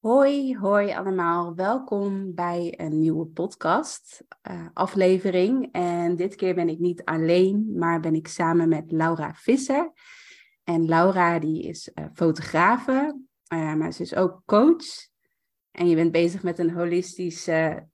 Hoi, 0.00 0.56
hoi 0.56 0.92
allemaal. 0.92 1.54
Welkom 1.54 2.34
bij 2.34 2.74
een 2.76 2.98
nieuwe 2.98 3.26
podcast 3.26 4.24
uh, 4.50 4.66
aflevering. 4.72 5.68
En 5.72 6.16
dit 6.16 6.34
keer 6.34 6.54
ben 6.54 6.68
ik 6.68 6.78
niet 6.78 7.04
alleen, 7.04 7.72
maar 7.76 8.00
ben 8.00 8.14
ik 8.14 8.28
samen 8.28 8.68
met 8.68 8.92
Laura 8.92 9.34
Visser. 9.34 9.92
En 10.64 10.86
Laura 10.86 11.38
die 11.38 11.62
is 11.62 11.90
uh, 11.94 12.04
fotografe, 12.14 13.20
uh, 13.52 13.74
maar 13.74 13.92
ze 13.92 14.02
is 14.02 14.14
ook 14.14 14.42
coach. 14.44 14.86
En 15.70 15.88
je 15.88 15.94
bent 15.94 16.12
bezig 16.12 16.42
met 16.42 16.58
een 16.58 16.70
holistische 16.70 17.88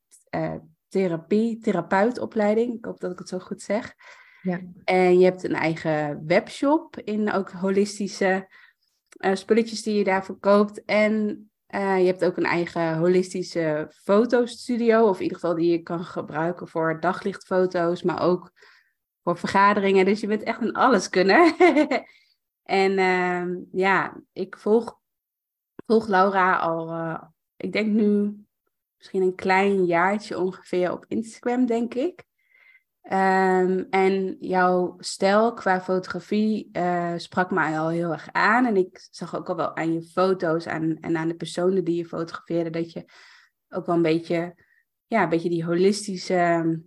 therapie, 0.89 1.59
therapeutopleiding. 1.59 2.75
Ik 2.75 2.85
hoop 2.85 3.01
dat 3.01 3.13
ik 3.13 3.19
het 3.19 3.29
zo 3.29 3.39
goed 3.39 3.63
zeg. 3.63 3.95
Ja. 4.43 4.61
En 4.85 5.19
je 5.19 5.25
hebt 5.25 5.45
een 5.45 5.55
eigen 5.55 6.27
webshop 6.27 6.97
in 6.97 7.33
ook 7.33 7.51
holistische 7.51 8.49
spulletjes 9.33 9.83
die 9.83 9.95
je 9.95 10.05
daar 10.05 10.25
verkoopt. 10.25 10.85
En 10.85 11.47
uh, 11.77 11.99
je 11.99 12.07
hebt 12.07 12.25
ook 12.25 12.37
een 12.37 12.45
eigen 12.45 12.97
holistische 12.97 13.87
fotostudio, 13.91 15.09
of 15.09 15.17
in 15.17 15.23
ieder 15.23 15.39
geval 15.39 15.55
die 15.55 15.71
je 15.71 15.83
kan 15.83 16.05
gebruiken 16.05 16.69
voor 16.69 17.01
daglichtfoto's, 17.01 18.03
maar 18.03 18.23
ook 18.23 18.53
voor 19.23 19.39
vergaderingen. 19.39 20.05
Dus 20.05 20.21
je 20.21 20.27
bent 20.27 20.43
echt 20.43 20.61
een 20.61 20.75
alleskunner. 20.75 21.57
en 22.63 22.93
uh, 22.93 23.65
ja, 23.73 24.21
ik 24.33 24.59
volg, 24.59 25.01
volg 25.87 26.07
Laura 26.07 26.57
al, 26.57 26.91
uh, 26.91 27.23
ik 27.57 27.73
denk 27.73 27.93
nu 27.93 28.45
misschien 28.97 29.23
een 29.23 29.35
klein 29.35 29.85
jaartje 29.85 30.39
ongeveer 30.39 30.93
op 30.93 31.05
Instagram, 31.09 31.67
denk 31.67 31.95
ik. 31.95 32.25
Um, 33.13 33.87
en 33.91 34.37
jouw 34.41 34.97
stijl 34.99 35.55
qua 35.55 35.81
fotografie 35.81 36.69
uh, 36.73 37.13
sprak 37.17 37.51
mij 37.51 37.79
al 37.79 37.89
heel 37.89 38.13
erg 38.13 38.29
aan. 38.33 38.67
En 38.67 38.77
ik 38.77 39.07
zag 39.11 39.37
ook 39.37 39.49
al 39.49 39.57
wel 39.57 39.77
aan 39.77 39.93
je 39.93 40.03
foto's 40.03 40.67
aan, 40.67 40.97
en 41.01 41.17
aan 41.17 41.29
de 41.29 41.35
personen 41.35 41.85
die 41.85 41.97
je 41.97 42.05
fotografeerde, 42.05 42.71
dat 42.71 42.93
je 42.93 43.05
ook 43.69 43.87
wel 43.87 43.95
een 43.95 44.03
beetje, 44.03 44.55
ja, 45.07 45.23
een 45.23 45.29
beetje 45.29 45.49
die 45.49 45.65
holistische, 45.65 46.81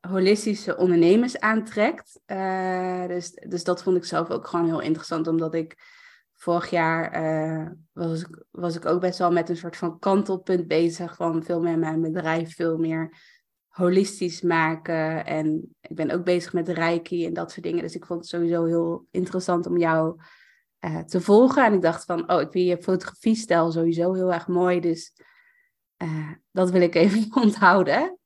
holistische 0.00 0.76
ondernemers 0.76 1.38
aantrekt. 1.40 2.20
Uh, 2.26 3.06
dus, 3.06 3.30
dus 3.30 3.64
dat 3.64 3.82
vond 3.82 3.96
ik 3.96 4.04
zelf 4.04 4.30
ook 4.30 4.46
gewoon 4.46 4.66
heel 4.66 4.80
interessant, 4.80 5.26
omdat 5.26 5.54
ik 5.54 5.76
vorig 6.32 6.70
jaar 6.70 7.22
uh, 7.22 7.70
was, 7.92 8.20
ik, 8.20 8.44
was 8.50 8.76
ik 8.76 8.86
ook 8.86 9.00
best 9.00 9.18
wel 9.18 9.32
met 9.32 9.48
een 9.48 9.56
soort 9.56 9.76
van 9.76 9.98
kantelpunt 9.98 10.66
bezig 10.66 11.16
van 11.16 11.42
veel 11.42 11.60
meer 11.60 11.78
mijn 11.78 12.00
bedrijf, 12.00 12.54
veel 12.54 12.78
meer 12.78 13.32
holistisch 13.74 14.40
maken. 14.40 15.26
En 15.26 15.76
ik 15.80 15.94
ben 15.94 16.10
ook 16.10 16.24
bezig 16.24 16.52
met 16.52 16.68
reiki 16.68 17.26
en 17.26 17.32
dat 17.34 17.50
soort 17.50 17.64
dingen. 17.64 17.82
Dus 17.82 17.94
ik 17.94 18.06
vond 18.06 18.20
het 18.20 18.28
sowieso 18.28 18.64
heel 18.64 19.06
interessant 19.10 19.66
om 19.66 19.78
jou 19.78 20.20
uh, 20.84 20.98
te 20.98 21.20
volgen. 21.20 21.64
En 21.64 21.72
ik 21.72 21.82
dacht 21.82 22.04
van, 22.04 22.32
oh, 22.32 22.40
ik 22.40 22.50
vind 22.50 22.68
je 22.68 22.82
fotografiestijl 22.82 23.72
sowieso 23.72 24.12
heel 24.12 24.32
erg 24.32 24.48
mooi. 24.48 24.80
Dus 24.80 25.12
uh, 26.02 26.30
dat 26.50 26.70
wil 26.70 26.80
ik 26.80 26.94
even 26.94 27.26
onthouden. 27.42 28.18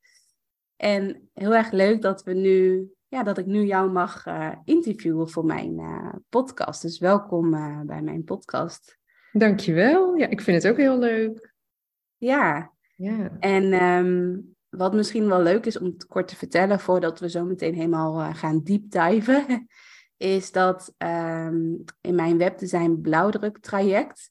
En 0.77 1.31
heel 1.35 1.55
erg 1.55 1.71
leuk 1.71 2.03
dat 2.03 2.23
we 2.23 2.33
nu, 2.33 2.89
ja, 3.07 3.23
dat 3.23 3.39
ik 3.39 3.47
nu 3.47 3.65
jou 3.65 3.91
mag 3.91 4.27
uh, 4.27 4.55
interviewen 4.65 5.29
voor 5.29 5.45
mijn 5.45 5.81
podcast. 6.29 6.83
Dus 6.83 6.99
welkom 6.99 7.51
bij 7.87 8.03
mijn 8.03 8.25
podcast. 8.25 8.99
Dankjewel. 9.33 10.15
Ja, 10.15 10.27
ik 10.29 10.41
vind 10.41 10.63
het 10.63 10.73
ook 10.73 10.79
heel 10.79 10.99
leuk. 10.99 11.55
Ja. 12.17 12.73
Ja. 12.97 13.37
En 13.39 13.83
um, 13.83 14.57
wat 14.71 14.95
misschien 14.95 15.29
wel 15.29 15.43
leuk 15.43 15.67
is 15.67 15.79
om 15.79 15.85
het 15.85 16.07
kort 16.07 16.29
te 16.29 16.37
vertellen 16.37 16.81
voordat 16.81 17.21
we 17.21 17.31
zo 17.31 17.45
meteen 17.45 17.75
helemaal 17.75 18.21
uh, 18.21 18.35
gaan 18.35 18.61
diven, 18.63 19.69
is 20.17 20.53
dat 20.53 20.95
um, 20.99 21.85
in 22.01 22.15
mijn 22.15 22.39
webdesign 22.39 22.99
blauwdruk 23.03 23.59
traject 23.59 24.31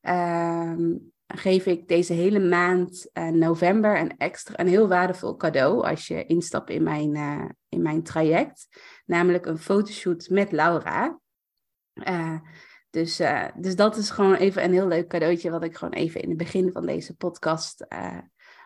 um, 0.00 1.12
geef 1.26 1.66
ik 1.66 1.88
deze 1.88 2.12
hele 2.12 2.40
maand 2.40 3.10
uh, 3.12 3.28
november 3.28 4.00
een 4.00 4.16
extra, 4.16 4.58
een 4.58 4.66
heel 4.66 4.88
waardevol 4.88 5.36
cadeau 5.36 5.86
als 5.86 6.06
je 6.06 6.26
instapt 6.26 6.70
in 6.70 6.82
mijn, 6.82 7.14
uh, 7.14 7.44
in 7.68 7.82
mijn 7.82 8.02
traject, 8.02 8.68
namelijk 9.06 9.46
een 9.46 9.58
fotoshoot 9.58 10.28
met 10.28 10.52
Laura. 10.52 11.20
dus, 12.90 13.22
dus 13.56 13.76
dat 13.76 13.96
is 13.96 14.10
gewoon 14.10 14.34
even 14.34 14.64
een 14.64 14.72
heel 14.72 14.86
leuk 14.86 15.08
cadeautje 15.08 15.50
wat 15.50 15.64
ik 15.64 15.76
gewoon 15.76 15.94
even 15.94 16.20
in 16.20 16.28
het 16.28 16.38
begin 16.38 16.72
van 16.72 16.86
deze 16.86 17.16
podcast 17.16 17.86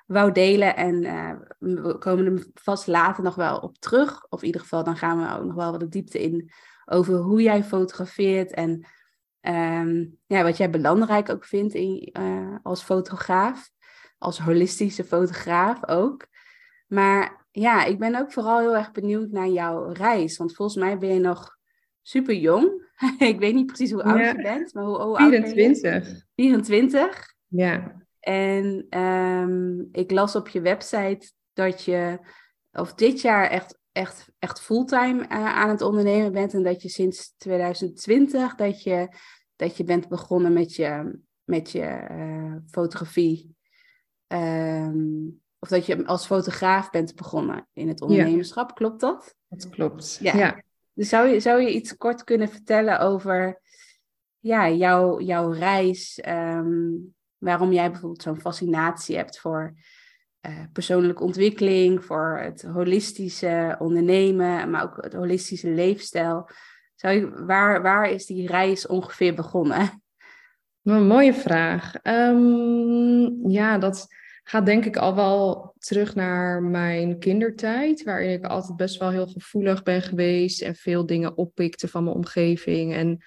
wou 0.06 0.32
delen. 0.32 0.76
En 0.76 1.04
uh, 1.04 1.32
we 1.58 1.98
komen 1.98 2.26
er 2.26 2.46
vast 2.54 2.86
later 2.86 3.22
nog 3.22 3.34
wel 3.34 3.58
op 3.58 3.78
terug. 3.78 4.26
Of 4.28 4.40
in 4.40 4.46
ieder 4.46 4.60
geval, 4.60 4.84
dan 4.84 4.96
gaan 4.96 5.18
we 5.18 5.38
ook 5.38 5.46
nog 5.46 5.54
wel 5.54 5.70
wat 5.70 5.80
de 5.80 5.88
diepte 5.88 6.22
in 6.22 6.50
over 6.84 7.14
hoe 7.14 7.42
jij 7.42 7.64
fotografeert. 7.64 8.52
En 8.52 8.86
um, 9.40 10.18
ja, 10.26 10.42
wat 10.42 10.56
jij 10.56 10.70
belangrijk 10.70 11.30
ook 11.30 11.44
vindt 11.44 11.74
in, 11.74 12.10
uh, 12.12 12.56
als 12.62 12.82
fotograaf. 12.82 13.70
Als 14.18 14.38
holistische 14.38 15.04
fotograaf 15.04 15.88
ook. 15.88 16.26
Maar 16.86 17.46
ja, 17.50 17.84
ik 17.84 17.98
ben 17.98 18.14
ook 18.14 18.32
vooral 18.32 18.58
heel 18.58 18.76
erg 18.76 18.92
benieuwd 18.92 19.30
naar 19.30 19.48
jouw 19.48 19.92
reis. 19.92 20.36
Want 20.36 20.54
volgens 20.54 20.78
mij 20.78 20.98
ben 20.98 21.14
je 21.14 21.20
nog 21.20 21.56
super 22.02 22.34
jong. 22.34 22.84
ik 23.18 23.38
weet 23.38 23.54
niet 23.54 23.66
precies 23.66 23.90
hoe 23.90 24.02
oud 24.02 24.36
je 24.36 24.42
bent, 24.42 24.74
maar 24.74 24.84
hoe, 24.84 25.02
hoe 25.02 25.16
24. 25.16 25.92
oud 25.92 26.02
ben 26.02 26.04
je? 26.08 26.22
24. 26.34 27.34
Ja. 27.46 28.05
En 28.26 28.86
ehm, 28.88 29.80
ik 29.92 30.10
las 30.10 30.36
op 30.36 30.48
je 30.48 30.60
website 30.60 31.32
dat 31.52 31.82
je, 31.82 32.18
of 32.72 32.94
dit 32.94 33.20
jaar 33.20 33.50
echt, 33.50 33.78
echt, 33.92 34.28
echt 34.38 34.60
fulltime 34.60 35.22
uh, 35.22 35.28
aan 35.28 35.68
het 35.68 35.80
ondernemen 35.80 36.32
bent. 36.32 36.54
En 36.54 36.62
dat 36.62 36.82
je 36.82 36.88
sinds 36.88 37.34
2020 37.36 38.54
dat 38.54 38.82
je, 38.82 39.08
dat 39.56 39.76
je 39.76 39.84
bent 39.84 40.08
begonnen 40.08 40.52
met 40.52 40.74
je, 40.74 41.18
met 41.44 41.70
je 41.70 42.06
uh, 42.10 42.54
fotografie. 42.70 43.56
Um, 44.26 45.40
of 45.58 45.68
dat 45.68 45.86
je 45.86 46.06
als 46.06 46.26
fotograaf 46.26 46.90
bent 46.90 47.14
begonnen 47.14 47.68
in 47.72 47.88
het 47.88 48.00
ondernemerschap. 48.00 48.74
Klopt 48.74 49.00
dat? 49.00 49.36
Dat 49.48 49.68
klopt. 49.68 50.18
Ja. 50.20 50.36
ja. 50.36 50.62
Dus 50.92 51.08
zou 51.08 51.28
je, 51.28 51.40
zou 51.40 51.60
je 51.60 51.74
iets 51.74 51.96
kort 51.96 52.24
kunnen 52.24 52.48
vertellen 52.48 53.00
over 53.00 53.60
ja, 54.38 54.70
jouw, 54.70 55.20
jouw 55.20 55.50
reis? 55.50 56.20
Um, 56.28 57.14
waarom 57.46 57.72
jij 57.72 57.90
bijvoorbeeld 57.90 58.22
zo'n 58.22 58.40
fascinatie 58.40 59.16
hebt 59.16 59.38
voor 59.38 59.74
uh, 60.46 60.52
persoonlijke 60.72 61.22
ontwikkeling, 61.22 62.04
voor 62.04 62.38
het 62.42 62.62
holistische 62.62 63.76
ondernemen, 63.78 64.70
maar 64.70 64.82
ook 64.82 65.04
het 65.04 65.12
holistische 65.12 65.68
leefstijl. 65.68 66.48
Zou 66.94 67.14
je, 67.14 67.44
waar, 67.44 67.82
waar 67.82 68.10
is 68.10 68.26
die 68.26 68.46
reis 68.46 68.86
ongeveer 68.86 69.34
begonnen? 69.34 70.02
Een 70.82 71.06
mooie 71.06 71.34
vraag. 71.34 71.94
Um, 72.02 73.50
ja, 73.50 73.78
dat 73.78 74.06
gaat 74.42 74.66
denk 74.66 74.84
ik 74.84 74.96
al 74.96 75.14
wel 75.14 75.74
terug 75.78 76.14
naar 76.14 76.62
mijn 76.62 77.18
kindertijd, 77.18 78.02
waarin 78.02 78.30
ik 78.30 78.44
altijd 78.44 78.76
best 78.76 78.98
wel 78.98 79.10
heel 79.10 79.26
gevoelig 79.26 79.82
ben 79.82 80.02
geweest 80.02 80.62
en 80.62 80.74
veel 80.74 81.06
dingen 81.06 81.36
oppikte 81.36 81.88
van 81.88 82.04
mijn 82.04 82.16
omgeving. 82.16 82.94
En 82.94 83.24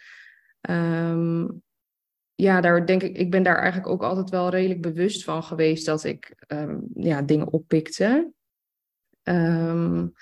um, 0.76 1.62
ja, 2.40 2.62
daar 2.62 2.86
denk 2.86 3.04
ik, 3.04 3.18
ik 3.18 3.32
ben 3.32 3.44
daar 3.44 3.58
eigenlijk 3.58 3.88
ook 3.88 4.04
altijd 4.04 4.30
wel 4.30 4.50
redelijk 4.50 4.82
bewust 4.82 5.24
van 5.24 5.44
geweest 5.44 5.86
dat 5.86 6.04
ik 6.04 6.36
um, 6.48 6.88
ja, 6.94 7.22
dingen 7.22 7.52
oppikte. 7.52 8.32
Um, 9.24 10.14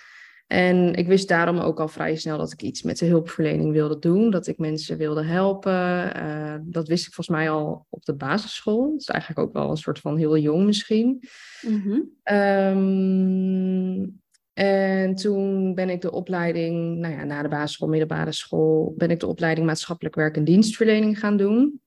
en 0.47 0.93
ik 0.93 1.07
wist 1.07 1.27
daarom 1.27 1.57
ook 1.57 1.79
al 1.79 1.87
vrij 1.87 2.15
snel 2.15 2.37
dat 2.37 2.51
ik 2.51 2.61
iets 2.61 2.81
met 2.81 2.97
de 2.97 3.05
hulpverlening 3.05 3.71
wilde 3.71 3.99
doen, 3.99 4.29
dat 4.29 4.47
ik 4.47 4.57
mensen 4.57 4.97
wilde 4.97 5.23
helpen. 5.23 6.17
Uh, 6.17 6.55
dat 6.61 6.87
wist 6.87 7.07
ik 7.07 7.13
volgens 7.13 7.37
mij 7.37 7.49
al 7.49 7.85
op 7.89 8.05
de 8.05 8.15
basisschool. 8.15 8.91
Dat 8.91 8.99
is 8.99 9.07
eigenlijk 9.07 9.39
ook 9.39 9.53
wel 9.53 9.69
een 9.69 9.77
soort 9.77 9.99
van 9.99 10.17
heel 10.17 10.37
jong 10.37 10.65
misschien. 10.65 11.23
Mm 11.61 11.81
-hmm. 11.81 12.35
um, 12.35 14.19
en 14.53 15.15
toen 15.15 15.73
ben 15.75 15.89
ik 15.89 16.01
de 16.01 16.11
opleiding, 16.11 16.97
nou 16.97 17.13
ja, 17.13 17.23
na 17.23 17.41
de 17.41 17.47
basisschool, 17.49 17.87
middelbare 17.87 18.31
school, 18.31 18.93
ben 18.97 19.11
ik 19.11 19.19
de 19.19 19.27
opleiding 19.27 19.67
maatschappelijk 19.67 20.15
werk 20.15 20.35
en 20.35 20.43
dienstverlening 20.43 21.19
gaan 21.19 21.37
doen 21.37 21.81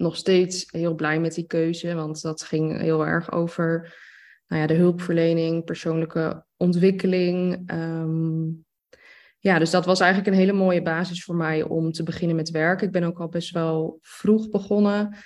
nog 0.00 0.16
steeds 0.16 0.66
heel 0.70 0.94
blij 0.94 1.20
met 1.20 1.34
die 1.34 1.46
keuze, 1.46 1.94
want 1.94 2.22
dat 2.22 2.42
ging 2.42 2.80
heel 2.80 3.06
erg 3.06 3.32
over 3.32 3.98
nou 4.46 4.60
ja, 4.60 4.66
de 4.66 4.74
hulpverlening, 4.74 5.64
persoonlijke 5.64 6.44
ontwikkeling. 6.56 7.62
Ehm, 7.66 8.42
ja, 9.38 9.58
dus 9.58 9.70
dat 9.70 9.86
was 9.86 10.00
eigenlijk 10.00 10.30
een 10.30 10.40
hele 10.40 10.52
mooie 10.52 10.82
basis 10.82 11.24
voor 11.24 11.34
mij 11.34 11.62
om 11.62 11.92
te 11.92 12.02
beginnen 12.02 12.36
met 12.36 12.50
werk. 12.50 12.82
Ik 12.82 12.90
ben 12.90 13.04
ook 13.04 13.20
al 13.20 13.28
best 13.28 13.50
wel 13.50 13.98
vroeg 14.00 14.48
begonnen. 14.48 15.16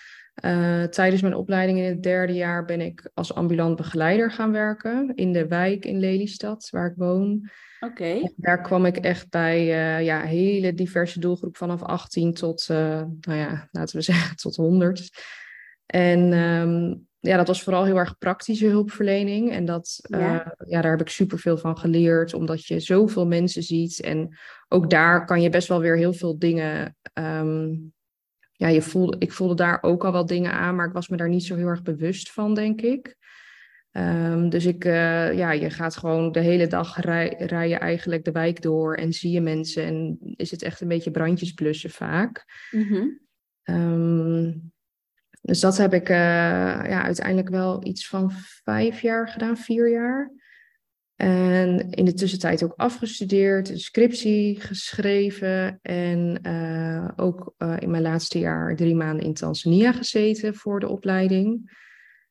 Uh, 0.44 0.82
tijdens 0.82 1.22
mijn 1.22 1.34
opleiding 1.34 1.78
in 1.78 1.84
het 1.84 2.02
derde 2.02 2.32
jaar 2.32 2.64
ben 2.64 2.80
ik 2.80 3.10
als 3.14 3.34
ambulant 3.34 3.76
begeleider 3.76 4.30
gaan 4.30 4.52
werken 4.52 5.12
in 5.14 5.32
de 5.32 5.46
wijk 5.46 5.84
in 5.84 5.98
Lelystad, 5.98 6.68
waar 6.70 6.90
ik 6.90 6.96
woon. 6.96 7.50
Oké. 7.84 8.32
Daar 8.36 8.60
kwam 8.60 8.84
ik 8.84 8.96
echt 8.96 9.30
bij 9.30 9.60
uh, 9.60 10.04
ja, 10.04 10.20
hele 10.20 10.74
diverse 10.74 11.20
doelgroep 11.20 11.56
vanaf 11.56 11.82
18 11.82 12.34
tot, 12.34 12.68
uh, 12.70 12.78
nou 13.20 13.38
ja, 13.38 13.68
laten 13.70 13.96
we 13.96 14.02
zeggen, 14.12 14.36
tot 14.36 14.56
100. 14.56 15.24
En 15.86 16.32
um, 16.32 17.06
ja, 17.18 17.36
dat 17.36 17.46
was 17.46 17.62
vooral 17.62 17.84
heel 17.84 17.98
erg 17.98 18.18
praktische 18.18 18.66
hulpverlening. 18.66 19.50
En 19.50 19.64
dat, 19.64 19.98
ja. 20.02 20.18
Uh, 20.18 20.68
ja, 20.68 20.80
daar 20.80 20.90
heb 20.90 21.00
ik 21.00 21.08
superveel 21.08 21.58
van 21.58 21.78
geleerd, 21.78 22.34
omdat 22.34 22.66
je 22.66 22.80
zoveel 22.80 23.26
mensen 23.26 23.62
ziet. 23.62 24.00
En 24.00 24.36
ook 24.68 24.90
daar 24.90 25.24
kan 25.24 25.42
je 25.42 25.48
best 25.48 25.68
wel 25.68 25.80
weer 25.80 25.96
heel 25.96 26.12
veel 26.12 26.38
dingen 26.38 26.96
um, 27.14 27.92
ja, 28.56 28.68
je 28.68 28.82
voelde, 28.82 29.16
ik 29.18 29.32
voelde 29.32 29.54
daar 29.54 29.82
ook 29.82 30.04
al 30.04 30.12
wel 30.12 30.26
dingen 30.26 30.52
aan, 30.52 30.76
maar 30.76 30.86
ik 30.86 30.92
was 30.92 31.08
me 31.08 31.16
daar 31.16 31.28
niet 31.28 31.44
zo 31.44 31.56
heel 31.56 31.66
erg 31.66 31.82
bewust 31.82 32.32
van, 32.32 32.54
denk 32.54 32.80
ik. 32.80 33.16
Ehm, 33.94 34.48
dus 34.48 34.64
ik, 34.64 34.84
uh, 34.84 35.32
ja, 35.36 35.52
je 35.52 35.70
gaat 35.70 35.96
gewoon 35.96 36.32
de 36.32 36.40
hele 36.40 36.66
dag 36.66 37.00
rij, 37.00 37.34
rij 37.38 37.68
je 37.68 37.76
eigenlijk 37.76 38.24
de 38.24 38.32
wijk 38.32 38.62
door 38.62 38.94
en 38.94 39.12
zie 39.12 39.30
je 39.30 39.40
mensen 39.40 39.84
en 39.84 40.18
is 40.36 40.50
het 40.50 40.62
echt 40.62 40.80
een 40.80 40.88
beetje 40.88 41.10
brandjes 41.10 41.52
blussen 41.52 41.90
vaak. 41.90 42.44
Mhm. 42.70 43.06
Ehm, 43.62 44.52
dus 45.40 45.60
dat 45.60 45.76
heb 45.76 45.94
ik 45.94 46.08
uh, 46.08 46.16
ja, 46.16 47.02
uiteindelijk 47.02 47.48
wel 47.48 47.86
iets 47.86 48.08
van 48.08 48.30
vijf 48.64 49.00
jaar 49.00 49.28
gedaan, 49.28 49.56
vier 49.56 49.90
jaar. 49.90 50.32
En 51.16 51.90
in 51.90 52.04
de 52.04 52.14
tussentijd 52.14 52.64
ook 52.64 52.74
afgestudeerd, 52.76 53.68
een 53.68 53.78
scriptie 53.78 54.60
geschreven 54.60 55.78
en 55.82 56.38
uh, 56.46 57.08
ook 57.16 57.54
in 57.78 57.90
mijn 57.90 58.02
laatste 58.02 58.38
jaar 58.38 58.76
drie 58.76 58.94
maanden 58.94 59.24
in 59.24 59.34
Tanzania 59.34 59.92
gezeten 59.92 60.54
voor 60.54 60.80
de 60.80 60.88
opleiding. 60.88 61.78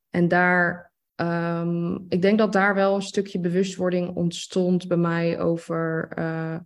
En 0.10 0.28
daar 0.28 0.93
Ehm, 1.24 1.96
ik 2.10 2.22
denk 2.22 2.38
dat 2.38 2.54
daar 2.54 2.76
wel 2.76 2.96
een 2.96 3.02
stukje 3.02 3.40
bewustwording 3.40 4.16
ontstond 4.16 4.88
bij 4.88 4.98
mij 4.98 5.40
over. 5.40 6.12
Uh, 6.20 6.58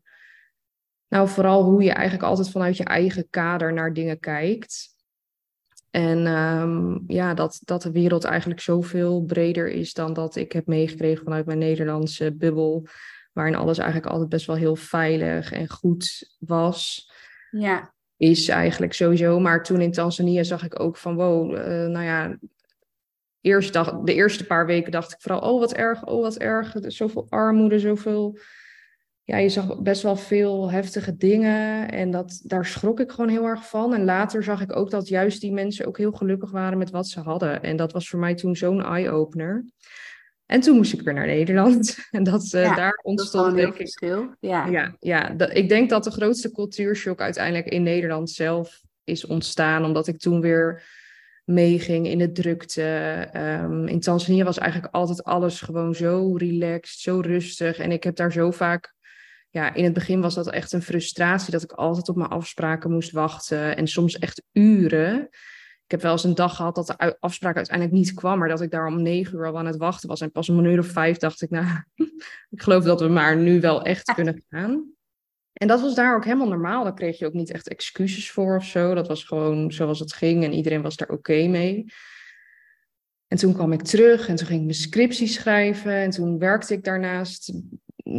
nou, 1.07 1.27
vooral 1.27 1.63
hoe 1.63 1.83
je 1.83 1.92
eigenlijk 1.92 2.30
altijd 2.30 2.50
vanuit 2.50 2.77
je 2.77 2.83
eigen 2.83 3.27
kader 3.30 3.74
naar 3.74 3.94
dingen 3.94 4.19
kijkt. 4.19 4.95
En 5.89 6.27
um, 6.27 7.04
ja, 7.07 7.33
dat, 7.33 7.59
dat 7.63 7.81
de 7.81 7.92
wereld 7.92 8.24
eigenlijk 8.24 8.59
zoveel 8.59 9.21
breder 9.21 9.69
is 9.69 9.94
dan 9.94 10.13
dat 10.13 10.36
ik 10.36 10.51
heb 10.51 10.68
meegekregen 10.68 11.24
vanuit 11.24 11.45
mijn 11.45 11.57
Nederlandse 11.57 12.33
bubbel. 12.36 12.88
Waarin 13.33 13.56
alles 13.56 13.77
eigenlijk 13.77 14.12
altijd 14.12 14.30
best 14.30 14.45
wel 14.45 14.56
heel 14.56 14.75
veilig 14.75 15.51
en 15.51 15.69
goed 15.69 16.36
was. 16.39 17.12
Ja. 17.51 17.94
Is 18.18 18.48
eigenlijk 18.48 18.94
sowieso. 18.94 19.39
Maar 19.39 19.63
toen 19.63 19.81
in 19.81 19.92
Tanzania 19.92 20.44
zag 20.44 20.63
ik 20.63 20.80
ook 20.80 20.98
van 20.98 21.15
wow, 21.15 21.56
uh, 21.56 21.62
nou 21.88 22.04
ja, 22.04 22.38
eerst 23.47 23.73
dag, 23.73 23.99
de 24.03 24.13
eerste 24.13 24.45
paar 24.45 24.65
weken 24.65 24.91
dacht 24.91 25.11
ik 25.11 25.21
vooral, 25.21 25.53
oh 25.53 25.59
wat 25.59 25.73
erg, 25.73 26.05
oh 26.05 26.21
wat 26.21 26.38
erg. 26.38 26.75
Zoveel 26.81 27.25
armoede, 27.29 27.79
zoveel... 27.79 28.38
Ja, 29.23 29.38
je 29.38 29.49
zag 29.49 29.81
best 29.81 30.01
wel 30.01 30.15
veel 30.15 30.71
heftige 30.71 31.17
dingen 31.17 31.91
en 31.91 32.11
dat, 32.11 32.41
daar 32.44 32.65
schrok 32.65 32.99
ik 32.99 33.11
gewoon 33.11 33.29
heel 33.29 33.45
erg 33.45 33.69
van. 33.69 33.94
En 33.94 34.05
later 34.05 34.44
zag 34.44 34.61
ik 34.61 34.75
ook 34.75 34.89
dat 34.89 35.07
juist 35.07 35.41
die 35.41 35.51
mensen 35.51 35.85
ook 35.85 35.97
heel 35.97 36.11
gelukkig 36.11 36.51
waren 36.51 36.77
met 36.77 36.89
wat 36.89 37.07
ze 37.07 37.19
hadden. 37.19 37.63
En 37.63 37.75
dat 37.75 37.91
was 37.91 38.09
voor 38.09 38.19
mij 38.19 38.35
toen 38.35 38.55
zo'n 38.55 38.83
eye-opener. 38.83 39.65
En 40.45 40.61
toen 40.61 40.75
moest 40.75 40.94
ik 40.94 41.01
weer 41.01 41.13
naar 41.13 41.25
Nederland. 41.25 41.97
En 42.11 42.23
dat, 42.23 42.53
uh, 42.55 42.75
daar 42.75 42.99
ontstond 43.03 43.45
dat 43.45 43.55
heel 43.55 43.73
verschil. 43.73 44.33
Ja, 44.39 44.67
ja, 44.67 44.95
ja 44.99 45.29
dat, 45.29 45.55
ik 45.55 45.69
denk 45.69 45.89
dat 45.89 46.03
de 46.03 46.11
grootste 46.11 46.51
cultuurshock 46.51 47.19
uiteindelijk 47.19 47.67
in 47.67 47.83
Nederland 47.83 48.29
zelf 48.29 48.81
is 49.03 49.25
ontstaan. 49.25 49.85
Omdat 49.85 50.07
ik 50.07 50.17
toen 50.17 50.41
weer 50.41 50.83
meeging 51.47 52.07
in 52.07 52.17
de 52.17 52.31
drukte. 52.31 53.27
Um, 53.35 53.88
in 53.88 53.99
Tanzania 53.99 54.44
was 54.44 54.57
eigenlijk 54.57 54.94
altijd 54.94 55.23
alles 55.23 55.61
gewoon 55.61 55.95
zo 55.95 56.35
relaxed, 56.35 56.99
zo 56.99 57.19
rustig. 57.19 57.77
En 57.77 57.91
ik 57.91 58.03
heb 58.03 58.15
daar 58.15 58.31
zo 58.31 58.51
vaak, 58.51 58.94
ja, 59.49 59.73
in 59.73 59.83
het 59.83 59.94
begin 59.94 60.21
was 60.21 60.35
dat 60.35 60.51
echt 60.51 60.73
een 60.73 60.81
frustratie 60.81 61.51
dat 61.51 61.63
ik 61.63 61.71
altijd 61.71 62.09
op 62.09 62.15
mijn 62.15 62.29
afspraken 62.29 62.91
moest 62.91 63.11
wachten. 63.11 63.77
En 63.77 63.88
soms 63.88 64.19
echt 64.19 64.44
uren. 64.51 65.21
Ik 65.83 65.91
heb 65.91 66.01
wel 66.01 66.11
eens 66.11 66.23
een 66.23 66.35
dag 66.35 66.55
gehad 66.55 66.75
dat 66.75 66.88
de 66.88 67.17
afspraak 67.19 67.55
uiteindelijk 67.55 67.97
niet 67.97 68.13
kwam, 68.13 68.39
maar 68.39 68.49
dat 68.49 68.61
ik 68.61 68.71
daar 68.71 68.88
om 68.88 69.01
negen 69.01 69.38
uur 69.38 69.47
al 69.47 69.57
aan 69.57 69.65
het 69.65 69.77
wachten 69.77 70.09
was. 70.09 70.21
En 70.21 70.31
pas 70.31 70.49
om 70.49 70.57
een 70.57 70.65
uur 70.65 70.79
of 70.79 70.88
vijf 70.88 71.17
dacht 71.17 71.41
ik, 71.41 71.49
nou, 71.49 71.67
ik 72.55 72.61
geloof 72.61 72.83
dat 72.83 73.01
we 73.01 73.07
maar 73.07 73.38
nu 73.38 73.61
wel 73.61 73.83
echt 73.83 74.13
kunnen 74.13 74.44
gaan. 74.49 74.96
En 75.57 75.68
dat 75.68 75.81
was 75.81 75.95
daar 75.95 76.15
ook 76.15 76.24
helemaal 76.24 76.48
normaal. 76.48 76.83
Daar 76.83 76.94
kreeg 76.94 77.19
je 77.19 77.25
ook 77.25 77.33
niet 77.33 77.51
echt 77.51 77.69
excuses 77.69 78.31
voor 78.31 78.56
of 78.56 78.65
zo. 78.65 78.94
Dat 78.94 79.07
was 79.07 79.24
gewoon 79.24 79.71
zoals 79.71 80.00
het 80.00 80.13
ging 80.13 80.44
en 80.44 80.54
iedereen 80.54 80.81
was 80.81 80.95
daar 80.95 81.09
oké 81.09 81.48
mee. 81.48 81.86
En 83.27 83.38
toen 83.38 83.54
kwam 83.54 83.71
ik 83.71 83.81
terug 83.81 84.27
en 84.27 84.36
toen 84.36 84.48
ging 84.48 84.59
ik 84.59 84.65
mijn 84.65 84.77
scriptie 84.77 85.27
schrijven. 85.27 85.92
En 85.92 86.09
toen 86.09 86.39
werkte 86.39 86.74
ik 86.74 86.83
daarnaast 86.83 87.54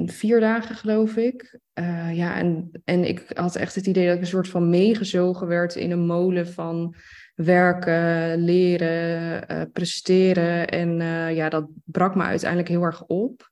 vier 0.06 0.40
dagen, 0.40 0.74
geloof 0.74 1.16
ik. 1.16 1.58
Uh, 1.74 2.16
ja, 2.16 2.36
en, 2.36 2.70
en 2.84 3.04
ik 3.04 3.24
had 3.34 3.56
echt 3.56 3.74
het 3.74 3.86
idee 3.86 4.06
dat 4.06 4.14
ik 4.14 4.20
een 4.20 4.26
soort 4.26 4.48
van 4.48 4.70
meegezogen 4.70 5.46
werd 5.46 5.74
in 5.74 5.90
een 5.90 6.06
molen 6.06 6.48
van 6.48 6.94
werken, 7.34 8.36
leren, 8.44 9.44
uh, 9.50 9.62
presteren. 9.72 10.66
En 10.66 11.00
uh, 11.00 11.36
ja, 11.36 11.48
dat 11.48 11.68
brak 11.84 12.14
me 12.14 12.22
uiteindelijk 12.22 12.68
heel 12.68 12.82
erg 12.82 13.04
op. 13.06 13.50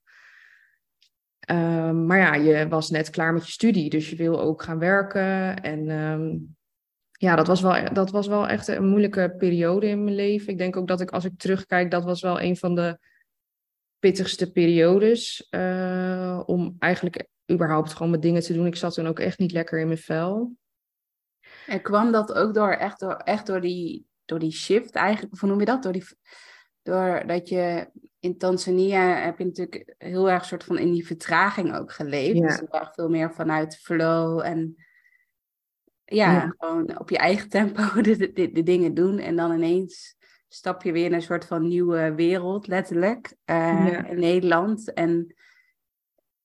Um, 1.51 2.07
maar 2.07 2.19
ja, 2.19 2.35
je 2.35 2.69
was 2.69 2.91
net 2.91 3.11
klaar 3.11 3.33
met 3.33 3.47
je 3.47 3.53
studie, 3.53 3.91
dus 3.91 4.11
je 4.11 4.17
wil 4.17 4.41
ook 4.41 4.63
gaan 4.63 4.79
werken. 4.79 5.61
En 5.63 5.89
um, 5.89 6.57
ja, 7.11 7.37
dat 7.37 7.47
was, 7.47 7.61
wel, 7.61 7.93
dat 7.93 8.11
was 8.11 8.27
wel 8.27 8.49
echt 8.49 8.69
een 8.69 8.89
moeilijke 8.89 9.35
periode 9.39 9.87
in 9.87 10.05
mijn 10.05 10.17
leven. 10.17 10.49
Ik 10.49 10.59
denk 10.59 10.77
ook 10.77 10.89
dat 10.89 11.01
ik, 11.01 11.11
als 11.11 11.25
ik 11.25 11.39
terugkijk, 11.39 11.91
dat 11.91 12.05
was 12.05 12.21
wel 12.21 12.41
een 12.41 12.57
van 12.57 12.75
de 12.75 12.99
pittigste 13.99 14.53
periodes. 14.53 15.47
Uh, 15.51 16.43
om 16.47 16.77
eigenlijk 16.79 17.27
überhaupt 17.53 17.93
gewoon 17.93 18.11
met 18.11 18.23
dingen 18.23 18.43
te 18.43 18.53
doen. 18.53 18.67
Ik 18.67 18.77
zat 18.77 18.95
toen 18.95 19.07
ook 19.07 19.19
echt 19.19 19.39
niet 19.39 19.53
lekker 19.53 19.81
in 19.81 19.87
mijn 19.87 19.99
vel. 19.99 20.57
En 21.67 21.83
kwam 21.83 22.13
dat 22.13 22.33
ook 22.33 22.55
door 22.55 22.73
echt 22.73 23.01
door, 23.01 23.15
echt 23.15 23.47
door, 23.47 23.61
die, 23.61 24.07
door 24.25 24.39
die 24.39 24.53
shift 24.53 24.95
eigenlijk? 24.95 25.33
Of 25.33 25.41
hoe 25.41 25.49
noem 25.49 25.59
je 25.59 25.65
dat? 25.65 25.83
Door 25.83 25.93
die, 25.93 26.05
doordat 26.87 27.49
je 27.49 27.91
in 28.21 28.39
Tanzania 28.39 29.25
heb 29.25 29.39
je 29.39 29.45
natuurlijk 29.45 29.95
heel 29.99 30.31
erg 30.31 30.45
soort 30.45 30.65
van 30.65 30.79
in 30.79 30.93
die 30.93 31.07
vertraging 31.07 31.77
ook 31.77 31.93
geleefd. 31.93 32.37
Ja. 32.37 32.47
Dus 32.47 32.59
heel 32.59 32.81
erg 32.81 32.95
veel 32.95 33.09
meer 33.09 33.33
vanuit 33.33 33.77
flow 33.77 34.41
en 34.41 34.77
ja, 36.05 36.55
gewoon 36.59 36.99
op 36.99 37.11
je 37.11 37.19
eigen 37.19 37.49
tempo 37.49 37.83
de, 38.01 38.33
de, 38.33 38.53
de, 38.53 38.63
dingen 38.63 38.95
doen. 38.95 39.19
En 39.19 39.37
dan 39.37 39.53
ineens 39.53 40.17
stap 40.49 40.83
je 40.83 40.93
weer 40.93 41.05
in 41.05 41.13
een 41.13 41.23
soort 41.23 41.45
van 41.45 41.69
nieuwe 41.69 42.15
wereld, 42.15 42.67
letterlijk, 42.67 43.37
uh, 43.47 43.99
in 44.11 44.19
Nederland. 44.19 44.93
En 44.93 45.35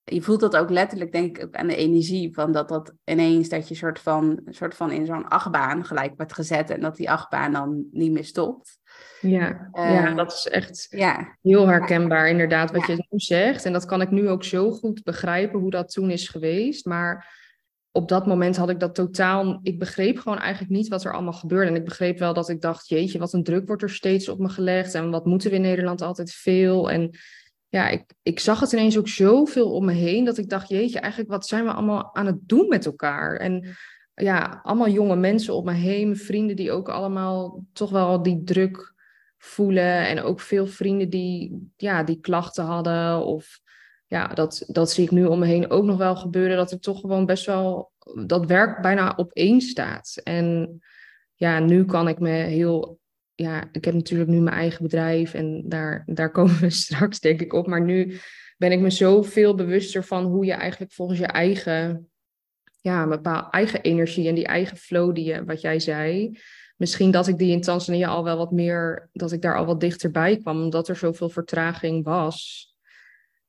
je 0.04 0.22
voelt 0.22 0.40
dat 0.40 0.58
ook 0.58 0.70
letterlijk, 0.70 1.12
denk 1.12 1.38
ik, 1.38 1.44
ook 1.44 1.56
aan 1.56 1.68
de 1.68 1.76
energie 1.76 2.34
van 2.34 2.52
dat 2.52 2.70
dat 2.70 2.94
ineens 3.06 3.50
dat 3.50 3.68
je 3.68 3.76
soort 3.76 4.00
van, 4.00 4.42
soort 4.46 4.76
van 4.76 4.92
in 4.92 5.06
zo'n 5.06 5.28
achtbaan 5.28 5.86
gelijk 5.86 6.14
wordt 6.16 6.34
gezet 6.34 6.70
en 6.70 6.82
dat 6.82 6.96
die 6.96 7.12
achtbaan 7.12 7.52
dan 7.52 7.88
niet 7.92 8.12
meer 8.12 8.26
stopt. 8.26 8.80
Ja, 9.21 9.69
ja 9.74 10.06
ehm, 10.06 10.15
dat 10.15 10.31
is 10.31 10.48
echt 10.48 10.88
ja. 10.89 11.38
heel 11.42 11.68
herkenbaar, 11.68 12.30
inderdaad, 12.30 12.71
wat 12.71 12.88
je 12.88 13.06
nu 13.09 13.19
zegt. 13.19 13.65
En 13.65 13.74
dat 13.74 13.86
kan 13.86 14.01
ik 14.01 14.12
nu 14.12 14.30
ook 14.30 14.44
zo 14.44 14.71
goed 14.71 15.03
begrijpen 15.03 15.59
hoe 15.59 15.69
dat 15.69 15.92
toen 15.92 16.09
is 16.09 16.27
geweest. 16.27 16.86
Maar 16.86 17.39
op 17.92 18.09
dat 18.09 18.25
moment 18.25 18.57
had 18.57 18.69
ik 18.69 18.80
dat 18.80 18.95
totaal. 18.95 19.59
Ik 19.63 19.80
begreep 19.80 20.18
gewoon 20.18 20.39
eigenlijk 20.39 20.71
niet 20.71 20.88
wat 20.88 21.03
er 21.03 21.13
allemaal 21.13 21.33
gebeurde. 21.33 21.69
En 21.69 21.75
ik 21.75 21.86
begreep 21.86 22.19
wel 22.19 22.33
dat 22.33 22.50
ik 22.50 22.62
dacht: 22.62 22.88
jeetje, 22.88 23.19
wat 23.19 23.33
een 23.33 23.44
druk 23.44 23.68
wordt 23.68 23.81
er 23.81 23.89
steeds 23.89 24.30
op 24.30 24.39
me 24.39 24.50
gelegd. 24.50 24.94
En 24.94 25.09
wat 25.09 25.25
moeten 25.25 25.49
we 25.49 25.56
in 25.56 25.61
Nederland 25.61 26.02
altijd 26.02 26.31
veel. 26.31 26.92
En 26.92 27.09
ja, 27.69 27.90
ik, 27.90 28.04
ik 28.23 28.40
zag 28.40 28.59
het 28.59 28.71
ineens 28.71 28.97
ook 28.97 29.07
zoveel 29.07 29.71
om 29.71 29.85
me 29.85 29.94
heen. 29.94 30.26
Dat 30.26 30.37
ik 30.37 30.49
dacht: 30.49 30.69
jeetje, 30.69 30.99
eigenlijk 30.99 31.31
wat 31.31 31.47
zijn 31.47 31.64
we 31.64 31.71
allemaal 31.71 32.16
aan 32.16 32.26
het 32.26 32.47
doen 32.47 32.68
met 32.68 32.85
elkaar? 32.85 33.35
En 33.35 33.76
ja, 34.21 34.61
allemaal 34.63 34.90
jonge 34.90 35.16
mensen 35.16 35.54
om 35.54 35.66
me 35.66 35.73
heen, 35.73 36.18
vrienden 36.18 36.56
die 36.56 36.71
ook 36.71 36.90
allemaal 36.90 37.66
toch 37.73 37.90
wel 37.90 38.21
die 38.21 38.44
druk 38.44 38.94
voelen. 39.37 40.07
En 40.07 40.21
ook 40.21 40.40
veel 40.40 40.68
vrienden 40.68 41.09
die, 41.09 41.71
ja, 41.78 42.04
die 42.04 42.19
klachten 42.19 42.63
hadden. 42.63 43.25
Of 43.25 43.59
ja, 44.06 44.28
dat, 44.28 44.63
dat 44.68 44.92
zie 44.92 45.04
ik 45.04 45.11
nu 45.11 45.25
om 45.25 45.40
me 45.40 45.45
heen 45.45 45.69
ook 45.69 45.83
nog 45.83 45.97
wel 45.97 46.16
gebeuren. 46.16 46.57
Dat 46.57 46.71
er 46.71 46.80
toch 46.80 46.99
gewoon 46.99 47.25
best 47.25 47.45
wel 47.45 47.92
dat 48.25 48.45
werk 48.45 48.81
bijna 48.81 49.13
op 49.16 49.31
één 49.31 49.61
staat. 49.61 50.19
En 50.23 50.80
ja, 51.33 51.59
nu 51.59 51.85
kan 51.85 52.07
ik 52.07 52.19
me 52.19 52.30
heel. 52.30 52.99
Ja, 53.35 53.69
ik 53.71 53.85
heb 53.85 53.94
natuurlijk 53.94 54.30
nu 54.30 54.40
mijn 54.40 54.56
eigen 54.56 54.83
bedrijf 54.83 55.33
en 55.33 55.63
daar, 55.66 56.04
daar 56.06 56.31
komen 56.37 56.59
we 56.59 56.69
straks 56.69 57.19
denk 57.19 57.42
ik 57.42 57.54
op. 57.54 57.68
Maar 57.68 57.81
nu 57.81 58.19
ben 58.57 58.71
ik 58.71 58.80
me 58.80 58.90
zoveel 58.90 59.56
bewuster 59.56 60.04
van 60.04 60.23
hoe 60.23 60.45
je 60.45 60.54
eigenlijk 60.54 60.92
volgens 60.92 61.19
je 61.19 61.25
eigen, 61.25 62.10
ja, 62.81 63.07
bepaalde 63.07 63.50
eigen 63.50 63.81
energie 63.81 64.28
en 64.28 64.35
die 64.35 64.45
eigen 64.45 64.78
flow 64.78 65.16
die 65.16 65.26
je, 65.26 65.45
wat 65.45 65.61
jij 65.61 65.80
zei, 65.80 66.38
misschien 66.76 67.11
dat 67.11 67.28
ik 67.28 67.38
die 67.38 67.52
in 67.52 67.61
Tanzania 67.61 68.07
al 68.07 68.23
wel 68.23 68.38
wat 68.38 68.52
meer, 68.52 69.09
dat 69.14 69.31
ik 69.31 69.42
daar 69.42 69.57
al 69.57 69.66
wat 69.66 69.80
dichterbij 69.80 70.38
kwam, 70.38 70.61
omdat 70.61 70.88
er 70.88 70.95
zoveel 70.95 71.30
vertraging 71.30 72.04
was. 72.04 72.69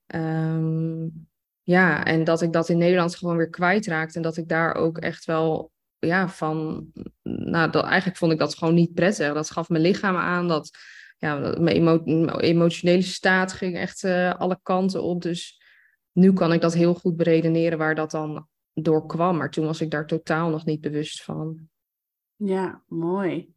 Um, 0.07 1.29
ja, 1.63 2.05
en 2.05 2.25
dat 2.25 2.43
ik 2.43 2.53
dat 2.53 2.69
in 2.69 2.79
Nederland 2.79 3.17
gewoon 3.17 3.37
weer 3.37 3.51
kwijtraakte 3.51 4.17
en 4.17 4.23
dat 4.23 4.37
ik 4.37 4.49
daar 4.49 4.75
ook 4.75 4.99
echt 4.99 5.25
wel, 5.25 5.73
ja, 5.99 6.29
van, 6.29 6.87
nou, 7.23 7.71
dat, 7.71 7.85
eigenlijk 7.85 8.17
vond 8.17 8.33
ik 8.33 8.39
dat 8.39 8.55
gewoon 8.55 8.75
niet 8.75 8.95
prettig. 8.95 9.35
Dat 9.35 9.51
gaf 9.51 9.69
mijn 9.69 9.83
lichaam 9.83 10.17
aan, 10.17 10.49
dat, 10.49 10.71
ja, 11.19 11.35
mijn, 11.37 11.77
emo 11.77 12.03
emotionele 12.39 13.03
staat 13.03 13.53
ging 13.53 13.77
echt 13.77 14.03
uh, 14.03 14.35
alle 14.35 14.59
kanten 14.63 15.03
op. 15.03 15.23
Dus 15.23 15.61
nu 16.13 16.33
kan 16.33 16.53
ik 16.53 16.61
dat 16.61 16.75
heel 16.75 16.95
goed 16.95 17.17
beredeneren 17.17 17.79
waar 17.79 17.95
dat 17.95 18.11
dan 18.11 18.49
door 18.73 19.07
kwam. 19.07 19.37
Maar 19.37 19.51
toen 19.51 19.65
was 19.65 19.81
ik 19.81 19.91
daar 19.91 20.07
totaal 20.07 20.51
nog 20.51 20.65
niet 20.65 20.81
bewust 20.81 21.25
van. 21.25 21.69
Ja, 22.37 22.83
mooi. 22.87 23.55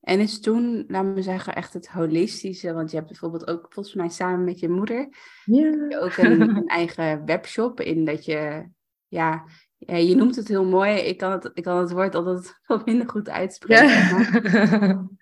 En 0.00 0.20
is 0.20 0.40
toen, 0.40 0.84
laten 0.88 1.14
we 1.14 1.22
zeggen, 1.22 1.54
echt 1.54 1.72
het 1.72 1.88
holistische, 1.88 2.72
want 2.72 2.90
je 2.90 2.96
hebt 2.96 3.08
bijvoorbeeld 3.08 3.46
ook 3.46 3.66
volgens 3.68 3.94
mij 3.94 4.08
samen 4.08 4.44
met 4.44 4.58
je 4.58 4.68
moeder 4.68 5.08
ja. 5.44 5.98
ook 5.98 6.16
een, 6.16 6.40
een, 6.40 6.66
eigen 6.66 7.24
webshop 7.24 7.80
in 7.80 8.04
dat 8.04 8.24
je, 8.24 8.68
ja, 9.08 9.44
je 9.86 10.14
noemt 10.14 10.36
het 10.36 10.48
heel 10.48 10.64
mooi. 10.64 10.92
Ik 10.92 11.18
kan 11.18 11.32
het, 11.32 11.50
ik 11.54 11.62
kan 11.62 11.78
het 11.78 11.90
woord 11.90 12.14
altijd 12.14 12.58
wat 12.66 12.86
minder 12.86 13.08
goed 13.08 13.28
uitspreken. 13.28 15.18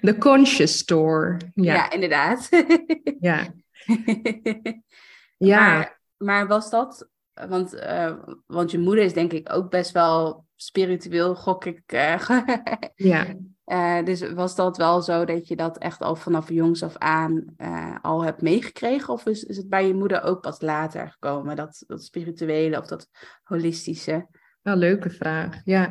De 0.00 0.16
conscious 0.28 0.78
store. 0.78 1.36
Ja, 1.54 1.74
Ja, 1.74 1.90
inderdaad. 1.90 2.48
ja. 3.20 3.54
ja. 5.50 5.60
Maar, 5.60 6.00
maar 6.16 6.46
was 6.46 6.70
dat, 6.70 7.08
want, 7.48 7.74
eh, 7.74 8.12
want 8.46 8.70
je 8.70 8.78
moeder 8.78 9.04
is 9.04 9.12
denk 9.12 9.32
ik 9.32 9.52
ook 9.52 9.70
best 9.70 9.92
wel 9.92 10.44
spiritueel, 10.56 11.34
gok 11.34 11.64
ik. 11.64 11.82
eh, 11.86 12.28
ja. 12.94 13.26
eh, 13.64 14.04
dus 14.04 14.32
was 14.32 14.56
dat 14.56 14.76
wel 14.76 15.02
zo 15.02 15.24
dat 15.24 15.48
je 15.48 15.56
dat 15.56 15.78
echt 15.78 16.00
al 16.00 16.16
vanaf 16.16 16.48
jongs 16.48 16.82
af 16.82 16.96
aan 16.96 17.44
al 18.02 18.24
hebt 18.24 18.42
meegekregen? 18.42 19.12
Of 19.12 19.26
is, 19.26 19.44
is 19.44 19.56
het 19.56 19.68
bij 19.68 19.86
je 19.86 19.94
moeder 19.94 20.22
ook 20.22 20.40
pas 20.40 20.60
later 20.60 21.10
gekomen, 21.10 21.56
dat, 21.56 21.84
dat 21.86 22.04
spirituele 22.04 22.78
of 22.78 22.86
dat 22.86 23.08
holistische? 23.42 24.26
Wel 24.62 24.76
leuke 24.76 25.10
vraag. 25.10 25.60
Ja, 25.64 25.90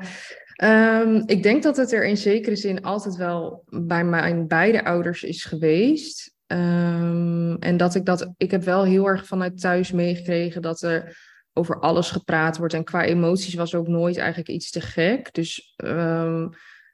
Ehm, 0.60 1.22
ik 1.25 1.44
denk 1.44 1.63
dat 1.63 1.77
het 1.77 1.91
er 1.91 2.06
in 2.06 2.18
zekere 2.18 2.56
zin 2.56 2.82
altijd 2.82 3.15
wel 3.15 3.63
bij 3.70 4.03
mijn 4.03 4.48
beide 4.48 4.86
ouders 4.86 5.24
is 5.24 5.46
geweest. 5.46 6.36
Ehm, 6.48 7.53
en 7.53 7.77
dat 7.77 7.96
ik 7.96 8.06
dat, 8.06 8.34
ik 8.38 8.51
heb 8.51 8.63
wel 8.63 8.84
heel 8.84 9.08
erg 9.08 9.25
vanuit 9.25 9.60
thuis 9.62 9.91
meegekregen 9.91 10.62
dat 10.62 10.82
er 10.82 11.18
over 11.60 11.80
alles 11.80 12.12
gepraat 12.12 12.58
wordt. 12.58 12.74
En 12.74 12.84
qua 12.84 13.04
emoties 13.04 13.54
was 13.54 13.75
ook 13.75 13.88
nooit 13.88 14.18
eigenlijk 14.18 14.50
iets 14.50 14.72
te 14.72 14.82
gek. 14.82 15.34
Dus 15.34 15.74
ehm, 15.75 16.48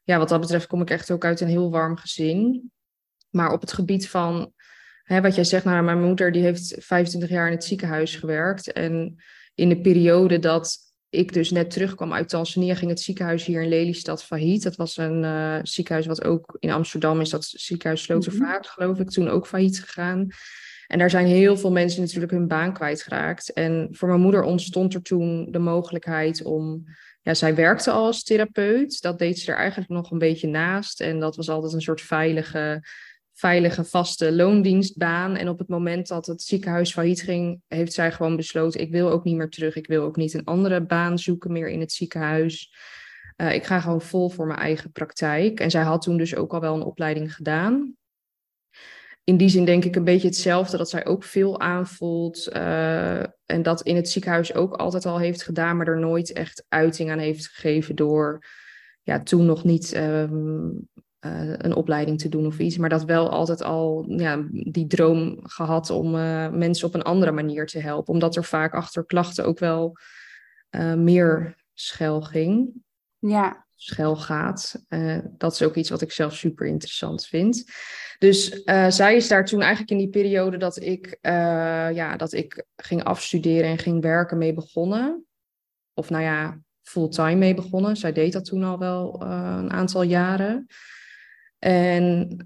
ja, 0.03 0.17
wat 0.17 0.29
dat 0.29 0.41
betreft 0.41 0.67
kom 0.67 0.81
ik 0.81 0.89
echt 0.89 1.11
ook 1.11 1.25
uit 1.25 1.41
een 1.41 1.47
heel 1.47 1.71
warm 1.71 1.97
gezin. 1.97 2.71
Maar 3.29 3.51
op 3.51 3.61
het 3.61 3.73
gebied 3.73 4.09
van, 4.09 4.53
hè, 5.03 5.21
wat 5.21 5.35
jij 5.35 5.43
zegt, 5.43 5.65
nou, 5.65 5.83
mijn 5.83 6.01
moeder 6.01 6.31
die 6.31 6.41
heeft 6.41 6.75
25 6.79 7.29
jaar 7.29 7.47
in 7.47 7.53
het 7.53 7.63
ziekenhuis 7.63 8.15
gewerkt. 8.15 8.71
En 8.71 9.15
in 9.55 9.69
de 9.69 9.81
periode 9.81 10.39
dat 10.39 10.77
ik 11.09 11.33
dus 11.33 11.51
net 11.51 11.71
terugkwam 11.71 12.13
uit 12.13 12.29
Tanzania, 12.29 12.75
ging 12.75 12.91
het 12.91 13.01
ziekenhuis 13.01 13.45
hier 13.45 13.61
in 13.61 13.69
Lelystad 13.69 14.23
failliet. 14.23 14.63
Dat 14.63 14.75
was 14.75 14.97
een 14.97 15.23
uh, 15.23 15.59
ziekenhuis 15.61 16.05
wat 16.05 16.23
ook 16.23 16.57
in 16.59 16.71
Amsterdam 16.71 17.21
is, 17.21 17.29
dat 17.29 17.45
ziekenhuis 17.45 18.03
Slotervaart, 18.03 18.65
mm-hmm. 18.65 18.71
geloof 18.71 18.99
ik, 18.99 19.09
toen 19.09 19.29
ook 19.29 19.47
failliet 19.47 19.79
gegaan. 19.79 20.27
En 20.87 20.99
daar 20.99 21.09
zijn 21.09 21.25
heel 21.25 21.57
veel 21.57 21.71
mensen 21.71 22.01
natuurlijk 22.01 22.31
hun 22.31 22.47
baan 22.47 22.73
kwijtgeraakt. 22.73 23.53
En 23.53 23.87
voor 23.91 24.07
mijn 24.07 24.21
moeder 24.21 24.43
ontstond 24.43 24.93
er 24.93 25.01
toen 25.01 25.47
de 25.51 25.59
mogelijkheid 25.59 26.43
om. 26.43 26.83
Ja, 27.21 27.33
zij 27.33 27.55
werkte 27.55 27.91
al 27.91 28.05
als 28.05 28.23
therapeut. 28.23 29.01
Dat 29.01 29.19
deed 29.19 29.39
ze 29.39 29.51
er 29.51 29.57
eigenlijk 29.57 29.89
nog 29.89 30.11
een 30.11 30.17
beetje 30.17 30.47
naast. 30.47 31.01
En 31.01 31.19
dat 31.19 31.35
was 31.35 31.49
altijd 31.49 31.73
een 31.73 31.81
soort 31.81 32.01
veilige 32.01 32.83
veilige, 33.35 33.83
vaste 33.83 34.33
loondienstbaan. 34.33 35.35
En 35.35 35.49
op 35.49 35.59
het 35.59 35.67
moment 35.67 36.07
dat 36.07 36.25
het 36.25 36.41
ziekenhuis 36.41 36.91
failliet 36.91 37.21
ging, 37.21 37.61
heeft 37.67 37.93
zij 37.93 38.11
gewoon 38.11 38.35
besloten: 38.35 38.81
ik 38.81 38.91
wil 38.91 39.09
ook 39.09 39.23
niet 39.23 39.35
meer 39.35 39.49
terug. 39.49 39.75
Ik 39.75 39.87
wil 39.87 40.03
ook 40.03 40.15
niet 40.15 40.33
een 40.33 40.43
andere 40.43 40.85
baan 40.85 41.19
zoeken 41.19 41.51
meer 41.51 41.69
in 41.69 41.79
het 41.79 41.91
ziekenhuis. 41.91 42.73
Uh, 43.37 43.53
ik 43.53 43.63
ga 43.63 43.79
gewoon 43.79 44.01
vol 44.01 44.29
voor 44.29 44.47
mijn 44.47 44.59
eigen 44.59 44.91
praktijk. 44.91 45.59
En 45.59 45.71
zij 45.71 45.83
had 45.83 46.01
toen 46.01 46.17
dus 46.17 46.35
ook 46.35 46.53
al 46.53 46.59
wel 46.59 46.75
een 46.75 46.83
opleiding 46.83 47.35
gedaan. 47.35 47.95
In 49.25 49.37
die 49.37 49.49
zin 49.49 49.65
denk 49.65 49.85
ik 49.85 49.95
een 49.95 50.03
beetje 50.03 50.27
hetzelfde, 50.27 50.77
dat 50.77 50.89
zij 50.89 51.05
ook 51.05 51.23
veel 51.23 51.59
aanvoelt. 51.59 52.49
Uh, 52.55 53.19
en 53.45 53.61
dat 53.61 53.81
in 53.81 53.95
het 53.95 54.09
ziekenhuis 54.09 54.53
ook 54.53 54.73
altijd 54.73 55.05
al 55.05 55.19
heeft 55.19 55.43
gedaan, 55.43 55.77
maar 55.77 55.87
er 55.87 55.99
nooit 55.99 56.33
echt 56.33 56.65
uiting 56.69 57.11
aan 57.11 57.19
heeft 57.19 57.47
gegeven 57.47 57.95
door 57.95 58.45
ja, 59.01 59.23
toen 59.23 59.45
nog 59.45 59.63
niet 59.63 59.95
um, 59.95 60.87
uh, 61.25 61.53
een 61.57 61.75
opleiding 61.75 62.19
te 62.19 62.29
doen 62.29 62.45
of 62.45 62.59
iets. 62.59 62.77
Maar 62.77 62.89
dat 62.89 63.03
wel 63.03 63.29
altijd 63.29 63.63
al 63.63 64.05
ja, 64.07 64.45
die 64.49 64.87
droom 64.87 65.39
gehad 65.43 65.89
om 65.89 66.15
uh, 66.15 66.49
mensen 66.49 66.87
op 66.87 66.93
een 66.93 67.01
andere 67.01 67.31
manier 67.31 67.65
te 67.65 67.79
helpen. 67.79 68.13
Omdat 68.13 68.35
er 68.35 68.43
vaak 68.43 68.73
achter 68.73 69.05
klachten 69.05 69.45
ook 69.45 69.59
wel 69.59 69.97
meer 70.95 71.55
schel 71.73 72.21
ging. 72.21 72.69
Ja. 73.17 73.64
Schel 73.75 74.15
gaat. 74.15 74.85
dat 75.37 75.53
is 75.53 75.61
ook 75.61 75.75
iets 75.75 75.89
wat 75.89 76.01
ik 76.01 76.11
zelf 76.11 76.35
super 76.35 76.67
interessant 76.67 77.25
vind. 77.25 77.63
Dus 78.19 78.63
zij 78.87 79.15
is 79.15 79.27
daar 79.27 79.45
toen 79.45 79.61
eigenlijk 79.61 79.91
in 79.91 79.97
die 79.97 80.09
periode 80.09 80.57
dat 80.57 80.81
ik, 80.81 81.17
ja, 81.21 82.17
dat 82.17 82.33
ik 82.33 82.65
ging 82.75 83.03
afstuderen 83.03 83.69
en 83.69 83.77
ging 83.77 84.01
werken 84.01 84.37
mee 84.37 84.53
begonnen. 84.53 85.25
Of 85.93 86.09
nou 86.09 86.23
ja, 86.23 86.59
fulltime 86.81 87.35
mee 87.35 87.53
begonnen. 87.53 87.97
Zij 87.97 88.11
deed 88.11 88.33
dat 88.33 88.45
toen 88.45 88.63
al 88.63 88.79
wel 88.79 89.21
een 89.21 89.71
aantal 89.71 90.01
jaren. 90.01 90.67
En 91.59 92.37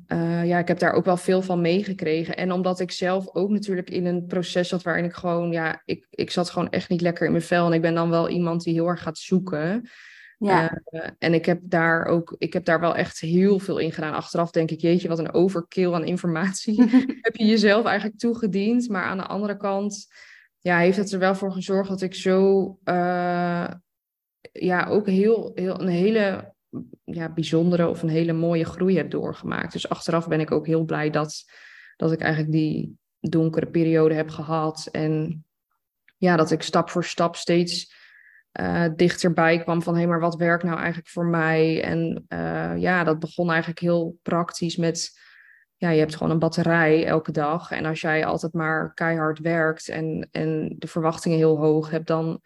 ja, 0.45 0.59
ik 0.59 0.67
heb 0.67 0.79
daar 0.79 0.93
ook 0.93 1.05
wel 1.05 1.17
veel 1.17 1.41
van 1.41 1.61
meegekregen. 1.61 2.37
En 2.37 2.51
omdat 2.51 2.79
ik 2.79 2.91
zelf 2.91 3.35
ook 3.35 3.49
natuurlijk 3.49 3.89
in 3.89 4.05
een 4.05 4.25
proces 4.25 4.69
zat 4.69 4.83
waarin 4.83 5.05
ik 5.05 5.13
gewoon, 5.13 5.51
ja, 5.51 5.81
ik, 5.85 6.07
ik 6.09 6.31
zat 6.31 6.49
gewoon 6.49 6.69
echt 6.69 6.89
niet 6.89 7.01
lekker 7.01 7.25
in 7.25 7.31
mijn 7.31 7.43
vel. 7.43 7.65
En 7.65 7.73
ik 7.73 7.81
ben 7.81 7.95
dan 7.95 8.09
wel 8.09 8.29
iemand 8.29 8.63
die 8.63 8.73
heel 8.73 8.87
erg 8.87 9.01
gaat 9.01 9.17
zoeken. 9.17 9.89
Ja. 10.39 10.81
Uh, 10.89 11.07
en 11.17 11.33
ik 11.33 11.45
heb 11.45 11.59
daar 11.63 12.05
ook, 12.05 12.35
ik 12.37 12.53
heb 12.53 12.65
daar 12.65 12.79
wel 12.79 12.95
echt 12.95 13.19
heel 13.19 13.59
veel 13.59 13.77
in 13.77 13.91
gedaan. 13.91 14.13
Achteraf 14.13 14.51
denk 14.51 14.71
ik, 14.71 14.79
jeetje, 14.79 15.07
wat 15.07 15.19
een 15.19 15.33
overkill 15.33 15.93
aan 15.93 16.05
informatie 16.05 16.81
heb 17.21 17.35
je 17.35 17.45
jezelf 17.45 17.85
eigenlijk 17.85 18.19
toegediend. 18.19 18.89
Maar 18.89 19.03
aan 19.03 19.17
de 19.17 19.25
andere 19.25 19.57
kant, 19.57 20.07
ja, 20.59 20.77
heeft 20.77 20.97
het 20.97 21.11
er 21.11 21.19
wel 21.19 21.35
voor 21.35 21.51
gezorgd 21.51 21.89
dat 21.89 22.01
ik 22.01 22.15
zo, 22.15 22.59
uh, 22.83 23.67
ja, 24.51 24.85
ook 24.87 25.07
heel, 25.07 25.51
heel, 25.55 25.81
een 25.81 25.87
hele 25.87 26.53
ja, 27.03 27.29
bijzondere 27.29 27.87
of 27.87 28.01
een 28.01 28.09
hele 28.09 28.33
mooie 28.33 28.65
groei 28.65 28.97
heb 28.97 29.11
doorgemaakt. 29.11 29.73
Dus 29.73 29.89
achteraf 29.89 30.27
ben 30.27 30.39
ik 30.39 30.51
ook 30.51 30.67
heel 30.67 30.83
blij 30.83 31.09
dat, 31.09 31.43
dat 31.95 32.11
ik 32.11 32.21
eigenlijk 32.21 32.51
die 32.51 32.97
donkere 33.19 33.67
periode 33.67 34.13
heb 34.13 34.29
gehad. 34.29 34.87
En 34.91 35.45
ja, 36.17 36.35
dat 36.35 36.51
ik 36.51 36.61
stap 36.61 36.89
voor 36.89 37.03
stap 37.03 37.35
steeds 37.35 37.97
uh, 38.59 38.85
dichterbij 38.95 39.59
kwam 39.59 39.81
van 39.81 39.93
hé, 39.93 39.99
hey, 39.99 40.09
maar 40.09 40.19
wat 40.19 40.35
werkt 40.35 40.63
nou 40.63 40.77
eigenlijk 40.77 41.07
voor 41.07 41.25
mij? 41.25 41.83
En 41.83 42.25
uh, 42.29 42.77
ja, 42.77 43.03
dat 43.03 43.19
begon 43.19 43.49
eigenlijk 43.49 43.79
heel 43.79 44.17
praktisch 44.21 44.75
met. 44.75 45.17
Ja, 45.75 45.89
je 45.89 45.99
hebt 45.99 46.15
gewoon 46.15 46.31
een 46.31 46.39
batterij 46.39 47.05
elke 47.05 47.31
dag. 47.31 47.71
En 47.71 47.85
als 47.85 48.01
jij 48.01 48.25
altijd 48.25 48.53
maar 48.53 48.93
keihard 48.93 49.39
werkt 49.39 49.89
en, 49.89 50.27
en 50.31 50.75
de 50.77 50.87
verwachtingen 50.87 51.37
heel 51.37 51.57
hoog 51.57 51.89
hebt, 51.89 52.07
dan 52.07 52.41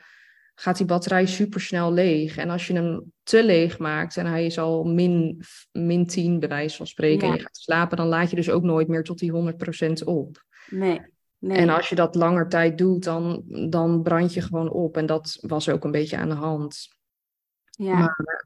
gaat 0.55 0.77
die 0.77 0.85
batterij 0.85 1.25
super 1.25 1.61
snel 1.61 1.93
leeg. 1.93 2.37
En 2.37 2.49
als 2.49 2.67
je 2.67 2.73
hem 2.73 3.11
te 3.23 3.43
leeg 3.43 3.79
maakt 3.79 4.17
en 4.17 4.25
hij 4.25 4.45
is 4.45 4.59
al 4.59 4.83
min, 4.83 5.41
min 5.71 6.05
10 6.05 6.39
bij 6.39 6.49
wijze 6.49 6.77
van 6.77 6.87
spreken 6.87 7.27
ja. 7.27 7.33
en 7.33 7.37
je 7.37 7.43
gaat 7.43 7.57
slapen, 7.57 7.97
dan 7.97 8.07
laat 8.07 8.29
je 8.29 8.35
dus 8.35 8.49
ook 8.49 8.63
nooit 8.63 8.87
meer 8.87 9.03
tot 9.03 9.19
die 9.19 9.31
100% 9.31 10.05
op. 10.05 10.43
Nee. 10.69 11.01
Nee. 11.43 11.57
En 11.57 11.69
als 11.69 11.89
je 11.89 11.95
dat 11.95 12.15
langer 12.15 12.49
tijd 12.49 12.77
doet, 12.77 13.03
dan, 13.03 13.43
dan 13.69 14.01
brand 14.01 14.33
je 14.33 14.41
gewoon 14.41 14.69
op. 14.69 14.97
En 14.97 15.05
dat 15.05 15.37
was 15.41 15.69
ook 15.69 15.83
een 15.83 15.91
beetje 15.91 16.17
aan 16.17 16.29
de 16.29 16.35
hand. 16.35 16.87
Ja. 17.69 17.97
Maar 17.97 18.45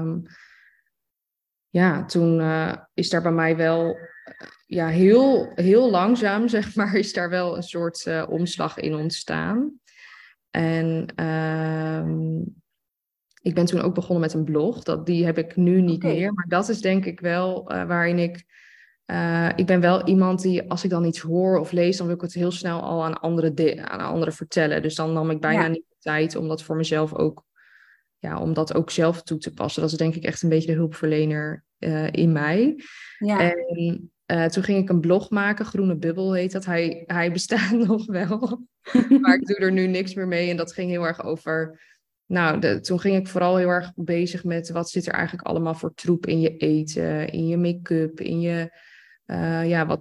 um, 0.00 0.22
ja, 1.68 2.04
toen 2.04 2.40
uh, 2.40 2.72
is 2.94 3.10
daar 3.10 3.22
bij 3.22 3.32
mij 3.32 3.56
wel 3.56 3.96
ja, 4.66 4.88
heel, 4.88 5.52
heel 5.54 5.90
langzaam, 5.90 6.48
zeg 6.58 6.74
maar, 6.74 6.94
is 6.94 7.12
daar 7.12 7.30
wel 7.30 7.56
een 7.56 7.62
soort 7.62 8.06
uh, 8.06 8.26
omslag 8.28 8.78
in 8.78 8.94
ontstaan. 8.94 9.80
En 10.50 11.12
uh, 11.20 12.06
ik 13.42 13.54
ben 13.54 13.64
toen 13.64 13.80
ook 13.80 13.94
begonnen 13.94 14.20
met 14.20 14.32
een 14.32 14.44
blog. 14.44 14.82
Dat, 14.82 15.06
die 15.06 15.24
heb 15.24 15.38
ik 15.38 15.56
nu 15.56 15.80
niet 15.80 16.02
meer. 16.02 16.32
Maar 16.32 16.46
dat 16.48 16.68
is 16.68 16.80
denk 16.80 17.04
ik 17.04 17.20
wel 17.20 17.64
waarin 17.64 18.18
ik... 18.18 18.62
Uh, 19.06 19.48
ik 19.56 19.66
ben 19.66 19.80
wel 19.80 20.06
iemand 20.06 20.42
die, 20.42 20.70
als 20.70 20.84
ik 20.84 20.90
dan 20.90 21.04
iets 21.04 21.20
hoor 21.20 21.58
of 21.58 21.72
lees... 21.72 21.96
dan 21.96 22.06
wil 22.06 22.14
ik 22.16 22.22
het 22.22 22.34
heel 22.34 22.50
snel 22.50 22.80
al 22.80 23.04
aan 23.04 23.20
anderen, 23.20 23.54
de, 23.54 23.88
aan 23.88 24.00
anderen 24.00 24.34
vertellen. 24.34 24.82
Dus 24.82 24.94
dan 24.94 25.12
nam 25.12 25.30
ik 25.30 25.40
bijna 25.40 25.62
Ja. 25.62 25.68
niet 25.68 25.84
de 25.88 25.96
tijd 25.98 26.36
om 26.36 26.48
dat 26.48 26.62
voor 26.62 26.76
mezelf 26.76 27.14
ook... 27.14 27.44
Ja, 28.18 28.38
om 28.38 28.52
dat 28.52 28.74
ook 28.74 28.90
zelf 28.90 29.22
toe 29.22 29.38
te 29.38 29.52
passen. 29.52 29.82
Dat 29.82 29.90
is 29.90 29.96
denk 29.96 30.14
ik 30.14 30.24
echt 30.24 30.42
een 30.42 30.48
beetje 30.48 30.70
de 30.70 30.78
hulpverlener 30.78 31.64
uh, 31.78 32.12
in 32.12 32.32
mij. 32.32 32.82
Ja. 33.18 33.40
En 33.40 34.12
uh, 34.26 34.44
toen 34.44 34.62
ging 34.62 34.82
ik 34.82 34.88
een 34.88 35.00
blog 35.00 35.30
maken, 35.30 35.64
Groene 35.64 35.96
Bubbel 35.96 36.32
heet 36.32 36.52
dat. 36.52 36.64
Hij, 36.64 37.02
hij 37.06 37.32
bestaat 37.32 37.70
nog 37.86 38.06
wel, 38.06 38.66
maar 39.20 39.34
ik 39.34 39.46
doe 39.46 39.56
er 39.56 39.72
nu 39.72 39.86
niks 39.86 40.14
meer 40.14 40.28
mee. 40.28 40.50
En 40.50 40.56
dat 40.56 40.72
ging 40.72 40.90
heel 40.90 41.06
erg 41.06 41.24
over. 41.24 41.82
Nou, 42.26 42.60
de, 42.60 42.80
toen 42.80 43.00
ging 43.00 43.16
ik 43.16 43.28
vooral 43.28 43.56
heel 43.56 43.68
erg 43.68 43.92
bezig 43.94 44.44
met 44.44 44.70
wat 44.70 44.90
zit 44.90 45.06
er 45.06 45.12
eigenlijk 45.12 45.48
allemaal 45.48 45.74
voor 45.74 45.94
troep 45.94 46.26
in 46.26 46.40
je 46.40 46.56
eten, 46.56 47.28
in 47.28 47.46
je 47.46 47.56
make-up, 47.56 48.20
in 48.20 48.40
je. 48.40 48.70
Uh, 49.26 49.68
ja, 49.68 49.86
wat, 49.86 50.00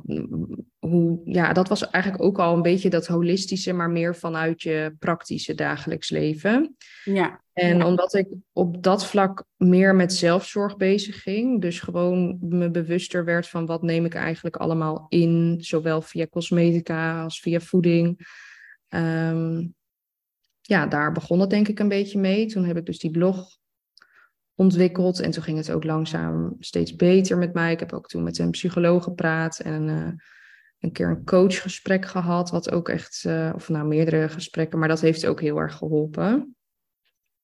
hoe, 0.79 1.21
ja, 1.25 1.53
dat 1.53 1.67
was 1.67 1.89
eigenlijk 1.89 2.23
ook 2.23 2.39
al 2.39 2.55
een 2.55 2.61
beetje 2.61 2.89
dat 2.89 3.07
holistische, 3.07 3.73
maar 3.73 3.89
meer 3.89 4.15
vanuit 4.15 4.61
je 4.61 4.95
praktische 4.99 5.55
dagelijks 5.55 6.09
leven. 6.09 6.75
ja. 7.03 7.41
En 7.53 7.77
Ja. 7.77 7.85
omdat 7.85 8.13
ik 8.13 8.27
op 8.53 8.83
dat 8.83 9.05
vlak 9.05 9.43
meer 9.57 9.95
met 9.95 10.13
zelfzorg 10.13 10.77
bezig 10.77 11.21
ging, 11.21 11.61
dus 11.61 11.79
gewoon 11.79 12.37
me 12.41 12.71
bewuster 12.71 13.25
werd 13.25 13.47
van 13.47 13.65
wat 13.65 13.81
neem 13.81 14.05
ik 14.05 14.13
eigenlijk 14.15 14.55
allemaal 14.55 15.05
in, 15.09 15.57
zowel 15.59 16.01
via 16.01 16.27
cosmetica 16.27 17.23
als 17.23 17.39
via 17.39 17.59
voeding. 17.59 18.27
Ehm, 18.87 19.67
ja, 20.61 20.87
daar 20.87 21.11
begon 21.11 21.39
het 21.39 21.49
denk 21.49 21.67
ik 21.67 21.79
een 21.79 21.87
beetje 21.87 22.19
mee. 22.19 22.45
Toen 22.45 22.65
heb 22.65 22.77
ik 22.77 22.85
dus 22.85 22.99
die 22.99 23.11
blog 23.11 23.57
ontwikkeld 24.55 25.19
en 25.19 25.31
toen 25.31 25.43
ging 25.43 25.57
het 25.57 25.71
ook 25.71 25.83
langzaam 25.83 26.55
steeds 26.59 26.95
beter 26.95 27.37
met 27.37 27.53
mij. 27.53 27.71
Ik 27.71 27.79
heb 27.79 27.93
ook 27.93 28.07
toen 28.07 28.23
met 28.23 28.37
een 28.37 28.51
psycholoog 28.51 29.03
gepraat 29.03 29.59
en 29.59 29.89
eh, 29.89 30.25
een 30.79 30.91
keer 30.91 31.09
een 31.09 31.25
coachgesprek 31.25 32.05
gehad, 32.05 32.49
wat 32.49 32.71
ook 32.71 32.89
echt, 32.89 33.23
eh, 33.25 33.51
of 33.55 33.69
nou 33.69 33.87
meerdere 33.87 34.29
gesprekken, 34.29 34.79
maar 34.79 34.87
dat 34.87 35.01
heeft 35.01 35.25
ook 35.25 35.41
heel 35.41 35.57
erg 35.57 35.75
geholpen. 35.75 36.55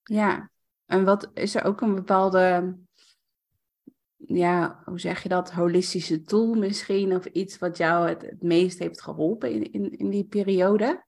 Ja, 0.04 0.50
en 0.86 1.04
wat 1.04 1.30
is 1.34 1.56
er 1.56 1.64
ook 1.64 1.82
een 1.82 1.96
bepaalde, 1.96 2.76
ja, 4.16 4.82
hoe 4.86 5.00
zeg 5.00 5.24
je 5.24 5.30
dat, 5.30 5.52
holistische 5.52 6.22
tool 6.22 6.54
misschien, 6.54 7.16
of 7.16 7.26
iets 7.26 7.58
wat 7.58 7.78
jou 7.78 8.08
het, 8.08 8.22
het 8.22 8.42
meest 8.42 8.80
heeft 8.80 9.02
geholpen 9.02 9.52
in, 9.52 9.72
in, 9.72 9.98
in 9.98 10.10
die 10.10 10.26
periode? 10.26 11.06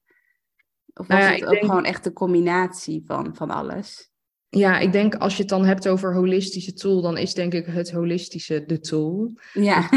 Of 0.94 1.08
was 1.08 1.18
Nou 1.18 1.22
ja, 1.22 1.32
het 1.32 1.44
ook 1.44 1.52
denk- 1.52 1.66
gewoon 1.66 1.86
echt 1.86 2.04
de 2.04 2.14
combinatie 2.14 3.04
van, 3.06 3.36
van 3.36 3.50
alles? 3.50 4.11
Ja, 4.54 4.80
ik 4.80 4.92
denk 4.92 5.16
als 5.16 5.36
je 5.36 5.40
het 5.42 5.50
dan 5.50 5.66
hebt 5.66 5.88
over 5.88 6.16
holistische 6.16 6.74
tool, 6.74 7.02
dan 7.02 7.18
is 7.18 7.34
denk 7.34 7.54
ik 7.54 7.66
het 7.66 7.92
holistische 7.92 8.64
de 8.66 8.80
tool. 8.80 9.34
Ja, 9.54 9.90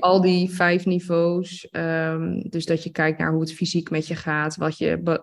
Al 0.00 0.20
die 0.20 0.50
vijf 0.50 0.84
niveaus. 0.84 1.68
ehm, 1.70 2.40
dus 2.48 2.64
dat 2.66 2.82
je 2.82 2.90
kijkt 2.90 3.18
naar 3.18 3.32
hoe 3.32 3.40
het 3.40 3.52
fysiek 3.52 3.90
met 3.90 4.06
je 4.06 4.14
gaat. 4.14 4.56
Wat, 4.56 4.78
je, 4.78 5.20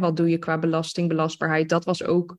wat 0.00 0.16
doe 0.16 0.28
je 0.28 0.38
qua 0.38 0.58
belasting, 0.58 1.08
belastbaarheid. 1.08 1.68
Dat 1.68 1.84
was 1.84 2.04
ook 2.04 2.36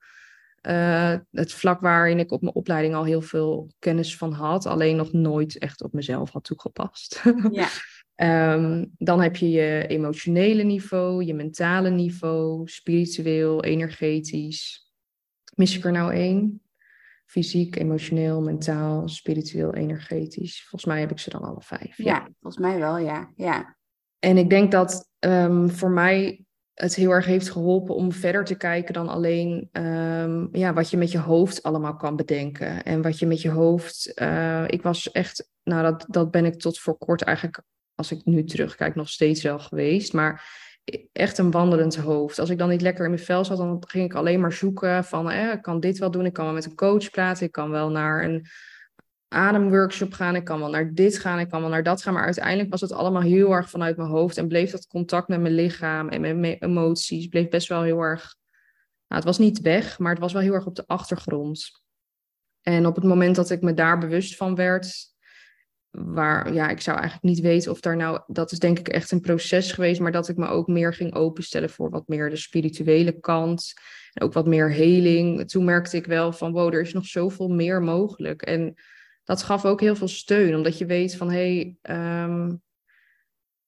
eh, 0.62 1.16
het 1.32 1.54
vlak 1.54 1.82
waarin 1.82 2.20
ik 2.20 2.32
op 2.32 2.42
mijn 2.42 2.56
opleiding 2.56 2.96
al 2.96 3.04
heel 3.04 3.22
veel 3.22 3.70
kennis 3.80 4.18
van 4.18 4.32
had. 4.34 4.66
Alleen 4.66 4.96
nog 4.96 5.12
nooit 5.12 5.58
echt 5.58 5.84
op 5.84 5.94
mezelf 5.94 6.32
had 6.32 6.44
toegepast. 6.44 7.24
ja, 7.52 7.68
Ehm, 8.16 8.86
dan 8.98 9.22
heb 9.22 9.36
je 9.36 9.50
je 9.50 9.88
emotionele 9.88 10.64
niveau, 10.64 11.24
je 11.24 11.34
mentale 11.34 11.90
niveau, 11.90 12.68
spiritueel, 12.68 13.64
energetisch. 13.64 14.91
Mis 15.56 15.78
ik 15.78 15.86
er 15.86 15.92
nou 15.92 16.14
één? 16.14 16.62
Fysiek, 17.26 17.76
emotioneel, 17.76 18.42
mentaal, 18.42 19.08
spiritueel, 19.08 19.74
energetisch. 19.74 20.60
Volgens 20.60 20.86
mij 20.86 21.00
heb 21.00 21.12
ik 21.12 21.20
ze 21.20 21.30
dan 21.30 21.42
alle 21.42 21.62
vijf. 21.62 21.98
ja, 21.98 22.30
volgens 22.42 22.64
mij 22.64 22.80
wel, 22.80 22.98
ja. 22.98 23.32
ja. 23.36 23.78
En 24.20 24.38
ik 24.38 24.50
denk 24.50 24.72
dat 24.72 25.10
ehm, 25.20 25.68
voor 25.68 25.92
mij 25.92 26.46
het 26.74 26.96
heel 26.96 27.12
erg 27.12 27.26
heeft 27.26 27.50
geholpen 27.50 27.96
om 27.96 28.12
verder 28.12 28.44
te 28.46 28.56
kijken 28.56 28.94
dan 28.94 29.08
alleen 29.08 29.70
ehm, 29.72 30.48
ja, 30.52 30.74
wat 30.74 30.90
je 30.90 30.98
met 30.98 31.12
je 31.12 31.20
hoofd 31.20 31.64
allemaal 31.64 31.96
kan 31.96 32.16
bedenken. 32.16 32.84
En 32.84 33.02
wat 33.02 33.20
je 33.20 33.26
met 33.26 33.42
je 33.42 33.50
hoofd. 33.50 34.14
eh, 34.14 34.64
ik 34.68 34.82
was 34.82 35.12
echt, 35.12 35.50
nou, 35.64 35.84
dat, 35.84 36.06
dat 36.08 36.32
ben 36.32 36.46
ik 36.46 36.60
tot 36.60 36.80
voor 36.80 36.98
kort 36.98 37.22
eigenlijk, 37.22 37.62
als 37.96 38.12
ik 38.12 38.26
nu 38.26 38.44
terugkijk, 38.44 38.96
nog 38.96 39.10
steeds 39.10 39.44
wel 39.44 39.60
geweest. 39.60 40.14
Maar 40.14 40.44
echt 41.12 41.38
een 41.38 41.52
wandelend 41.52 41.96
hoofd. 41.96 42.40
Als 42.40 42.50
ik 42.50 42.58
dan 42.58 42.70
niet 42.70 42.82
lekker 42.82 43.04
in 43.06 43.12
mijn 43.12 43.24
vel 43.24 43.46
zat, 43.46 43.58
dan 43.58 43.84
ging 43.88 44.06
ik 44.06 44.14
alleen 44.14 44.40
maar 44.40 44.52
zoeken 44.52 45.04
van, 45.04 45.32
ik 45.32 45.62
kan 45.62 45.80
dit 45.80 45.98
wel 45.98 46.12
doen, 46.12 46.26
ik 46.26 46.34
kan 46.34 46.46
wel 46.46 46.54
met 46.54 46.66
een 46.66 46.76
coach 46.76 47.10
praten, 47.10 47.46
ik 47.46 47.52
kan 47.52 47.70
wel 47.70 47.90
naar 47.90 48.24
een 48.24 48.46
ademworkshop 49.28 50.14
gaan, 50.14 50.36
ik 50.36 50.44
kan 50.44 50.60
wel 50.60 50.70
naar 50.70 50.94
dit 50.94 51.20
gaan, 51.20 51.40
ik 51.40 51.50
kan 51.50 51.62
wel 51.62 51.70
naar 51.70 51.84
dat 51.84 52.02
gaan. 52.02 52.14
Maar 52.14 52.26
uiteindelijk 52.26 52.70
was 52.70 52.82
het 52.82 52.92
allemaal 52.92 53.22
heel 53.22 53.52
erg 53.52 53.70
vanuit 53.70 53.98
mijn 53.98 54.10
hoofd 54.10 54.38
en 54.38 54.48
bleef 54.48 54.72
dat 54.72 54.88
contact 54.88 55.28
met 55.28 55.42
mijn 55.42 55.54
lichaam 55.54 56.10
en 56.10 56.40
mijn 56.40 56.58
emoties, 56.60 57.28
bleef 57.28 57.50
best 57.50 57.68
wel 57.68 57.82
heel 57.82 58.00
erg, 58.00 58.36
nou, 59.08 59.24
het 59.24 59.24
was 59.24 59.38
niet 59.38 59.62
weg, 59.62 60.00
maar 60.00 60.12
het 60.12 60.22
was 60.22 60.34
wel 60.34 60.42
heel 60.42 60.54
erg 60.54 60.66
op 60.66 60.76
de 60.76 60.88
achtergrond. 60.88 61.82
En 62.62 62.86
op 62.86 62.96
het 62.96 63.04
moment 63.04 63.36
dat 63.36 63.50
ik 63.50 63.62
me 63.62 63.74
daar 63.74 63.98
bewust 63.98 64.36
van 64.36 64.56
werd, 64.56 65.11
waar, 65.92 66.54
ja, 66.54 66.70
ik 66.70 66.82
zou 66.82 66.98
eigenlijk 66.98 67.36
niet 67.36 67.44
weten 67.44 67.72
of 67.72 67.80
daar 67.80 67.96
nou, 67.96 68.22
dat 68.28 68.52
is 68.52 68.60
denk 68.60 68.80
ik 68.80 68.88
echt 68.88 69.12
een 69.12 69.22
proces 69.22 69.72
geweest, 69.72 70.00
maar 70.00 70.12
dat 70.12 70.28
ik 70.28 70.38
me 70.38 70.48
ook 70.48 70.68
meer 70.68 70.94
ging 70.94 71.14
openstellen 71.14 71.70
voor 71.70 71.90
wat 71.90 72.08
meer 72.08 72.30
de 72.30 72.36
spirituele 72.36 73.20
kant. 73.20 73.74
En 74.14 74.26
ook 74.26 74.34
wat 74.34 74.48
meer 74.48 74.72
heling. 74.72 75.50
Toen 75.50 75.66
merkte 75.66 75.98
ik 75.98 76.06
wel 76.06 76.32
van, 76.34 76.52
wow, 76.52 76.74
er 76.74 76.82
is 76.82 76.94
nog 76.94 77.06
zoveel 77.06 77.48
meer 77.48 77.82
mogelijk. 77.82 78.42
En 78.42 78.74
dat 79.24 79.44
gaf 79.44 79.66
ook 79.66 79.82
heel 79.82 79.96
veel 79.96 80.08
steun, 80.08 80.56
omdat 80.56 80.78
je 80.78 80.86
weet 80.86 81.16
van, 81.16 81.32
hé, 81.32 81.56
hey, 81.56 81.76
ehm, 81.82 82.56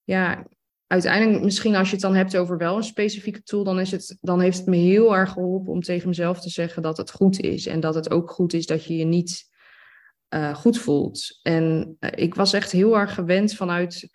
ja, 0.04 0.48
uiteindelijk, 0.88 1.44
misschien 1.44 1.76
als 1.76 1.88
je 1.88 1.94
het 1.94 2.04
dan 2.04 2.16
hebt 2.16 2.38
over 2.38 2.58
wel 2.58 2.78
een 2.78 2.84
specifieke 2.84 3.44
tool, 3.44 3.64
dan, 3.64 3.80
is 3.80 3.92
het, 3.92 4.18
dan 4.22 4.40
heeft 4.40 4.58
het 4.58 4.68
me 4.68 4.76
heel 4.76 5.16
erg 5.16 5.32
geholpen 5.32 5.74
om 5.74 5.82
tegen 5.82 6.08
mezelf 6.08 6.42
te 6.42 6.50
zeggen 6.50 6.82
dat 6.82 6.98
het 6.98 7.12
goed 7.12 7.40
is. 7.40 7.66
En 7.66 7.80
dat 7.80 7.96
het 7.96 8.12
ook 8.12 8.32
goed 8.32 8.54
is 8.54 8.66
dat 8.66 8.86
je 8.86 8.96
je 8.96 9.06
niet 9.06 9.52
eh, 10.34 10.56
goed 10.56 10.78
voelt. 10.78 11.40
En 11.42 11.96
eh, 12.00 12.24
ik 12.24 12.36
was 12.36 12.54
echt 12.54 12.72
heel 12.72 12.98
erg 12.98 13.14
gewend 13.14 13.54
vanuit, 13.54 14.10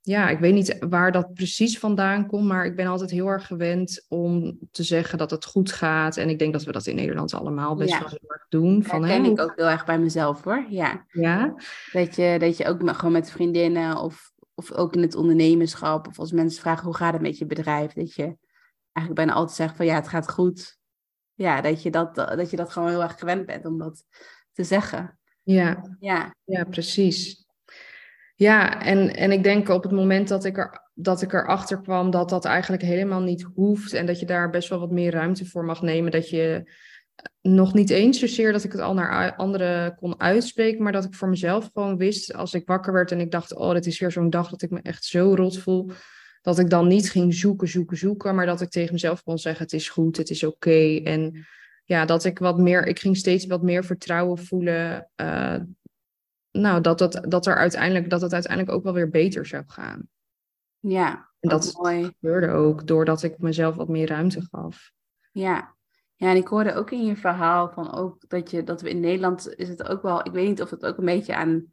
ja, 0.00 0.28
ik 0.28 0.38
weet 0.38 0.54
niet 0.54 0.76
waar 0.88 1.12
dat 1.12 1.34
precies 1.34 1.78
vandaan 1.78 2.26
komt, 2.26 2.46
maar 2.46 2.64
ik 2.64 2.76
ben 2.76 2.86
altijd 2.86 3.10
heel 3.10 3.26
erg 3.26 3.46
gewend 3.46 4.04
om 4.08 4.58
te 4.70 4.82
zeggen 4.82 5.18
dat 5.18 5.30
het 5.30 5.44
goed 5.44 5.72
gaat. 5.72 6.16
En 6.16 6.28
ik 6.28 6.38
denk 6.38 6.52
dat 6.52 6.64
we 6.64 6.72
dat 6.72 6.86
in 6.86 6.94
Nederland 6.94 7.34
allemaal 7.34 7.74
best 7.74 7.90
Ja. 7.90 7.98
wel 7.98 8.08
heel 8.08 8.30
erg 8.30 8.46
doen. 8.48 8.84
Van, 8.84 9.04
Herken 9.04 9.24
hè, 9.24 9.30
ik 9.30 9.40
ook 9.40 9.52
heel 9.56 9.68
erg 9.68 9.84
bij 9.84 9.98
mezelf 9.98 10.44
hoor, 10.44 10.66
ja. 10.68 11.04
Ja, 11.08 11.54
Dat 11.92 12.16
je, 12.16 12.36
dat 12.38 12.56
je 12.56 12.66
ook 12.66 12.90
gewoon 12.90 13.12
met 13.12 13.30
vriendinnen 13.30 13.96
of, 13.96 14.32
of 14.54 14.72
ook 14.72 14.94
in 14.94 15.02
het 15.02 15.14
ondernemerschap, 15.14 16.06
of 16.06 16.18
als 16.18 16.32
mensen 16.32 16.60
vragen 16.60 16.84
hoe 16.84 16.96
gaat 16.96 17.12
het 17.12 17.22
met 17.22 17.38
je 17.38 17.46
bedrijf, 17.46 17.92
dat 17.92 18.14
je 18.14 18.36
eigenlijk 18.92 19.14
bijna 19.14 19.32
altijd 19.32 19.56
zegt 19.56 19.76
van 19.76 19.86
ja, 19.86 19.94
het 19.94 20.08
gaat 20.08 20.30
goed. 20.30 20.78
Ja, 21.34 21.60
dat 21.60 21.82
je 21.82 21.90
dat, 21.90 22.14
dat 22.14 22.50
je 22.50 22.56
dat 22.56 22.70
gewoon 22.70 22.88
heel 22.88 23.02
erg 23.02 23.18
gewend 23.18 23.46
bent 23.46 23.66
om 23.66 23.78
dat 23.78 24.04
te 24.52 24.64
zeggen. 24.64 25.19
Ja, 25.42 25.96
Ja, 26.00 26.34
ja, 26.44 26.64
precies. 26.64 27.44
Ja, 28.34 28.82
en, 28.82 29.14
en 29.16 29.32
ik 29.32 29.42
denk 29.42 29.68
op 29.68 29.82
het 29.82 29.92
moment 29.92 30.28
dat 30.28 30.44
ik, 30.44 30.58
er, 30.58 30.90
dat 30.94 31.22
ik 31.22 31.32
erachter 31.32 31.80
kwam 31.80 32.10
dat 32.10 32.28
dat 32.28 32.44
eigenlijk 32.44 32.82
helemaal 32.82 33.20
niet 33.20 33.46
hoeft 33.54 33.92
en 33.92 34.06
dat 34.06 34.20
je 34.20 34.26
daar 34.26 34.50
best 34.50 34.68
wel 34.68 34.78
wat 34.78 34.90
meer 34.90 35.12
ruimte 35.12 35.46
voor 35.46 35.64
mag 35.64 35.82
nemen, 35.82 36.10
dat 36.10 36.28
je 36.28 36.70
nog 37.42 37.74
niet 37.74 37.90
eens 37.90 38.18
zozeer 38.18 38.52
dat 38.52 38.64
ik 38.64 38.72
het 38.72 38.80
al 38.80 38.94
naar 38.94 39.36
anderen 39.36 39.94
kon 39.94 40.20
uitspreken, 40.20 40.82
maar 40.82 40.92
dat 40.92 41.04
ik 41.04 41.14
voor 41.14 41.28
mezelf 41.28 41.70
gewoon 41.72 41.96
wist 41.96 42.34
als 42.34 42.54
ik 42.54 42.66
wakker 42.66 42.92
werd 42.92 43.12
en 43.12 43.20
ik 43.20 43.30
dacht, 43.30 43.54
oh, 43.54 43.72
dit 43.72 43.86
is 43.86 44.00
weer 44.00 44.10
zo'n 44.10 44.30
dag 44.30 44.50
dat 44.50 44.62
ik 44.62 44.70
me 44.70 44.80
echt 44.82 45.04
zo 45.04 45.34
rot 45.34 45.58
voel, 45.58 45.90
dat 46.42 46.58
ik 46.58 46.70
dan 46.70 46.86
niet 46.86 47.10
ging 47.10 47.34
zoeken, 47.34 47.68
zoeken, 47.68 47.96
zoeken, 47.96 48.34
maar 48.34 48.46
dat 48.46 48.60
ik 48.60 48.70
tegen 48.70 48.92
mezelf 48.92 49.22
kon 49.22 49.38
zeggen, 49.38 49.62
het 49.62 49.72
is 49.72 49.88
goed, 49.88 50.16
het 50.16 50.30
is 50.30 50.44
oké. 50.44 51.00
En 51.04 51.46
ja, 51.90 52.04
dat 52.04 52.24
ik 52.24 52.38
wat 52.38 52.58
meer, 52.58 52.86
ik 52.86 52.98
ging 52.98 53.16
steeds 53.16 53.46
wat 53.46 53.62
meer 53.62 53.84
vertrouwen 53.84 54.38
voelen, 54.38 55.10
eh, 55.14 55.56
nou, 56.50 56.80
dat, 56.80 56.98
dat, 56.98 57.24
dat, 57.28 57.46
er 57.46 57.56
uiteindelijk, 57.56 58.10
dat 58.10 58.20
het 58.20 58.32
uiteindelijk 58.32 58.72
ook 58.72 58.82
wel 58.82 58.92
weer 58.92 59.08
beter 59.08 59.46
zou 59.46 59.64
gaan. 59.66 60.08
ja. 60.78 61.28
En 61.40 61.48
dat 61.48 61.78
mooi. 61.82 62.04
gebeurde 62.04 62.48
ook 62.48 62.86
doordat 62.86 63.22
ik 63.22 63.38
mezelf 63.38 63.74
wat 63.74 63.88
meer 63.88 64.08
ruimte 64.08 64.46
gaf. 64.50 64.92
Ja. 65.32 65.76
Ja, 66.14 66.30
en 66.30 66.36
ik 66.36 66.46
hoorde 66.46 66.74
ook 66.74 66.90
in 66.90 67.04
je 67.04 67.16
verhaal 67.16 67.70
van 67.70 67.92
ook 67.92 68.28
dat 68.28 68.50
je 68.50 68.64
dat 68.64 68.80
we 68.80 68.90
in 68.90 69.00
Nederland 69.00 69.54
is 69.56 69.68
het 69.68 69.88
ook 69.88 70.02
wel, 70.02 70.26
ik 70.26 70.32
weet 70.32 70.48
niet 70.48 70.62
of 70.62 70.70
het 70.70 70.86
ook 70.86 70.98
een 70.98 71.04
beetje 71.04 71.36
aan 71.36 71.72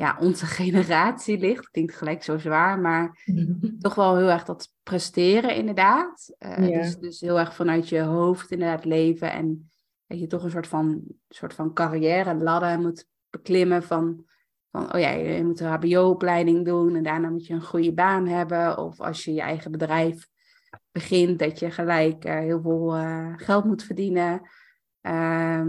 ja, 0.00 0.16
onze 0.20 0.46
generatie 0.60 1.38
ligt. 1.38 1.70
Klinkt 1.70 1.94
gelijk 1.94 2.22
zo 2.22 2.38
zwaar, 2.38 2.78
maar 2.78 3.24
toch 3.78 3.94
wel 3.94 4.16
heel 4.16 4.30
erg 4.30 4.44
dat 4.44 4.72
presteren 4.82 5.54
inderdaad. 5.54 6.34
Eh, 6.38 6.68
Ja. 6.68 6.82
dus, 6.82 6.96
dus 6.96 7.20
heel 7.20 7.38
erg 7.38 7.54
vanuit 7.54 7.88
je 7.88 8.00
hoofd 8.00 8.50
inderdaad 8.50 8.84
leven 8.84 9.32
en 9.32 9.70
dat 10.06 10.20
je 10.20 10.26
toch 10.26 10.44
een 10.44 10.50
soort 10.50 10.66
van, 10.66 11.02
soort 11.28 11.54
van 11.54 11.72
carrière 11.72 12.34
ladder 12.34 12.80
moet 12.80 13.06
beklimmen 13.30 13.82
van, 13.82 14.24
van 14.70 14.94
oh 14.94 15.00
ja, 15.00 15.10
je 15.10 15.44
moet 15.44 15.60
een 15.60 15.68
hbo-opleiding 15.68 16.64
doen 16.64 16.96
en 16.96 17.02
daarna 17.02 17.28
moet 17.28 17.46
je 17.46 17.54
een 17.54 17.62
goede 17.62 17.92
baan 17.92 18.26
hebben. 18.26 18.78
Of 18.78 19.00
als 19.00 19.24
je 19.24 19.32
je 19.32 19.40
eigen 19.40 19.70
bedrijf 19.70 20.28
begint, 20.92 21.38
dat 21.38 21.58
je 21.58 21.70
gelijk 21.70 22.24
eh, 22.24 22.38
heel 22.38 22.60
veel 22.60 22.94
eh, 22.94 23.32
geld 23.36 23.64
moet 23.64 23.82
verdienen. 23.82 24.40
Ehm, 25.00 25.68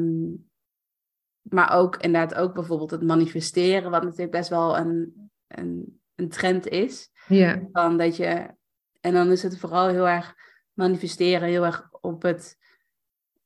maar 1.41 1.71
ook 1.71 1.95
inderdaad 1.95 2.35
ook 2.35 2.53
bijvoorbeeld 2.53 2.91
het 2.91 3.03
manifesteren, 3.03 3.91
wat 3.91 4.03
natuurlijk 4.03 4.31
best 4.31 4.49
wel 4.49 4.77
een, 4.77 5.29
een, 5.47 6.01
een 6.15 6.29
trend 6.29 6.67
is. 6.67 7.09
Ja, 7.27 7.67
Van 7.71 7.97
dat 7.97 8.15
je, 8.15 8.55
en 8.99 9.13
dan 9.13 9.31
is 9.31 9.43
het 9.43 9.59
vooral 9.59 9.87
heel 9.87 10.07
erg 10.07 10.35
manifesteren, 10.73 11.47
heel 11.47 11.65
erg 11.65 11.87
op 11.91 12.21
het, 12.21 12.57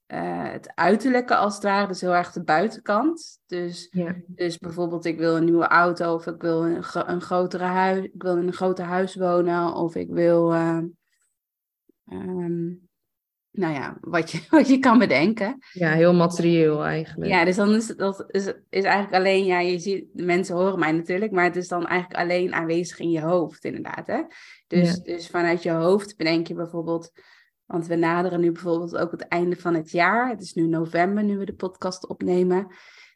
eh, 0.05 0.51
het 0.51 0.71
uiterlijke 0.75 1.36
als 1.36 1.53
het 1.53 1.63
ware, 1.63 1.88
dus 1.88 2.01
heel 2.01 2.15
erg 2.15 2.31
de 2.31 2.43
buitenkant. 2.43 3.39
Dus, 3.45 3.88
ja, 3.91 4.15
dus 4.27 4.58
bijvoorbeeld 4.58 5.05
ik 5.05 5.17
wil 5.17 5.36
een 5.36 5.45
nieuwe 5.45 5.67
auto 5.67 6.13
of 6.13 6.27
ik 6.27 6.41
wil 6.41 6.65
een, 6.65 6.84
een 6.93 7.21
grotere 7.21 7.63
huis, 7.63 8.05
ik 8.05 8.23
wil 8.23 8.38
in 8.38 8.47
een 8.47 8.53
groter 8.53 8.86
huis 8.86 9.15
wonen 9.15 9.73
of 9.73 9.95
ik 9.95 10.10
wil, 10.10 10.53
eh, 10.53 10.84
ehm, 12.05 12.73
nou 13.58 13.74
ja, 13.74 13.98
wat 14.02 14.32
je, 14.32 14.41
wat 14.50 14.68
je 14.68 14.80
kan 14.80 14.98
bedenken. 14.98 15.58
ja, 15.72 15.91
heel 15.91 16.13
materieel 16.13 16.86
eigenlijk. 16.86 17.32
Ja, 17.32 17.46
dus 17.46 17.56
dan 17.56 17.76
is 17.76 17.88
dat 17.88 18.26
is, 18.28 18.46
is 18.70 18.84
eigenlijk 18.84 19.13
alleen, 19.13 19.46
ja, 19.46 19.60
je 19.60 19.80
ziet, 19.80 20.06
de 20.13 20.24
mensen 20.24 20.56
horen 20.56 20.80
mij 20.80 20.91
natuurlijk, 20.91 21.32
maar 21.32 21.44
het 21.44 21.56
is 21.56 21.68
dan 21.68 21.88
eigenlijk 21.88 22.20
alleen 22.20 22.54
aanwezig 22.54 23.00
in 23.00 23.12
je 23.12 23.22
hoofd, 23.22 23.65
inderdaad. 23.65 24.08
Hè? 24.08 24.22
Dus, 24.68 24.89
Ja. 24.96 25.13
dus 25.13 25.28
vanuit 25.28 25.63
je 25.63 25.72
hoofd 25.72 26.18
bedenk 26.18 26.48
je 26.48 26.54
bijvoorbeeld, 26.54 27.12
want 27.65 27.88
we 27.88 27.96
naderen 27.96 28.39
nu 28.39 28.52
bijvoorbeeld 28.52 28.98
ook 28.98 29.12
het 29.12 29.28
einde 29.28 29.56
van 29.56 29.74
het 29.74 29.91
jaar. 29.91 30.30
Het 30.30 30.41
is 30.41 30.54
nu 30.54 30.68
november, 30.68 31.24
nu 31.24 31.38
we 31.38 31.46
de 31.46 31.56
podcast 31.56 32.08
opnemen. 32.08 32.68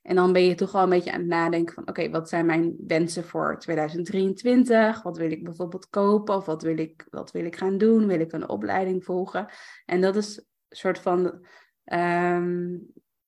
En 0.09 0.15
dan 0.15 0.33
ben 0.33 0.43
je 0.45 0.55
toch 0.55 0.71
wel 0.71 0.83
een 0.83 0.89
beetje 0.89 1.11
aan 1.11 1.19
het 1.19 1.29
nadenken 1.29 1.73
van, 1.73 1.87
oké, 1.87 2.09
wat 2.09 2.29
zijn 2.29 2.45
mijn 2.45 2.75
wensen 2.87 3.23
voor 3.23 3.57
2023? 3.59 5.01
Wat 5.01 5.17
wil 5.17 5.31
ik 5.31 5.43
bijvoorbeeld 5.43 5.89
kopen 5.89 6.35
of 6.35 6.45
wat 6.45 6.61
wil 6.61 6.77
ik, 6.77 7.07
wat 7.09 7.31
wil 7.31 7.45
ik 7.45 7.55
gaan 7.55 7.77
doen? 7.77 8.07
Wil 8.07 8.19
ik 8.19 8.31
een 8.31 8.49
opleiding 8.49 9.03
volgen? 9.03 9.47
En 9.85 10.01
dat 10.01 10.15
is 10.15 10.37
een 10.37 10.45
soort 10.69 10.99
van 10.99 11.45
ehm, 11.83 12.77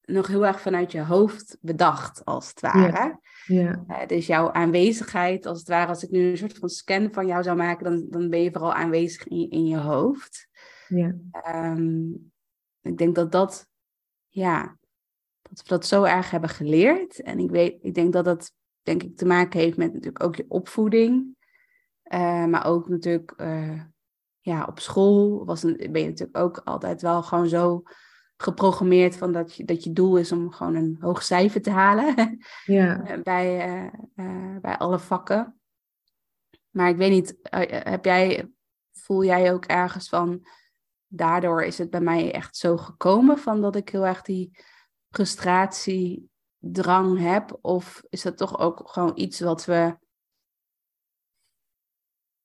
nog 0.02 0.28
heel 0.28 0.46
erg 0.46 0.62
vanuit 0.62 0.91
je 0.91 1.02
hoofd 1.02 1.58
bedacht, 1.62 2.26
als 2.26 2.50
het 2.50 2.62
ware. 2.62 3.20
Ja, 3.46 3.84
Eh, 3.88 4.08
dus 4.08 4.28
jouw 4.28 4.52
aanwezigheid, 4.52 5.46
als 5.46 5.60
het 5.60 5.67
ware, 5.67 5.88
als 5.88 6.04
ik 6.04 6.10
nu 6.10 6.30
een 6.30 6.38
soort 6.38 6.58
van 6.58 6.70
scan 6.70 7.13
van 7.13 7.28
jou 7.28 7.44
zou 7.44 7.58
maken, 7.58 7.84
dan, 7.84 8.06
dan 8.10 8.30
ben 8.30 8.41
je 8.41 8.52
vooral 8.52 8.74
aanwezig 8.74 9.28
in, 9.28 9.50
in 9.50 9.65
je 9.65 9.78
hoofd. 9.78 10.48
ja, 10.88 11.15
Ehm, 11.32 12.12
ik 12.82 12.98
denk 12.98 13.15
dat 13.15 13.32
dat 13.32 13.67
ja, 14.28 14.80
dat 15.51 15.61
we 15.61 15.67
dat 15.67 15.85
zo 15.85 16.03
erg 16.03 16.31
hebben 16.31 16.49
geleerd. 16.49 17.21
En 17.21 17.39
ik, 17.39 17.49
weet, 17.49 17.77
ik 17.81 17.93
denk 17.93 18.13
dat 18.13 18.25
dat 18.25 18.53
denk 18.81 19.03
ik 19.03 19.17
te 19.17 19.25
maken 19.25 19.59
heeft 19.59 19.77
met 19.77 19.93
natuurlijk 19.93 20.23
ook 20.23 20.35
je 20.35 20.45
opvoeding. 20.47 21.35
Uh, 22.13 22.45
maar 22.45 22.65
ook 22.65 22.89
natuurlijk 22.89 23.33
uh, 23.37 23.81
ja, 24.39 24.65
op 24.65 24.79
school 24.79 25.45
was 25.45 25.63
een, 25.63 25.75
ben 25.91 26.01
je 26.01 26.07
natuurlijk 26.07 26.37
ook 26.37 26.57
altijd 26.57 27.01
wel 27.01 27.23
gewoon 27.23 27.47
zo 27.47 27.83
geprogrammeerd 28.37 29.17
van 29.17 29.31
dat 29.31 29.55
je, 29.55 29.65
dat 29.65 29.83
je 29.83 29.93
doel 29.93 30.17
is 30.17 30.31
om 30.31 30.51
gewoon 30.51 30.75
een 30.75 30.97
hoog 30.99 31.23
cijfer 31.23 31.61
te 31.61 31.69
halen 31.69 32.39
ja. 32.65 33.03
bij, 33.23 33.67
uh, 34.15 34.57
bij 34.61 34.77
alle 34.77 34.99
vakken. 34.99 35.59
Maar 36.69 36.89
ik 36.89 36.97
weet 36.97 37.11
niet, 37.11 37.37
heb 37.83 38.05
jij, 38.05 38.51
voel 38.91 39.23
jij 39.23 39.53
ook 39.53 39.65
ergens 39.65 40.09
van, 40.09 40.47
daardoor 41.07 41.63
is 41.63 41.77
het 41.77 41.89
bij 41.89 42.01
mij 42.01 42.33
echt 42.33 42.57
zo 42.57 42.77
gekomen 42.77 43.37
van 43.37 43.61
dat 43.61 43.75
ik 43.75 43.89
heel 43.89 44.05
erg 44.05 44.21
die 44.21 44.63
frustratiedrang 45.12 47.19
heb? 47.19 47.58
Of 47.62 48.04
is 48.10 48.21
dat 48.21 48.38
toch 48.38 48.60
ook 48.60 48.89
gewoon 48.89 49.12
iets 49.15 49.39
wat 49.39 49.65
we, 49.65 49.97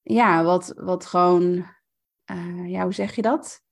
ja, 0.03 0.45
wat, 0.45 0.73
wat 0.77 1.07
gewoon, 1.07 1.67
uh, 2.31 2.71
ja, 2.71 2.83
hoe 2.83 2.95
zeg 2.95 3.15
je 3.15 3.23
dat? 3.23 3.65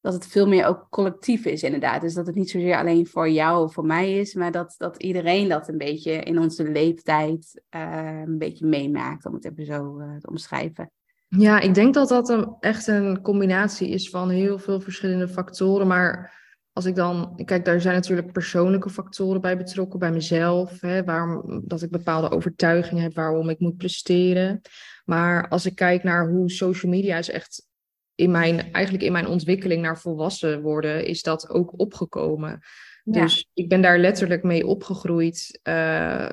Dat 0.00 0.12
het 0.12 0.26
veel 0.26 0.48
meer 0.48 0.66
ook 0.66 0.86
collectief 0.90 1.44
is, 1.44 1.62
inderdaad. 1.62 2.00
Dus 2.00 2.14
dat 2.14 2.26
het 2.26 2.34
niet 2.34 2.50
zozeer 2.50 2.76
alleen 2.76 3.06
voor 3.06 3.28
jou 3.28 3.64
of 3.64 3.72
voor 3.72 3.86
mij 3.86 4.18
is, 4.18 4.34
maar 4.34 4.52
dat, 4.52 4.74
dat 4.76 5.02
iedereen 5.02 5.48
dat 5.48 5.68
een 5.68 5.78
beetje 5.78 6.12
in 6.12 6.38
onze 6.38 6.70
leeftijd 6.70 7.62
uh, 7.70 8.20
een 8.20 8.38
beetje 8.38 8.66
meemaakt, 8.66 9.26
om 9.26 9.34
het 9.34 9.44
even 9.44 9.64
zo 9.64 10.00
uh, 10.00 10.16
te 10.16 10.28
omschrijven. 10.28 10.90
Ja, 11.28 11.60
ik 11.60 11.74
denk 11.74 11.94
dat 11.94 12.08
dat 12.08 12.28
een, 12.28 12.56
echt 12.60 12.86
een 12.86 13.22
combinatie 13.22 13.88
is 13.88 14.10
van 14.10 14.28
heel 14.28 14.58
veel 14.58 14.80
verschillende 14.80 15.28
factoren. 15.28 15.86
Maar 15.86 16.39
als 16.72 16.84
ik 16.84 16.94
dan, 16.94 17.42
kijk, 17.44 17.64
daar 17.64 17.80
zijn 17.80 17.94
natuurlijk 17.94 18.32
persoonlijke 18.32 18.90
factoren 18.90 19.40
bij 19.40 19.56
betrokken, 19.56 19.98
bij 19.98 20.10
mezelf. 20.10 20.80
Hè, 20.80 21.04
waarom, 21.04 21.62
dat 21.64 21.82
ik 21.82 21.90
bepaalde 21.90 22.30
overtuigingen 22.30 23.02
heb 23.02 23.14
waarom 23.14 23.48
ik 23.48 23.58
moet 23.58 23.76
presteren. 23.76 24.60
Maar 25.04 25.48
als 25.48 25.66
ik 25.66 25.74
kijk 25.74 26.02
naar 26.02 26.28
hoe 26.28 26.50
social 26.50 26.92
media 26.92 27.18
is 27.18 27.30
echt 27.30 27.68
in 28.14 28.30
mijn, 28.30 28.72
eigenlijk 28.72 29.04
in 29.04 29.12
mijn 29.12 29.26
ontwikkeling 29.26 29.82
naar 29.82 29.98
volwassen 29.98 30.62
worden, 30.62 31.06
is 31.06 31.22
dat 31.22 31.48
ook 31.48 31.80
opgekomen. 31.80 32.60
Dus 33.04 33.48
ik 33.54 33.68
ben 33.68 33.80
daar 33.80 33.98
letterlijk 33.98 34.42
mee 34.42 34.66
opgegroeid. 34.66 35.60
Uh, 35.62 36.28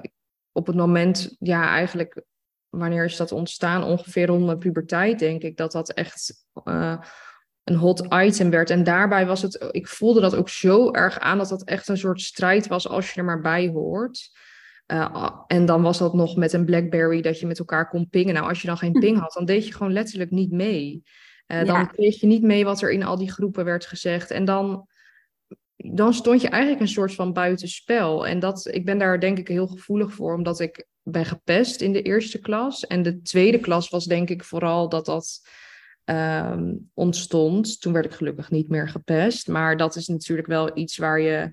op 0.51 0.67
het 0.67 0.75
moment, 0.75 1.35
ja, 1.39 1.69
eigenlijk 1.69 2.23
wanneer 2.69 3.05
is 3.05 3.17
dat 3.17 3.31
ontstaan? 3.31 3.83
Ongeveer 3.83 4.25
rond 4.25 4.45
mijn 4.45 4.57
puberteit, 4.57 5.19
denk 5.19 5.41
ik, 5.41 5.57
dat 5.57 5.71
dat 5.71 5.93
echt 5.93 6.45
uh, 6.63 7.01
een 7.67 7.75
hot 7.75 8.05
item 8.13 8.49
werd. 8.49 8.69
En 8.69 8.83
daarbij 8.83 9.25
was 9.25 9.41
het, 9.41 9.67
ik 9.71 9.87
voelde 9.87 10.21
dat 10.21 10.35
ook 10.35 10.49
zo 10.49 10.91
erg 10.91 11.19
aan 11.19 11.37
dat 11.37 11.49
dat 11.49 11.63
echt 11.63 11.87
een 11.87 11.97
soort 11.97 12.21
strijd 12.21 12.67
was 12.67 12.87
als 12.87 13.13
je 13.13 13.19
er 13.19 13.25
maar 13.25 13.41
bij 13.41 13.67
hoort. 13.67 14.29
Uh, 14.87 15.29
en 15.47 15.65
dan 15.65 15.81
was 15.81 15.97
dat 15.97 16.13
nog 16.13 16.35
met 16.35 16.53
een 16.53 16.65
Blackberry 16.65 17.21
dat 17.21 17.39
je 17.39 17.47
met 17.47 17.59
elkaar 17.59 17.89
kon 17.89 18.09
pingen. 18.09 18.33
Nou, 18.33 18.47
als 18.47 18.61
je 18.61 18.67
dan 18.67 18.77
geen 18.77 18.91
ping 18.91 19.19
had, 19.19 19.33
dan 19.33 19.45
deed 19.45 19.67
je 19.67 19.73
gewoon 19.73 19.93
letterlijk 19.93 20.31
niet 20.31 20.51
mee. 20.51 21.03
Uh, 21.47 21.65
dan 21.65 21.91
kreeg 21.91 22.19
je 22.19 22.27
niet 22.27 22.41
mee 22.41 22.65
wat 22.65 22.81
er 22.81 22.91
in 22.91 23.03
al 23.03 23.17
die 23.17 23.31
groepen 23.31 23.65
werd 23.65 23.85
gezegd. 23.85 24.31
En 24.31 24.45
dan, 24.45 24.87
dan 25.75 26.13
stond 26.13 26.41
je 26.41 26.49
eigenlijk 26.49 26.81
een 26.81 26.87
soort 26.87 27.13
van 27.13 27.33
buitenspel. 27.33 28.27
En 28.27 28.39
dat, 28.39 28.67
ik 28.71 28.85
ben 28.85 28.97
daar 28.97 29.19
denk 29.19 29.37
ik 29.37 29.47
heel 29.47 29.67
gevoelig 29.67 30.13
voor, 30.13 30.33
omdat 30.33 30.59
ik 30.59 30.87
ben 31.03 31.25
gepest 31.25 31.81
in 31.81 31.93
de 31.93 32.01
eerste 32.01 32.39
klas. 32.39 32.87
En 32.87 33.01
de 33.01 33.21
tweede 33.21 33.59
klas 33.59 33.89
was 33.89 34.05
denk 34.05 34.29
ik 34.29 34.43
vooral 34.43 34.89
dat 34.89 35.05
dat 35.05 35.41
um, 36.09 36.89
ontstond. 36.93 37.81
Toen 37.81 37.93
werd 37.93 38.05
ik 38.05 38.11
gelukkig 38.11 38.51
niet 38.51 38.69
meer 38.69 38.89
gepest. 38.89 39.47
Maar 39.47 39.77
dat 39.77 39.95
is 39.95 40.07
natuurlijk 40.07 40.47
wel 40.47 40.77
iets 40.77 40.97
waar 40.97 41.19
je, 41.19 41.51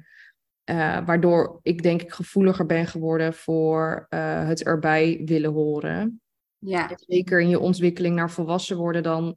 uh, 0.70 1.06
waardoor 1.06 1.58
ik 1.62 1.82
denk 1.82 2.02
ik 2.02 2.12
gevoeliger 2.12 2.66
ben 2.66 2.86
geworden 2.86 3.34
voor 3.34 4.06
uh, 4.10 4.46
het 4.46 4.62
erbij 4.62 5.22
willen 5.24 5.52
horen. 5.52 6.18
Ja. 6.58 6.90
zeker 6.96 7.40
in 7.40 7.48
je 7.48 7.58
ontwikkeling 7.58 8.14
naar 8.14 8.30
volwassen 8.30 8.76
worden, 8.76 9.02
dan, 9.02 9.36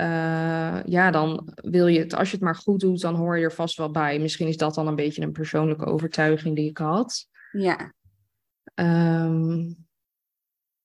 uh, 0.00 0.82
ja, 0.84 1.10
dan 1.10 1.52
wil 1.54 1.86
je 1.86 1.98
het, 1.98 2.14
als 2.14 2.28
je 2.30 2.34
het 2.34 2.44
maar 2.44 2.54
goed 2.54 2.80
doet, 2.80 3.00
dan 3.00 3.14
hoor 3.14 3.38
je 3.38 3.44
er 3.44 3.52
vast 3.52 3.76
wel 3.76 3.90
bij. 3.90 4.18
Misschien 4.18 4.48
is 4.48 4.56
dat 4.56 4.74
dan 4.74 4.86
een 4.86 4.96
beetje 4.96 5.22
een 5.22 5.32
persoonlijke 5.32 5.84
overtuiging 5.84 6.56
die 6.56 6.68
ik 6.68 6.78
had. 6.78 7.26
Ja. 7.52 7.92
Um, 8.74 9.87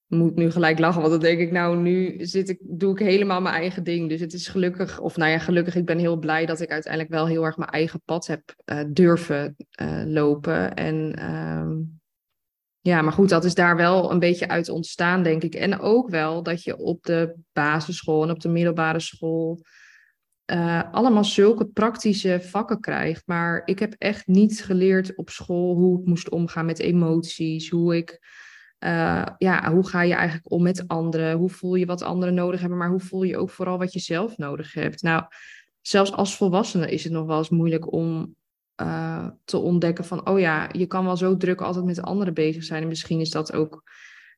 moet 0.06 0.34
nu 0.34 0.50
gelijk 0.50 0.78
lachen, 0.78 1.00
want 1.00 1.12
dan 1.12 1.22
denk 1.22 1.38
ik, 1.40 1.50
nou, 1.50 1.76
nu 1.76 2.16
zit 2.18 2.48
ik, 2.48 2.58
doe 2.60 2.92
ik 2.92 2.98
helemaal 2.98 3.40
mijn 3.40 3.54
eigen 3.54 3.84
ding. 3.84 4.08
Dus 4.08 4.20
het 4.20 4.32
is 4.32 4.48
gelukkig, 4.48 5.00
of 5.00 5.16
nou 5.16 5.30
ja, 5.30 5.38
gelukkig, 5.38 5.74
ik 5.74 5.84
ben 5.84 5.98
heel 5.98 6.16
blij 6.16 6.46
dat 6.46 6.60
ik 6.60 6.70
uiteindelijk 6.70 7.12
wel 7.12 7.26
heel 7.26 7.44
erg 7.44 7.56
mijn 7.56 7.70
eigen 7.70 8.02
pad 8.04 8.26
heb 8.26 8.54
uh, 8.64 8.80
durven 8.88 9.56
uh, 9.82 10.02
lopen. 10.06 10.74
En 10.74 11.24
um, 11.32 12.00
ja, 12.80 13.02
maar 13.02 13.12
goed, 13.12 13.28
dat 13.28 13.44
is 13.44 13.54
daar 13.54 13.76
wel 13.76 14.10
een 14.10 14.18
beetje 14.18 14.48
uit 14.48 14.68
ontstaan, 14.68 15.22
denk 15.22 15.42
ik. 15.42 15.54
En 15.54 15.80
ook 15.80 16.08
wel 16.10 16.42
dat 16.42 16.62
je 16.62 16.76
op 16.76 17.02
de 17.02 17.34
basisschool 17.52 18.22
en 18.22 18.30
op 18.30 18.40
de 18.40 18.48
middelbare 18.48 19.00
school 19.00 19.60
uh, 20.52 20.82
allemaal 20.92 21.24
zulke 21.24 21.66
praktische 21.66 22.40
vakken 22.42 22.80
krijgt. 22.80 23.22
Maar 23.26 23.62
ik 23.64 23.78
heb 23.78 23.94
echt 23.98 24.26
niet 24.26 24.64
geleerd 24.64 25.16
op 25.16 25.30
school 25.30 25.74
hoe 25.74 26.00
ik 26.00 26.06
moest 26.06 26.28
omgaan 26.28 26.66
met 26.66 26.78
emoties, 26.78 27.70
hoe 27.70 27.96
ik 27.96 28.18
uh, 28.78 29.26
ja, 29.38 29.72
hoe 29.72 29.88
ga 29.88 30.02
je 30.02 30.14
eigenlijk 30.14 30.50
om 30.50 30.62
met 30.62 30.88
anderen? 30.88 31.36
Hoe 31.36 31.50
voel 31.50 31.74
je 31.74 31.86
wat 31.86 32.02
anderen 32.02 32.34
nodig 32.34 32.60
hebben, 32.60 32.78
maar 32.78 32.90
hoe 32.90 33.00
voel 33.00 33.22
je 33.22 33.36
ook 33.36 33.50
vooral 33.50 33.78
wat 33.78 33.92
je 33.92 33.98
zelf 33.98 34.36
nodig 34.36 34.72
hebt? 34.72 35.02
Nou, 35.02 35.24
zelfs 35.80 36.12
als 36.12 36.36
volwassene 36.36 36.90
is 36.90 37.04
het 37.04 37.12
nog 37.12 37.26
wel 37.26 37.38
eens 37.38 37.48
moeilijk 37.48 37.92
om 37.92 38.36
uh, 38.82 39.26
te 39.44 39.58
ontdekken 39.58 40.04
van, 40.04 40.28
oh 40.28 40.38
ja, 40.38 40.68
je 40.72 40.86
kan 40.86 41.04
wel 41.04 41.16
zo 41.16 41.36
druk 41.36 41.60
altijd 41.60 41.84
met 41.84 42.02
anderen 42.02 42.34
bezig 42.34 42.64
zijn. 42.64 42.82
En 42.82 42.88
misschien 42.88 43.20
is 43.20 43.30
dat 43.30 43.52
ook 43.52 43.82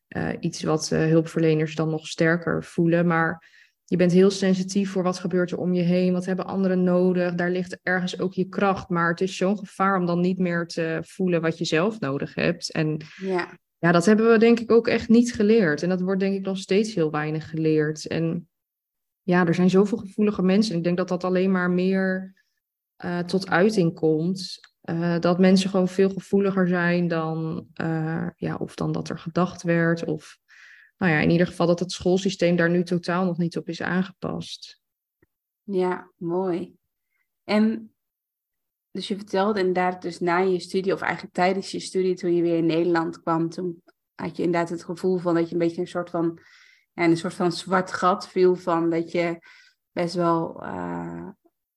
uh, 0.08 0.28
iets 0.40 0.62
wat 0.62 0.88
hulpverleners 0.88 1.74
dan 1.74 1.90
nog 1.90 2.06
sterker 2.06 2.64
voelen. 2.64 3.06
Maar 3.06 3.54
je 3.84 3.96
bent 3.96 4.12
heel 4.12 4.30
sensitief 4.30 4.90
voor 4.90 5.02
wat 5.02 5.18
gebeurt 5.18 5.50
er 5.50 5.58
om 5.58 5.74
je 5.74 5.82
heen, 5.82 6.12
wat 6.12 6.24
hebben 6.24 6.46
anderen 6.46 6.82
nodig. 6.82 7.34
Daar 7.34 7.50
ligt 7.50 7.78
ergens 7.82 8.20
ook 8.20 8.32
je 8.34 8.48
kracht. 8.48 8.88
Maar 8.88 9.10
het 9.10 9.20
is 9.20 9.36
zo'n 9.36 9.58
gevaar 9.58 9.98
om 9.98 10.06
dan 10.06 10.20
niet 10.20 10.38
meer 10.38 10.66
te 10.66 10.98
voelen 11.02 11.40
wat 11.40 11.58
je 11.58 11.64
zelf 11.64 12.00
nodig 12.00 12.34
hebt. 12.34 12.72
En 12.72 12.98
ja 13.16 13.58
ja, 13.86 13.92
dat 13.92 14.06
hebben 14.06 14.30
we 14.30 14.38
denk 14.38 14.60
ik 14.60 14.70
ook 14.70 14.88
echt 14.88 15.08
niet 15.08 15.34
geleerd. 15.34 15.82
En 15.82 15.88
dat 15.88 16.00
wordt 16.00 16.20
denk 16.20 16.34
ik 16.34 16.44
nog 16.44 16.58
steeds 16.58 16.94
heel 16.94 17.10
weinig 17.10 17.50
geleerd. 17.50 18.06
En 18.06 18.48
ja, 19.22 19.46
er 19.46 19.54
zijn 19.54 19.70
zoveel 19.70 19.98
gevoelige 19.98 20.42
mensen. 20.42 20.76
Ik 20.76 20.84
denk 20.84 20.96
dat 20.96 21.08
dat 21.08 21.24
alleen 21.24 21.50
maar 21.50 21.70
meer 21.70 22.34
uh, 23.04 23.18
tot 23.18 23.48
uiting 23.48 23.94
komt. 23.94 24.60
Uh, 24.84 25.18
dat 25.18 25.38
mensen 25.38 25.70
gewoon 25.70 25.88
veel 25.88 26.10
gevoeliger 26.10 26.68
zijn 26.68 27.08
dan, 27.08 27.66
uh, 27.80 28.28
ja, 28.36 28.56
of 28.56 28.74
dan 28.74 28.92
dat 28.92 29.08
er 29.08 29.18
gedacht 29.18 29.62
werd. 29.62 30.04
Of 30.04 30.38
nou 30.96 31.12
ja, 31.12 31.18
in 31.18 31.30
ieder 31.30 31.46
geval 31.46 31.66
dat 31.66 31.80
het 31.80 31.92
schoolsysteem 31.92 32.56
daar 32.56 32.70
nu 32.70 32.82
totaal 32.82 33.24
nog 33.24 33.38
niet 33.38 33.56
op 33.56 33.68
is 33.68 33.82
aangepast. 33.82 34.80
Ja, 35.62 36.10
mooi. 36.16 36.76
En 37.44 37.95
dus 38.96 39.08
je 39.08 39.16
vertelde 39.16 39.58
inderdaad, 39.58 40.02
dus 40.02 40.20
na 40.20 40.38
je 40.38 40.60
studie, 40.60 40.92
of 40.92 41.00
eigenlijk 41.00 41.34
tijdens 41.34 41.70
je 41.70 41.80
studie, 41.80 42.14
toen 42.14 42.34
je 42.34 42.42
weer 42.42 42.56
in 42.56 42.66
Nederland 42.66 43.22
kwam, 43.22 43.48
toen 43.48 43.82
had 44.14 44.36
je 44.36 44.42
inderdaad 44.42 44.68
het 44.68 44.84
gevoel 44.84 45.18
van 45.18 45.34
dat 45.34 45.48
je 45.48 45.52
een 45.52 45.60
beetje 45.60 45.80
een 45.80 45.86
soort 45.86 46.10
van, 46.10 46.38
ja, 46.92 47.04
een 47.04 47.16
soort 47.16 47.34
van 47.34 47.52
zwart 47.52 47.92
gat 47.92 48.28
viel 48.28 48.56
van 48.56 48.90
dat 48.90 49.12
je 49.12 49.38
best 49.92 50.14
wel, 50.14 50.62
uh, 50.64 51.28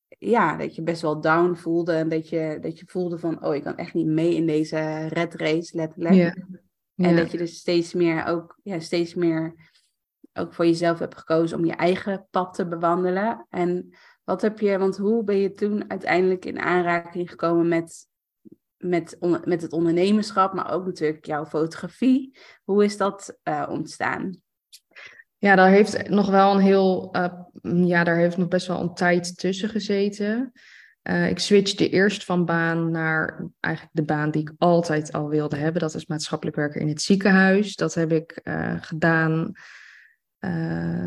ja, 0.08 0.56
dat 0.56 0.74
je 0.74 0.82
best 0.82 1.02
wel 1.02 1.20
down 1.20 1.54
voelde 1.54 1.92
en 1.92 2.08
dat 2.08 2.28
je, 2.28 2.58
dat 2.60 2.78
je 2.78 2.84
voelde 2.86 3.18
van, 3.18 3.44
oh, 3.44 3.54
ik 3.54 3.62
kan 3.62 3.76
echt 3.76 3.94
niet 3.94 4.06
mee 4.06 4.34
in 4.34 4.46
deze 4.46 5.06
red 5.06 5.34
race, 5.34 5.76
letterlijk. 5.76 6.36
En 6.94 7.16
dat 7.16 7.30
je 7.30 7.38
dus 7.38 7.56
steeds 7.56 7.94
meer 7.94 8.26
ook, 8.26 8.58
ja, 8.62 8.80
steeds 8.80 9.14
meer 9.14 9.54
ook 10.32 10.54
voor 10.54 10.66
jezelf 10.66 10.98
hebt 10.98 11.18
gekozen 11.18 11.58
om 11.58 11.64
je 11.64 11.72
eigen 11.72 12.26
pad 12.30 12.54
te 12.54 12.68
bewandelen. 12.68 13.46
En 13.48 13.94
wat 14.24 14.42
heb 14.42 14.58
je, 14.58 14.78
want 14.78 14.96
hoe 14.96 15.24
ben 15.24 15.36
je 15.36 15.52
toen 15.52 15.90
uiteindelijk 15.90 16.44
in 16.44 16.58
aanraking 16.58 17.30
gekomen 17.30 17.68
met, 17.68 18.06
met, 18.76 19.16
met 19.44 19.62
het 19.62 19.72
ondernemerschap, 19.72 20.54
maar 20.54 20.72
ook 20.72 20.86
natuurlijk 20.86 21.26
jouw 21.26 21.46
fotografie? 21.46 22.38
Hoe 22.64 22.84
is 22.84 22.96
dat 22.96 23.38
uh, 23.44 23.66
ontstaan? 23.70 24.40
Ja, 25.36 25.54
daar 25.54 25.70
heeft 25.70 26.08
nog 26.08 26.30
wel 26.30 26.54
een 26.54 26.60
heel, 26.60 27.16
uh, 27.16 27.86
ja, 27.86 28.04
daar 28.04 28.16
heeft 28.16 28.36
nog 28.36 28.48
best 28.48 28.66
wel 28.66 28.80
een 28.80 28.94
tijd 28.94 29.38
tussen 29.38 29.68
gezeten. 29.68 30.52
Uh, 31.02 31.28
ik 31.28 31.38
switchte 31.38 31.88
eerst 31.88 32.24
van 32.24 32.44
baan 32.44 32.90
naar 32.90 33.48
eigenlijk 33.60 33.94
de 33.96 34.04
baan 34.04 34.30
die 34.30 34.42
ik 34.42 34.52
altijd 34.58 35.12
al 35.12 35.28
wilde 35.28 35.56
hebben. 35.56 35.80
Dat 35.80 35.94
is 35.94 36.06
maatschappelijk 36.06 36.56
werker 36.56 36.80
in 36.80 36.88
het 36.88 37.02
ziekenhuis. 37.02 37.74
Dat 37.76 37.94
heb 37.94 38.12
ik 38.12 38.40
gedaan, 38.80 39.52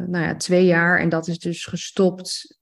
nou 0.08 0.18
ja, 0.18 0.36
twee 0.36 0.66
jaar. 0.66 1.00
En 1.00 1.10
dat 1.10 1.28
is 1.28 1.40
dus 1.40 1.66
gestopt 1.66 2.62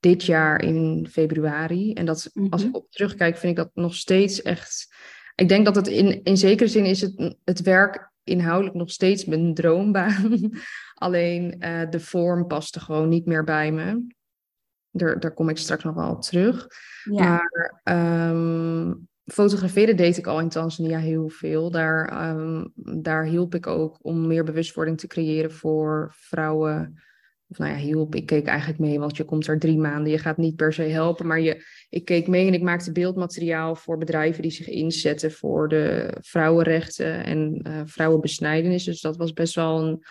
dit 0.00 0.24
jaar 0.24 0.62
in 0.62 1.08
februari. 1.10 1.92
En 1.92 2.06
dat, 2.06 2.30
als 2.50 2.62
ik 2.62 2.68
mhm. 2.68 2.76
op 2.76 2.90
terugkijk, 2.90 3.36
vind 3.36 3.58
ik 3.58 3.64
dat 3.64 3.70
nog 3.74 3.94
steeds 3.94 4.42
echt. 4.42 4.94
Ik 5.34 5.48
denk 5.48 5.64
dat 5.64 5.74
het 5.74 5.88
in, 5.88 6.22
in 6.22 6.36
zekere 6.36 6.68
zin 6.68 6.84
is 6.84 7.00
het, 7.00 7.36
het 7.44 7.62
werk 7.62 8.10
inhoudelijk 8.24 8.76
nog 8.76 8.90
steeds 8.90 9.24
mijn 9.24 9.54
droombaan. 9.54 10.50
Alleen 10.94 11.56
uh, 11.58 11.90
de 11.90 12.00
vorm 12.00 12.46
paste 12.46 12.80
gewoon 12.80 13.08
niet 13.08 13.26
meer 13.26 13.44
bij 13.44 13.72
me. 13.72 14.06
daar, 14.90 15.20
daar 15.20 15.34
kom 15.34 15.48
ik 15.48 15.58
straks 15.58 15.84
nog 15.84 15.94
wel 15.94 16.10
op 16.10 16.22
terug. 16.22 16.66
Ja. 17.04 17.24
Maar 17.24 17.80
ehm, 17.82 18.92
fotograferen 19.24 19.96
deed 19.96 20.16
ik 20.16 20.26
al 20.26 20.40
in 20.40 20.48
Tanzania 20.48 20.98
heel 20.98 21.28
veel. 21.28 21.70
Daar, 21.70 22.08
ehm, 22.08 22.64
daar 23.02 23.24
hielp 23.24 23.54
ik 23.54 23.66
ook 23.66 23.98
om 24.02 24.26
meer 24.26 24.44
bewustwording 24.44 24.98
te 24.98 25.06
creëren 25.06 25.52
voor 25.52 26.14
vrouwen. 26.16 27.02
Of 27.50 27.58
nou 27.58 27.70
ja, 27.70 27.78
hielp. 27.78 28.14
Ik 28.14 28.26
keek 28.26 28.46
eigenlijk 28.46 28.78
mee, 28.78 28.98
want 28.98 29.16
je 29.16 29.24
komt 29.24 29.46
er 29.46 29.58
drie 29.58 29.78
maanden. 29.78 30.12
Je 30.12 30.18
gaat 30.18 30.36
niet 30.36 30.56
per 30.56 30.72
se 30.72 30.82
helpen, 30.82 31.26
maar 31.26 31.40
je, 31.40 31.64
ik 31.88 32.04
keek 32.04 32.26
mee 32.26 32.46
en 32.46 32.54
ik 32.54 32.62
maakte 32.62 32.92
beeldmateriaal 32.92 33.74
voor 33.74 33.98
bedrijven 33.98 34.42
die 34.42 34.50
zich 34.50 34.68
inzetten 34.68 35.32
voor 35.32 35.68
de 35.68 36.14
vrouwenrechten 36.20 37.24
en 37.24 37.60
uh, 37.66 37.80
vrouwenbesnijdenis. 37.84 38.84
Dus 38.84 39.00
dat 39.00 39.16
was 39.16 39.32
best 39.32 39.54
wel 39.54 39.80
een 39.82 40.02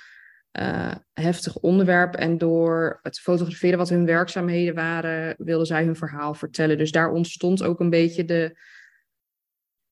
uh, 0.60 0.96
heftig 1.14 1.58
onderwerp. 1.58 2.16
En 2.16 2.38
door 2.38 3.00
het 3.02 3.20
fotograferen 3.20 3.78
wat 3.78 3.90
hun 3.90 4.06
werkzaamheden 4.06 4.76
waren, 4.76 5.36
wilden 5.38 5.68
zij 5.68 5.84
hun 5.84 5.96
verhaal 5.96 6.34
vertellen. 6.34 6.78
Dus 6.78 6.92
daar 6.92 7.12
ontstond 7.12 7.64
ook 7.64 7.80
een 7.80 7.90
beetje 7.90 8.26
de. 8.26 8.58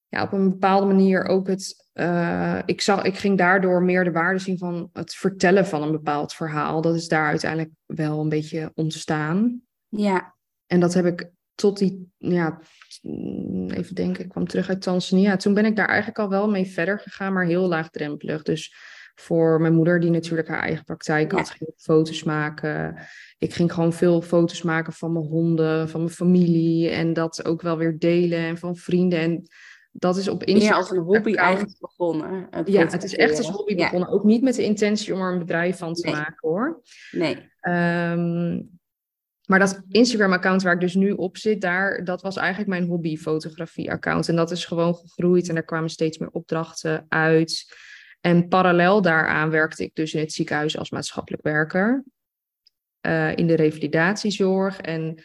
Ja, 0.08 0.24
op 0.24 0.32
een 0.32 0.50
bepaalde 0.50 0.86
manier 0.86 1.26
ook 1.26 1.48
het. 1.48 1.90
Uh, 1.94 2.60
ik, 2.66 2.82
zag, 2.82 3.04
ik 3.04 3.18
ging 3.18 3.38
daardoor 3.38 3.84
meer 3.84 4.04
de 4.04 4.12
waarde 4.12 4.40
zien 4.40 4.58
van 4.58 4.90
het 4.94 5.14
vertellen 5.14 5.66
van 5.66 5.84
een 5.84 5.92
bepaald 5.92 6.34
verhaal. 6.34 6.82
Dat 6.82 6.96
is 6.96 7.08
daar 7.08 7.28
uiteindelijk 7.28 7.72
wel 7.86 8.20
een 8.20 8.30
beetje 8.30 8.72
ontstaan. 8.74 9.62
Ja. 9.88 10.36
En 10.68 10.80
dat 10.80 10.94
heb 10.94 11.06
ik 11.06 11.30
tot 11.56 11.78
die, 11.78 12.12
ja, 12.18 12.60
even 13.68 13.96
denken, 13.96 14.24
ik 14.24 14.30
kwam 14.30 14.48
terug 14.48 14.70
uit 14.70 14.82
Tanzania. 14.82 15.36
Toen 15.36 15.54
ben 15.54 15.66
ik 15.66 15.76
daar 15.76 15.88
eigenlijk 15.88 16.20
al 16.20 16.30
wel 16.30 16.50
mee 16.50 16.66
verder 16.66 17.00
gegaan, 17.00 17.34
maar 17.34 17.46
heel 17.46 17.68
laagdrempelig. 17.68 18.42
Dus 18.44 18.76
voor 19.16 19.62
mijn 19.62 19.74
moeder, 19.74 20.00
die 20.00 20.10
natuurlijk 20.10 20.48
haar 20.48 20.62
eigen 20.62 20.84
praktijk 20.84 21.32
had, 21.32 21.50
ging 21.50 21.70
ik 21.70 21.78
foto's 21.78 22.24
maken. 22.24 22.98
Ik 23.38 23.54
ging 23.54 23.74
gewoon 23.74 23.94
veel 23.94 24.22
foto's 24.22 24.62
maken 24.62 24.94
van 24.94 25.14
mijn 25.14 25.26
honden, 25.26 25.90
van 25.90 26.00
mijn 26.00 26.14
familie. 26.14 26.90
En 26.90 27.14
dat 27.14 27.46
ook 27.46 27.62
wel 27.62 27.78
weer 27.78 28.00
delen 28.00 28.40
en 28.40 28.58
van 28.58 28.76
vrienden. 28.76 29.20
En 29.20 29.48
dat 29.98 30.18
is 30.18 30.28
op 30.28 30.44
Instagram. 30.44 30.70
Meer 30.70 30.88
als 30.88 30.92
een 30.92 31.04
hobby 31.04 31.34
eigenlijk 31.34 31.80
begonnen. 31.80 32.48
Het 32.50 32.68
ja, 32.68 32.86
het 32.86 33.04
is 33.04 33.16
echt 33.16 33.38
als 33.38 33.50
hobby 33.50 33.76
begonnen. 33.76 34.10
Ook 34.10 34.24
niet 34.24 34.42
met 34.42 34.56
de 34.56 34.64
intentie 34.64 35.14
om 35.14 35.22
er 35.22 35.32
een 35.32 35.40
bedrijf 35.40 35.78
van 35.78 35.94
te 35.94 36.10
maken 36.10 36.50
hoor. 36.50 36.82
Nee. 37.12 37.36
Um, 37.62 38.74
maar 39.46 39.60
dat 39.60 39.82
Instagram-account 39.88 40.64
waar 40.64 40.74
ik 40.74 40.80
dus 40.80 40.96
nu 40.96 41.12
op 41.12 41.38
zit, 41.38 41.62
daar, 41.62 42.04
dat 42.04 42.22
was 42.22 42.38
eigenlijk 42.38 42.70
mijn 42.70 42.86
hobby-fotografie-account. 42.86 44.30
En 44.30 44.36
dat 44.36 44.52
is 44.52 44.66
gewoon 44.66 44.96
gegroeid 44.96 45.50
en 45.50 45.56
er 45.56 45.66
kwamen 45.66 45.90
steeds 45.90 46.18
meer 46.18 46.30
opdrachten 46.30 47.06
uit. 47.10 47.76
En 48.22 48.48
parallel 48.48 49.02
daaraan 49.02 49.50
werkte 49.50 49.84
ik 49.84 49.96
dus 49.96 50.14
in 50.14 50.20
het 50.20 50.34
ziekenhuis 50.34 50.78
als 50.78 50.90
maatschappelijk 50.90 51.44
werker. 51.44 52.04
Uh, 53.02 53.36
in 53.36 53.48
de 53.48 53.56
revalidatiezorg. 53.56 54.82
En 54.82 55.24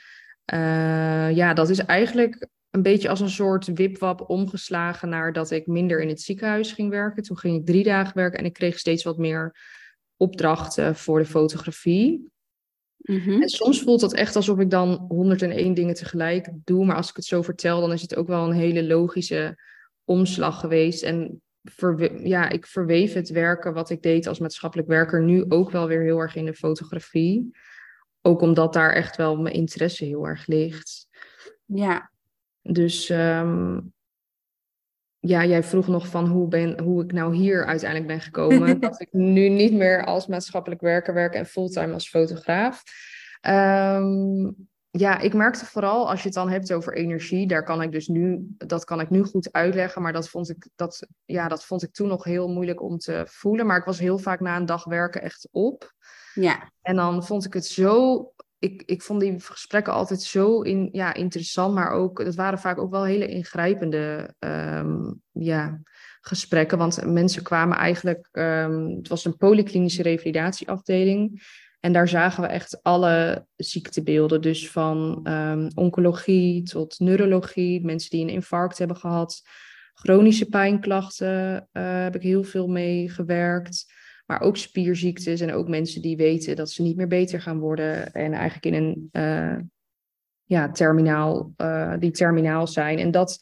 uh, 0.54 1.36
ja, 1.36 1.54
dat 1.54 1.68
is 1.68 1.78
eigenlijk 1.78 2.48
een 2.70 2.82
beetje 2.82 3.08
als 3.08 3.20
een 3.20 3.30
soort 3.30 3.66
wipwap 3.66 4.30
omgeslagen 4.30 5.08
naar 5.08 5.32
dat 5.32 5.50
ik 5.50 5.66
minder 5.66 6.00
in 6.00 6.08
het 6.08 6.20
ziekenhuis 6.20 6.72
ging 6.72 6.90
werken. 6.90 7.22
Toen 7.22 7.38
ging 7.38 7.58
ik 7.58 7.66
drie 7.66 7.84
dagen 7.84 8.14
werken 8.14 8.38
en 8.38 8.44
ik 8.44 8.52
kreeg 8.52 8.78
steeds 8.78 9.04
wat 9.04 9.18
meer 9.18 9.56
opdrachten 10.16 10.96
voor 10.96 11.18
de 11.18 11.24
fotografie. 11.24 12.30
Mm-hmm. 12.96 13.42
En 13.42 13.48
soms 13.48 13.82
voelt 13.82 14.00
dat 14.00 14.14
echt 14.14 14.36
alsof 14.36 14.58
ik 14.58 14.70
dan 14.70 15.04
101 15.08 15.74
dingen 15.74 15.94
tegelijk 15.94 16.50
doe. 16.64 16.84
Maar 16.84 16.96
als 16.96 17.10
ik 17.10 17.16
het 17.16 17.24
zo 17.24 17.42
vertel, 17.42 17.80
dan 17.80 17.92
is 17.92 18.02
het 18.02 18.16
ook 18.16 18.26
wel 18.26 18.46
een 18.46 18.56
hele 18.56 18.84
logische 18.84 19.58
omslag 20.04 20.60
geweest. 20.60 21.02
En 21.02 21.42
ja, 22.22 22.48
ik 22.48 22.66
verweef 22.66 23.12
het 23.12 23.28
werken 23.28 23.72
wat 23.72 23.90
ik 23.90 24.02
deed 24.02 24.26
als 24.26 24.38
maatschappelijk 24.38 24.88
werker 24.88 25.22
nu 25.22 25.44
ook 25.48 25.70
wel 25.70 25.86
weer 25.86 26.02
heel 26.02 26.18
erg 26.18 26.34
in 26.34 26.44
de 26.44 26.54
fotografie. 26.54 27.56
Ook 28.22 28.40
omdat 28.40 28.72
daar 28.72 28.92
echt 28.92 29.16
wel 29.16 29.36
mijn 29.36 29.54
interesse 29.54 30.04
heel 30.04 30.26
erg 30.26 30.46
ligt. 30.46 31.08
Ja. 31.64 32.09
Dus 32.72 33.08
um, 33.08 33.92
ja, 35.18 35.44
jij 35.44 35.62
vroeg 35.62 35.88
nog 35.88 36.06
van 36.06 36.26
hoe, 36.26 36.48
ben, 36.48 36.80
hoe 36.80 37.04
ik 37.04 37.12
nou 37.12 37.34
hier 37.34 37.66
uiteindelijk 37.66 38.08
ben 38.10 38.20
gekomen. 38.20 38.80
dat 38.80 39.00
ik 39.00 39.12
nu 39.12 39.48
niet 39.48 39.72
meer 39.72 40.04
als 40.04 40.26
maatschappelijk 40.26 40.80
werker 40.80 41.14
werk 41.14 41.34
en 41.34 41.46
fulltime 41.46 41.92
als 41.92 42.08
fotograaf. 42.08 42.82
Um, 43.48 44.68
ja, 44.90 45.18
ik 45.18 45.34
merkte 45.34 45.66
vooral 45.66 46.10
als 46.10 46.20
je 46.20 46.26
het 46.26 46.34
dan 46.34 46.50
hebt 46.50 46.72
over 46.72 46.94
energie, 46.94 47.46
daar 47.46 47.64
kan 47.64 47.82
ik 47.82 47.92
dus 47.92 48.08
nu, 48.08 48.54
dat 48.56 48.84
kan 48.84 49.00
ik 49.00 49.10
nu 49.10 49.22
goed 49.22 49.52
uitleggen, 49.52 50.02
maar 50.02 50.12
dat 50.12 50.28
vond 50.28 50.50
ik, 50.50 50.68
dat, 50.76 51.06
ja, 51.24 51.48
dat 51.48 51.64
vond 51.64 51.82
ik 51.82 51.92
toen 51.92 52.08
nog 52.08 52.24
heel 52.24 52.48
moeilijk 52.48 52.82
om 52.82 52.98
te 52.98 53.22
voelen. 53.26 53.66
Maar 53.66 53.78
ik 53.78 53.84
was 53.84 53.98
heel 53.98 54.18
vaak 54.18 54.40
na 54.40 54.56
een 54.56 54.66
dag 54.66 54.84
werken 54.84 55.22
echt 55.22 55.48
op. 55.50 55.94
Ja. 56.34 56.72
En 56.82 56.96
dan 56.96 57.24
vond 57.24 57.44
ik 57.44 57.52
het 57.52 57.66
zo, 57.66 58.32
ik, 58.60 58.82
ik 58.86 59.02
vond 59.02 59.20
die 59.20 59.40
gesprekken 59.40 59.92
altijd 59.92 60.22
zo 60.22 60.60
in, 60.60 60.88
ja, 60.92 61.14
interessant, 61.14 61.74
maar 61.74 61.90
ook, 61.90 62.18
het 62.18 62.34
waren 62.34 62.58
vaak 62.58 62.78
ook 62.78 62.90
wel 62.90 63.04
hele 63.04 63.26
ingrijpende 63.26 64.34
um, 64.38 65.20
ja, 65.32 65.80
gesprekken. 66.20 66.78
Want 66.78 67.06
mensen 67.06 67.42
kwamen 67.42 67.76
eigenlijk, 67.76 68.28
um, 68.32 68.96
het 68.96 69.08
was 69.08 69.24
een 69.24 69.36
polyklinische 69.36 70.02
revalidatieafdeling. 70.02 71.42
En 71.80 71.92
daar 71.92 72.08
zagen 72.08 72.42
we 72.42 72.48
echt 72.48 72.82
alle 72.82 73.46
ziektebeelden. 73.56 74.40
Dus 74.40 74.70
van 74.70 75.26
um, 75.28 75.70
oncologie 75.74 76.62
tot 76.62 76.98
neurologie, 76.98 77.84
mensen 77.84 78.10
die 78.10 78.22
een 78.22 78.28
infarct 78.28 78.78
hebben 78.78 78.96
gehad. 78.96 79.42
Chronische 79.94 80.46
pijnklachten 80.46 81.68
uh, 81.72 82.02
heb 82.02 82.14
ik 82.14 82.22
heel 82.22 82.44
veel 82.44 82.68
mee 82.68 83.08
gewerkt. 83.08 83.92
Maar 84.30 84.40
ook 84.40 84.56
spierziektes 84.56 85.40
en 85.40 85.52
ook 85.52 85.68
mensen 85.68 86.02
die 86.02 86.16
weten 86.16 86.56
dat 86.56 86.70
ze 86.70 86.82
niet 86.82 86.96
meer 86.96 87.06
beter 87.06 87.40
gaan 87.40 87.58
worden. 87.58 88.12
En 88.12 88.32
eigenlijk 88.32 88.66
in 88.66 88.74
een 88.74 89.08
uh, 89.12 89.56
ja, 90.44 90.70
terminaal, 90.70 91.52
uh, 91.56 91.94
die 91.98 92.10
terminaal 92.10 92.66
zijn. 92.66 92.98
En 92.98 93.10
dat, 93.10 93.38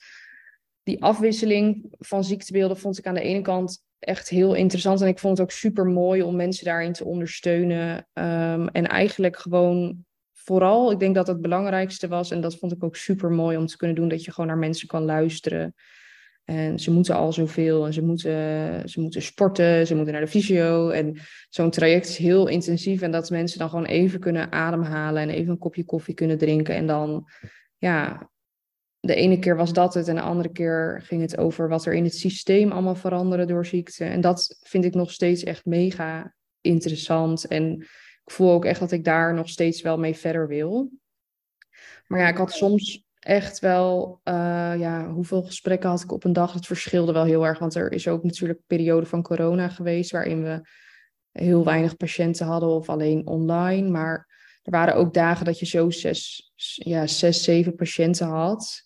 die 0.83 1.03
afwisseling 1.03 1.85
van 1.98 2.24
ziektebeelden 2.24 2.77
vond 2.77 2.98
ik 2.98 3.07
aan 3.07 3.14
de 3.14 3.20
ene 3.20 3.40
kant 3.40 3.83
echt 3.98 4.29
heel 4.29 4.55
interessant. 4.55 5.01
En 5.01 5.09
ik 5.09 5.18
vond 5.18 5.38
het 5.38 5.46
ook 5.46 5.53
super 5.53 5.87
mooi 5.87 6.22
om 6.22 6.37
mensen 6.37 6.64
daarin 6.64 6.92
te 6.92 7.05
ondersteunen. 7.05 7.96
Um, 8.12 8.68
en 8.68 8.87
eigenlijk 8.87 9.37
gewoon 9.37 10.05
vooral, 10.33 10.90
ik 10.90 10.98
denk 10.98 11.14
dat 11.14 11.27
het 11.27 11.40
belangrijkste 11.40 12.09
was. 12.09 12.31
En 12.31 12.40
dat 12.40 12.57
vond 12.57 12.72
ik 12.72 12.85
ook 12.85 12.96
super 12.96 13.31
mooi 13.31 13.57
om 13.57 13.66
te 13.66 13.77
kunnen 13.77 13.96
doen. 13.96 14.09
Dat 14.09 14.24
je 14.24 14.33
gewoon 14.33 14.48
naar 14.48 14.59
mensen 14.59 14.88
kan 14.88 15.05
luisteren. 15.05 15.74
En 16.48 16.78
ze 16.78 16.90
moeten 16.90 17.14
al 17.14 17.32
zoveel. 17.32 17.87
En 17.87 17.92
ze 17.92 18.02
moeten, 18.02 18.88
ze 18.88 19.00
moeten 19.00 19.22
sporten. 19.22 19.87
Ze 19.87 19.94
moeten 19.94 20.12
naar 20.12 20.22
de 20.22 20.28
fysio. 20.28 20.88
En 20.88 21.16
zo'n 21.48 21.70
traject 21.70 22.08
is 22.08 22.16
heel 22.16 22.46
intensief. 22.46 23.02
En 23.02 23.11
dat 23.11 23.30
mensen 23.30 23.58
dan 23.58 23.68
gewoon 23.68 23.84
even 23.84 24.20
kunnen 24.20 24.52
ademhalen. 24.52 25.22
En 25.22 25.28
even 25.28 25.50
een 25.50 25.58
kopje 25.58 25.84
koffie 25.84 26.14
kunnen 26.14 26.38
drinken. 26.38 26.74
En 26.74 26.87
dan 26.87 27.28
ja, 27.76 28.30
de 29.00 29.14
ene 29.14 29.38
keer 29.38 29.56
was 29.56 29.72
dat 29.72 29.94
het 29.94 30.08
en 30.08 30.14
de 30.14 30.20
andere 30.20 30.48
keer 30.48 31.02
ging 31.04 31.20
het 31.20 31.38
over 31.38 31.68
wat 31.68 31.87
er 31.87 31.94
in 31.94 32.04
het 32.04 32.16
systeem 32.16 32.72
allemaal 32.72 32.94
veranderen 32.94 33.46
door 33.46 33.66
ziekte. 33.66 34.04
En 34.04 34.20
dat 34.20 34.58
vind 34.62 34.84
ik 34.84 34.94
nog 34.94 35.12
steeds 35.12 35.44
echt 35.44 35.64
mega 35.64 36.34
interessant. 36.61 37.46
En 37.46 37.80
ik 38.24 38.32
voel 38.32 38.50
ook 38.50 38.64
echt 38.64 38.80
dat 38.80 38.92
ik 38.92 39.04
daar 39.04 39.34
nog 39.34 39.48
steeds 39.48 39.82
wel 39.82 39.98
mee 39.98 40.14
verder 40.14 40.48
wil. 40.48 40.90
Maar 42.06 42.20
ja, 42.20 42.28
ik 42.28 42.37
had 42.37 42.52
soms 42.52 43.06
echt 43.28 43.58
wel, 43.58 44.20
uh, 44.24 44.34
ja, 44.78 45.08
hoeveel 45.08 45.42
gesprekken 45.42 45.90
had 45.90 46.02
ik 46.02 46.12
op 46.12 46.24
een 46.24 46.32
dag? 46.32 46.52
Het 46.52 46.66
verschilde 46.66 47.12
wel 47.12 47.24
heel 47.24 47.46
erg, 47.46 47.58
want 47.58 47.74
er 47.74 47.92
is 47.92 48.08
ook 48.08 48.22
natuurlijk 48.22 48.58
een 48.58 48.76
periode 48.76 49.06
van 49.06 49.22
corona 49.22 49.68
geweest 49.68 50.10
waarin 50.10 50.42
we 50.42 50.60
heel 51.32 51.64
weinig 51.64 51.96
patiënten 51.96 52.46
hadden 52.46 52.68
of 52.68 52.88
alleen 52.88 53.26
online. 53.26 53.88
Maar 53.88 54.28
er 54.62 54.70
waren 54.70 54.94
ook 54.94 55.14
dagen 55.14 55.44
dat 55.44 55.58
je 55.58 55.66
zo 55.66 55.90
zes, 55.90 56.50
ja, 56.74 57.06
zes 57.06 57.42
zeven 57.42 57.74
patiënten 57.74 58.26
had. 58.26 58.82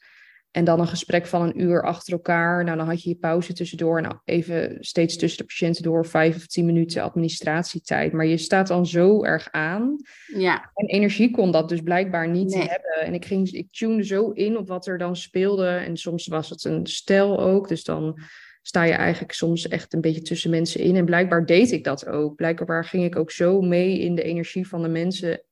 En 0.53 0.65
dan 0.65 0.81
een 0.81 0.87
gesprek 0.87 1.27
van 1.27 1.43
een 1.43 1.61
uur 1.61 1.83
achter 1.83 2.12
elkaar. 2.12 2.65
Nou, 2.65 2.77
dan 2.77 2.87
had 2.87 3.03
je 3.03 3.09
je 3.09 3.17
pauze 3.17 3.53
tussendoor 3.53 3.99
en 3.99 4.21
even 4.25 4.77
steeds 4.81 5.17
tussen 5.17 5.38
de 5.38 5.45
patiënten 5.45 5.83
door 5.83 6.07
vijf 6.07 6.37
of 6.37 6.47
tien 6.47 6.67
minuten 6.67 7.03
administratietijd. 7.03 8.12
Maar 8.12 8.27
je 8.27 8.37
staat 8.37 8.67
dan 8.67 8.87
zo 8.87 9.25
erg 9.25 9.49
aan. 9.51 9.97
Ja. 10.37 10.71
En 10.75 10.87
energie 10.87 11.31
kon 11.31 11.51
dat 11.51 11.69
dus 11.69 11.81
blijkbaar 11.81 12.29
niet 12.29 12.55
hebben. 12.55 13.01
En 13.01 13.15
ik, 13.15 13.25
ging, 13.25 13.51
ik 13.51 13.69
tunede 13.71 14.05
zo 14.05 14.31
in 14.31 14.57
op 14.57 14.69
wat 14.69 14.87
er 14.87 14.99
dan 14.99 15.17
speelde. 15.17 15.69
En 15.69 15.97
soms 15.97 16.27
was 16.27 16.51
het 16.51 16.65
een 16.65 16.87
stijl 16.87 17.41
ook. 17.41 17.69
Dus 17.69 17.85
dan 17.85 18.19
sta 18.62 18.83
je 18.83 18.93
eigenlijk 18.93 19.33
soms 19.33 19.69
echt 19.69 19.93
een 19.93 20.01
beetje 20.01 20.23
tussen 20.23 20.51
mensen 20.51 20.81
in. 20.81 20.97
En 20.97 21.05
blijkbaar 21.05 21.47
deed 21.47 21.71
ik 21.71 21.85
dat 21.85 22.07
ook. 22.07 22.35
Blijkbaar 22.35 22.85
ging 22.85 23.05
ik 23.05 23.17
ook 23.17 23.31
zo 23.31 23.61
mee 23.61 23.99
in 23.99 24.15
de 24.15 24.23
energie 24.23 24.69
van 24.69 24.83
de 24.83 24.88
mensen, 24.88 25.43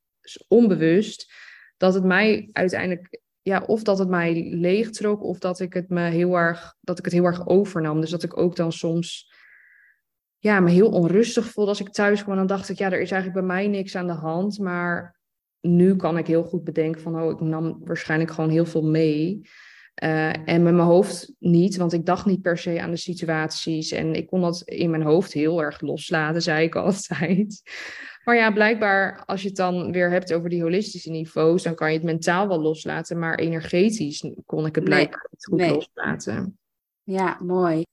onbewust, 0.48 1.32
dat 1.76 1.94
het 1.94 2.04
mij 2.04 2.48
uiteindelijk 2.52 3.20
ja, 3.42 3.62
of 3.66 3.82
dat 3.82 3.98
het 3.98 4.08
mij 4.08 4.50
leegtrok, 4.54 5.22
of 5.22 5.38
dat 5.38 5.60
ik 5.60 5.74
het 5.74 5.88
me 5.88 6.00
heel 6.00 6.34
erg, 6.34 6.76
dat 6.80 6.98
ik 6.98 7.04
het 7.04 7.14
heel 7.14 7.24
erg 7.24 7.46
overnam. 7.46 8.00
Dus 8.00 8.10
dat 8.10 8.22
ik 8.22 8.36
ook 8.36 8.56
dan 8.56 8.72
soms 8.72 9.32
ja, 10.38 10.60
me 10.60 10.70
heel 10.70 10.90
onrustig 10.90 11.46
voelde 11.46 11.70
als 11.70 11.80
ik 11.80 11.88
thuis 11.88 12.22
kwam. 12.22 12.36
Dan 12.36 12.46
dacht 12.46 12.68
ik, 12.68 12.78
ja, 12.78 12.86
er 12.86 13.00
is 13.00 13.10
eigenlijk 13.10 13.46
bij 13.46 13.56
mij 13.56 13.68
niks 13.68 13.96
aan 13.96 14.06
de 14.06 14.12
hand. 14.12 14.58
Maar 14.58 15.20
nu 15.60 15.96
kan 15.96 16.18
ik 16.18 16.26
heel 16.26 16.42
goed 16.42 16.64
bedenken 16.64 17.00
van, 17.00 17.22
oh, 17.22 17.30
ik 17.30 17.40
nam 17.40 17.80
waarschijnlijk 17.84 18.30
gewoon 18.30 18.50
heel 18.50 18.66
veel 18.66 18.82
mee. 18.82 19.48
Uh, 20.02 20.48
en 20.48 20.62
met 20.62 20.74
mijn 20.74 20.78
hoofd 20.78 21.32
niet, 21.38 21.76
want 21.76 21.92
ik 21.92 22.06
dacht 22.06 22.26
niet 22.26 22.42
per 22.42 22.58
se 22.58 22.80
aan 22.80 22.90
de 22.90 22.96
situaties. 22.96 23.90
En 23.90 24.14
ik 24.14 24.26
kon 24.26 24.40
dat 24.40 24.62
in 24.64 24.90
mijn 24.90 25.02
hoofd 25.02 25.32
heel 25.32 25.62
erg 25.62 25.80
loslaten, 25.80 26.42
zei 26.42 26.64
ik 26.64 26.74
altijd. 26.84 27.62
Maar 28.24 28.36
ja, 28.36 28.50
blijkbaar 28.50 29.22
als 29.24 29.42
je 29.42 29.48
het 29.48 29.56
dan 29.56 29.92
weer 29.92 30.10
hebt 30.10 30.32
over 30.32 30.48
die 30.48 30.62
holistische 30.62 31.10
niveaus, 31.10 31.62
dan 31.62 31.74
kan 31.74 31.88
je 31.88 31.96
het 31.96 32.06
mentaal 32.06 32.48
wel 32.48 32.60
loslaten, 32.60 33.18
maar 33.18 33.34
energetisch 33.34 34.32
kon 34.46 34.66
ik 34.66 34.74
het 34.74 34.84
blijkbaar 34.84 35.28
niet 35.30 35.44
goed 35.44 35.58
nee. 35.58 35.74
loslaten. 35.74 36.58
Ja, 37.02 37.38
mooi. 37.42 37.84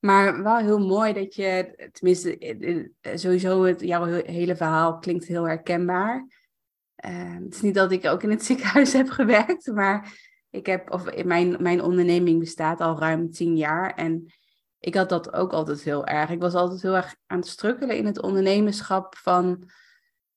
Maar 0.00 0.42
wel 0.42 0.56
heel 0.56 0.86
mooi 0.86 1.12
dat 1.12 1.34
je, 1.34 1.74
tenminste, 1.92 2.90
sowieso 3.00 3.64
het, 3.64 3.80
jouw 3.80 4.04
hele 4.04 4.56
verhaal 4.56 4.98
klinkt 4.98 5.26
heel 5.26 5.44
herkenbaar. 5.44 6.26
Uh, 7.06 7.34
het 7.44 7.54
is 7.54 7.60
niet 7.60 7.74
dat 7.74 7.92
ik 7.92 8.06
ook 8.06 8.22
in 8.22 8.30
het 8.30 8.44
ziekenhuis 8.44 8.92
heb 9.00 9.08
gewerkt, 9.08 9.66
maar 9.66 10.25
ik 10.56 10.66
heb, 10.66 10.90
of 10.90 11.24
mijn, 11.24 11.56
mijn 11.62 11.82
onderneming 11.82 12.38
bestaat 12.38 12.80
al 12.80 12.98
ruim 12.98 13.30
tien 13.30 13.56
jaar. 13.56 13.94
En 13.94 14.32
ik 14.78 14.94
had 14.94 15.08
dat 15.08 15.32
ook 15.32 15.52
altijd 15.52 15.82
heel 15.82 16.06
erg. 16.06 16.30
Ik 16.30 16.40
was 16.40 16.54
altijd 16.54 16.82
heel 16.82 16.96
erg 16.96 17.16
aan 17.26 17.38
het 17.38 17.46
strukkelen 17.46 17.96
in 17.96 18.06
het 18.06 18.22
ondernemerschap 18.22 19.16
van 19.16 19.70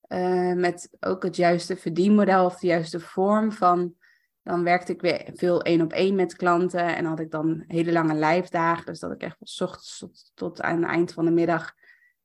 uh, 0.08 0.54
met 0.54 0.98
ook 1.00 1.24
het 1.24 1.36
juiste 1.36 1.76
verdienmodel 1.78 2.46
of 2.46 2.60
de 2.60 2.68
juiste 2.68 3.00
vorm 3.00 3.52
van 3.52 3.98
dan 4.44 4.64
werkte 4.64 4.92
ik 4.92 5.02
weer 5.02 5.30
veel 5.34 5.62
één 5.62 5.82
op 5.82 5.94
één 5.94 6.16
met 6.16 6.36
klanten 6.36 6.96
en 6.96 7.06
had 7.06 7.20
ik 7.20 7.32
dan 7.32 7.64
hele 7.68 7.92
lange 7.92 8.14
lijfdagen. 8.14 8.86
Dus 8.86 9.00
dat 9.00 9.12
ik 9.12 9.22
echt 9.22 9.38
van 9.40 9.68
ochtends 9.68 9.98
tot, 9.98 10.32
tot 10.34 10.62
aan 10.62 10.82
het 10.82 10.92
eind 10.92 11.14
van 11.14 11.26
de 11.26 11.32
middag 11.32 11.74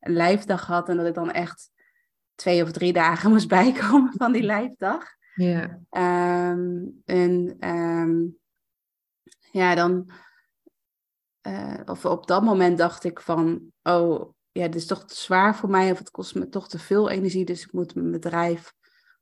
een 0.00 0.12
lijfdag 0.12 0.66
had. 0.66 0.88
En 0.88 0.96
dat 0.96 1.06
ik 1.06 1.14
dan 1.14 1.30
echt 1.30 1.70
twee 2.34 2.62
of 2.62 2.72
drie 2.72 2.92
dagen 2.92 3.30
moest 3.32 3.48
bijkomen 3.48 4.12
van 4.16 4.32
die 4.32 4.42
lijfdag. 4.42 5.04
Ja. 5.34 5.80
Ehm, 5.90 6.82
en 7.04 7.56
ehm, 7.58 8.26
ja, 9.50 9.74
dan. 9.74 10.10
Uh, 11.46 11.80
of 11.84 12.04
op 12.04 12.26
dat 12.26 12.42
moment 12.42 12.78
dacht 12.78 13.04
ik 13.04 13.20
van, 13.20 13.72
oh 13.82 14.32
ja, 14.52 14.64
dit 14.64 14.74
is 14.74 14.86
toch 14.86 15.04
te 15.04 15.14
zwaar 15.14 15.56
voor 15.56 15.70
mij 15.70 15.90
of 15.90 15.98
het 15.98 16.10
kost 16.10 16.34
me 16.34 16.48
toch 16.48 16.68
te 16.68 16.78
veel 16.78 17.10
energie, 17.10 17.44
dus 17.44 17.62
ik 17.62 17.72
moet 17.72 17.94
mijn 17.94 18.10
bedrijf 18.10 18.72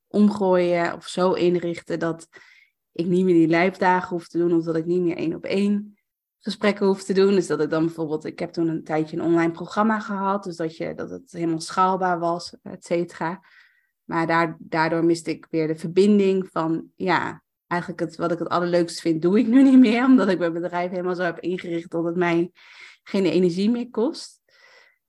omgooien 0.07 0.95
of 0.95 1.07
zo 1.07 1.33
inrichten 1.33 1.99
dat 1.99 2.29
ik 2.93 3.07
niet 3.07 3.25
meer 3.25 3.35
die 3.35 3.49
lijfdagen 3.49 4.09
hoef 4.09 4.29
te 4.29 4.39
doen 4.39 4.53
of 4.53 4.65
dat 4.65 4.77
ik 4.77 4.87
niet 4.87 5.01
meer 5.01 5.17
één 5.17 5.35
op 5.35 5.45
één 5.45 5.99
gesprekken 6.39 6.87
hoef 6.87 7.05
te 7.05 7.13
doen. 7.13 7.35
Dus 7.35 7.47
dat 7.47 7.61
ik 7.61 7.71
dan 7.71 7.85
bijvoorbeeld, 7.85 8.25
ik 8.25 8.39
heb 8.39 8.53
toen 8.53 8.69
een 8.69 8.85
tijdje 8.85 9.17
een 9.17 9.23
online 9.23 9.53
programma 9.53 10.01
gehad, 10.01 10.45
dus 10.45 10.57
dat, 10.57 10.77
je, 10.77 10.95
dat 10.95 11.11
het 11.11 11.33
helemaal 11.33 11.61
schaalbaar 11.61 12.19
was, 12.19 12.57
et 12.63 12.85
cetera. 12.85 13.41
Maar 14.13 14.27
daar, 14.27 14.57
daardoor 14.59 15.05
miste 15.05 15.31
ik 15.31 15.47
weer 15.51 15.67
de 15.67 15.77
verbinding 15.77 16.49
van, 16.51 16.91
ja, 16.97 17.43
eigenlijk 17.67 18.01
het, 18.01 18.17
wat 18.17 18.33
ik 18.33 18.39
het 18.39 18.49
allerleukste 18.49 19.01
vind, 19.01 19.23
doe 19.23 19.39
ik 19.39 19.47
nu 19.47 19.63
niet 19.63 19.79
meer, 19.79 20.05
omdat 20.11 20.29
ik 20.29 20.39
mijn 20.39 20.53
bedrijf 20.53 20.91
helemaal 20.91 21.15
zo 21.15 21.23
heb 21.23 21.41
ingericht 21.41 21.91
dat 21.91 22.05
het 22.05 22.17
mij 22.17 22.51
geen 23.03 23.25
energie 23.25 23.71
meer 23.71 23.91
kost. 23.91 24.41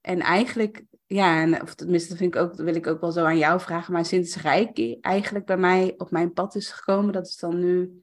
En 0.01 0.19
eigenlijk, 0.19 0.83
ja, 1.05 1.59
of 1.61 1.75
tenminste 1.75 2.15
vind 2.15 2.35
ik 2.35 2.41
ook, 2.41 2.55
wil 2.55 2.75
ik 2.75 2.87
ook 2.87 3.01
wel 3.01 3.11
zo 3.11 3.25
aan 3.25 3.37
jou 3.37 3.59
vragen, 3.59 3.93
maar 3.93 4.05
sinds 4.05 4.35
Reiki 4.35 4.97
eigenlijk 5.01 5.45
bij 5.45 5.57
mij 5.57 5.93
op 5.97 6.11
mijn 6.11 6.33
pad 6.33 6.55
is 6.55 6.69
gekomen, 6.69 7.13
dat 7.13 7.27
is 7.27 7.37
dan 7.37 7.59
nu, 7.59 8.01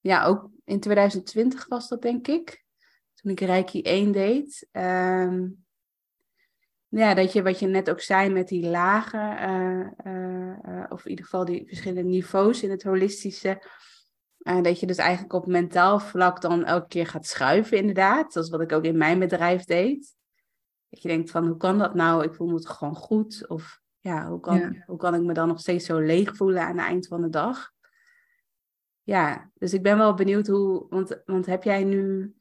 ja, 0.00 0.24
ook 0.24 0.50
in 0.64 0.80
2020 0.80 1.66
was 1.66 1.88
dat 1.88 2.02
denk 2.02 2.28
ik, 2.28 2.64
toen 3.14 3.30
ik 3.32 3.40
Reiki 3.40 3.82
1 3.82 4.12
deed. 4.12 4.68
Um, 4.72 5.65
ja, 6.88 7.14
dat 7.14 7.32
je 7.32 7.42
wat 7.42 7.58
je 7.58 7.66
net 7.66 7.90
ook 7.90 8.00
zei 8.00 8.30
met 8.30 8.48
die 8.48 8.68
lagen, 8.68 9.48
uh, 10.06 10.84
of 10.88 11.04
in 11.04 11.10
ieder 11.10 11.24
geval 11.24 11.44
die 11.44 11.66
verschillende 11.66 12.10
niveaus 12.10 12.62
in 12.62 12.70
het 12.70 12.82
holistische. 12.82 13.62
dat 14.62 14.80
je 14.80 14.86
dus 14.86 14.96
eigenlijk 14.96 15.32
op 15.32 15.46
mentaal 15.46 16.00
vlak 16.00 16.40
dan 16.40 16.64
elke 16.64 16.88
keer 16.88 17.06
gaat 17.06 17.26
schuiven, 17.26 17.76
inderdaad. 17.76 18.32
Zoals 18.32 18.50
wat 18.50 18.60
ik 18.60 18.72
ook 18.72 18.84
in 18.84 18.96
mijn 18.96 19.18
bedrijf 19.18 19.64
deed. 19.64 20.14
Dat 20.88 21.02
je 21.02 21.08
denkt 21.08 21.30
van, 21.30 21.46
hoe 21.46 21.56
kan 21.56 21.78
dat 21.78 21.94
nou? 21.94 22.24
Ik 22.24 22.34
voel 22.34 22.46
me 22.46 22.54
het 22.54 22.68
gewoon 22.68 22.96
goed. 22.96 23.48
Of 23.48 23.80
ja, 23.98 24.28
hoe 24.28 24.40
kan, 24.40 24.82
hoe 24.86 24.98
kan 24.98 25.14
ik 25.14 25.22
me 25.22 25.32
dan 25.32 25.48
nog 25.48 25.60
steeds 25.60 25.86
zo 25.86 25.98
leeg 25.98 26.36
voelen 26.36 26.62
aan 26.62 26.78
het 26.78 26.86
eind 26.86 27.06
van 27.06 27.22
de 27.22 27.28
dag? 27.28 27.72
Ja, 29.02 29.50
dus 29.54 29.72
ik 29.72 29.82
ben 29.82 29.98
wel 29.98 30.14
benieuwd 30.14 30.46
hoe, 30.46 30.86
want, 30.88 31.22
want 31.24 31.46
heb 31.46 31.62
jij 31.62 31.84
nu 31.84 32.34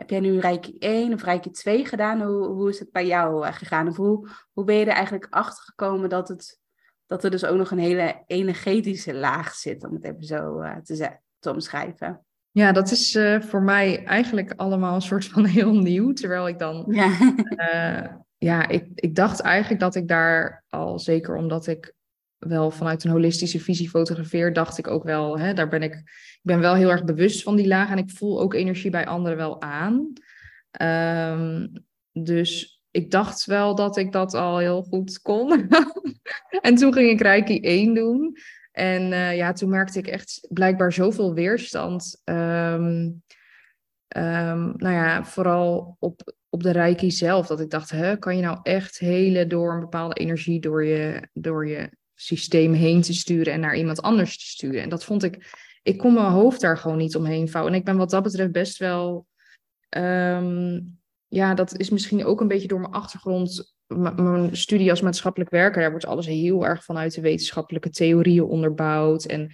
heb 0.00 0.10
jij 0.10 0.20
nu 0.20 0.38
Reiki 0.38 0.76
1 0.78 1.12
of 1.12 1.22
Reiki 1.22 1.50
2 1.50 1.84
gedaan? 1.84 2.22
Hoe, 2.22 2.46
hoe 2.46 2.68
is 2.68 2.78
het 2.78 2.92
bij 2.92 3.06
jou 3.06 3.46
eh, 3.46 3.52
gegaan? 3.52 3.88
Of 3.88 3.96
hoe, 3.96 4.28
hoe 4.52 4.64
ben 4.64 4.74
je 4.74 4.84
er 4.84 4.92
eigenlijk 4.92 5.26
achter 5.30 5.64
gekomen 5.64 6.08
dat, 6.08 6.28
het, 6.28 6.60
dat 7.06 7.24
er 7.24 7.30
dus 7.30 7.44
ook 7.44 7.56
nog 7.56 7.70
een 7.70 7.78
hele 7.78 8.22
energetische 8.26 9.14
laag 9.14 9.54
zit, 9.54 9.84
om 9.84 9.94
het 9.94 10.04
even 10.04 10.24
zo 10.24 10.62
uh, 10.62 10.76
te, 10.76 11.16
te 11.38 11.50
omschrijven? 11.50 12.24
Ja, 12.50 12.72
dat 12.72 12.90
is 12.90 13.14
uh, 13.14 13.40
voor 13.40 13.62
mij 13.62 14.04
eigenlijk 14.04 14.52
allemaal 14.56 14.94
een 14.94 15.02
soort 15.02 15.24
van 15.24 15.44
heel 15.58 15.74
nieuw. 15.74 16.12
Terwijl 16.12 16.48
ik 16.48 16.58
dan. 16.58 16.84
Ja, 16.88 17.10
ja 18.38 18.68
ik, 18.68 18.86
ik 18.94 19.14
dacht 19.14 19.40
eigenlijk 19.40 19.80
dat 19.80 19.94
ik 19.94 20.08
daar 20.08 20.64
al, 20.68 20.98
zeker 20.98 21.36
omdat 21.36 21.66
ik 21.66 21.94
wel 22.40 22.70
vanuit 22.70 23.04
een 23.04 23.10
holistische 23.10 23.60
visie 23.60 23.88
fotografeer, 23.88 24.52
dacht 24.52 24.78
ik 24.78 24.86
ook 24.86 25.04
wel, 25.04 25.38
hè, 25.38 25.54
daar 25.54 25.68
ben 25.68 25.82
ik, 25.82 25.94
ik 25.94 26.40
ben 26.42 26.60
wel 26.60 26.74
heel 26.74 26.90
erg 26.90 27.04
bewust 27.04 27.42
van 27.42 27.56
die 27.56 27.66
laag 27.66 27.90
en 27.90 27.98
ik 27.98 28.10
voel 28.10 28.40
ook 28.40 28.54
energie 28.54 28.90
bij 28.90 29.06
anderen 29.06 29.36
wel 29.36 29.62
aan. 29.62 30.12
Um, 30.82 31.72
dus 32.12 32.80
ik 32.90 33.10
dacht 33.10 33.44
wel 33.44 33.74
dat 33.74 33.96
ik 33.96 34.12
dat 34.12 34.34
al 34.34 34.58
heel 34.58 34.82
goed 34.82 35.20
kon. 35.20 35.68
en 36.60 36.74
toen 36.74 36.92
ging 36.92 37.10
ik 37.10 37.20
Reiki 37.20 37.60
1 37.60 37.94
doen. 37.94 38.36
En 38.72 39.02
uh, 39.12 39.36
ja, 39.36 39.52
toen 39.52 39.70
merkte 39.70 39.98
ik 39.98 40.06
echt 40.06 40.46
blijkbaar 40.48 40.92
zoveel 40.92 41.34
weerstand. 41.34 42.22
Um, 42.24 43.22
nou 44.76 44.94
ja, 44.94 45.24
vooral 45.24 45.96
op, 45.98 46.34
op 46.48 46.62
de 46.62 46.70
Reiki 46.70 47.10
zelf. 47.10 47.46
Dat 47.46 47.60
ik 47.60 47.70
dacht, 47.70 48.18
kan 48.18 48.36
je 48.36 48.42
nou 48.42 48.58
echt 48.62 48.98
hele 48.98 49.46
door 49.46 49.72
een 49.72 49.80
bepaalde 49.80 50.14
energie 50.14 50.60
door 50.60 50.84
je, 50.84 51.28
door 51.32 51.68
je 51.68 51.98
systeem 52.20 52.72
heen 52.72 53.00
te 53.00 53.14
sturen 53.14 53.52
en 53.52 53.60
naar 53.60 53.76
iemand 53.76 54.02
anders 54.02 54.38
te 54.38 54.44
sturen. 54.44 54.82
En 54.82 54.88
dat 54.88 55.04
vond 55.04 55.22
ik, 55.22 55.54
ik 55.82 55.98
kon 55.98 56.14
mijn 56.14 56.26
hoofd 56.26 56.60
daar 56.60 56.78
gewoon 56.78 56.98
niet 56.98 57.16
omheen 57.16 57.48
vouwen. 57.48 57.72
En 57.72 57.78
ik 57.78 57.84
ben 57.84 57.96
wat 57.96 58.10
dat 58.10 58.22
betreft 58.22 58.52
best 58.52 58.78
wel, 58.78 59.26
um, 59.96 60.98
ja, 61.28 61.54
dat 61.54 61.78
is 61.78 61.90
misschien 61.90 62.24
ook 62.24 62.40
een 62.40 62.48
beetje 62.48 62.68
door 62.68 62.80
mijn 62.80 62.92
achtergrond, 62.92 63.74
mijn 63.86 64.56
studie 64.56 64.90
als 64.90 65.00
maatschappelijk 65.00 65.50
werker, 65.50 65.80
daar 65.80 65.90
wordt 65.90 66.06
alles 66.06 66.26
heel 66.26 66.66
erg 66.66 66.84
vanuit 66.84 67.14
de 67.14 67.20
wetenschappelijke 67.20 67.90
theorieën 67.90 68.44
onderbouwd. 68.44 69.24
En 69.24 69.52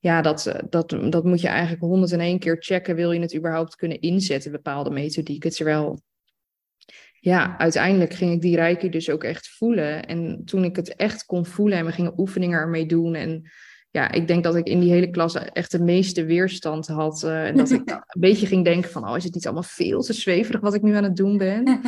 ja, 0.00 0.22
dat, 0.22 0.54
dat, 0.70 0.96
dat 1.10 1.24
moet 1.24 1.40
je 1.40 1.48
eigenlijk 1.48 1.82
101 1.82 2.38
keer 2.38 2.56
checken, 2.58 2.94
wil 2.94 3.12
je 3.12 3.20
het 3.20 3.36
überhaupt 3.36 3.76
kunnen 3.76 4.00
inzetten, 4.00 4.52
bepaalde 4.52 4.90
methodieken. 4.90 5.50
Terwijl 5.50 6.02
ja, 7.24 7.58
uiteindelijk 7.58 8.14
ging 8.14 8.32
ik 8.32 8.40
die 8.40 8.56
reiki 8.56 8.88
dus 8.88 9.10
ook 9.10 9.24
echt 9.24 9.48
voelen. 9.48 10.06
En 10.06 10.42
toen 10.44 10.64
ik 10.64 10.76
het 10.76 10.96
echt 10.96 11.24
kon 11.24 11.46
voelen 11.46 11.78
en 11.78 11.84
we 11.84 11.92
gingen 11.92 12.18
oefeningen 12.18 12.58
ermee 12.58 12.86
doen. 12.86 13.14
En 13.14 13.50
ja, 13.90 14.10
ik 14.10 14.26
denk 14.26 14.44
dat 14.44 14.56
ik 14.56 14.66
in 14.66 14.80
die 14.80 14.90
hele 14.90 15.10
klas 15.10 15.34
echt 15.34 15.70
de 15.70 15.82
meeste 15.82 16.24
weerstand 16.24 16.86
had. 16.86 17.22
Uh, 17.22 17.46
en 17.46 17.56
dat 17.56 17.70
ik 17.70 17.90
een 17.90 18.20
beetje 18.20 18.46
ging 18.46 18.64
denken 18.64 18.90
van, 18.90 19.08
oh, 19.08 19.16
is 19.16 19.24
het 19.24 19.34
niet 19.34 19.44
allemaal 19.44 19.62
veel 19.62 20.02
te 20.02 20.12
zweverig 20.12 20.60
wat 20.60 20.74
ik 20.74 20.82
nu 20.82 20.94
aan 20.94 21.04
het 21.04 21.16
doen 21.16 21.38
ben? 21.38 21.64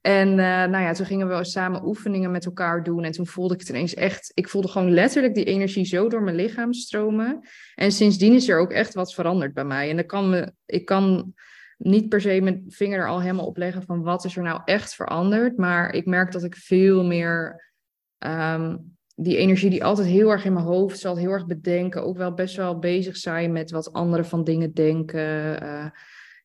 En 0.00 0.28
uh, 0.28 0.36
nou 0.36 0.78
ja, 0.78 0.92
toen 0.92 1.06
gingen 1.06 1.28
we 1.28 1.44
samen 1.44 1.86
oefeningen 1.86 2.30
met 2.30 2.44
elkaar 2.44 2.82
doen. 2.82 3.04
En 3.04 3.12
toen 3.12 3.26
voelde 3.26 3.54
ik 3.54 3.60
het 3.60 3.68
ineens 3.68 3.94
echt. 3.94 4.30
Ik 4.34 4.48
voelde 4.48 4.68
gewoon 4.68 4.90
letterlijk 4.90 5.34
die 5.34 5.44
energie 5.44 5.84
zo 5.84 6.08
door 6.08 6.22
mijn 6.22 6.36
lichaam 6.36 6.72
stromen. 6.72 7.40
En 7.74 7.92
sindsdien 7.92 8.34
is 8.34 8.48
er 8.48 8.58
ook 8.58 8.72
echt 8.72 8.94
wat 8.94 9.14
veranderd 9.14 9.54
bij 9.54 9.64
mij. 9.64 9.90
En 9.90 9.96
dan 9.96 10.06
kan 10.06 10.30
me, 10.30 10.52
ik 10.66 10.84
kan 10.84 11.34
niet 11.78 12.08
per 12.08 12.20
se 12.20 12.40
mijn 12.40 12.64
vinger 12.68 12.98
er 12.98 13.08
al 13.08 13.20
helemaal 13.20 13.46
op 13.46 13.56
leggen 13.56 13.82
van 13.82 14.02
wat 14.02 14.24
is 14.24 14.36
er 14.36 14.42
nou 14.42 14.60
echt 14.64 14.94
veranderd. 14.94 15.56
Maar 15.56 15.94
ik 15.94 16.06
merk 16.06 16.32
dat 16.32 16.44
ik 16.44 16.56
veel 16.56 17.04
meer 17.04 17.64
ehm, 18.18 18.76
die 19.14 19.36
energie 19.36 19.70
die 19.70 19.84
altijd 19.84 20.08
heel 20.08 20.30
erg 20.30 20.44
in 20.44 20.52
mijn 20.52 20.64
hoofd 20.64 20.98
zat, 20.98 21.18
heel 21.18 21.30
erg 21.30 21.46
bedenken, 21.46 22.04
ook 22.04 22.16
wel 22.16 22.34
best 22.34 22.56
wel 22.56 22.78
bezig 22.78 23.16
zijn 23.16 23.52
met 23.52 23.70
wat 23.70 23.92
anderen 23.92 24.26
van 24.26 24.44
dingen 24.44 24.74
denken. 24.74 25.62
Uh, 25.62 25.86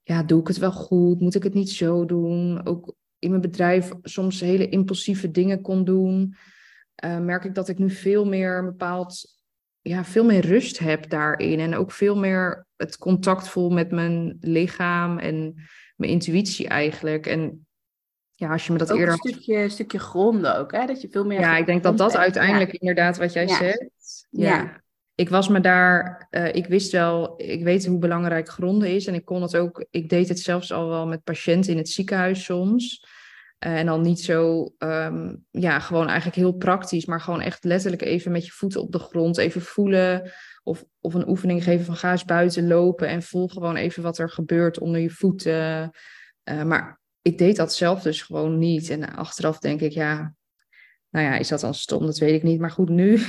ja, 0.04 0.24
doe 0.24 0.40
ik 0.40 0.48
het 0.48 0.58
wel 0.58 0.72
goed? 0.72 1.20
Moet 1.20 1.36
ik 1.36 1.44
het 1.44 1.54
niet 1.54 1.70
zo 1.70 2.06
doen? 2.06 2.66
Ook 2.66 2.96
in 3.20 3.30
mijn 3.30 3.42
bedrijf 3.42 3.92
soms 4.02 4.40
hele 4.40 4.70
impulsieve 4.70 5.32
dingen 5.32 5.62
kon 5.62 5.84
doen. 5.84 6.36
Uh, 7.06 7.20
merk 7.20 7.44
ik 7.44 7.56
dat 7.56 7.70
ik 7.70 7.78
nu 7.78 7.90
veel 7.90 8.26
meer 8.26 8.66
bepaald 8.66 9.42
ja, 9.82 10.04
veel 10.04 10.26
meer 10.26 10.46
rust 10.46 10.80
heb 10.80 11.10
daarin. 11.10 11.60
En 11.60 11.76
ook 11.76 11.92
veel 11.92 12.18
meer 12.18 12.66
het 12.84 12.98
contact 12.98 13.48
voel 13.48 13.70
met 13.70 13.92
mijn 13.92 14.38
lichaam 14.40 15.20
en 15.20 15.54
mijn 15.96 16.12
intuïtie 16.12 16.68
eigenlijk. 16.68 17.28
En 17.28 17.68
ja, 18.32 18.52
als 18.52 18.66
je 18.66 18.72
me 18.72 18.78
dat 18.78 18.92
ook 18.92 19.00
eerder. 19.00 19.14
Een 19.14 19.32
stukje, 19.32 19.70
stukje 19.70 20.00
gronden 20.00 20.58
ook, 20.58 20.72
hè? 20.72 20.86
Dat 20.86 21.02
je 21.02 21.10
veel 21.10 21.26
meer. 21.26 21.40
Ja, 21.40 21.58
ik 21.58 21.66
denk 21.66 21.84
dat 21.84 21.98
dat 21.98 22.16
uiteindelijk 22.16 22.72
inderdaad 22.72 23.18
wat 23.18 23.34
jij 23.34 23.48
zegt. 23.48 24.28
Ja. 24.30 24.82
Ik 25.16 25.30
was 25.30 25.48
me 25.48 25.60
daar, 25.60 26.28
uh, 26.32 26.54
ik 26.54 26.68
wist 26.68 26.92
wel, 26.92 27.34
ik 27.38 27.64
weet 27.64 27.86
hoe 27.86 28.00
belangrijk 28.00 28.50
gronden 28.50 28.96
is. 28.96 29.08
En 29.08 29.14
ik 29.14 29.26
kon 29.26 29.42
het 29.42 29.58
ook, 29.58 29.86
ik 29.90 30.10
deed 30.10 30.30
het 30.30 30.40
zelfs 30.40 30.72
al 30.72 30.90
wel 30.90 31.08
met 31.08 31.24
patiënten 31.24 31.72
in 31.72 31.78
het 31.78 31.90
ziekenhuis 31.90 32.44
soms. 32.44 33.06
en 33.60 33.86
dan 33.86 34.02
niet 34.02 34.20
zo, 34.20 34.74
ehm, 34.78 35.36
ja, 35.52 35.80
gewoon 35.80 36.08
eigenlijk 36.08 36.36
heel 36.36 36.52
praktisch, 36.52 37.06
maar 37.06 37.22
gewoon 37.22 37.42
echt 37.42 37.64
letterlijk 37.64 38.02
even 38.02 38.32
met 38.32 38.46
je 38.46 38.52
voeten 38.52 38.82
op 38.82 38.92
de 38.92 39.00
grond, 39.00 39.38
even 39.38 39.62
voelen. 39.62 40.32
Of, 40.64 40.86
of 41.02 41.14
een 41.14 41.30
oefening 41.30 41.64
geven 41.64 41.86
van 41.86 41.96
ga 41.96 42.12
eens 42.12 42.26
buiten 42.26 42.68
lopen 42.68 43.08
en 43.08 43.24
voel 43.24 43.48
gewoon 43.48 43.76
even 43.76 44.04
wat 44.04 44.18
er 44.18 44.30
gebeurt 44.30 44.80
onder 44.80 45.02
je 45.02 45.10
voeten. 45.10 45.92
Uh, 46.50 46.64
maar 46.64 47.02
ik 47.22 47.38
deed 47.38 47.56
dat 47.56 47.74
zelf 47.74 48.02
dus 48.02 48.22
gewoon 48.22 48.58
niet. 48.58 48.90
En 48.90 49.16
achteraf 49.16 49.60
denk 49.60 49.82
ik, 49.82 49.92
ja, 49.92 50.36
nou 51.10 51.26
ja, 51.26 51.38
is 51.38 51.48
dat 51.48 51.60
dan 51.60 51.74
stom? 51.74 52.06
Dat 52.06 52.18
weet 52.18 52.34
ik 52.34 52.44
niet. 52.44 52.60
Maar 52.60 52.72
goed, 52.72 52.90
nu. 52.90 53.20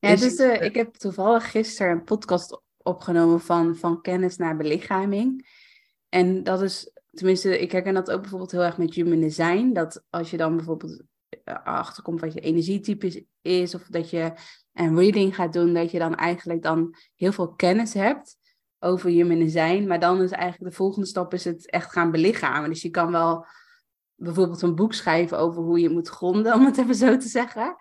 Ja, 0.00 0.16
dus 0.16 0.38
uh, 0.38 0.62
ik 0.62 0.74
heb 0.74 0.94
toevallig 0.94 1.50
gisteren 1.50 1.92
een 1.92 2.04
podcast 2.04 2.62
opgenomen 2.76 3.40
van, 3.40 3.76
van 3.76 4.00
kennis 4.00 4.36
naar 4.36 4.56
belichaming. 4.56 5.48
En 6.08 6.42
dat 6.42 6.62
is, 6.62 6.90
tenminste, 7.10 7.58
ik 7.58 7.72
herken 7.72 7.94
dat 7.94 8.10
ook 8.10 8.20
bijvoorbeeld 8.20 8.50
heel 8.50 8.62
erg 8.62 8.78
met 8.78 8.94
human 8.94 9.20
design. 9.20 9.72
Dat 9.72 10.04
als 10.10 10.30
je 10.30 10.36
dan 10.36 10.56
bijvoorbeeld 10.56 11.02
eh, 11.44 11.64
achterkomt 11.64 12.20
wat 12.20 12.32
je 12.32 12.40
energietype 12.40 13.26
is, 13.42 13.74
of 13.74 13.82
dat 13.82 14.10
je 14.10 14.32
een 14.78 14.96
reading 14.96 15.34
gaat 15.34 15.52
doen, 15.52 15.74
dat 15.74 15.90
je 15.90 15.98
dan 15.98 16.14
eigenlijk 16.14 16.62
dan 16.62 16.94
heel 17.14 17.32
veel 17.32 17.54
kennis 17.54 17.94
hebt 17.94 18.36
over 18.78 19.10
human 19.10 19.38
design. 19.38 19.86
Maar 19.86 20.00
dan 20.00 20.22
is 20.22 20.30
eigenlijk 20.30 20.70
de 20.70 20.76
volgende 20.76 21.06
stap 21.06 21.34
is 21.34 21.44
het 21.44 21.70
echt 21.70 21.92
gaan 21.92 22.10
belichamen. 22.10 22.70
Dus 22.70 22.82
je 22.82 22.90
kan 22.90 23.10
wel 23.10 23.46
bijvoorbeeld 24.14 24.62
een 24.62 24.74
boek 24.74 24.92
schrijven 24.92 25.38
over 25.38 25.62
hoe 25.62 25.80
je 25.80 25.90
moet 25.90 26.08
gronden, 26.08 26.54
om 26.58 26.64
het 26.64 26.78
even 26.78 26.94
zo 26.94 27.16
te 27.16 27.28
zeggen. 27.28 27.76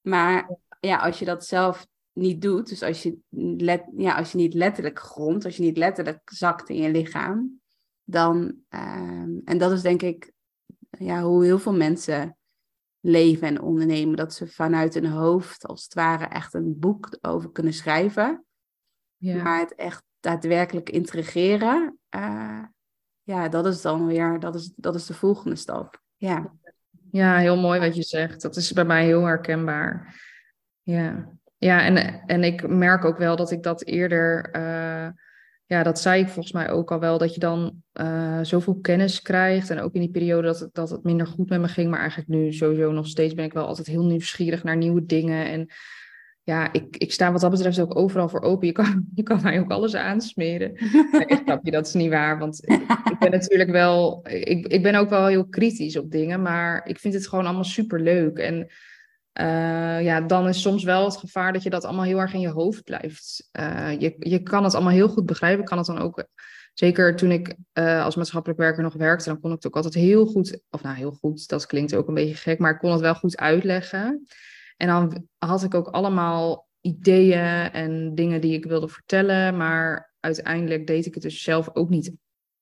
Maar 0.00 0.58
ja, 0.80 0.96
als 0.96 1.18
je 1.18 1.24
dat 1.24 1.46
zelf 1.46 1.86
niet 2.12 2.42
doet, 2.42 2.68
dus 2.68 2.82
als 2.82 3.02
je, 3.02 3.18
let, 3.56 3.84
ja, 3.96 4.16
als 4.16 4.32
je 4.32 4.38
niet 4.38 4.54
letterlijk 4.54 4.98
grondt, 4.98 5.44
als 5.44 5.56
je 5.56 5.62
niet 5.62 5.76
letterlijk 5.76 6.20
zakt 6.24 6.68
in 6.68 6.76
je 6.76 6.90
lichaam, 6.90 7.60
dan, 8.04 8.54
uh, 8.70 8.80
en 9.44 9.58
dat 9.58 9.72
is 9.72 9.82
denk 9.82 10.02
ik 10.02 10.32
ja, 10.98 11.22
hoe 11.22 11.44
heel 11.44 11.58
veel 11.58 11.74
mensen 11.74 12.36
leven 13.04 13.48
en 13.48 13.60
ondernemen, 13.60 14.16
dat 14.16 14.34
ze 14.34 14.46
vanuit 14.46 14.94
hun 14.94 15.06
hoofd 15.06 15.66
als 15.66 15.84
het 15.84 15.94
ware 15.94 16.24
echt 16.24 16.54
een 16.54 16.78
boek 16.78 17.18
over 17.20 17.52
kunnen 17.52 17.72
schrijven. 17.72 18.44
Ja. 19.16 19.42
Maar 19.42 19.60
het 19.60 19.74
echt 19.74 20.02
daadwerkelijk 20.20 20.90
integreren, 20.90 21.98
uh, 22.14 22.62
ja, 23.22 23.48
dat 23.48 23.66
is 23.66 23.82
dan 23.82 24.06
weer, 24.06 24.40
dat 24.40 24.54
is, 24.54 24.72
dat 24.76 24.94
is 24.94 25.06
de 25.06 25.14
volgende 25.14 25.56
stap. 25.56 26.02
Ja. 26.16 26.52
ja, 27.10 27.36
heel 27.36 27.56
mooi 27.56 27.80
wat 27.80 27.96
je 27.96 28.02
zegt. 28.02 28.42
Dat 28.42 28.56
is 28.56 28.72
bij 28.72 28.84
mij 28.84 29.04
heel 29.04 29.24
herkenbaar. 29.24 30.20
Ja, 30.82 31.32
ja 31.58 31.82
en, 31.82 32.22
en 32.26 32.44
ik 32.44 32.68
merk 32.68 33.04
ook 33.04 33.18
wel 33.18 33.36
dat 33.36 33.50
ik 33.50 33.62
dat 33.62 33.84
eerder, 33.84 34.56
uh, 34.56 35.08
ja, 35.72 35.82
dat 35.82 36.00
zei 36.00 36.22
ik 36.22 36.28
volgens 36.28 36.52
mij 36.52 36.70
ook 36.70 36.90
al 36.90 37.00
wel, 37.00 37.18
dat 37.18 37.34
je 37.34 37.40
dan 37.40 37.82
uh, 38.00 38.38
zoveel 38.42 38.74
kennis 38.74 39.22
krijgt. 39.22 39.70
En 39.70 39.80
ook 39.80 39.94
in 39.94 40.00
die 40.00 40.10
periode 40.10 40.46
dat 40.46 40.60
het, 40.60 40.74
dat 40.74 40.90
het 40.90 41.02
minder 41.02 41.26
goed 41.26 41.48
met 41.48 41.60
me 41.60 41.68
ging. 41.68 41.90
Maar 41.90 41.98
eigenlijk 42.00 42.28
nu 42.28 42.52
sowieso 42.52 42.92
nog 42.92 43.06
steeds 43.06 43.34
ben 43.34 43.44
ik 43.44 43.52
wel 43.52 43.66
altijd 43.66 43.86
heel 43.86 44.04
nieuwsgierig 44.04 44.62
naar 44.62 44.76
nieuwe 44.76 45.06
dingen. 45.06 45.46
En 45.46 45.70
ja, 46.42 46.72
ik, 46.72 46.96
ik 46.96 47.12
sta 47.12 47.32
wat 47.32 47.40
dat 47.40 47.50
betreft 47.50 47.80
ook 47.80 47.96
overal 47.96 48.28
voor 48.28 48.40
open. 48.40 48.66
Je 48.66 48.72
kan, 48.72 49.04
je 49.14 49.22
kan 49.22 49.42
mij 49.42 49.60
ook 49.60 49.70
alles 49.70 49.94
aansmeren. 49.94 50.72
snap 51.44 51.64
je, 51.64 51.70
dat 51.70 51.86
is 51.86 51.94
niet 51.94 52.10
waar. 52.10 52.38
Want 52.38 52.68
ik, 52.68 52.80
ik, 53.10 53.18
ben 53.18 53.30
natuurlijk 53.30 53.70
wel... 53.70 54.26
Ik, 54.28 54.66
ik 54.66 54.82
ben 54.82 54.94
ook 54.94 55.08
wel 55.08 55.26
heel 55.26 55.46
kritisch 55.48 55.96
op 55.96 56.10
dingen. 56.10 56.42
Maar 56.42 56.86
ik 56.86 56.98
vind 56.98 57.14
het 57.14 57.28
gewoon 57.28 57.44
allemaal 57.44 57.64
super 57.64 58.00
leuk. 58.00 58.38
En 58.38 58.66
uh, 59.40 60.02
ja, 60.02 60.20
dan 60.20 60.48
is 60.48 60.60
soms 60.60 60.84
wel 60.84 61.04
het 61.04 61.16
gevaar 61.16 61.52
dat 61.52 61.62
je 61.62 61.70
dat 61.70 61.84
allemaal 61.84 62.04
heel 62.04 62.20
erg 62.20 62.34
in 62.34 62.40
je 62.40 62.48
hoofd 62.48 62.84
blijft. 62.84 63.48
Uh, 63.60 64.00
je, 64.00 64.16
je 64.18 64.42
kan 64.42 64.64
het 64.64 64.74
allemaal 64.74 64.92
heel 64.92 65.08
goed 65.08 65.26
begrijpen. 65.26 65.60
Ik 65.60 65.66
kan 65.66 65.78
het 65.78 65.86
dan 65.86 65.98
ook... 65.98 66.26
Zeker 66.72 67.16
toen 67.16 67.30
ik 67.30 67.56
uh, 67.74 68.04
als 68.04 68.16
maatschappelijk 68.16 68.60
werker 68.60 68.82
nog 68.82 68.94
werkte, 68.94 69.28
dan 69.28 69.40
kon 69.40 69.50
ik 69.50 69.56
het 69.56 69.66
ook 69.66 69.76
altijd 69.76 69.94
heel 69.94 70.26
goed, 70.26 70.60
of 70.70 70.82
nou 70.82 70.96
heel 70.96 71.10
goed, 71.10 71.48
dat 71.48 71.66
klinkt 71.66 71.94
ook 71.94 72.08
een 72.08 72.14
beetje 72.14 72.34
gek, 72.34 72.58
maar 72.58 72.72
ik 72.72 72.78
kon 72.78 72.90
het 72.90 73.00
wel 73.00 73.14
goed 73.14 73.36
uitleggen. 73.36 74.26
En 74.76 74.86
dan 74.86 75.26
had 75.38 75.62
ik 75.62 75.74
ook 75.74 75.86
allemaal 75.86 76.68
ideeën 76.80 77.70
en 77.72 78.14
dingen 78.14 78.40
die 78.40 78.54
ik 78.54 78.64
wilde 78.64 78.88
vertellen, 78.88 79.56
maar 79.56 80.14
uiteindelijk 80.20 80.86
deed 80.86 81.06
ik 81.06 81.14
het 81.14 81.22
dus 81.22 81.42
zelf 81.42 81.70
ook 81.72 81.88
niet. 81.88 82.12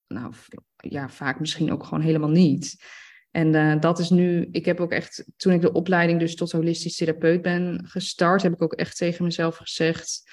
Nou, 0.07 0.33
ja, 0.77 1.09
vaak 1.09 1.41
misschien 1.41 1.73
ook 1.73 1.85
gewoon 1.85 2.05
helemaal 2.05 2.31
niet. 2.31 2.85
En 3.31 3.55
uh, 3.55 3.81
dat 3.81 3.99
is 3.99 4.11
nu, 4.11 4.49
ik 4.51 4.64
heb 4.64 4.81
ook 4.81 4.93
echt, 4.93 5.24
toen 5.37 5.53
ik 5.53 5.61
de 5.61 5.72
opleiding 5.72 6.20
dus 6.20 6.35
tot 6.35 6.53
holistisch 6.53 6.97
therapeut 6.97 7.43
ben 7.43 7.87
gestart, 7.87 8.43
heb 8.43 8.53
ik 8.53 8.62
ook 8.62 8.72
echt 8.72 8.97
tegen 8.97 9.24
mezelf 9.24 9.57
gezegd, 9.57 10.31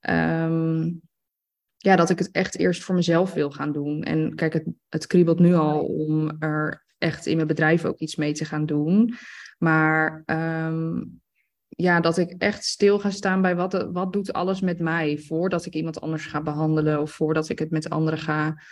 um, 0.00 1.00
ja, 1.76 1.96
dat 1.96 2.10
ik 2.10 2.18
het 2.18 2.30
echt 2.30 2.58
eerst 2.58 2.82
voor 2.82 2.94
mezelf 2.94 3.32
wil 3.32 3.50
gaan 3.50 3.72
doen. 3.72 4.02
En 4.02 4.34
kijk, 4.34 4.52
het, 4.52 4.64
het 4.88 5.06
kriebelt 5.06 5.38
nu 5.38 5.54
al 5.54 5.80
om 5.84 6.36
er 6.38 6.84
echt 6.98 7.26
in 7.26 7.36
mijn 7.36 7.48
bedrijf 7.48 7.84
ook 7.84 7.98
iets 7.98 8.16
mee 8.16 8.32
te 8.32 8.44
gaan 8.44 8.66
doen. 8.66 9.14
Maar 9.58 10.22
um, 10.26 11.20
ja, 11.68 12.00
dat 12.00 12.18
ik 12.18 12.34
echt 12.38 12.64
stil 12.64 12.98
ga 12.98 13.10
staan 13.10 13.42
bij 13.42 13.56
wat, 13.56 13.88
wat 13.92 14.12
doet 14.12 14.32
alles 14.32 14.60
met 14.60 14.78
mij 14.78 15.18
voordat 15.18 15.66
ik 15.66 15.74
iemand 15.74 16.00
anders 16.00 16.26
ga 16.26 16.42
behandelen 16.42 17.00
of 17.00 17.10
voordat 17.10 17.48
ik 17.48 17.58
het 17.58 17.70
met 17.70 17.90
anderen 17.90 18.18
ga, 18.18 18.62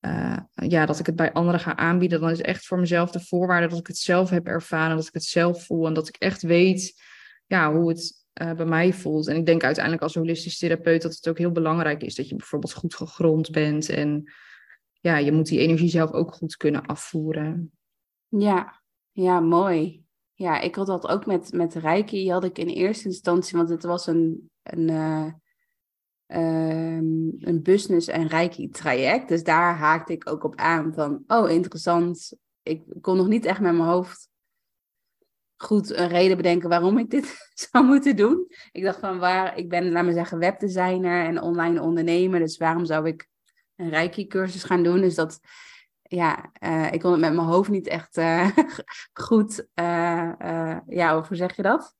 uh, 0.00 0.36
ja, 0.54 0.86
dat 0.86 0.98
ik 0.98 1.06
het 1.06 1.16
bij 1.16 1.32
anderen 1.32 1.60
ga 1.60 1.76
aanbieden. 1.76 2.20
Dan 2.20 2.30
is 2.30 2.40
echt 2.40 2.66
voor 2.66 2.78
mezelf 2.78 3.10
de 3.10 3.20
voorwaarde 3.20 3.68
dat 3.68 3.78
ik 3.78 3.86
het 3.86 3.98
zelf 3.98 4.30
heb 4.30 4.46
ervaren, 4.46 4.96
dat 4.96 5.06
ik 5.06 5.14
het 5.14 5.24
zelf 5.24 5.64
voel 5.64 5.86
en 5.86 5.94
dat 5.94 6.08
ik 6.08 6.16
echt 6.16 6.42
weet 6.42 7.02
ja, 7.46 7.72
hoe 7.72 7.88
het 7.88 8.24
uh, 8.42 8.52
bij 8.52 8.66
mij 8.66 8.92
voelt. 8.92 9.28
En 9.28 9.36
ik 9.36 9.46
denk 9.46 9.64
uiteindelijk 9.64 10.02
als 10.04 10.14
holistisch 10.14 10.58
therapeut 10.58 11.02
dat 11.02 11.14
het 11.14 11.28
ook 11.28 11.38
heel 11.38 11.52
belangrijk 11.52 12.02
is 12.02 12.14
dat 12.14 12.28
je 12.28 12.36
bijvoorbeeld 12.36 12.72
goed 12.72 12.94
gegrond 12.94 13.50
bent 13.50 13.88
en 13.88 14.32
ja, 14.92 15.16
je 15.16 15.32
moet 15.32 15.46
die 15.46 15.58
energie 15.58 15.88
zelf 15.88 16.12
ook 16.12 16.34
goed 16.34 16.56
kunnen 16.56 16.86
afvoeren. 16.86 17.72
Ja, 18.28 18.82
ja, 19.10 19.40
mooi. 19.40 20.04
Ja, 20.34 20.60
ik 20.60 20.74
had 20.74 20.86
dat 20.86 21.08
ook 21.08 21.26
met, 21.26 21.52
met 21.52 21.74
Reiki. 21.74 22.30
Had 22.30 22.44
ik 22.44 22.58
in 22.58 22.68
eerste 22.68 23.04
instantie, 23.04 23.56
want 23.56 23.68
het 23.68 23.82
was 23.82 24.06
een, 24.06 24.50
een, 24.62 24.90
uh, 24.90 25.26
um, 26.32 27.36
een 27.38 27.62
business- 27.62 28.08
en 28.08 28.26
Reiki-traject. 28.26 29.28
Dus 29.28 29.42
daar 29.42 29.76
haakte 29.76 30.12
ik 30.12 30.30
ook 30.30 30.44
op 30.44 30.56
aan 30.56 30.92
van, 30.94 31.24
oh, 31.26 31.50
interessant. 31.50 32.32
Ik 32.62 32.82
kon 33.00 33.16
nog 33.16 33.28
niet 33.28 33.44
echt 33.44 33.60
met 33.60 33.72
mijn 33.72 33.88
hoofd 33.88 34.28
goed 35.56 35.96
een 35.96 36.08
reden 36.08 36.36
bedenken 36.36 36.68
waarom 36.68 36.98
ik 36.98 37.10
dit 37.10 37.36
zou 37.70 37.84
moeten 37.84 38.16
doen. 38.16 38.46
Ik 38.72 38.82
dacht 38.82 38.98
van, 38.98 39.18
waar, 39.18 39.56
ik 39.56 39.68
ben, 39.68 39.90
laat 39.90 40.04
maar 40.04 40.12
zeggen, 40.12 40.38
webdesigner 40.38 41.24
en 41.24 41.42
online 41.42 41.82
ondernemer. 41.82 42.40
Dus 42.40 42.56
waarom 42.56 42.84
zou 42.84 43.06
ik 43.06 43.28
een 43.76 43.88
Reiki-cursus 43.88 44.64
gaan 44.64 44.82
doen? 44.82 45.00
Dus 45.00 45.14
dat 45.14 45.40
ja, 46.02 46.50
uh, 46.64 46.92
ik 46.92 47.00
kon 47.00 47.10
het 47.10 47.20
met 47.20 47.32
mijn 47.32 47.46
hoofd 47.46 47.70
niet 47.70 47.86
echt 47.86 48.16
uh, 48.16 48.48
goed, 49.12 49.66
uh, 49.74 50.78
ja, 50.86 51.22
hoe 51.26 51.36
zeg 51.36 51.56
je 51.56 51.62
dat? 51.62 51.94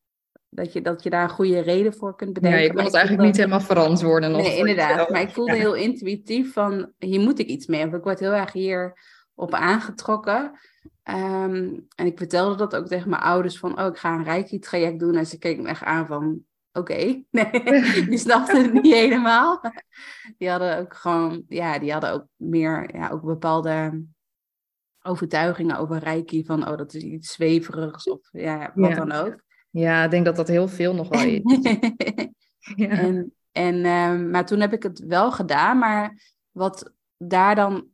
Dat 0.53 0.73
je, 0.73 0.81
dat 0.81 1.03
je 1.03 1.11
daar 1.11 1.23
een 1.23 1.31
goede 1.31 1.61
reden 1.61 1.95
voor 1.95 2.17
kunt 2.17 2.33
bedenken. 2.33 2.59
Ja, 2.59 2.65
je 2.65 2.73
kon 2.73 2.85
het 2.85 2.95
eigenlijk 2.95 3.27
niet 3.27 3.37
helemaal 3.37 3.61
verantwoorden. 3.61 4.33
Nee, 4.33 4.57
inderdaad. 4.57 5.11
Maar 5.11 5.21
ik 5.21 5.31
voelde 5.31 5.55
heel 5.55 5.75
intuïtief 5.75 6.53
van, 6.53 6.93
hier 6.99 7.21
moet 7.21 7.39
ik 7.39 7.47
iets 7.47 7.67
mee. 7.67 7.81
Want 7.81 7.95
ik 7.95 8.03
word 8.03 8.21
heel 8.21 8.33
erg 8.33 8.53
hier 8.53 8.99
op 9.35 9.55
aangetrokken. 9.55 10.53
Um, 11.05 11.87
en 11.95 12.07
ik 12.07 12.19
vertelde 12.19 12.57
dat 12.57 12.77
ook 12.77 12.87
tegen 12.87 13.11
mijn 13.11 13.23
ouders 13.23 13.59
van, 13.59 13.81
oh, 13.81 13.87
ik 13.87 13.97
ga 13.97 14.15
een 14.15 14.25
Reiki-traject 14.25 14.99
doen. 14.99 15.15
En 15.15 15.27
ze 15.27 15.39
keken 15.39 15.63
me 15.63 15.69
echt 15.69 15.83
aan 15.83 16.07
van, 16.07 16.45
oké, 16.73 16.93
okay. 16.93 17.25
nee, 17.31 18.05
die 18.09 18.19
snapten 18.19 18.63
het 18.63 18.73
niet 18.73 18.95
helemaal. 18.95 19.61
Die 20.39 20.51
hadden 20.51 20.79
ook 20.79 20.95
gewoon, 20.95 21.45
ja, 21.49 21.79
die 21.79 21.93
hadden 21.93 22.13
ook 22.13 22.27
meer, 22.37 22.97
ja, 22.97 23.11
ook 23.11 23.23
bepaalde 23.23 24.05
overtuigingen 25.03 25.79
over 25.79 25.99
Reiki. 25.99 26.45
Van, 26.45 26.69
oh, 26.69 26.77
dat 26.77 26.95
is 26.95 27.03
iets 27.03 27.33
zweverigs 27.33 28.09
of 28.09 28.29
ja, 28.33 28.73
wat 28.75 28.95
dan 28.95 29.13
ook. 29.13 29.49
Ja, 29.71 30.05
ik 30.05 30.11
denk 30.11 30.25
dat 30.25 30.37
dat 30.37 30.49
heel 30.49 30.69
veel 30.69 30.95
nog 30.95 31.09
wel 31.09 31.25
is. 31.25 31.41
ja. 32.77 32.89
En, 32.89 33.35
en, 33.53 33.87
um, 33.87 34.31
maar 34.31 34.47
toen 34.47 34.61
heb 34.61 34.73
ik 34.73 34.83
het 34.83 34.99
wel 34.99 35.33
gedaan, 35.33 35.79
maar 35.79 36.23
wat 36.51 36.93
daar 37.17 37.55
dan 37.55 37.89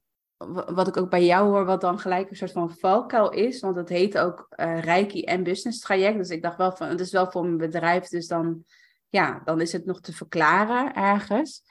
wat 0.67 0.89
ik 0.89 0.97
ook 0.97 1.11
bij 1.11 1.25
jou 1.25 1.49
hoor, 1.49 1.65
wat 1.65 1.81
dan 1.81 1.99
gelijk 1.99 2.31
een 2.31 2.37
soort 2.37 2.53
van 2.53 2.77
valkuil 2.77 3.31
is. 3.31 3.61
Want 3.61 3.77
het 3.77 3.89
heet 3.89 4.19
ook 4.19 4.47
uh, 4.57 4.81
Reiki 4.81 5.23
en 5.23 5.43
Business 5.43 5.81
Traject. 5.81 6.17
Dus 6.17 6.29
ik 6.29 6.43
dacht 6.43 6.57
wel 6.57 6.73
van, 6.73 6.89
het 6.89 7.01
is 7.01 7.13
wel 7.13 7.31
voor 7.31 7.43
mijn 7.43 7.57
bedrijf. 7.57 8.09
Dus 8.09 8.27
dan, 8.27 8.65
ja, 9.09 9.41
dan 9.45 9.61
is 9.61 9.73
het 9.73 9.85
nog 9.85 10.01
te 10.01 10.13
verklaren 10.13 10.95
ergens. 10.95 11.63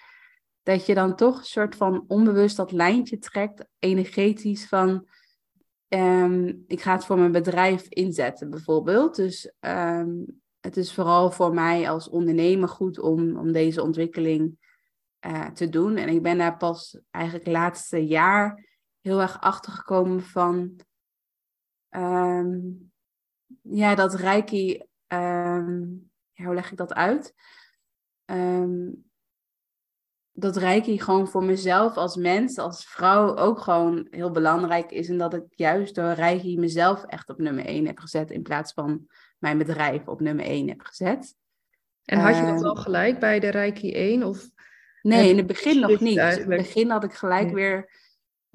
Dat 0.63 0.85
je 0.85 0.93
dan 0.93 1.15
toch 1.15 1.37
een 1.37 1.45
soort 1.45 1.75
van 1.75 2.03
onbewust 2.07 2.57
dat 2.57 2.71
lijntje 2.71 3.17
trekt, 3.17 3.65
energetisch 3.79 4.67
van... 4.67 5.07
Um, 5.87 6.63
ik 6.67 6.81
ga 6.81 6.91
het 6.91 7.05
voor 7.05 7.17
mijn 7.17 7.31
bedrijf 7.31 7.87
inzetten, 7.87 8.49
bijvoorbeeld. 8.49 9.15
Dus 9.15 9.53
um, 9.59 10.41
het 10.59 10.77
is 10.77 10.93
vooral 10.93 11.31
voor 11.31 11.53
mij 11.53 11.89
als 11.89 12.09
ondernemer 12.09 12.69
goed 12.69 12.99
om, 12.99 13.37
om 13.37 13.51
deze 13.51 13.81
ontwikkeling 13.81 14.57
uh, 15.25 15.47
te 15.47 15.69
doen. 15.69 15.95
En 15.97 16.09
ik 16.09 16.21
ben 16.21 16.37
daar 16.37 16.57
pas 16.57 16.99
eigenlijk 17.11 17.47
laatste 17.47 18.07
jaar 18.07 18.65
heel 19.01 19.21
erg 19.21 19.41
achter 19.41 19.71
gekomen 19.71 20.21
van 20.21 20.79
um, 21.89 22.91
ja, 23.61 23.95
dat 23.95 24.13
Reiki, 24.13 24.83
hoe 26.33 26.53
leg 26.53 26.71
ik 26.71 26.77
dat 26.77 26.93
uit? 26.93 27.33
Dat 30.37 30.57
Reiki 30.57 30.99
gewoon 30.99 31.27
voor 31.27 31.43
mezelf 31.43 31.95
als 31.95 32.15
mens, 32.15 32.57
als 32.57 32.85
vrouw 32.85 33.35
ook 33.35 33.59
gewoon 33.59 34.07
heel 34.09 34.31
belangrijk 34.31 34.91
is. 34.91 35.09
En 35.09 35.17
dat 35.17 35.33
ik 35.33 35.43
juist 35.49 35.95
door 35.95 36.11
Reiki 36.11 36.59
mezelf 36.59 37.03
echt 37.03 37.29
op 37.29 37.37
nummer 37.37 37.65
1 37.65 37.85
heb 37.85 37.99
gezet 37.99 38.31
in 38.31 38.41
plaats 38.41 38.73
van 38.73 39.07
mijn 39.37 39.57
bedrijf 39.57 40.07
op 40.07 40.19
nummer 40.21 40.45
1 40.45 40.67
heb 40.67 40.81
gezet. 40.81 41.35
En 42.03 42.19
had 42.19 42.35
je 42.35 42.41
dat 42.41 42.55
Ehm, 42.55 42.65
al 42.65 42.75
gelijk 42.75 43.19
bij 43.19 43.39
de 43.39 43.49
Reiki 43.49 43.93
1? 43.93 44.23
Of 44.23 44.49
Nee, 45.05 45.29
in 45.29 45.37
het 45.37 45.47
begin 45.47 45.79
nog 45.79 45.99
niet. 45.99 46.17
In 46.17 46.23
het 46.23 46.47
begin 46.47 46.89
had 46.89 47.03
ik 47.03 47.13
gelijk 47.13 47.51
weer 47.51 47.89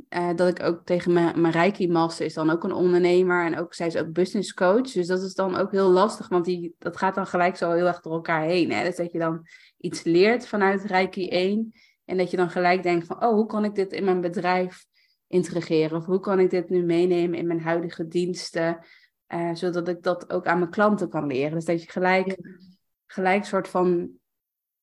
eh, 0.08 0.34
dat 0.34 0.48
ik 0.48 0.62
ook 0.62 0.84
tegen 0.84 1.12
mijn, 1.12 1.40
mijn 1.40 1.52
Reiki-master 1.52 2.26
is 2.26 2.34
dan 2.34 2.50
ook 2.50 2.64
een 2.64 2.72
ondernemer 2.72 3.44
en 3.44 3.58
ook 3.58 3.74
zij 3.74 3.86
is 3.86 3.96
ook 3.96 4.12
business 4.12 4.54
coach. 4.54 4.92
Dus 4.92 5.06
dat 5.06 5.22
is 5.22 5.34
dan 5.34 5.56
ook 5.56 5.70
heel 5.70 5.88
lastig, 5.88 6.28
want 6.28 6.44
die, 6.44 6.74
dat 6.78 6.96
gaat 6.96 7.14
dan 7.14 7.26
gelijk 7.26 7.56
zo 7.56 7.72
heel 7.72 7.86
erg 7.86 8.00
door 8.00 8.12
elkaar 8.12 8.42
heen. 8.42 8.72
Hè? 8.72 8.84
Dus 8.84 8.96
dat 8.96 9.12
je 9.12 9.18
dan 9.18 9.46
iets 9.80 10.02
leert 10.02 10.46
vanuit 10.46 10.84
Reiki 10.84 11.28
1 11.28 11.72
en 12.04 12.16
dat 12.16 12.30
je 12.30 12.36
dan 12.36 12.50
gelijk 12.50 12.82
denkt 12.82 13.06
van, 13.06 13.24
oh, 13.24 13.32
hoe 13.32 13.46
kan 13.46 13.64
ik 13.64 13.74
dit 13.74 13.92
in 13.92 14.04
mijn 14.04 14.20
bedrijf 14.20 14.86
integreren? 15.26 15.96
Of 15.96 16.04
hoe 16.04 16.20
kan 16.20 16.40
ik 16.40 16.50
dit 16.50 16.68
nu 16.68 16.82
meenemen 16.82 17.38
in 17.38 17.46
mijn 17.46 17.60
huidige 17.60 18.08
diensten, 18.08 18.84
eh, 19.26 19.54
zodat 19.54 19.88
ik 19.88 20.02
dat 20.02 20.32
ook 20.32 20.46
aan 20.46 20.58
mijn 20.58 20.70
klanten 20.70 21.08
kan 21.08 21.26
leren. 21.26 21.54
Dus 21.54 21.64
dat 21.64 21.82
je 21.82 21.90
gelijk, 21.90 22.36
gelijk 23.06 23.44
soort 23.44 23.68
van 23.68 24.10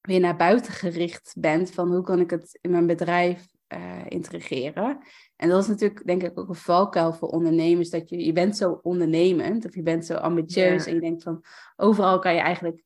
weer 0.01 0.19
naar 0.19 0.35
buiten 0.35 0.73
gericht 0.73 1.35
bent 1.39 1.71
van 1.71 1.91
hoe 1.91 2.03
kan 2.03 2.19
ik 2.19 2.29
het 2.29 2.57
in 2.61 2.71
mijn 2.71 2.87
bedrijf 2.87 3.47
eh 3.67 4.05
integreren. 4.07 4.99
En 5.35 5.49
dat 5.49 5.61
is 5.61 5.67
natuurlijk 5.67 6.05
denk 6.05 6.23
ik 6.23 6.39
ook 6.39 6.49
een 6.49 6.55
valkuil 6.55 7.13
voor 7.13 7.27
ondernemers, 7.27 7.89
dat 7.89 8.09
je, 8.09 8.25
je 8.25 8.33
bent 8.33 8.57
zo 8.57 8.79
ondernemend 8.81 9.65
of 9.65 9.75
je 9.75 9.83
bent 9.83 10.05
zo 10.05 10.13
ambitieus 10.13 10.85
Ja. 10.85 10.89
en 10.89 10.93
je 10.95 11.01
denkt 11.01 11.23
van 11.23 11.43
overal 11.75 12.19
kan 12.19 12.33
je 12.33 12.39
eigenlijk, 12.39 12.83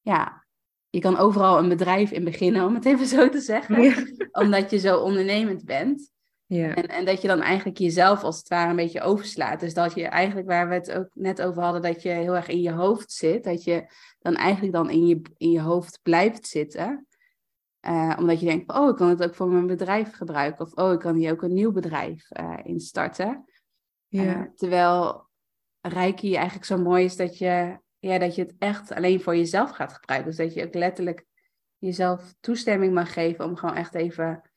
ja, 0.00 0.41
je 0.92 1.00
kan 1.00 1.16
overal 1.16 1.58
een 1.58 1.68
bedrijf 1.68 2.10
in 2.10 2.24
beginnen, 2.24 2.66
om 2.66 2.74
het 2.74 2.84
even 2.84 3.06
zo 3.06 3.28
te 3.28 3.40
zeggen, 3.40 3.82
Ja. 3.82 3.94
omdat 4.32 4.70
je 4.70 4.78
zo 4.78 4.98
ondernemend 4.98 5.64
bent. 5.64 6.10
Ja. 6.46 6.74
En, 6.74 6.86
en 6.88 7.04
dat 7.04 7.22
je 7.22 7.28
dan 7.28 7.40
eigenlijk 7.40 7.78
jezelf 7.78 8.22
als 8.22 8.38
het 8.38 8.48
ware 8.48 8.70
een 8.70 8.76
beetje 8.76 9.00
overslaat. 9.00 9.60
Dus 9.60 9.74
dat 9.74 9.94
je 9.94 10.06
eigenlijk, 10.06 10.48
waar 10.48 10.68
we 10.68 10.74
het 10.74 10.92
ook 10.92 11.08
net 11.14 11.42
over 11.42 11.62
hadden, 11.62 11.82
dat 11.82 12.02
je 12.02 12.08
heel 12.08 12.34
erg 12.34 12.48
in 12.48 12.60
je 12.60 12.72
hoofd 12.72 13.12
zit. 13.12 13.44
Dat 13.44 13.64
je 13.64 13.84
dan 14.18 14.34
eigenlijk 14.34 14.72
dan 14.72 14.90
in 14.90 15.06
je, 15.06 15.22
in 15.36 15.50
je 15.50 15.60
hoofd 15.60 15.98
blijft 16.02 16.46
zitten. 16.46 17.06
Eh, 17.80 18.16
omdat 18.18 18.40
je 18.40 18.46
denkt, 18.46 18.72
oh, 18.72 18.88
ik 18.88 18.96
kan 18.96 19.08
het 19.08 19.22
ook 19.22 19.34
voor 19.34 19.48
mijn 19.48 19.66
bedrijf 19.66 20.12
gebruiken. 20.12 20.64
Of 20.64 20.72
oh, 20.72 20.92
ik 20.92 20.98
kan 20.98 21.14
hier 21.14 21.32
ook 21.32 21.42
een 21.42 21.54
nieuw 21.54 21.72
bedrijf 21.72 22.30
eh 22.30 22.58
instarten. 22.62 23.44
Ja. 24.08 24.22
Eh, 24.22 24.42
terwijl 24.54 25.28
Reiki 25.80 26.34
eigenlijk 26.34 26.66
zo 26.66 26.78
mooi 26.78 27.04
is 27.04 27.16
dat 27.16 27.38
je, 27.38 27.78
ja, 28.02 28.18
dat 28.18 28.34
je 28.34 28.42
het 28.42 28.54
echt 28.58 28.92
alleen 28.92 29.20
voor 29.20 29.36
jezelf 29.36 29.70
gaat 29.70 29.92
gebruiken. 29.92 30.28
Dus 30.28 30.38
dat 30.38 30.54
je 30.54 30.66
ook 30.66 30.74
letterlijk 30.74 31.26
jezelf 31.78 32.34
toestemming 32.40 32.94
mag 32.94 33.12
geven 33.12 33.44
om 33.44 33.56
gewoon 33.56 33.74
echt 33.74 33.94
even 33.94 34.50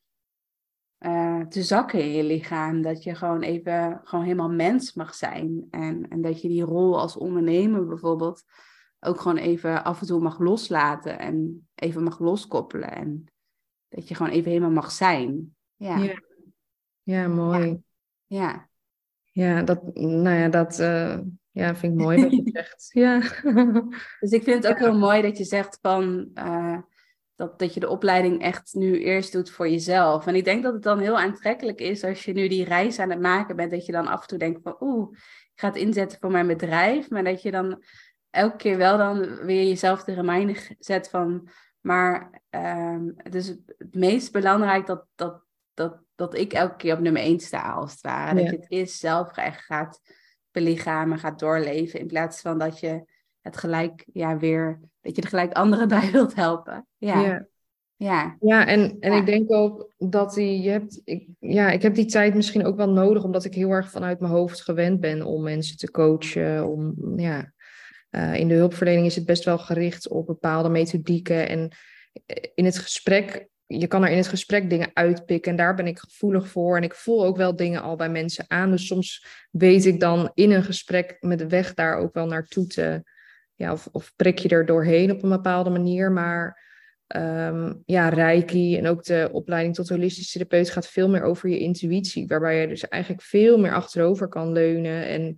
eh, 0.97 1.41
te 1.41 1.63
zakken 1.63 1.99
in 1.99 2.11
je 2.11 2.23
lichaam. 2.23 2.81
Dat 2.81 3.03
je 3.03 3.15
gewoon 3.15 3.41
even 3.41 4.01
gewoon 4.03 4.23
helemaal 4.25 4.49
mens 4.49 4.93
mag 4.93 5.15
zijn. 5.15 5.67
En, 5.69 6.09
en 6.09 6.21
dat 6.21 6.41
je 6.41 6.47
die 6.47 6.63
rol 6.63 6.99
als 6.99 7.17
ondernemer 7.17 7.87
bijvoorbeeld 7.87 8.43
ook 8.99 9.21
gewoon 9.21 9.37
even 9.37 9.83
af 9.83 10.01
en 10.01 10.07
toe 10.07 10.21
mag 10.21 10.39
loslaten 10.39 11.19
en 11.19 11.67
even 11.75 12.03
mag 12.03 12.19
loskoppelen. 12.19 12.91
En 12.91 13.25
dat 13.87 14.07
je 14.07 14.15
gewoon 14.15 14.31
even 14.31 14.51
helemaal 14.51 14.71
mag 14.71 14.91
zijn. 14.91 15.55
Ja, 15.75 16.17
ja. 17.03 17.27
Mooi. 17.27 17.81
ja. 18.25 18.69
Ja, 19.23 19.61
dat, 19.61 19.95
nou 19.95 20.35
ja, 20.35 20.49
dat 20.49 20.79
eh, 20.79 21.19
ja, 21.55 21.75
vind 21.75 21.93
ik 21.93 21.99
mooi 21.99 22.21
wat 22.21 22.31
je 22.31 22.49
zegt. 22.53 22.89
Ja. 22.93 23.19
Dus 24.19 24.31
ik 24.31 24.43
vind 24.43 24.63
het 24.63 24.67
ook 24.67 24.79
heel 24.79 24.97
mooi 24.97 25.21
dat 25.21 25.37
je 25.37 25.43
zegt 25.43 25.77
van 25.81 26.29
eh, 26.33 26.77
dat, 27.35 27.59
dat 27.59 27.73
je 27.73 27.79
de 27.79 27.89
opleiding 27.89 28.41
echt 28.41 28.73
nu 28.73 28.99
eerst 28.99 29.31
doet 29.31 29.49
voor 29.49 29.69
jezelf. 29.69 30.27
En 30.27 30.35
ik 30.35 30.43
denk 30.43 30.63
dat 30.63 30.73
het 30.73 30.83
dan 30.83 30.99
heel 30.99 31.19
aantrekkelijk 31.19 31.79
is 31.79 32.03
als 32.03 32.25
je 32.25 32.33
nu 32.33 32.47
die 32.47 32.63
reis 32.65 32.99
aan 32.99 33.09
het 33.09 33.19
maken 33.19 33.55
bent, 33.55 33.71
dat 33.71 33.85
je 33.85 33.91
dan 33.91 34.07
af 34.07 34.21
en 34.21 34.27
toe 34.27 34.37
denkt 34.37 34.61
van 34.63 34.75
oeh, 34.79 35.17
ik 35.53 35.59
ga 35.59 35.67
het 35.67 35.75
inzetten 35.75 36.19
voor 36.19 36.31
mijn 36.31 36.47
bedrijf. 36.47 37.09
Maar 37.09 37.23
dat 37.23 37.41
je 37.41 37.51
dan 37.51 37.83
elke 38.29 38.55
keer 38.55 38.77
wel 38.77 38.97
dan 38.97 39.45
weer 39.45 39.67
jezelf 39.67 40.03
de 40.03 40.13
reminder 40.13 40.75
zet 40.79 41.09
van, 41.09 41.49
maar 41.81 42.41
ehm, 42.49 43.09
het 43.17 43.35
is 43.35 43.47
het 43.47 43.95
meest 43.95 44.31
belangrijk 44.31 44.85
dat, 44.85 45.05
dat, 45.15 45.41
dat, 45.73 45.97
dat 46.15 46.37
ik 46.37 46.53
elke 46.53 46.75
keer 46.75 46.93
op 46.93 46.99
nummer 46.99 47.21
1 47.21 47.39
sta, 47.39 47.71
als 47.71 47.91
het 47.91 48.01
ware. 48.01 48.35
Ja. 48.35 48.41
Dat 48.41 48.51
je 48.51 48.57
het 48.57 48.71
eerst 48.71 48.99
zelf 48.99 49.37
echt 49.37 49.65
gaat 49.65 50.01
belichamen, 50.55 51.19
gaat 51.19 51.39
doorleven, 51.39 51.99
in 51.99 52.07
plaats 52.07 52.41
van 52.41 52.57
dat 52.57 52.79
je 52.79 53.03
het 53.41 53.57
gelijk 53.57 54.05
ja, 54.13 54.37
weer, 54.37 54.79
dat 55.01 55.15
je 55.15 55.21
er 55.21 55.27
gelijk 55.27 55.53
anderen 55.53 55.87
bij 55.97 56.11
wilt 56.11 56.35
helpen. 56.35 56.87
Ja, 56.97 57.47
ja. 57.95 58.37
ja. 58.39 58.65
en, 58.67 58.97
en 58.99 59.11
Ja. 59.11 59.17
ik 59.17 59.25
denk 59.25 59.53
ook 59.53 59.91
dat 59.97 60.33
die, 60.33 60.61
je 60.61 60.69
hebt, 60.69 61.01
ik, 61.03 61.27
ja, 61.39 61.71
ik 61.71 61.81
heb 61.81 61.95
die 61.95 62.05
tijd 62.05 62.33
misschien 62.33 62.65
ook 62.65 62.75
wel 62.75 62.89
nodig, 62.89 63.23
omdat 63.23 63.45
ik 63.45 63.53
heel 63.53 63.69
erg 63.69 63.89
vanuit 63.89 64.19
mijn 64.19 64.31
hoofd 64.31 64.61
gewend 64.61 64.99
ben 64.99 65.21
om 65.21 65.43
mensen 65.43 65.77
te 65.77 65.91
coachen. 65.91 66.67
Om, 66.67 66.95
ja, 67.15 67.53
eh, 68.09 68.35
in 68.35 68.47
de 68.47 68.53
hulpverlening 68.53 69.05
is 69.05 69.15
het 69.15 69.25
best 69.25 69.43
wel 69.43 69.57
gericht 69.57 70.09
op 70.09 70.25
bepaalde 70.25 70.69
methodieken. 70.69 71.47
En 71.47 71.71
eh, 72.25 72.43
in 72.55 72.65
het 72.65 72.77
gesprek, 72.77 73.47
je 73.67 73.87
kan 73.87 74.03
er 74.03 74.09
in 74.09 74.17
het 74.17 74.27
gesprek 74.27 74.69
dingen 74.69 74.91
uitpikken 74.93 75.51
en 75.51 75.57
daar 75.57 75.75
ben 75.75 75.87
ik 75.87 75.99
gevoelig 75.99 76.47
voor. 76.47 76.77
En 76.77 76.83
ik 76.83 76.93
voel 76.93 77.25
ook 77.25 77.37
wel 77.37 77.55
dingen 77.55 77.81
al 77.81 77.95
bij 77.95 78.09
mensen 78.09 78.45
aan. 78.47 78.71
Dus 78.71 78.87
soms 78.87 79.25
weet 79.51 79.85
ik 79.85 79.99
dan 79.99 80.31
in 80.33 80.51
een 80.51 80.63
gesprek 80.63 81.17
met 81.19 81.39
de 81.39 81.47
weg 81.47 81.73
daar 81.73 81.97
ook 81.97 82.13
wel 82.13 82.25
naartoe 82.25 82.67
te, 82.67 83.03
ja, 83.55 83.71
of, 83.71 83.87
of 83.91 84.13
prik 84.15 84.37
je 84.37 84.49
er 84.49 84.65
doorheen 84.65 85.11
op 85.11 85.23
een 85.23 85.29
bepaalde 85.29 85.69
manier. 85.69 86.11
Maar 86.11 86.63
Ehm, 87.07 87.73
ja, 87.85 88.09
Reiki 88.09 88.77
en 88.77 88.87
ook 88.87 89.03
de 89.03 89.29
opleiding 89.31 89.75
tot 89.75 89.89
holistisch 89.89 90.31
therapeut 90.31 90.69
gaat 90.69 90.87
veel 90.87 91.09
meer 91.09 91.23
over 91.23 91.49
je 91.49 91.59
intuïtie, 91.59 92.27
waarbij 92.27 92.61
je 92.61 92.67
dus 92.67 92.87
eigenlijk 92.87 93.23
veel 93.23 93.59
meer 93.59 93.73
achterover 93.73 94.27
kan 94.27 94.51
leunen. 94.51 95.07
En 95.07 95.35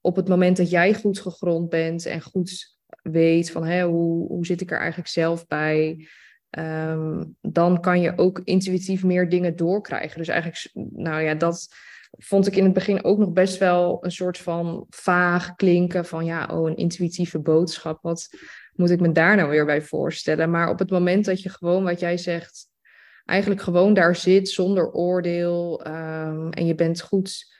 op 0.00 0.16
het 0.16 0.28
moment 0.28 0.56
dat 0.56 0.70
jij 0.70 0.94
goed 0.94 1.20
gegrond 1.20 1.68
bent 1.68 2.06
en 2.06 2.20
goed 2.20 2.76
weet 3.02 3.50
van 3.50 3.64
hè, 3.64 3.84
hoe, 3.84 4.26
hoe 4.26 4.46
zit 4.46 4.60
ik 4.60 4.70
er 4.70 4.78
eigenlijk 4.78 5.08
zelf 5.08 5.46
bij, 5.46 6.08
ehm, 6.52 7.24
dan 7.40 7.80
kan 7.80 8.00
je 8.00 8.18
ook 8.18 8.40
intuïtief 8.44 9.04
meer 9.04 9.28
dingen 9.28 9.56
doorkrijgen. 9.56 10.18
Dus 10.18 10.28
eigenlijk, 10.28 10.70
nou 10.92 11.22
ja, 11.22 11.34
dat 11.34 11.68
vond 12.10 12.46
ik 12.46 12.56
in 12.56 12.64
het 12.64 12.72
begin 12.72 13.04
ook 13.04 13.18
nog 13.18 13.32
best 13.32 13.58
wel 13.58 14.04
een 14.04 14.12
soort 14.12 14.38
van 14.38 14.86
vaag 14.90 15.54
klinken 15.54 16.04
van 16.04 16.24
ja, 16.24 16.48
oh, 16.52 16.68
een 16.68 16.76
intuïtieve 16.76 17.38
boodschap. 17.38 18.02
Wat 18.02 18.28
moet 18.72 18.90
ik 18.90 19.00
me 19.00 19.12
daar 19.12 19.36
nou 19.36 19.50
weer 19.50 19.64
bij 19.64 19.82
voorstellen? 19.82 20.50
Maar 20.50 20.68
op 20.68 20.78
het 20.78 20.90
moment 20.90 21.24
dat 21.24 21.42
je 21.42 21.48
gewoon, 21.48 21.84
wat 21.84 22.00
jij 22.00 22.16
zegt, 22.16 22.70
eigenlijk 23.24 23.60
gewoon 23.60 23.94
daar 23.94 24.16
zit 24.16 24.48
zonder 24.48 24.92
oordeel 24.92 25.84
ehm, 25.84 26.48
en 26.48 26.66
je 26.66 26.74
bent 26.74 27.00
goed, 27.00 27.54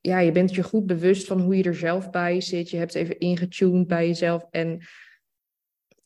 ja, 0.00 0.18
je 0.18 0.32
bent 0.32 0.54
je 0.54 0.62
goed 0.62 0.86
bewust 0.86 1.26
van 1.26 1.40
hoe 1.40 1.56
je 1.56 1.62
er 1.62 1.74
zelf 1.74 2.10
bij 2.10 2.40
zit. 2.40 2.70
Je 2.70 2.76
hebt 2.76 2.94
even 2.94 3.18
ingetuned 3.18 3.86
bij 3.86 4.06
jezelf 4.06 4.46
en 4.50 4.82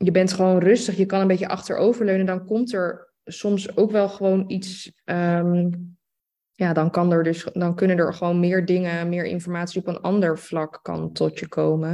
je 0.05 0.11
bent 0.11 0.33
gewoon 0.33 0.59
rustig. 0.59 0.97
Je 0.97 1.07
kan 1.07 1.21
een 1.21 1.27
beetje 1.27 1.49
achteroverleunen. 1.49 2.27
Dan 2.27 2.45
komt 2.45 2.73
er 2.73 3.13
soms 3.25 3.77
ook 3.77 3.91
wel 3.91 4.09
gewoon 4.09 4.45
iets. 4.51 4.93
ehm, 5.05 5.71
ja, 6.53 6.73
dan, 6.73 6.91
kan 6.91 7.13
er 7.13 7.23
dus, 7.23 7.47
dan 7.53 7.75
kunnen 7.75 7.99
er 7.99 8.15
gewoon 8.15 8.41
meer 8.41 8.65
dingen, 8.65 9.09
meer 9.09 9.25
informatie 9.25 9.81
op 9.81 9.87
een 9.87 10.01
ander 10.01 10.39
vlak 10.39 10.79
kan 10.83 11.13
tot 11.13 11.39
je 11.39 11.49
komen. 11.49 11.93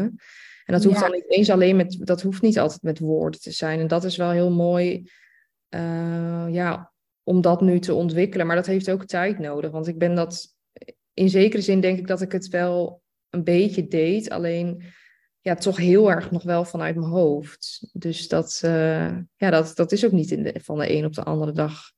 En 0.64 0.74
dat 0.74 0.84
hoeft 0.84 0.96
Ja. 0.96 1.02
dan 1.02 1.12
niet 1.12 1.30
eens 1.30 1.50
alleen 1.50 1.76
met, 1.76 1.96
dat 2.00 2.22
hoeft 2.22 2.42
niet 2.42 2.58
altijd 2.58 2.82
met 2.82 2.98
woorden 2.98 3.40
te 3.40 3.50
zijn. 3.50 3.80
En 3.80 3.86
dat 3.86 4.04
is 4.04 4.16
wel 4.16 4.30
heel 4.30 4.50
mooi, 4.50 5.10
eh, 5.68 6.46
ja, 6.48 6.92
om 7.22 7.40
dat 7.40 7.60
nu 7.60 7.78
te 7.78 7.94
ontwikkelen. 7.94 8.46
Maar 8.46 8.56
dat 8.56 8.66
heeft 8.66 8.90
ook 8.90 9.04
tijd 9.04 9.38
nodig. 9.38 9.70
Want 9.70 9.86
ik 9.86 9.98
ben 9.98 10.14
dat, 10.14 10.54
in 11.14 11.28
zekere 11.28 11.62
zin 11.62 11.80
denk 11.80 11.98
ik 11.98 12.06
dat 12.06 12.20
ik 12.20 12.32
het 12.32 12.48
wel 12.48 13.02
een 13.30 13.44
beetje 13.44 13.88
deed. 13.88 14.30
Alleen, 14.30 14.82
ja, 15.46 15.54
toch 15.54 15.76
heel 15.76 16.10
erg 16.10 16.30
nog 16.30 16.42
wel 16.42 16.64
vanuit 16.64 16.96
mijn 16.96 17.10
hoofd. 17.10 17.88
Dus 17.92 18.28
dat, 18.28 18.60
eh, 18.62 19.18
ja, 19.36 19.50
dat, 19.50 19.72
dat 19.74 19.92
is 19.92 20.04
ook 20.04 20.12
niet 20.12 20.30
in 20.30 20.42
de, 20.42 20.60
van 20.62 20.78
de 20.78 20.92
een 20.92 21.04
op 21.04 21.12
de 21.14 21.22
andere 21.24 21.52
dag 21.52 21.92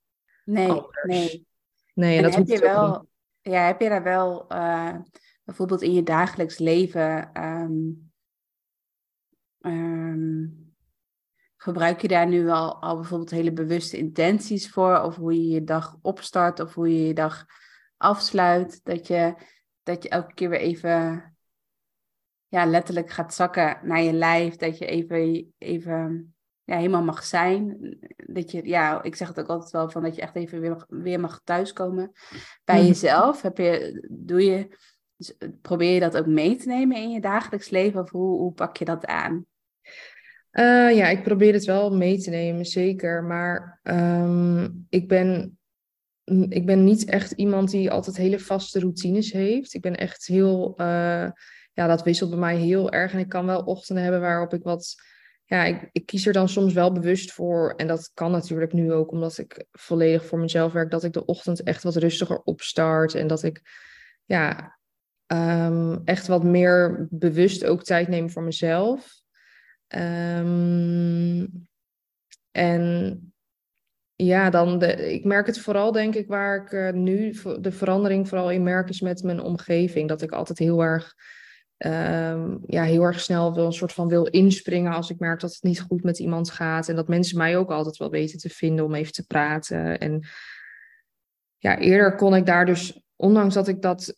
Nee, 0.45 0.71
anders. 0.71 1.03
nee. 1.03 1.47
Nee, 1.95 2.11
en 2.11 2.17
En 2.17 2.23
dat 2.23 2.35
heb 2.35 2.47
je 2.47 2.53
niet. 2.53 2.61
wel, 2.63 3.09
ja, 3.41 3.67
heb 3.67 3.81
je 3.81 3.89
daar 3.89 4.03
wel 4.03 4.49
eh, 4.49 4.95
bijvoorbeeld 5.45 5.83
in 5.83 5.93
je 5.93 6.03
dagelijks 6.03 6.59
leven, 6.59 7.33
ehm, 7.33 7.81
ehm, 9.61 10.47
gebruik 11.57 12.01
je 12.03 12.09
daar 12.09 12.29
nu 12.29 12.49
al, 12.49 12.83
al 12.83 12.97
bijvoorbeeld 12.97 13.31
hele 13.31 13.53
bewuste 13.53 13.97
intenties 13.97 14.71
voor? 14.71 15.01
Of 15.01 15.17
hoe 15.17 15.35
je 15.35 15.49
je 15.49 15.65
dag 15.65 15.97
opstart 16.03 16.61
of 16.61 16.75
hoe 16.75 16.93
je 16.93 17.07
je 17.07 17.15
dag 17.15 17.45
afsluit? 17.97 18.81
Dat 18.85 19.07
je, 19.07 19.35
dat 19.83 20.03
je 20.03 20.09
elke 20.09 20.35
keer 20.35 20.49
weer 20.49 20.61
even 20.61 21.28
ja, 22.49 22.67
letterlijk 22.67 23.11
gaat 23.11 23.35
zakken 23.35 23.79
naar 23.83 24.03
je 24.03 24.13
lijf. 24.13 24.57
Dat 24.57 24.79
je 24.79 24.87
even, 24.87 25.53
even 25.59 26.35
ja, 26.65 26.77
helemaal 26.77 27.03
mag 27.05 27.25
zijn. 27.25 27.97
Dat 28.17 28.51
je, 28.51 28.67
ja, 28.67 29.03
ik 29.03 29.17
zeg 29.17 29.29
het 29.29 29.41
ook 29.41 29.49
altijd 29.49 29.71
wel 29.71 29.91
van 29.91 30.03
dat 30.03 30.15
je 30.15 30.23
echt 30.23 30.37
even 30.37 30.61
weer 30.61 30.71
mag, 30.71 30.87
weer 30.89 31.21
mag 31.21 31.41
thuiskomen 31.45 32.13
bij 32.65 32.79
Mhm. 32.79 32.87
jezelf. 32.87 33.43
Heb 33.43 33.59
je, 33.59 34.07
doe 34.11 34.45
je, 34.45 34.69
dus, 35.17 35.35
probeer 35.63 35.95
je 35.95 36.01
dat 36.01 36.17
ook 36.17 36.27
mee 36.27 36.57
te 36.57 36.69
nemen 36.69 36.97
in 36.97 37.11
je 37.11 37.21
dagelijks 37.21 37.71
leven? 37.71 38.01
Of 38.01 38.11
hoe, 38.11 38.39
hoe 38.39 38.53
pak 38.53 38.77
je 38.77 38.85
dat 38.85 39.07
aan? 39.07 39.47
Uh, 40.53 40.97
ja, 40.97 41.09
ik 41.09 41.23
probeer 41.23 41.53
het 41.53 41.65
wel 41.65 41.97
mee 41.97 42.19
te 42.19 42.31
nemen, 42.31 42.65
zeker. 42.65 43.25
Maar 43.25 43.81
um, 43.83 44.87
ik, 44.89 45.09
ben, 45.09 45.59
ik 46.49 46.67
ben 46.67 46.85
niet 46.85 47.05
echt 47.05 47.31
iemand 47.31 47.71
die 47.71 47.91
altijd 47.91 48.17
hele 48.17 48.39
vaste 48.39 48.81
routines 48.81 49.33
heeft. 49.33 49.75
Ik 49.75 49.81
ben 49.81 49.97
echt 49.97 50.27
heel, 50.27 50.75
uh, 50.81 51.31
ja, 51.79 51.87
dat 51.87 52.03
wisselt 52.03 52.31
bij 52.31 52.39
mij 52.39 52.57
heel 52.57 52.93
erg. 52.93 53.13
En 53.13 53.19
ik 53.19 53.29
kan 53.29 53.47
wel 53.47 53.63
ochtenden 53.63 54.03
hebben 54.03 54.21
waarop 54.21 54.55
ik 54.55 54.63
wat, 54.63 54.95
ja, 55.45 55.65
ik, 55.65 55.89
ik 55.93 56.07
kies 56.07 56.27
er 56.27 56.33
dan 56.33 56.49
soms 56.49 56.73
wel 56.73 56.93
bewust 56.93 57.33
voor. 57.33 57.75
En 57.77 57.87
dat 57.87 58.11
kan 58.15 58.31
natuurlijk 58.31 58.73
nu 58.73 58.93
ook, 58.93 59.11
omdat 59.11 59.39
ik 59.39 59.67
volledig 59.71 60.27
voor 60.27 60.39
mezelf 60.39 60.73
werk, 60.73 60.91
dat 60.91 61.05
ik 61.05 61.13
de 61.13 61.25
ochtend 61.25 61.63
echt 61.63 61.83
wat 61.83 61.97
rustiger 61.97 62.39
opstart. 62.39 63.15
En 63.15 63.27
dat 63.27 63.43
ik, 63.43 63.63
ja, 64.25 64.79
um, 65.27 66.01
echt 66.05 66.27
wat 66.27 66.45
meer 66.45 67.07
bewust 67.11 67.65
ook 67.65 67.85
tijd 67.85 68.09
neem 68.09 68.31
voor 68.31 68.43
mezelf. 68.43 69.21
Um, 69.97 71.69
en 72.51 73.33
ja, 74.15 74.51
dan 74.51 74.79
de, 74.79 75.13
ik 75.13 75.25
merk 75.25 75.47
het 75.47 75.59
vooral, 75.59 75.93
denk 75.93 76.15
ik, 76.15 76.29
waar 76.29 76.63
ik 76.63 76.73
uh, 76.73 76.93
nu 76.93 77.37
de 77.61 77.73
verandering 77.73 78.29
vooral 78.29 78.51
in 78.51 78.63
merk 78.63 78.89
is 78.89 79.01
met 79.01 79.23
mijn 79.23 79.41
omgeving. 79.41 80.09
Dat 80.09 80.23
ik 80.23 80.31
altijd 80.33 80.59
heel 80.59 80.83
erg, 80.83 81.15
um, 81.87 82.61
ja, 82.67 82.83
heel 82.83 83.03
erg 83.03 83.21
snel 83.21 83.55
wil, 83.55 83.67
een 83.67 83.73
soort 83.73 83.93
van 83.93 84.09
wil 84.09 84.27
inspringen 84.27 84.93
als 84.93 85.11
ik 85.11 85.19
merk 85.19 85.41
dat 85.41 85.53
het 85.53 85.63
niet 85.63 85.81
goed 85.81 86.03
met 86.03 86.19
iemand 86.19 86.51
gaat. 86.51 86.89
En 86.89 86.97
dat 86.97 87.09
mensen 87.09 87.39
mij 87.39 87.57
ook 87.57 87.71
altijd 87.71 87.97
wel 87.97 88.11
weten 88.11 88.39
te 88.39 88.49
vinden 88.49 88.85
om 88.85 88.95
even 88.95 89.13
te 89.13 89.27
praten. 89.27 89.99
En 89.99 90.27
ja, 91.59 91.79
eerder 91.79 92.15
kon 92.15 92.35
ik 92.35 92.47
daar 92.47 92.67
dus, 92.67 93.03
ondanks 93.17 93.55
dat 93.55 93.69
ik 93.69 93.83
dat 93.83 94.17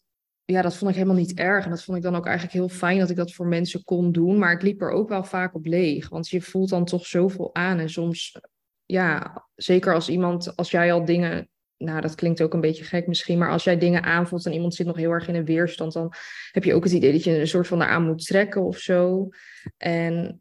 ja, 0.50 0.62
dat 0.62 0.76
vond 0.76 0.90
ik 0.90 0.96
helemaal 0.96 1.18
niet 1.18 1.34
erg. 1.34 1.64
En 1.64 1.70
dat 1.70 1.82
vond 1.82 1.96
ik 1.96 2.02
dan 2.02 2.16
ook 2.16 2.26
eigenlijk 2.26 2.56
heel 2.56 2.68
fijn 2.68 2.98
dat 2.98 3.10
ik 3.10 3.16
dat 3.16 3.32
voor 3.32 3.46
mensen 3.46 3.84
kon 3.84 4.12
doen. 4.12 4.38
Maar 4.38 4.52
ik 4.52 4.62
liep 4.62 4.80
er 4.80 4.90
ook 4.90 5.08
wel 5.08 5.24
vaak 5.24 5.54
op 5.54 5.66
leeg. 5.66 6.08
Want 6.08 6.28
je 6.28 6.40
voelt 6.40 6.68
dan 6.68 6.84
toch 6.84 7.06
zoveel 7.06 7.54
aan. 7.54 7.78
En 7.78 7.90
soms, 7.90 8.40
ja, 8.84 9.44
zeker 9.54 9.94
als 9.94 10.08
iemand, 10.08 10.56
als 10.56 10.70
jij 10.70 10.92
al 10.92 11.04
dingen. 11.04 11.48
Nou, 11.84 12.00
dat 12.00 12.14
klinkt 12.14 12.42
ook 12.42 12.54
een 12.54 12.60
beetje 12.60 12.84
gek 12.84 13.06
misschien. 13.06 13.38
Maar 13.38 13.50
als 13.50 13.64
jij 13.64 13.78
dingen 13.78 14.02
aanvoelt 14.02 14.46
en 14.46 14.52
iemand 14.52 14.74
zit 14.74 14.86
nog 14.86 14.96
heel 14.96 15.10
erg 15.10 15.28
in 15.28 15.34
een 15.34 15.44
weerstand. 15.44 15.92
dan 15.92 16.12
heb 16.52 16.64
je 16.64 16.74
ook 16.74 16.84
het 16.84 16.92
idee 16.92 17.12
dat 17.12 17.24
je 17.24 17.38
een 17.38 17.46
soort 17.46 17.66
van 17.66 17.82
eraan 17.82 18.06
moet 18.06 18.26
trekken 18.26 18.62
of 18.62 18.78
zo. 18.78 19.28
En 19.76 20.40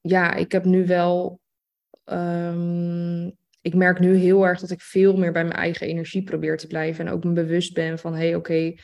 ja, 0.00 0.34
ik 0.34 0.52
heb 0.52 0.64
nu 0.64 0.86
wel. 0.86 1.40
Um, 2.04 3.36
ik 3.60 3.74
merk 3.74 3.98
nu 3.98 4.16
heel 4.16 4.46
erg 4.46 4.60
dat 4.60 4.70
ik 4.70 4.80
veel 4.80 5.16
meer 5.16 5.32
bij 5.32 5.44
mijn 5.44 5.56
eigen 5.56 5.86
energie 5.86 6.22
probeer 6.22 6.56
te 6.56 6.66
blijven. 6.66 7.06
En 7.06 7.12
ook 7.12 7.24
me 7.24 7.32
bewust 7.32 7.74
ben 7.74 7.98
van: 7.98 8.12
hé, 8.12 8.26
hey, 8.26 8.34
oké 8.34 8.74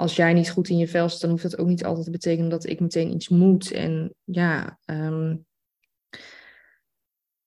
als 0.00 0.16
jij 0.16 0.32
niet 0.32 0.50
goed 0.50 0.68
in 0.68 0.78
je 0.78 0.88
vel 0.88 1.08
zit, 1.08 1.20
dan 1.20 1.30
hoeft 1.30 1.42
dat 1.42 1.58
ook 1.58 1.66
niet 1.66 1.84
altijd 1.84 2.04
te 2.04 2.10
betekenen 2.10 2.50
dat 2.50 2.66
ik 2.66 2.80
meteen 2.80 3.12
iets 3.14 3.28
moet. 3.28 3.72
En 3.72 4.14
ja, 4.24 4.78
ehm, 4.84 5.36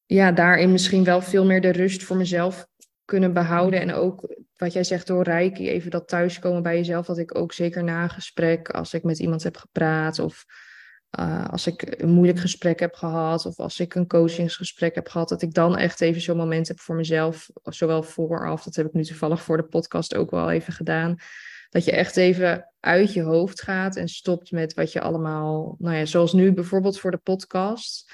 ja, 0.05 0.31
daarin 0.31 0.71
misschien 0.71 1.03
wel 1.03 1.21
veel 1.21 1.45
meer 1.45 1.61
de 1.61 1.71
rust 1.71 2.03
voor 2.03 2.17
mezelf 2.17 2.67
kunnen 3.13 3.33
behouden. 3.33 3.81
En 3.81 3.93
ook 3.93 4.35
wat 4.55 4.73
jij 4.73 4.83
zegt 4.83 5.07
door 5.07 5.23
Reiki, 5.23 5.69
even 5.69 5.91
dat 5.91 6.07
thuiskomen 6.07 6.63
bij 6.63 6.75
jezelf. 6.75 7.05
Dat 7.05 7.17
ik 7.17 7.37
ook 7.37 7.53
zeker 7.53 7.83
na 7.83 8.03
een 8.03 8.09
gesprek, 8.09 8.69
als 8.69 8.93
ik 8.93 9.03
met 9.03 9.19
iemand 9.19 9.43
heb 9.43 9.57
gepraat 9.57 10.19
of 10.19 10.45
uh, 11.19 11.47
als 11.49 11.67
ik 11.67 12.01
een 12.01 12.09
moeilijk 12.09 12.39
gesprek 12.39 12.79
heb 12.79 12.93
gehad 12.93 13.45
of 13.45 13.59
als 13.59 13.79
ik 13.79 13.95
een 13.95 14.07
coachingsgesprek 14.07 14.95
heb 14.95 15.07
gehad, 15.07 15.29
dat 15.29 15.41
ik 15.41 15.53
dan 15.53 15.77
echt 15.77 16.01
even 16.01 16.21
zo'n 16.21 16.37
moment 16.37 16.67
heb 16.67 16.79
voor 16.79 16.95
mezelf, 16.95 17.49
zowel 17.63 18.03
vooraf, 18.03 18.63
dat 18.63 18.75
heb 18.75 18.85
ik 18.85 18.93
nu 18.93 19.03
toevallig 19.03 19.41
voor 19.41 19.57
de 19.57 19.63
podcast 19.63 20.15
ook 20.15 20.31
wel 20.31 20.51
even 20.51 20.73
gedaan, 20.73 21.15
dat 21.69 21.85
je 21.85 21.91
echt 21.91 22.17
even 22.17 22.73
uit 22.79 23.13
je 23.13 23.21
hoofd 23.21 23.61
gaat 23.61 23.95
en 23.95 24.07
stopt 24.07 24.51
met 24.51 24.73
wat 24.73 24.91
je 24.91 25.01
allemaal, 25.01 25.75
nou 25.79 25.95
ja, 25.95 26.05
zoals 26.05 26.33
nu 26.33 26.53
bijvoorbeeld 26.53 26.99
voor 26.99 27.11
de 27.11 27.17
podcast. 27.23 28.11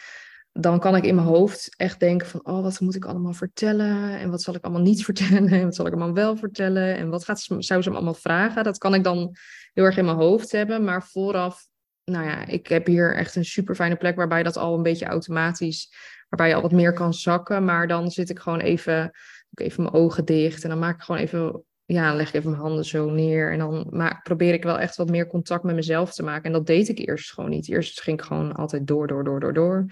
Dan 0.62 0.80
kan 0.80 0.96
ik 0.96 1.04
in 1.04 1.16
mijn 1.16 1.28
hoofd 1.28 1.76
echt 1.76 2.00
denken 2.00 2.28
van, 2.28 2.46
oh, 2.46 2.62
wat 2.62 2.80
moet 2.80 2.96
ik 2.96 3.06
allemaal 3.06 3.34
vertellen? 3.34 4.20
En 4.20 4.30
wat 4.30 4.42
zal 4.42 4.56
ik 4.56 4.64
allemaal 4.64 4.82
niet 4.82 5.04
vertellen? 5.10 5.48
En 5.48 5.64
wat 5.64 5.76
zal 5.76 5.86
ik 5.86 5.94
allemaal 5.94 6.14
wel 6.14 6.38
vertellen? 6.38 6.98
En 6.98 7.10
wat 7.10 7.24
gaat, 7.24 7.48
zou 7.58 7.82
ze 7.82 7.90
me 7.90 7.96
allemaal 7.96 8.14
vragen? 8.14 8.64
Dat 8.64 8.78
kan 8.78 8.94
ik 8.94 9.04
dan 9.04 9.36
heel 9.74 9.84
erg 9.84 9.98
in 9.98 10.06
mijn 10.06 10.18
hoofd 10.18 10.52
hebben. 10.52 10.84
Maar 10.84 11.04
vooraf, 11.04 11.68
nou 12.04 12.26
ja, 12.26 12.46
ik 12.46 12.68
heb 12.68 12.86
hier 12.86 13.16
echt 13.16 13.36
een 13.36 13.46
super 13.46 13.76
fijne 13.76 13.96
plek 13.96 14.16
waarbij 14.16 14.44
dat 14.44 14.58
al 14.58 14.76
een 14.76 14.84
beetje 14.84 15.06
automatisch, 15.06 15.94
waarbij 16.30 16.48
je 16.48 16.56
al 16.56 16.62
wat 16.62 16.72
meer 16.72 16.94
kan 16.94 17.14
zakken. 17.14 17.66
Maar 17.66 17.88
dan 17.88 18.12
zit 18.12 18.30
ik 18.30 18.40
gewoon 18.40 18.60
even, 18.60 19.12
even 19.54 19.84
mijn 19.84 19.96
ogen 19.96 20.26
dicht 20.26 20.64
en 20.64 20.70
dan 20.70 20.80
maak 20.80 20.96
ik 20.96 21.02
gewoon 21.02 21.22
even 21.22 21.64
ja, 21.94 22.16
leg 22.16 22.28
ik 22.28 22.34
even 22.34 22.50
mijn 22.50 22.62
handen 22.62 22.86
zo 22.86 23.10
neer. 23.10 23.52
En 23.52 23.60
dan 23.60 23.88
maar 23.90 24.20
probeer 24.24 24.54
ik 24.54 24.64
wel 24.64 24.80
echt 24.80 24.96
wat 24.96 25.10
meer 25.10 25.28
contact 25.28 25.64
met 25.64 25.76
mezelf 25.76 26.14
te 26.14 26.24
maken. 26.24 26.44
En 26.44 26.52
dat 26.52 26.66
deed 26.66 26.90
ik 26.90 27.08
eerst 27.08 27.34
gewoon 27.34 27.50
niet. 27.50 27.70
Eerst 27.70 28.02
ging 28.02 28.20
ik 28.20 28.26
gewoon 28.26 28.56
altijd 28.56 28.88
door, 28.88 29.08
door, 29.08 29.24
door, 29.24 29.40
door, 29.40 29.54
door. 29.54 29.86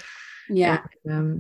Ja. 0.48 0.92
Ehm, 1.04 1.36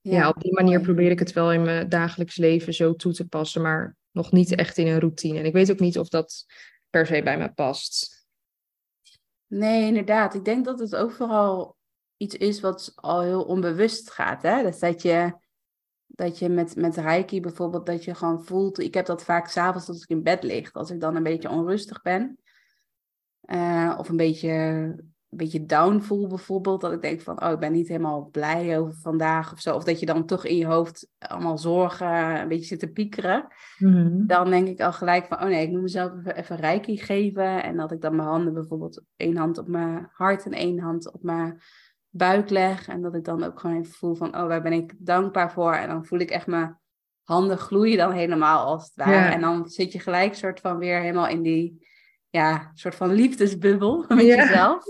ja, 0.00 0.16
ja, 0.16 0.28
op 0.28 0.40
die 0.40 0.52
manier 0.52 0.80
probeer 0.80 1.10
ik 1.10 1.18
het 1.18 1.32
wel 1.32 1.52
in 1.52 1.62
mijn 1.62 1.88
dagelijks 1.88 2.36
leven 2.36 2.74
zo 2.74 2.94
toe 2.94 3.12
te 3.12 3.28
passen. 3.28 3.62
Maar 3.62 3.96
nog 4.10 4.32
niet 4.32 4.54
echt 4.54 4.78
in 4.78 4.86
een 4.86 5.00
routine. 5.00 5.38
En 5.38 5.44
ik 5.44 5.52
weet 5.52 5.70
ook 5.70 5.80
niet 5.80 5.98
of 5.98 6.08
dat 6.08 6.46
per 6.90 7.06
se 7.06 7.22
bij 7.22 7.38
me 7.38 7.52
past. 7.52 8.26
Nee, 9.46 9.86
inderdaad. 9.86 10.34
Ik 10.34 10.44
denk 10.44 10.64
dat 10.64 10.78
het 10.78 10.96
overal 10.96 11.76
iets 12.16 12.34
is 12.34 12.60
wat 12.60 12.92
al 12.94 13.22
heel 13.22 13.44
onbewust 13.44 14.10
gaat. 14.10 14.42
Hè? 14.42 14.62
Dus 14.62 14.78
dat 14.78 15.02
je 15.02 15.36
dat 16.06 16.38
je 16.38 16.48
met, 16.48 16.76
met 16.76 16.96
reiki 16.96 17.40
bijvoorbeeld, 17.40 17.86
dat 17.86 18.04
je 18.04 18.14
gewoon 18.14 18.44
voelt. 18.44 18.78
Ik 18.78 18.94
heb 18.94 19.06
dat 19.06 19.24
vaak 19.24 19.48
s'avonds 19.48 19.88
als 19.88 20.02
ik 20.02 20.08
in 20.08 20.22
bed 20.22 20.42
lig. 20.42 20.72
Als 20.72 20.90
ik 20.90 21.00
dan 21.00 21.16
een 21.16 21.22
beetje 21.22 21.50
onrustig 21.50 22.02
ben. 22.02 22.38
Uh, 23.46 23.94
of 23.98 24.08
een 24.08 24.16
beetje, 24.16 24.94
een 25.30 25.38
beetje 25.38 25.64
down 25.64 26.00
voel 26.00 26.26
bijvoorbeeld. 26.26 26.80
Dat 26.80 26.92
ik 26.92 27.02
denk 27.02 27.20
van, 27.20 27.42
oh, 27.42 27.50
ik 27.50 27.58
ben 27.58 27.72
niet 27.72 27.88
helemaal 27.88 28.28
blij 28.32 28.78
over 28.78 28.94
vandaag 28.94 29.52
of 29.52 29.60
zo. 29.60 29.74
Of 29.74 29.84
dat 29.84 30.00
je 30.00 30.06
dan 30.06 30.26
toch 30.26 30.44
in 30.44 30.56
je 30.56 30.66
hoofd 30.66 31.08
allemaal 31.18 31.58
zorgen, 31.58 32.40
een 32.40 32.48
beetje 32.48 32.66
zit 32.66 32.78
te 32.78 32.92
piekeren. 32.92 33.46
Mhm. 33.78 34.26
Dan 34.26 34.50
denk 34.50 34.68
ik 34.68 34.80
al 34.80 34.92
gelijk 34.92 35.26
van, 35.26 35.40
oh 35.42 35.48
nee, 35.48 35.62
ik 35.62 35.70
moet 35.70 35.82
mezelf 35.82 36.12
even, 36.18 36.36
even 36.36 36.56
reiki 36.56 36.96
geven. 36.96 37.62
En 37.62 37.76
dat 37.76 37.92
ik 37.92 38.00
dan 38.00 38.16
mijn 38.16 38.28
handen 38.28 38.54
bijvoorbeeld, 38.54 39.02
één 39.16 39.36
hand 39.36 39.58
op 39.58 39.68
mijn 39.68 40.08
hart 40.12 40.44
en 40.44 40.52
één 40.52 40.78
hand 40.78 41.12
op 41.12 41.22
mijn 41.22 41.60
buik 42.08 42.50
leg. 42.50 42.88
En 42.88 43.02
dat 43.02 43.14
ik 43.14 43.24
dan 43.24 43.44
ook 43.44 43.60
gewoon 43.60 43.76
even 43.76 43.94
voel 43.94 44.14
van, 44.14 44.36
oh, 44.36 44.46
waar 44.46 44.62
ben 44.62 44.72
ik 44.72 44.94
dankbaar 44.98 45.52
voor? 45.52 45.72
En 45.72 45.88
dan 45.88 46.04
voel 46.04 46.18
ik 46.18 46.30
echt 46.30 46.46
mijn 46.46 46.78
handen 47.22 47.58
gloeien 47.58 47.96
dan 47.96 48.12
helemaal 48.12 48.66
als 48.66 48.84
het 48.84 49.06
ware. 49.06 49.34
En 49.34 49.40
dan 49.40 49.68
zit 49.68 49.92
je 49.92 49.98
gelijk 49.98 50.34
soort 50.34 50.60
van 50.60 50.78
weer 50.78 51.00
helemaal 51.00 51.28
in 51.28 51.42
die, 51.42 51.85
ja, 52.36 52.70
soort 52.74 52.94
van 52.94 53.12
liefdesbubbel 53.12 54.04
met 54.08 54.26
jezelf. 54.26 54.84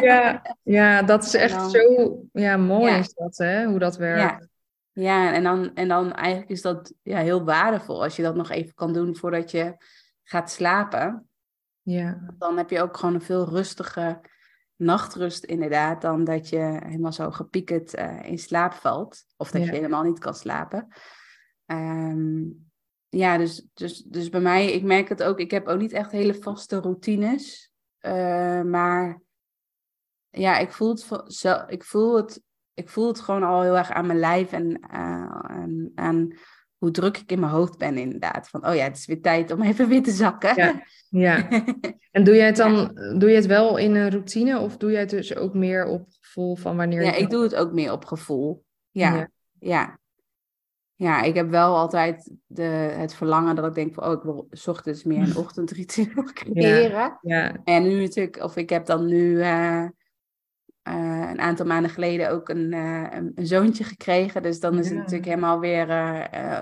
ja, 0.00 0.42
ja, 0.62 1.02
dat 1.02 1.24
is 1.24 1.34
echt 1.46 1.70
zo, 1.70 2.16
ja, 2.32 2.56
mooi 2.56 2.94
is 2.94 3.14
dat, 3.14 3.36
hè, 3.36 3.64
hoe 3.64 3.78
dat 3.78 3.96
werkt. 3.96 4.20
Ja. 4.20 4.52
Ja, 4.96 5.32
en 5.32 5.42
dan, 5.42 5.74
en 5.74 5.88
dan 5.88 6.12
eigenlijk 6.12 6.50
is 6.50 6.62
dat 6.62 6.94
ja, 7.02 7.18
heel 7.18 7.44
waardevol 7.44 8.02
als 8.02 8.16
je 8.16 8.22
dat 8.22 8.34
nog 8.34 8.50
even 8.50 8.74
kan 8.74 8.92
doen 8.92 9.16
voordat 9.16 9.50
je 9.50 9.76
gaat 10.22 10.50
slapen. 10.50 11.28
Ja. 11.82 12.34
Dan 12.38 12.56
heb 12.56 12.70
je 12.70 12.82
ook 12.82 12.96
gewoon 12.96 13.14
een 13.14 13.22
veel 13.22 13.48
rustige 13.48 14.20
nachtrust 14.76 15.44
inderdaad 15.44 16.00
dan 16.00 16.24
dat 16.24 16.48
je 16.48 16.80
helemaal 16.84 17.12
zo 17.12 17.30
gepiekerd 17.30 17.98
uh, 17.98 18.22
in 18.22 18.38
slaap 18.38 18.72
valt. 18.72 19.24
Of 19.36 19.50
dat 19.50 19.64
je 19.64 19.70
helemaal 19.70 20.02
niet 20.02 20.18
kan 20.18 20.34
slapen. 20.34 20.88
Ehm, 21.66 22.42
ja, 23.16 23.38
dus, 23.38 23.66
dus, 23.74 24.02
dus 24.02 24.28
bij 24.28 24.40
mij, 24.40 24.72
ik 24.72 24.82
merk 24.82 25.08
het 25.08 25.22
ook, 25.22 25.40
ik 25.40 25.50
heb 25.50 25.66
ook 25.66 25.78
niet 25.78 25.92
echt 25.92 26.10
hele 26.10 26.34
vaste 26.34 26.80
routines. 26.80 27.72
Uh, 28.00 28.62
maar 28.62 29.20
ja, 30.30 30.58
ik 30.58 30.72
voel, 30.72 30.90
het, 30.90 31.64
ik, 31.68 31.84
voel 31.84 32.16
het, 32.16 32.42
ik 32.74 32.88
voel 32.88 33.08
het 33.08 33.20
gewoon 33.20 33.42
al 33.42 33.62
heel 33.62 33.76
erg 33.76 33.90
aan 33.90 34.06
mijn 34.06 34.18
lijf 34.18 34.52
en 34.52 34.80
uh, 34.94 35.90
aan 35.94 36.32
hoe 36.76 36.90
druk 36.90 37.18
ik 37.18 37.30
in 37.30 37.40
mijn 37.40 37.52
hoofd 37.52 37.78
ben 37.78 37.98
inderdaad. 37.98 38.48
Van, 38.48 38.66
oh 38.66 38.74
ja, 38.74 38.82
het 38.82 38.96
is 38.96 39.06
weer 39.06 39.22
tijd 39.22 39.50
om 39.50 39.62
even 39.72 39.88
weer 39.88 40.02
te 40.02 40.10
zakken. 40.10 40.56
Ja, 40.56 40.82
ja. 41.08 41.48
En 42.10 42.24
doe 42.24 42.34
jij 42.34 42.46
het 42.46 42.56
dan, 42.56 42.94
doe 43.18 43.28
je 43.28 43.36
het 43.36 43.46
wel 43.46 43.76
in 43.76 43.94
een 43.94 44.10
routine 44.10 44.58
of 44.58 44.76
doe 44.76 44.90
jij 44.90 45.00
het 45.00 45.10
dus 45.10 45.36
ook 45.36 45.54
meer 45.54 45.86
op 45.86 46.06
gevoel 46.20 46.56
van 46.56 46.76
wanneer 46.76 47.02
Ja, 47.02 47.14
ik 47.14 47.30
doe 47.30 47.42
het 47.42 47.54
ook 47.54 47.72
meer 47.72 47.92
op 47.92 48.04
gevoel. 48.04 48.64
Ja, 48.90 49.14
ja. 49.14 49.28
ja. 49.58 49.98
Ik 51.22 51.34
heb 51.34 51.50
wel 51.50 51.76
altijd 51.76 52.30
de, 52.46 52.62
het 52.96 53.14
verlangen 53.14 53.56
dat 53.56 53.66
ik 53.66 53.74
denk 53.74 53.94
van, 53.94 54.04
oh, 54.04 54.12
ik 54.12 54.22
wil 54.22 54.46
s 54.50 54.68
ochtends 54.68 55.04
meer 55.04 55.18
een 55.18 55.36
ochtendritueel 55.44 56.24
creëren. 56.32 57.18
Ja, 57.20 57.56
En 57.64 57.82
nu 57.82 58.00
natuurlijk, 58.00 58.42
of 58.42 58.56
ik 58.56 58.70
heb 58.70 58.86
dan 58.86 59.06
nu... 59.06 59.36
Uh, 59.36 59.84
uh, 60.88 61.30
een 61.30 61.40
aantal 61.40 61.66
maanden 61.66 61.90
geleden 61.90 62.30
ook 62.30 62.48
een, 62.48 62.72
uh, 62.74 63.06
een, 63.10 63.46
zoontje 63.46 63.84
gekregen. 63.84 64.42
Dus 64.42 64.60
dan 64.60 64.78
is 64.78 64.88
het 64.88 64.98
natuurlijk 64.98 65.24
helemaal 65.24 65.60
weer 65.60 65.88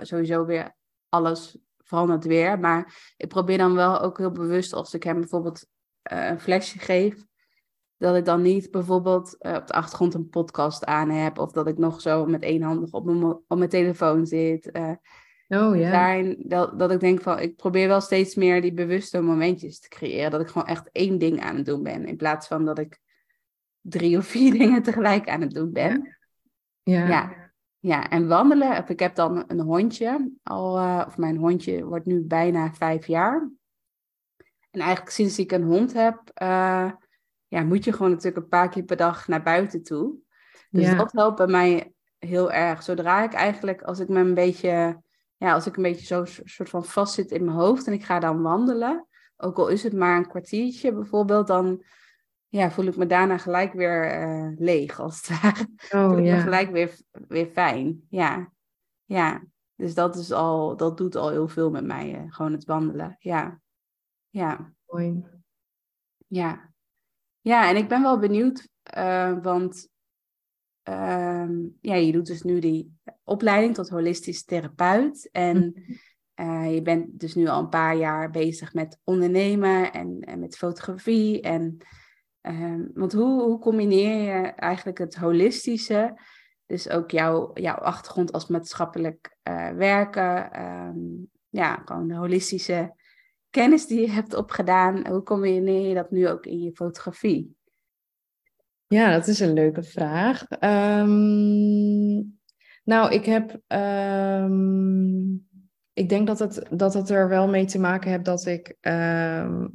sowieso 0.03 0.45
weer 0.45 0.75
alles 1.09 1.57
veranderd 1.79 2.25
weer. 2.25 2.59
Maar 2.59 3.13
ik 3.17 3.29
probeer 3.29 3.59
dan 3.59 3.75
wel 3.75 4.01
ook 4.01 4.19
heel 4.19 4.33
bewust 4.33 4.73
als 4.73 4.95
ik 4.95 5.03
hem 5.03 5.21
bijvoorbeeld 5.21 5.67
een 6.03 6.41
flesje 6.41 6.79
geef. 6.79 7.25
Dat 8.03 8.17
ik 8.17 8.25
dan 8.25 8.43
niet 8.43 8.71
bijvoorbeeld 8.71 9.33
op 9.35 9.67
de 9.67 9.73
achtergrond 9.73 10.15
een 10.15 10.29
podcast 10.29 10.85
aan 10.85 11.11
heb. 11.11 11.39
Of 11.39 11.53
dat 11.53 11.67
ik 11.67 11.79
nog 11.79 12.01
zo 12.01 12.27
met 12.27 12.43
één 12.43 12.89
op 12.91 13.05
mijn, 13.05 13.23
op 13.25 13.59
mijn 13.59 13.71
telefoon 13.71 14.27
zit. 14.27 14.71
oh 15.49 15.77
ja. 15.77 15.91
Daarin, 15.91 16.45
dat, 16.47 16.79
dat 16.79 16.91
ik 16.91 17.01
denk 17.01 17.21
van, 17.21 17.39
ik 17.39 17.57
probeer 17.57 17.89
wel 17.89 18.01
steeds 18.01 18.35
meer 18.35 18.61
die 18.61 18.73
bewuste 18.73 19.21
momentjes 19.21 19.81
te 19.81 19.89
creëren. 19.89 20.31
Dat 20.31 20.41
ik 20.41 20.49
gewoon 20.49 20.69
echt 20.69 20.89
één 20.93 21.19
ding 21.19 21.41
aan 21.41 21.57
het 21.57 21.67
doen 21.67 21.83
ben. 21.83 22.07
In 22.07 22.17
plaats 22.17 22.47
van 22.47 22.65
dat 22.65 22.79
ik 22.79 23.01
drie 23.81 24.17
of 24.17 24.27
vier 24.27 24.53
dingen 24.59 24.83
tegelijk 24.83 25.29
aan 25.29 25.41
het 25.41 25.55
doen 25.55 25.73
ben. 25.73 26.17
Ja. 26.83 27.09
Ja. 27.09 27.43
Ja, 27.79 28.09
en 28.09 28.29
wandelen. 28.29 28.85
Ik 28.89 29.01
heb 29.01 29.15
dan 29.15 29.45
een 29.47 29.61
hondje. 29.61 30.33
Al, 30.43 30.79
eh, 30.79 31.05
of 31.07 31.19
mijn 31.19 31.37
hondje 31.37 31.85
wordt 31.85 32.07
nu 32.07 32.21
bijna 32.21 32.73
vijf 32.73 33.07
jaar. 33.07 33.51
En 34.71 34.81
eigenlijk 34.81 35.11
sinds 35.11 35.39
ik 35.39 35.53
een 35.53 35.63
hond 35.63 35.93
heb, 35.93 36.31
eh, 36.35 36.91
ja, 37.53 37.63
moet 37.63 37.85
je 37.85 37.93
gewoon 37.93 38.11
natuurlijk 38.11 38.43
een 38.43 38.49
paar 38.49 38.69
keer 38.69 38.83
per 38.83 38.97
dag 38.97 39.29
naar 39.29 39.43
buiten 39.43 39.83
toe. 39.83 40.15
Dus 40.71 40.87
Ja. 40.87 40.95
dat 40.95 41.13
helpt 41.13 41.37
bij 41.37 41.47
mij 41.47 41.93
heel 42.19 42.53
erg. 42.53 42.83
Zodra 42.83 43.23
ik 43.23 43.33
eigenlijk, 43.33 43.83
als 43.83 43.99
ik 43.99 44.09
me 44.09 44.21
een 44.21 44.35
beetje, 44.35 45.03
ja, 45.37 45.53
als 45.53 45.67
ik 45.67 45.77
een 45.77 45.83
beetje 45.83 46.07
zo 46.07 46.25
soort 46.45 46.69
van 46.69 46.85
vast 46.85 47.15
zit 47.15 47.31
in 47.31 47.45
mijn 47.45 47.57
hoofd 47.57 47.87
en 47.87 47.93
ik 47.93 48.05
ga 48.05 48.19
dan 48.19 48.43
wandelen, 48.43 49.07
ook 49.37 49.59
al 49.59 49.69
is 49.69 49.83
het 49.83 49.93
maar 49.93 50.17
een 50.17 50.29
kwartiertje 50.29 50.93
bijvoorbeeld, 50.93 51.47
dan 51.47 51.85
ja, 52.49 52.71
voel 52.71 52.85
ik 52.85 52.97
me 52.97 53.07
daarna 53.07 53.39
gelijk 53.39 53.73
weer 53.73 54.05
eh, 54.11 54.49
leeg, 54.57 55.01
als 55.01 55.29
het 55.29 55.41
ware. 55.43 55.67
voel 55.77 56.11
Oh 56.11 56.19
ik 56.19 56.25
me 56.25 56.41
gelijk 56.41 56.71
weer, 56.71 56.97
weer 57.29 57.47
fijn. 57.47 58.07
Ja, 58.09 58.53
ja. 59.05 59.43
Dus 59.77 59.95
dat 59.95 60.17
is 60.17 60.33
al, 60.33 60.77
dat 60.77 60.97
doet 60.97 61.17
al 61.17 61.31
heel 61.31 61.49
veel 61.49 61.71
met 61.71 61.85
mij, 61.85 62.15
eh, 62.15 62.23
gewoon 62.29 62.53
het 62.53 62.65
wandelen. 62.65 63.17
Ja, 63.19 63.61
ja, 64.29 64.73
Mooi. 64.87 65.25
ja. 66.27 66.72
Ja, 67.43 67.69
en 67.69 67.77
ik 67.77 67.89
ben 67.89 68.03
wel 68.03 68.19
benieuwd, 68.19 68.69
eh, 68.83 69.39
want 69.43 69.89
ehm, 70.83 71.53
ja, 71.81 71.95
je 71.95 72.13
doet 72.13 72.27
dus 72.27 72.43
nu 72.43 72.59
die 72.59 72.99
opleiding 73.25 73.75
tot 73.75 73.89
holistisch 73.89 74.45
therapeut. 74.45 75.29
En 75.33 75.75
eh, 76.35 76.75
je 76.75 76.83
bent 76.83 77.21
dus 77.21 77.35
nu 77.35 77.47
al 77.47 77.61
een 77.61 77.69
paar 77.69 77.97
jaar 77.97 78.31
bezig 78.31 78.75
met 78.75 79.01
ondernemen 79.05 79.93
en, 79.93 80.21
en 80.21 80.39
met 80.39 80.57
fotografie. 80.57 81.41
En, 81.41 81.77
ehm, 82.41 82.85
want 82.95 83.13
hoe, 83.13 83.43
hoe 83.43 83.59
combineer 83.59 84.23
je 84.23 84.47
eigenlijk 84.47 84.99
het 84.99 85.17
holistische, 85.17 86.21
dus 86.67 86.89
ook 86.89 87.11
jouw, 87.11 87.51
jouw 87.55 87.77
achtergrond 87.77 88.33
als 88.33 88.47
maatschappelijk 88.47 89.37
eh, 89.43 89.71
werken, 89.71 90.53
ehm, 90.53 90.99
ja, 91.49 91.83
gewoon 91.85 92.09
de 92.09 92.15
holistische 92.15 92.95
kennis 93.53 93.87
die 93.87 94.01
je 94.01 94.11
hebt 94.11 94.35
opgedaan, 94.35 95.09
hoe 95.09 95.23
combineer 95.23 95.89
je 95.89 95.95
dat 95.95 96.11
nu 96.11 96.29
ook 96.29 96.47
in 96.47 96.63
je 96.63 96.73
fotografie? 96.73 97.57
Ja, 98.87 99.13
dat 99.13 99.27
is 99.27 99.41
een 99.41 99.53
leuke 99.53 99.83
vraag. 99.83 100.45
Ehm, 100.49 102.23
nou, 102.85 103.13
ik 103.13 103.25
heb. 103.25 103.61
ehm, 103.67 105.33
ik 105.93 106.09
denk 106.09 106.27
dat 106.27 106.39
het, 106.39 106.67
dat 106.71 106.95
het 106.95 107.11
er 107.11 107.29
wel 107.29 107.49
mee 107.49 107.65
te 107.65 107.79
maken 107.79 108.11
heeft 108.11 108.25
dat 108.25 108.47
ik 108.47 108.77
ehm, 108.81 109.67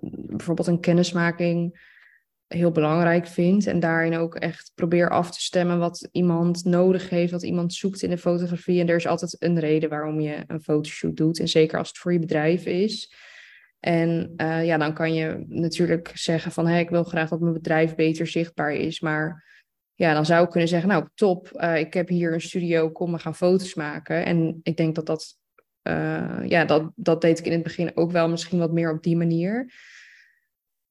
bijvoorbeeld 0.00 0.68
een 0.68 0.80
kennismaking 0.80 1.92
heel 2.46 2.70
belangrijk 2.70 3.26
vind. 3.26 3.66
En 3.66 3.80
daarin 3.80 4.16
ook 4.16 4.34
echt 4.34 4.72
probeer 4.74 5.10
af 5.10 5.30
te 5.30 5.40
stemmen 5.40 5.78
wat 5.78 6.08
iemand 6.12 6.64
nodig 6.64 7.10
heeft, 7.10 7.32
wat 7.32 7.42
iemand 7.42 7.74
zoekt 7.74 8.02
in 8.02 8.10
de 8.10 8.18
fotografie. 8.18 8.80
En 8.80 8.88
er 8.88 8.96
is 8.96 9.06
altijd 9.06 9.36
een 9.38 9.58
reden 9.58 9.88
waarom 9.88 10.20
je 10.20 10.44
een 10.46 10.62
fotoshoot 10.62 11.16
doet. 11.16 11.38
En 11.38 11.48
zeker 11.48 11.78
als 11.78 11.88
het 11.88 11.98
voor 11.98 12.12
je 12.12 12.18
bedrijf 12.18 12.66
is. 12.66 13.14
En 13.80 14.32
eh, 14.36 14.64
ja, 14.64 14.78
dan 14.78 14.94
kan 14.94 15.14
je 15.14 15.44
natuurlijk 15.48 16.10
zeggen 16.14 16.52
van 16.52 16.66
hé, 16.66 16.78
ik 16.78 16.90
wil 16.90 17.04
graag 17.04 17.28
dat 17.28 17.40
mijn 17.40 17.52
bedrijf 17.52 17.94
beter 17.94 18.26
zichtbaar 18.26 18.72
is. 18.72 19.00
Maar 19.00 19.44
ja, 19.94 20.14
dan 20.14 20.26
zou 20.26 20.44
ik 20.44 20.50
kunnen 20.50 20.68
zeggen, 20.68 20.88
nou 20.88 21.08
top, 21.14 21.48
eh, 21.48 21.78
ik 21.78 21.94
heb 21.94 22.08
hier 22.08 22.32
een 22.32 22.40
studio, 22.40 22.90
kom 22.90 23.12
we 23.12 23.18
gaan 23.18 23.34
foto's 23.34 23.74
maken. 23.74 24.24
En 24.24 24.60
ik 24.62 24.76
denk 24.76 24.94
dat 24.94 25.06
dat, 25.06 25.36
eh, 25.82 26.38
ja, 26.44 26.64
dat, 26.64 26.90
dat 26.94 27.20
deed 27.20 27.38
ik 27.38 27.46
in 27.46 27.52
het 27.52 27.62
begin 27.62 27.96
ook 27.96 28.10
wel 28.10 28.28
misschien 28.28 28.58
wat 28.58 28.72
meer 28.72 28.92
op 28.92 29.02
die 29.02 29.16
manier. 29.16 29.72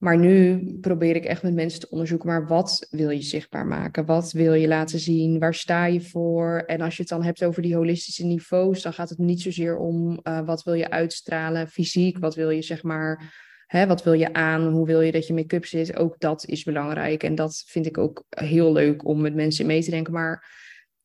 Maar 0.03 0.17
nu 0.17 0.63
probeer 0.81 1.15
ik 1.15 1.25
echt 1.25 1.43
met 1.43 1.53
mensen 1.53 1.79
te 1.79 1.89
onderzoeken, 1.89 2.27
maar 2.27 2.47
wat 2.47 2.87
wil 2.89 3.09
je 3.09 3.21
zichtbaar 3.21 3.65
maken? 3.65 4.05
Wat 4.05 4.31
wil 4.31 4.53
je 4.53 4.67
laten 4.67 4.99
zien? 4.99 5.39
Waar 5.39 5.53
sta 5.53 5.85
je 5.85 6.01
voor? 6.01 6.63
En 6.65 6.81
als 6.81 6.95
je 6.95 7.01
het 7.01 7.11
dan 7.11 7.23
hebt 7.23 7.43
over 7.43 7.61
die 7.61 7.75
holistische 7.75 8.25
niveaus, 8.25 8.81
dan 8.81 8.93
gaat 8.93 9.09
het 9.09 9.17
niet 9.17 9.41
zozeer 9.41 9.77
om 9.77 10.19
uh, 10.23 10.45
wat 10.45 10.63
wil 10.63 10.73
je 10.73 10.89
uitstralen 10.89 11.67
fysiek, 11.67 12.17
wat 12.17 12.35
wil 12.35 12.49
je 12.49 12.61
zeg 12.61 12.83
maar, 12.83 13.33
hè, 13.67 13.87
wat 13.87 14.03
wil 14.03 14.13
je 14.13 14.33
aan, 14.33 14.67
hoe 14.67 14.85
wil 14.85 15.01
je 15.01 15.11
dat 15.11 15.27
je 15.27 15.33
make-up 15.33 15.65
zit? 15.65 15.97
Ook 15.97 16.19
dat 16.19 16.45
is 16.45 16.63
belangrijk 16.63 17.23
en 17.23 17.35
dat 17.35 17.63
vind 17.67 17.85
ik 17.85 17.97
ook 17.97 18.23
heel 18.29 18.71
leuk 18.71 19.07
om 19.07 19.21
met 19.21 19.35
mensen 19.35 19.65
mee 19.65 19.83
te 19.83 19.91
denken. 19.91 20.13
Maar 20.13 20.51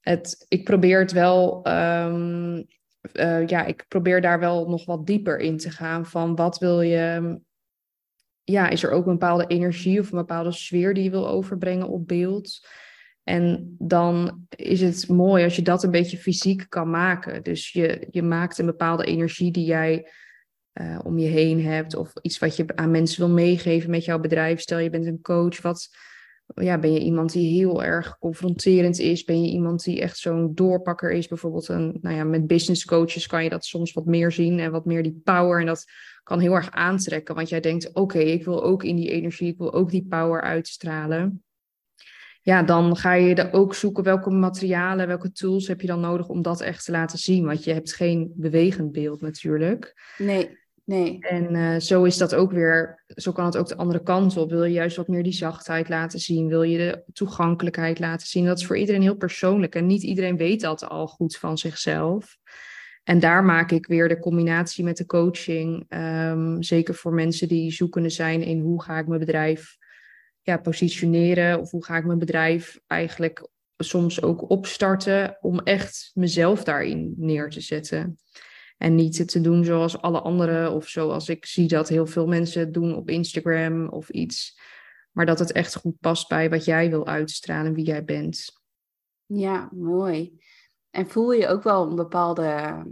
het, 0.00 0.44
ik 0.48 0.64
probeer 0.64 0.98
het 0.98 1.12
wel, 1.12 1.66
um, 1.68 2.66
uh, 3.12 3.46
ja, 3.46 3.64
ik 3.64 3.84
probeer 3.88 4.20
daar 4.20 4.40
wel 4.40 4.68
nog 4.68 4.84
wat 4.84 5.06
dieper 5.06 5.38
in 5.38 5.56
te 5.56 5.70
gaan 5.70 6.06
van 6.06 6.36
wat 6.36 6.58
wil 6.58 6.80
je 6.80 7.38
ja, 8.50 8.68
is 8.68 8.82
er 8.82 8.90
ook 8.90 9.06
een 9.06 9.12
bepaalde 9.12 9.46
energie 9.46 10.00
of 10.00 10.10
een 10.10 10.18
bepaalde 10.18 10.52
sfeer 10.52 10.94
die 10.94 11.04
je 11.04 11.10
wil 11.10 11.28
overbrengen 11.28 11.88
op 11.88 12.08
beeld. 12.08 12.66
En 13.24 13.74
dan 13.78 14.46
is 14.56 14.80
het 14.80 15.08
mooi 15.08 15.44
als 15.44 15.56
je 15.56 15.62
dat 15.62 15.82
een 15.82 15.90
beetje 15.90 16.16
fysiek 16.16 16.66
kan 16.68 16.90
maken. 16.90 17.42
Dus 17.42 17.72
je, 17.72 18.06
je 18.10 18.22
maakt 18.22 18.58
een 18.58 18.66
bepaalde 18.66 19.04
energie 19.04 19.50
die 19.50 19.64
jij 19.64 20.10
uh, 20.80 20.98
om 21.04 21.18
je 21.18 21.26
heen 21.26 21.64
hebt. 21.64 21.94
Of 21.94 22.12
iets 22.22 22.38
wat 22.38 22.56
je 22.56 22.76
aan 22.76 22.90
mensen 22.90 23.20
wil 23.26 23.34
meegeven 23.34 23.90
met 23.90 24.04
jouw 24.04 24.18
bedrijf. 24.18 24.60
Stel 24.60 24.78
je 24.78 24.90
bent 24.90 25.06
een 25.06 25.22
coach. 25.22 25.62
Wat, 25.62 25.88
ja, 26.54 26.78
ben 26.78 26.92
je 26.92 27.00
iemand 27.00 27.32
die 27.32 27.52
heel 27.58 27.84
erg 27.84 28.18
confronterend 28.18 28.98
is? 28.98 29.24
Ben 29.24 29.44
je 29.44 29.50
iemand 29.50 29.84
die 29.84 30.00
echt 30.00 30.18
zo'n 30.18 30.54
doorpakker 30.54 31.10
is? 31.10 31.28
Bijvoorbeeld 31.28 31.68
een, 31.68 31.98
nou 32.00 32.16
ja, 32.16 32.24
met 32.24 32.46
business 32.46 32.84
coaches 32.84 33.26
kan 33.26 33.44
je 33.44 33.50
dat 33.50 33.64
soms 33.64 33.92
wat 33.92 34.06
meer 34.06 34.32
zien. 34.32 34.58
En 34.58 34.70
wat 34.70 34.84
meer 34.84 35.02
die 35.02 35.20
power. 35.24 35.60
En 35.60 35.66
dat 35.66 35.84
kan 36.22 36.40
heel 36.40 36.54
erg 36.54 36.70
aantrekken. 36.70 37.34
Want 37.34 37.48
jij 37.48 37.60
denkt, 37.60 37.92
oké, 37.92 38.18
ik 38.18 38.44
wil 38.44 38.64
ook 38.64 38.84
in 38.84 38.96
die 38.96 39.10
energie, 39.10 39.48
ik 39.48 39.58
wil 39.58 39.72
ook 39.72 39.90
die 39.90 40.06
power 40.08 40.40
uitstralen. 40.40 41.42
Ja, 42.42 42.62
dan 42.62 42.96
ga 42.96 43.12
je 43.12 43.34
er 43.34 43.52
ook 43.52 43.74
zoeken 43.74 44.04
welke 44.04 44.30
materialen, 44.30 45.06
welke 45.06 45.32
tools 45.32 45.66
heb 45.68 45.80
je 45.80 45.86
dan 45.86 46.00
nodig 46.00 46.28
om 46.28 46.42
dat 46.42 46.60
echt 46.60 46.84
te 46.84 46.90
laten 46.90 47.18
zien. 47.18 47.44
Want 47.44 47.64
je 47.64 47.72
hebt 47.72 47.94
geen 47.94 48.32
bewegend 48.34 48.92
beeld 48.92 49.20
natuurlijk. 49.20 50.12
Nee, 50.18 50.58
nee. 50.88 51.18
En 51.20 51.54
uh, 51.54 51.78
zo 51.78 52.04
is 52.04 52.16
dat 52.16 52.34
ook 52.34 52.52
weer, 52.52 53.04
zo 53.06 53.32
kan 53.32 53.44
het 53.44 53.56
ook 53.56 53.68
de 53.68 53.76
andere 53.76 54.02
kant 54.02 54.36
op. 54.36 54.50
Wil 54.50 54.64
je 54.64 54.72
juist 54.72 54.96
wat 54.96 55.08
meer 55.08 55.22
die 55.22 55.32
zachtheid 55.32 55.88
laten 55.88 56.18
zien? 56.18 56.48
Wil 56.48 56.62
je 56.62 56.78
de 56.78 57.02
toegankelijkheid 57.12 57.98
laten 57.98 58.26
zien? 58.26 58.44
Dat 58.44 58.58
is 58.58 58.66
voor 58.66 58.78
iedereen 58.78 59.02
heel 59.02 59.16
persoonlijk. 59.16 59.74
En 59.74 59.86
niet 59.86 60.02
iedereen 60.02 60.36
weet 60.36 60.60
dat 60.60 60.88
al 60.88 61.06
goed 61.06 61.36
van 61.36 61.58
zichzelf. 61.58 62.36
En 63.04 63.20
daar 63.20 63.44
maak 63.44 63.70
ik 63.70 63.86
weer 63.86 64.08
de 64.08 64.18
combinatie 64.18 64.84
met 64.84 64.96
de 64.96 65.06
coaching. 65.06 65.84
Um, 65.88 66.62
zeker 66.62 66.94
voor 66.94 67.12
mensen 67.12 67.48
die 67.48 67.72
zoekende 67.72 68.10
zijn 68.10 68.42
in 68.42 68.60
hoe 68.60 68.82
ga 68.82 68.98
ik 68.98 69.06
mijn 69.06 69.20
bedrijf 69.20 69.76
ja, 70.42 70.56
positioneren. 70.56 71.60
Of 71.60 71.70
hoe 71.70 71.84
ga 71.84 71.96
ik 71.96 72.04
mijn 72.04 72.18
bedrijf 72.18 72.80
eigenlijk 72.86 73.48
soms 73.76 74.22
ook 74.22 74.50
opstarten. 74.50 75.38
Om 75.40 75.58
echt 75.58 76.10
mezelf 76.14 76.64
daarin 76.64 77.14
neer 77.16 77.50
te 77.50 77.60
zetten. 77.60 78.18
En 78.78 78.94
niet 78.94 79.28
te 79.28 79.40
doen 79.40 79.64
zoals 79.64 80.00
alle 80.00 80.20
anderen. 80.20 80.72
Of 80.72 80.88
zoals 80.88 81.28
ik 81.28 81.46
zie 81.46 81.68
dat 81.68 81.88
heel 81.88 82.06
veel 82.06 82.26
mensen 82.26 82.72
doen 82.72 82.94
op 82.94 83.10
Instagram 83.10 83.88
of 83.88 84.08
iets. 84.08 84.60
Maar 85.12 85.26
dat 85.26 85.38
het 85.38 85.52
echt 85.52 85.76
goed 85.76 86.00
past 86.00 86.28
bij 86.28 86.50
wat 86.50 86.64
jij 86.64 86.90
wil 86.90 87.06
uitstralen, 87.06 87.74
wie 87.74 87.84
jij 87.84 88.04
bent. 88.04 88.60
Ja, 89.26 89.68
mooi. 89.72 90.38
En 90.90 91.08
voel 91.08 91.32
je 91.32 91.48
ook 91.48 91.62
wel 91.62 91.88
een 91.88 91.96
bepaalde 91.96 92.84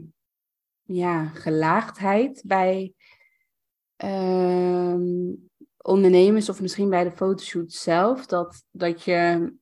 ja, 0.83 1.27
gelaagdheid 1.27 2.43
bij 2.47 2.93
uh, 4.05 4.97
ondernemers 5.77 6.49
of 6.49 6.61
misschien 6.61 6.91
bij 6.91 7.05
de 7.05 7.13
fotoshoot 7.13 7.73
zelf? 7.73 8.27
Dat, 8.27 8.65
dat 8.71 9.03
je 9.03 9.53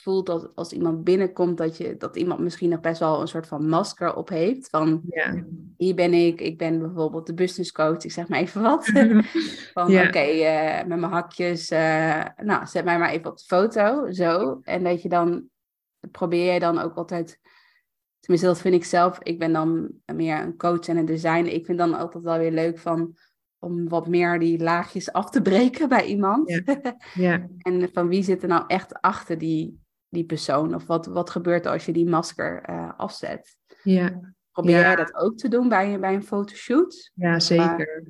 voelt 0.00 0.26
dat 0.26 0.50
als 0.54 0.72
iemand 0.72 1.04
binnenkomt, 1.04 1.58
dat, 1.58 1.76
je, 1.76 1.96
dat 1.96 2.16
iemand 2.16 2.40
misschien 2.40 2.70
nog 2.70 2.80
best 2.80 3.00
wel 3.00 3.20
een 3.20 3.28
soort 3.28 3.46
van 3.46 3.68
masker 3.68 4.14
op 4.14 4.28
heeft. 4.28 4.68
Van 4.68 5.00
ja. 5.08 5.44
hier 5.76 5.94
ben 5.94 6.14
ik, 6.14 6.40
ik 6.40 6.58
ben 6.58 6.78
bijvoorbeeld 6.78 7.26
de 7.26 7.34
business 7.34 7.72
coach, 7.72 8.04
ik 8.04 8.12
zeg 8.12 8.28
maar 8.28 8.38
even 8.38 8.62
wat. 8.62 8.86
van 9.74 9.90
Ja. 9.90 10.06
oké, 10.06 10.18
eh, 10.18 10.86
met 10.86 10.98
mijn 10.98 11.12
hakjes, 11.12 11.70
eh, 11.70 12.24
nou 12.36 12.66
zet 12.66 12.84
mij 12.84 12.98
maar 12.98 13.10
even 13.10 13.30
op 13.30 13.38
de 13.38 13.44
foto, 13.44 14.10
zo. 14.10 14.60
En 14.62 14.84
dat 14.84 15.02
je 15.02 15.08
dan, 15.08 15.44
probeer 16.10 16.52
je 16.52 16.60
dan 16.60 16.78
ook 16.78 16.94
altijd, 16.94 17.40
tenminste 18.20 18.48
dat 18.48 18.60
vind 18.60 18.74
ik 18.74 18.84
zelf, 18.84 19.18
ik 19.22 19.38
ben 19.38 19.52
dan 19.52 19.90
meer 20.14 20.40
een 20.40 20.56
coach 20.56 20.88
en 20.88 20.96
een 20.96 21.04
designer. 21.04 21.52
Ik 21.52 21.66
vind 21.66 21.78
dan 21.78 21.94
altijd 21.94 22.24
wel 22.24 22.38
weer 22.38 22.52
leuk 22.52 22.78
van, 22.78 23.16
om 23.62 23.88
wat 23.88 24.06
meer 24.06 24.38
die 24.38 24.58
laagjes 24.58 25.12
af 25.12 25.30
te 25.30 25.42
breken 25.42 25.88
bij 25.88 26.04
iemand. 26.04 26.50
Ja. 26.50 26.62
Ja. 27.14 27.46
En 27.58 27.88
van 27.92 28.08
wie 28.08 28.22
zit 28.22 28.42
er 28.42 28.48
nou 28.48 28.64
echt 28.66 29.00
achter 29.00 29.38
die, 29.38 29.81
die 30.12 30.24
persoon? 30.24 30.74
Of 30.74 30.86
wat, 30.86 31.06
wat 31.06 31.30
gebeurt 31.30 31.64
er 31.64 31.72
als 31.72 31.86
je 31.86 31.92
die 31.92 32.08
masker 32.08 32.62
eh, 32.62 32.90
afzet? 32.96 33.56
ja. 33.82 34.34
Probeer 34.52 34.76
Ja. 34.76 34.80
jij 34.80 34.96
dat 34.96 35.14
ook 35.14 35.36
te 35.36 35.48
doen 35.48 35.68
bij, 35.68 35.98
bij 36.00 36.14
een 36.14 36.22
fotoshoot? 36.24 37.10
Ja, 37.14 37.40
zeker. 37.40 38.02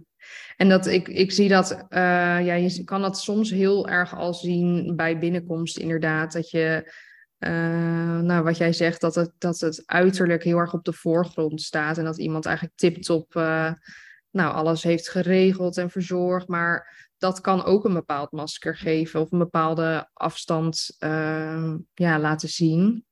En 0.56 0.68
dat 0.68 0.86
ik, 0.86 1.08
ik 1.08 1.32
zie 1.32 1.48
dat, 1.48 1.70
eh, 1.88 2.00
ja, 2.44 2.54
je 2.54 2.84
kan 2.84 3.00
dat 3.00 3.18
soms 3.18 3.50
heel 3.50 3.88
erg 3.88 4.16
al 4.16 4.34
zien 4.34 4.96
bij 4.96 5.18
binnenkomst, 5.18 5.78
inderdaad. 5.78 6.32
Dat 6.32 6.50
je, 6.50 6.92
eh, 7.38 8.18
nou, 8.18 8.42
wat 8.42 8.56
jij 8.56 8.72
zegt, 8.72 9.00
dat 9.00 9.14
het, 9.14 9.30
dat 9.38 9.60
het 9.60 9.82
uiterlijk 9.86 10.44
heel 10.44 10.58
erg 10.58 10.72
op 10.74 10.84
de 10.84 10.92
voorgrond 10.92 11.60
staat. 11.62 11.98
En 11.98 12.04
dat 12.04 12.18
iemand 12.18 12.46
eigenlijk 12.46 12.76
tipt 12.76 13.10
op, 13.10 13.36
eh, 13.36 13.72
nou, 14.30 14.54
alles 14.54 14.82
heeft 14.82 15.08
geregeld 15.08 15.76
en 15.76 15.90
verzorgd. 15.90 16.48
Maar 16.48 17.10
dat 17.22 17.40
kan 17.40 17.64
ook 17.64 17.84
een 17.84 17.92
bepaald 17.92 18.32
masker 18.32 18.76
geven 18.76 19.20
of 19.20 19.32
een 19.32 19.38
bepaalde 19.38 20.08
afstand 20.12 20.96
ehm, 20.98 21.78
ja, 21.94 22.18
laten 22.18 22.48
zien. 22.48 23.04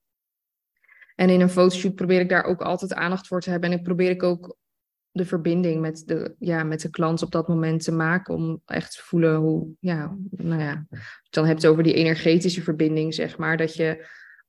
En 1.14 1.30
in 1.30 1.40
een 1.40 1.50
fotoshoot 1.50 1.94
probeer 1.94 2.20
ik 2.20 2.28
daar 2.28 2.44
ook 2.44 2.60
altijd 2.60 2.94
aandacht 2.94 3.26
voor 3.26 3.40
te 3.40 3.50
hebben. 3.50 3.70
En 3.70 3.78
ik 3.78 3.84
probeer 3.84 4.10
ik 4.10 4.22
ook 4.22 4.56
de 5.10 5.24
verbinding 5.24 5.80
met 5.80 6.02
de, 6.06 6.34
ja, 6.38 6.64
met 6.64 6.80
de 6.80 6.90
klant 6.90 7.22
op 7.22 7.30
dat 7.30 7.48
moment 7.48 7.84
te 7.84 7.92
maken. 7.92 8.34
Om 8.34 8.62
echt 8.66 8.92
te 8.92 9.02
voelen 9.02 9.36
hoe, 9.36 9.68
ja, 9.80 10.16
nou 10.30 10.60
ja, 10.60 10.86
dan 11.30 11.46
hebt 11.46 11.62
het 11.62 11.70
over 11.70 11.82
die 11.82 11.94
energetische 11.94 12.62
verbinding, 12.62 13.14
zeg 13.14 13.38
maar. 13.38 13.56
Dat 13.56 13.74
je 13.74 14.06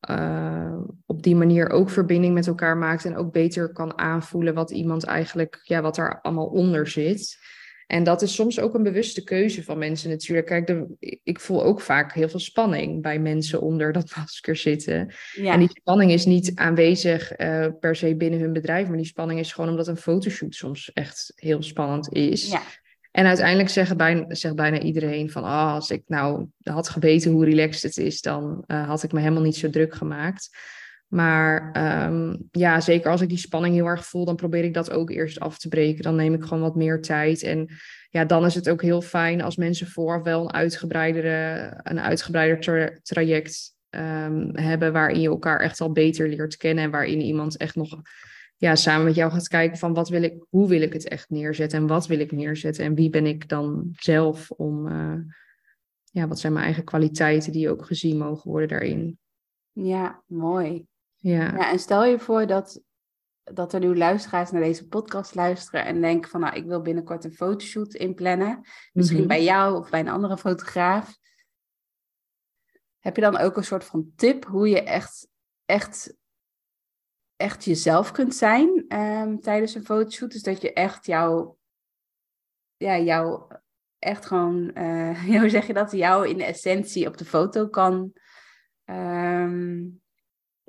uh, 0.10 0.78
op 1.06 1.24
die 1.24 1.36
manier 1.36 1.70
ook 1.70 1.90
verbinding 1.90 2.34
met 2.34 2.48
elkaar 2.48 2.78
maakt 2.78 3.06
en 3.06 3.16
ook 3.16 3.32
beter 3.32 3.74
kan 3.74 3.98
aanvoelen 3.98 4.54
wat 4.54 4.72
iemand 4.72 5.04
eigenlijk, 5.04 5.60
ja, 5.64 5.82
wat 5.82 5.98
er 5.98 6.22
allemaal 6.22 6.48
onder 6.48 6.88
zit. 6.88 7.38
En 7.92 8.04
dat 8.04 8.22
is 8.22 8.36
soms 8.36 8.60
ook 8.60 8.74
een 8.74 8.84
bewuste 8.84 9.24
keuze 9.24 9.64
van 9.64 9.78
mensen 9.78 10.10
natuurlijk. 10.10 10.48
Kijk, 10.48 10.68
de, 10.68 11.20
ik 11.24 11.40
voel 11.40 11.64
ook 11.64 11.82
vaak 11.82 12.14
heel 12.14 12.30
veel 12.30 12.40
spanning 12.40 13.02
bij 13.02 13.20
mensen 13.20 13.62
onder 13.62 13.92
dat 13.92 14.12
masker 14.18 14.56
zitten. 14.56 15.14
Ja. 15.36 15.54
En 15.54 15.60
die 15.60 15.70
spanning 15.70 16.12
is 16.12 16.26
niet 16.26 16.52
aanwezig 16.56 17.40
uh, 17.40 17.68
per 17.80 17.96
se 17.96 18.16
binnen 18.16 18.40
hun 18.40 18.54
bedrijf, 18.54 18.88
maar 18.88 18.98
die 18.98 19.06
spanning 19.06 19.40
is 19.40 19.54
gewoon 19.54 19.70
omdat 19.70 19.88
een 19.88 19.98
fotoshoot 19.98 20.56
soms 20.56 20.94
echt 20.94 21.32
heel 21.36 21.64
spannend 21.64 22.14
is. 22.14 22.52
Ja. 22.52 22.62
En 23.12 23.26
uiteindelijk 23.26 23.70
zegt 23.70 23.98
bijna, 23.98 24.36
zegt 24.36 24.56
bijna 24.56 24.80
iedereen 24.80 25.32
van, 25.32 25.44
oh, 25.44 25.74
als 25.74 25.90
ik 25.90 26.04
nou 26.08 26.48
had 26.64 26.90
geweten 26.90 27.32
hoe 27.32 27.46
relaxed 27.46 27.82
het 27.96 28.06
is, 28.06 28.22
dan 28.22 28.64
uh, 28.68 28.88
had 28.88 29.04
ik 29.04 29.12
me 29.12 29.20
helemaal 29.20 29.44
niet 29.44 29.58
zo 29.58 29.70
druk 29.70 29.96
gemaakt. 29.96 30.50
Maar 31.12 31.72
um, 32.08 32.48
ja, 32.52 32.82
zeker 32.82 33.12
als 33.12 33.22
ik 33.22 33.30
die 33.30 33.38
spanning 33.38 33.76
heel 33.76 33.86
erg 33.86 34.06
voel, 34.06 34.26
dan 34.26 34.36
probeer 34.36 34.64
ik 34.64 34.74
dat 34.74 34.92
ook 34.92 35.10
eerst 35.10 35.40
af 35.40 35.58
te 35.58 35.68
breken. 35.68 36.04
Dan 36.04 36.16
neem 36.16 36.34
ik 36.34 36.44
gewoon 36.44 36.62
wat 36.62 36.76
meer 36.76 37.02
tijd. 37.02 37.44
En 37.44 37.70
ja, 38.10 38.26
dan 38.26 38.46
is 38.46 38.56
het 38.56 38.70
ook 38.70 38.82
heel 38.82 39.02
fijn 39.02 39.42
als 39.42 39.56
mensen 39.56 39.88
vooraf 39.88 40.24
wel 40.24 40.42
een 40.42 40.54
uitgebreidere, 40.54 41.72
een 41.84 42.00
uitgebreider 42.00 42.60
tra 42.60 42.90
traject 43.04 43.76
um, 43.90 44.58
hebben, 44.58 44.94
waarin 44.94 45.22
je 45.22 45.28
elkaar 45.28 45.60
echt 45.60 45.82
al 45.82 45.92
beter 45.92 46.30
leert 46.30 46.58
kennen 46.58 46.84
en 46.84 46.92
waarin 46.92 47.22
iemand 47.22 47.58
echt 47.58 47.76
nog 47.76 48.02
ja, 48.56 48.76
samen 48.76 49.06
met 49.06 49.16
jou 49.16 49.32
gaat 49.32 49.48
kijken 49.48 49.78
van 49.78 49.94
wat 49.94 50.10
wil 50.10 50.24
ik, 50.24 50.46
hoe 50.50 50.68
wil 50.68 50.82
ik 50.82 50.94
het 50.94 51.08
echt 51.08 51.30
neerzetten 51.30 51.80
en 51.80 51.88
wat 51.88 52.08
wil 52.08 52.20
ik 52.20 52.32
neerzetten 52.32 52.86
en 52.86 52.96
wie 52.96 53.10
ben 53.10 53.26
ik 53.26 53.50
dan 53.50 53.90
zelf 54.00 54.52
om, 54.52 54.88
uh, 54.88 55.20
ja, 56.04 56.28
wat 56.28 56.40
zijn 56.40 56.54
mijn 56.54 56.66
eigen 56.66 56.84
kwaliteiten 56.84 57.52
die 57.52 57.70
ook 57.70 57.86
gezien 57.86 58.18
mogen 58.18 58.52
worden 58.52 58.70
daarin. 58.70 59.20
Ja, 59.72 60.24
mooi. 60.28 60.90
Ja. 61.22 61.44
ja 61.44 61.72
en 61.72 61.80
stel 61.80 62.06
je 62.06 62.20
voor 62.20 62.48
dat, 62.48 62.82
dat 63.44 63.74
er 63.74 63.80
nu 63.80 63.98
luisteraars 63.98 64.52
naar 64.52 64.62
deze 64.62 64.88
podcast 64.88 65.36
luisteren 65.36 65.86
en 65.86 66.02
denken 66.02 66.30
van 66.30 66.40
nou, 66.40 66.56
ik 66.56 66.66
wil 66.66 66.82
binnenkort 66.82 67.24
een 67.24 67.34
fotoshoot 67.34 67.94
inplannen. 67.94 68.62
Misschien 68.94 69.20
mhm. 69.20 69.28
bij 69.28 69.44
jou 69.44 69.78
of 69.78 69.90
bij 69.90 70.00
een 70.00 70.10
andere 70.10 70.38
fotograaf. 70.38 71.18
Heb 73.00 73.16
je 73.16 73.22
dan 73.22 73.38
ook 73.38 73.58
een 73.58 73.64
soort 73.64 73.84
van 73.84 74.12
tip 74.16 74.46
hoe 74.46 74.70
je 74.70 74.84
echt, 74.84 75.28
echt 75.66 76.20
echt 77.42 77.66
jezelf 77.66 78.12
kunt 78.12 78.36
zijn 78.36 78.86
um, 78.88 79.40
tijdens 79.40 79.76
een 79.76 79.86
fotoshoot. 79.86 80.32
Dus 80.32 80.44
dat 80.44 80.62
je 80.62 80.74
echt 80.74 81.06
jouw, 81.06 81.58
ja, 82.78 82.98
jouw, 82.98 83.48
echt 84.00 84.26
gewoon, 84.26 84.72
uh, 84.74 85.24
hoe 85.40 85.50
zeg 85.50 85.68
je 85.68 85.74
dat, 85.74 85.92
jou 85.92 86.28
in 86.28 86.38
de 86.38 86.46
essentie 86.46 87.08
op 87.08 87.18
de 87.18 87.26
foto 87.26 87.68
kan, 87.68 88.14
um, 88.86 90.01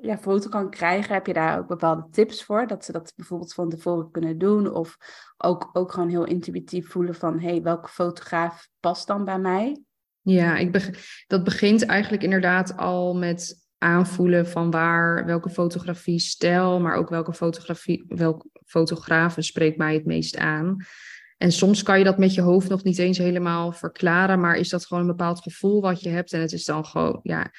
ja, 0.03 0.17
foto 0.17 0.49
kan 0.49 0.69
krijgen. 0.69 1.13
Heb 1.13 1.27
je 1.27 1.33
daar 1.33 1.59
ook 1.59 1.67
bepaalde 1.67 2.07
tips 2.11 2.43
voor? 2.43 2.67
Dat 2.67 2.85
ze 2.85 2.91
dat 2.91 3.13
bijvoorbeeld 3.15 3.53
van 3.53 3.69
tevoren 3.69 4.11
kunnen 4.11 4.37
doen. 4.37 4.73
Of 4.73 4.97
ook, 5.37 5.69
ook 5.73 5.91
gewoon 5.91 6.09
heel 6.09 6.25
intuïtief 6.25 6.89
voelen 6.89 7.15
van, 7.15 7.39
hé, 7.39 7.49
hey, 7.49 7.61
welke 7.61 7.87
fotograaf 7.87 8.67
past 8.79 9.07
dan 9.07 9.25
bij 9.25 9.39
mij? 9.39 9.81
Ja, 10.21 10.57
ik 10.57 11.23
dat 11.27 11.43
begint 11.43 11.85
eigenlijk 11.85 12.23
inderdaad 12.23 12.77
al 12.77 13.15
met 13.15 13.67
aanvoelen 13.77 14.47
van 14.47 14.71
waar, 14.71 15.25
welke 15.25 15.49
fotografie 15.49 16.19
stijl, 16.19 16.79
maar 16.79 16.95
ook 16.95 17.09
welke 17.09 17.33
fotografie, 17.33 18.05
welke 18.07 18.47
fotografen 18.65 19.43
spreekt 19.43 19.77
mij 19.77 19.93
het 19.93 20.05
meest 20.05 20.37
aan. 20.37 20.77
En 21.37 21.51
soms 21.51 21.83
kan 21.83 21.97
je 21.97 22.03
dat 22.03 22.17
met 22.17 22.33
je 22.33 22.41
hoofd 22.41 22.69
nog 22.69 22.83
niet 22.83 22.97
eens 22.97 23.17
helemaal 23.17 23.71
verklaren, 23.71 24.39
maar 24.39 24.55
is 24.55 24.69
dat 24.69 24.85
gewoon 24.85 25.03
een 25.03 25.09
bepaald 25.09 25.41
gevoel 25.41 25.81
wat 25.81 26.01
je 26.01 26.09
hebt. 26.09 26.33
En 26.33 26.41
het 26.41 26.51
is 26.51 26.65
dan 26.65 26.85
gewoon, 26.85 27.19
ja, 27.23 27.51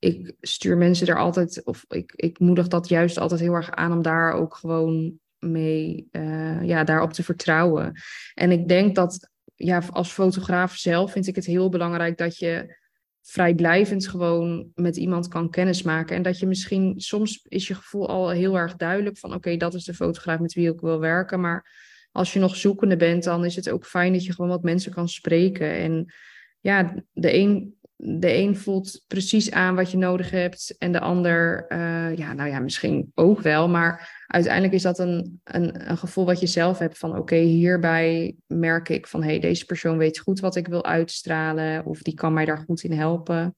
ik 0.00 0.32
stuur 0.40 0.76
mensen 0.76 1.06
er 1.06 1.18
altijd, 1.18 1.64
of 1.64 1.84
ik, 1.88 2.12
ik 2.16 2.38
moedig 2.38 2.68
dat 2.68 2.88
juist 2.88 3.18
altijd 3.18 3.40
heel 3.40 3.54
erg 3.54 3.70
aan 3.70 3.92
om 3.92 4.02
daar 4.02 4.32
ook 4.32 4.54
gewoon 4.54 5.18
mee, 5.38 6.08
uh, 6.12 6.62
ja, 6.62 6.84
daarop 6.84 7.12
te 7.12 7.22
vertrouwen. 7.22 7.92
En 8.34 8.50
ik 8.50 8.68
denk 8.68 8.94
dat, 8.94 9.30
ja, 9.54 9.82
als 9.90 10.12
fotograaf 10.12 10.74
zelf 10.74 11.12
vind 11.12 11.26
ik 11.26 11.34
het 11.34 11.46
heel 11.46 11.68
belangrijk 11.68 12.18
dat 12.18 12.38
je 12.38 12.78
vrijblijvend 13.22 14.08
gewoon 14.08 14.70
met 14.74 14.96
iemand 14.96 15.28
kan 15.28 15.50
kennismaken. 15.50 16.16
En 16.16 16.22
dat 16.22 16.38
je 16.38 16.46
misschien, 16.46 17.00
soms 17.00 17.44
is 17.48 17.68
je 17.68 17.74
gevoel 17.74 18.08
al 18.08 18.30
heel 18.30 18.58
erg 18.58 18.76
duidelijk 18.76 19.18
van 19.18 19.34
oké, 19.34 19.56
dat 19.56 19.74
is 19.74 19.84
de 19.84 19.94
fotograaf 19.94 20.38
met 20.38 20.52
wie 20.52 20.72
ik 20.72 20.80
wil 20.80 21.00
werken. 21.00 21.40
Maar 21.40 21.70
als 22.12 22.32
je 22.32 22.38
nog 22.38 22.56
zoekende 22.56 22.96
bent, 22.96 23.24
dan 23.24 23.44
is 23.44 23.56
het 23.56 23.70
ook 23.70 23.86
fijn 23.86 24.12
dat 24.12 24.24
je 24.24 24.32
gewoon 24.32 24.50
wat 24.50 24.62
mensen 24.62 24.92
kan 24.92 25.08
spreken. 25.08 25.72
En 25.72 26.14
ja, 26.60 26.94
de 27.12 27.34
een 27.34 27.78
de 28.02 28.34
een 28.34 28.56
voelt 28.56 29.04
precies 29.06 29.50
aan 29.50 29.74
wat 29.74 29.90
je 29.90 29.96
nodig 29.96 30.30
hebt 30.30 30.74
en 30.78 30.92
de 30.92 31.00
ander, 31.00 31.66
uh, 31.68 32.16
ja, 32.16 32.32
nou 32.32 32.48
ja, 32.50 32.58
misschien 32.58 33.12
ook 33.14 33.40
wel. 33.40 33.68
Maar 33.68 34.24
uiteindelijk 34.26 34.74
is 34.74 34.82
dat 34.82 34.98
een, 34.98 35.40
een, 35.44 35.90
een 35.90 35.96
gevoel 35.96 36.24
wat 36.24 36.40
je 36.40 36.46
zelf 36.46 36.78
hebt 36.78 36.98
van 36.98 37.16
oké, 37.16 37.36
hierbij 37.36 38.36
merk 38.46 38.88
ik 38.88 39.06
van 39.06 39.22
hé, 39.22 39.28
hey, 39.28 39.38
deze 39.38 39.64
persoon 39.64 39.98
weet 39.98 40.18
goed 40.18 40.40
wat 40.40 40.56
ik 40.56 40.66
wil 40.66 40.84
uitstralen 40.84 41.84
of 41.84 42.02
die 42.02 42.14
kan 42.14 42.32
mij 42.32 42.44
daar 42.44 42.64
goed 42.66 42.82
in 42.82 42.92
helpen. 42.92 43.56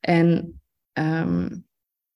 En 0.00 0.60
um, 0.92 1.64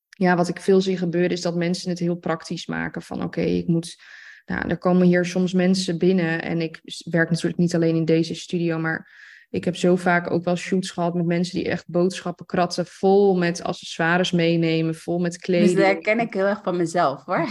ja, 0.09 0.37
wat 0.37 0.49
ik 0.49 0.61
veel 0.61 0.81
zie 0.81 0.97
gebeuren 0.97 1.31
is 1.31 1.41
dat 1.41 1.57
mensen 1.57 1.91
het 1.91 1.99
heel 1.99 2.17
praktisch 2.17 2.67
maken 2.67 3.03
van 3.03 3.23
oké, 3.23 3.41
ik 3.41 3.67
moet 3.67 3.97
nou, 4.45 4.69
er 4.69 4.79
komen 4.79 5.07
hier 5.07 5.25
soms 5.25 5.53
mensen 5.53 5.99
binnen 5.99 6.43
en 6.43 6.61
ik 6.61 6.81
werk 7.11 7.31
natuurlijk 7.31 7.59
niet 7.59 7.75
alleen 7.75 7.97
in 7.97 8.05
deze 8.05 8.35
studio, 8.35 8.79
maar 8.79 9.21
ik 9.53 9.65
heb 9.65 9.77
zo 9.77 9.97
vaak 9.97 10.31
ook 10.31 10.45
wel 10.45 10.57
shoots 10.57 10.91
gehad 10.91 11.15
met 11.15 11.27
mensen 11.27 11.55
die 11.55 11.69
echt 11.69 11.89
boodschappen 11.89 12.47
kratten, 12.47 12.87
vol 12.87 13.37
met 13.37 13.63
accessoires 13.63 14.31
meenemen, 14.31 14.95
vol 14.95 15.19
met 15.19 15.39
kleding. 15.39 15.77
Dus 15.77 15.87
dat 15.87 15.99
ken 15.99 16.21
ik 16.21 16.35
heel 16.35 16.47
erg 16.47 16.61
van 16.63 16.77
mezelf 16.77 17.25
hoor. 17.25 17.47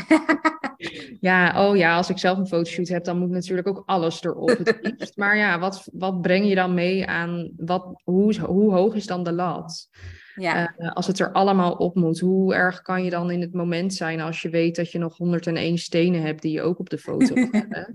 ja, 1.20 1.68
oh 1.68 1.78
ja, 1.78 1.96
als 1.96 2.10
ik 2.10 2.18
zelf 2.18 2.38
een 2.38 2.48
fotoshoot 2.48 2.88
heb, 2.88 3.04
dan 3.04 3.18
moet 3.18 3.30
natuurlijk 3.30 3.68
ook 3.68 3.84
alles 3.86 4.24
erop 4.24 4.58
het 4.64 5.12
Maar 5.16 5.38
ja, 5.38 5.60
wat, 5.60 5.90
wat 5.94 6.22
breng 6.22 6.48
je 6.48 6.56
dan 6.56 6.74
mee 6.74 7.08
aan, 7.08 7.52
wat, 7.58 8.02
hoe, 8.04 8.40
hoe 8.40 8.74
hoog 8.74 8.96
is 8.96 9.06
dan 9.06 9.24
de 9.24 9.34
lat? 9.34 9.90
Ja. 10.36 10.74
Uh, 10.78 10.92
als 10.92 11.08
het 11.08 11.20
er 11.20 11.32
allemaal 11.32 11.74
op 11.74 11.96
moet, 11.96 12.20
hoe 12.20 12.54
erg 12.54 12.82
kan 12.82 13.04
je 13.04 13.10
dan 13.10 13.32
in 13.32 13.42
het 13.42 13.54
moment 13.54 13.94
zijn 13.94 14.22
als 14.22 14.42
je 14.42 14.50
weet 14.50 14.76
dat 14.76 14.92
je 14.92 15.00
nog 15.00 15.18
101 15.18 15.78
stenen 15.78 16.22
hebt 16.22 16.42
die 16.42 16.52
je 16.52 16.62
ook 16.62 16.80
op 16.80 16.90
de 16.90 16.98
foto 16.98 17.34
hebt? 17.52 17.94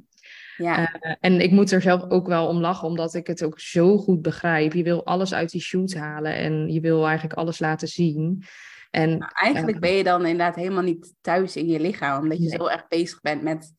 Ja. 0.57 0.81
Uh, 1.01 1.15
en 1.21 1.41
ik 1.41 1.51
moet 1.51 1.71
er 1.71 1.83
zelf 1.83 2.11
ook 2.11 2.27
wel 2.27 2.47
om 2.47 2.61
lachen, 2.61 2.89
omdat 2.89 3.15
ik 3.15 3.27
het 3.27 3.45
ook 3.45 3.61
zo 3.61 3.99
goed 3.99 4.23
begrijp. 4.23 4.73
Je 4.73 4.83
wil 4.83 5.05
alles 5.05 5.35
uit 5.35 5.51
die 5.51 5.61
shoot 5.61 5.95
halen 5.95 6.35
en 6.35 6.73
je 6.73 6.81
wil 6.81 7.07
eigenlijk 7.07 7.39
alles 7.39 7.59
laten 7.59 7.89
zien. 7.89 8.45
En, 8.91 9.19
maar 9.19 9.39
eigenlijk 9.43 9.77
uh, 9.77 9.83
ben 9.83 9.93
je 9.93 10.05
dan 10.05 10.21
inderdaad 10.21 10.57
helemaal 10.57 10.83
niet 10.83 11.15
thuis 11.21 11.57
in 11.57 11.67
je 11.67 11.81
lichaam, 11.81 12.23
omdat 12.23 12.39
je 12.39 12.49
zo 12.49 12.67
erg 12.67 12.89
bezig 12.89 13.21
bent 13.21 13.43
met 13.43 13.75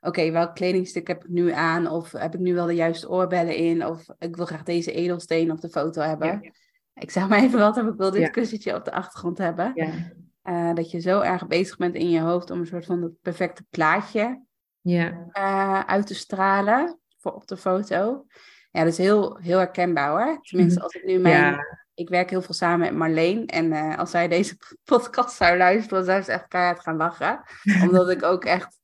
oké, 0.00 0.30
welk 0.30 0.54
kledingstuk 0.54 1.06
heb 1.06 1.24
ik 1.24 1.30
nu 1.30 1.52
aan? 1.52 1.86
Of 1.86 2.12
heb 2.12 2.34
ik 2.34 2.40
nu 2.40 2.54
wel 2.54 2.66
de 2.66 2.74
juiste 2.74 3.08
oorbellen 3.08 3.56
in? 3.56 3.86
Of 3.86 4.06
ik 4.18 4.36
wil 4.36 4.46
graag 4.46 4.62
deze 4.62 4.92
edelsteen 4.92 5.50
op 5.50 5.60
de 5.60 5.68
foto 5.68 6.02
hebben. 6.02 6.40
Ja. 6.42 6.50
Ik 6.94 7.10
zeg 7.10 7.28
maar 7.28 7.42
even 7.42 7.58
wat, 7.58 7.76
ik 7.76 7.94
wil 7.96 8.10
dit 8.10 8.20
ja. 8.20 8.28
kussentje 8.28 8.74
op 8.74 8.84
de 8.84 8.92
achtergrond 8.92 9.38
hebben. 9.38 9.72
Ja. 9.74 9.90
Uh, 10.44 10.74
dat 10.74 10.90
je 10.90 11.00
zo 11.00 11.20
erg 11.20 11.46
bezig 11.46 11.76
bent 11.76 11.94
in 11.94 12.10
je 12.10 12.20
hoofd 12.20 12.50
om 12.50 12.60
een 12.60 12.66
soort 12.66 12.84
van 12.84 13.02
het 13.02 13.20
perfecte 13.20 13.64
plaatje 13.70 14.42
ja. 14.82 15.30
Uh, 15.32 15.80
uit 15.80 16.06
te 16.06 16.14
stralen 16.14 16.98
voor 17.18 17.32
op 17.32 17.46
de 17.46 17.56
foto. 17.56 18.26
Ja, 18.70 18.80
dat 18.84 18.92
is 18.92 18.98
heel, 18.98 19.36
heel 19.36 19.58
herkenbaar 19.58 20.10
hoor. 20.10 20.38
Tenminste, 20.42 20.74
mhm. 20.74 20.84
als 20.84 20.94
ik 20.94 21.04
nu 21.04 21.18
mijn... 21.18 21.80
Ik 21.94 22.08
werk 22.08 22.30
heel 22.30 22.42
veel 22.42 22.54
samen 22.54 22.78
met 22.78 22.94
Marleen. 22.94 23.46
En 23.46 23.72
uh, 23.72 23.98
als 23.98 24.10
zij 24.10 24.28
deze 24.28 24.56
podcast 24.84 25.36
zou 25.36 25.56
luisteren, 25.56 26.04
zou 26.04 26.22
ze 26.22 26.32
echt 26.32 26.48
keihard 26.48 26.80
gaan 26.80 26.96
lachen. 26.96 27.42
Omdat 27.88 28.10
ik 28.10 28.22
ook 28.22 28.44
echt... 28.44 28.80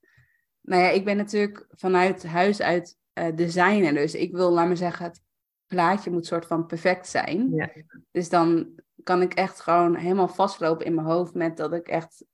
Nou 0.61 0.83
ja, 0.83 0.89
ik 0.89 1.05
ben 1.05 1.17
natuurlijk 1.17 1.67
vanuit 1.69 2.27
huis 2.27 2.61
uit 2.61 2.97
uh, 3.15 3.37
designer. 3.37 3.95
Dus 3.95 4.15
ik 4.15 4.33
wil, 4.33 4.53
laat 4.53 4.69
me 4.69 4.77
zeggen, 4.77 5.05
het 5.05 5.21
plaatje 5.67 6.11
moet 6.11 6.27
soort 6.27 6.47
van 6.47 6.67
perfect 6.67 7.09
zijn. 7.09 7.51
Ja. 7.51 7.71
Dus 8.11 8.29
dan 8.29 8.69
kan 9.03 9.23
ik 9.23 9.35
echt 9.35 9.61
gewoon 9.61 9.95
helemaal 9.95 10.29
vastlopen 10.29 10.87
in 10.87 10.95
mijn 10.95 11.07
hoofd 11.07 11.35
met 11.35 11.57
dat 11.57 11.73
ik 11.73 11.89
echt 11.89 12.25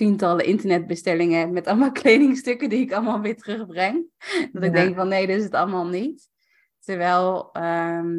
tientallen 0.00 0.44
internetbestellingen 0.44 1.52
met 1.52 1.66
allemaal 1.66 1.92
kledingstukken 2.02 2.68
die 2.68 2.80
ik 2.80 2.92
allemaal 2.92 3.20
weer 3.20 3.36
terugbreng. 3.36 4.06
Dat 4.52 4.62
ik 4.62 4.72
denk 4.72 4.96
van 4.96 5.08
nee, 5.08 5.26
dit 5.26 5.36
is 5.36 5.44
het 5.44 5.54
allemaal 5.54 5.86
niet. 5.86 6.28
Terwijl 6.78 7.52
ehm, 7.52 8.18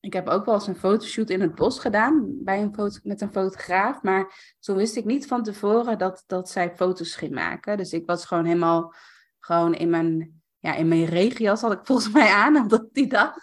ik 0.00 0.12
heb 0.12 0.28
ook 0.28 0.44
wel 0.44 0.54
eens 0.54 0.66
een 0.66 0.76
fotoshoot 0.76 1.30
in 1.30 1.40
het 1.40 1.54
bos 1.54 1.78
gedaan 1.78 2.44
bij 2.44 2.62
een 2.62 2.74
foto, 2.74 2.98
met 3.02 3.20
een 3.20 3.32
fotograaf. 3.32 4.02
Maar 4.02 4.54
toen 4.58 4.76
wist 4.76 4.96
ik 4.96 5.04
niet 5.04 5.26
van 5.26 5.42
tevoren 5.42 5.98
dat, 5.98 6.24
dat 6.26 6.50
zij 6.50 6.76
foto's 6.76 7.14
ging 7.14 7.32
maken. 7.32 7.76
Dus 7.76 7.92
ik 7.92 8.06
was 8.06 8.26
gewoon 8.26 8.44
helemaal 8.44 8.94
gewoon 9.38 9.74
in 9.74 9.90
mijn 9.90 10.42
ja, 10.58 10.74
in 10.74 10.88
mijn 10.88 11.04
regenjas 11.04 11.60
had 11.60 11.72
ik 11.72 11.86
volgens 11.86 12.12
mij 12.12 12.28
aan 12.28 12.72
op 12.72 12.88
die 12.92 13.08
dag. 13.08 13.34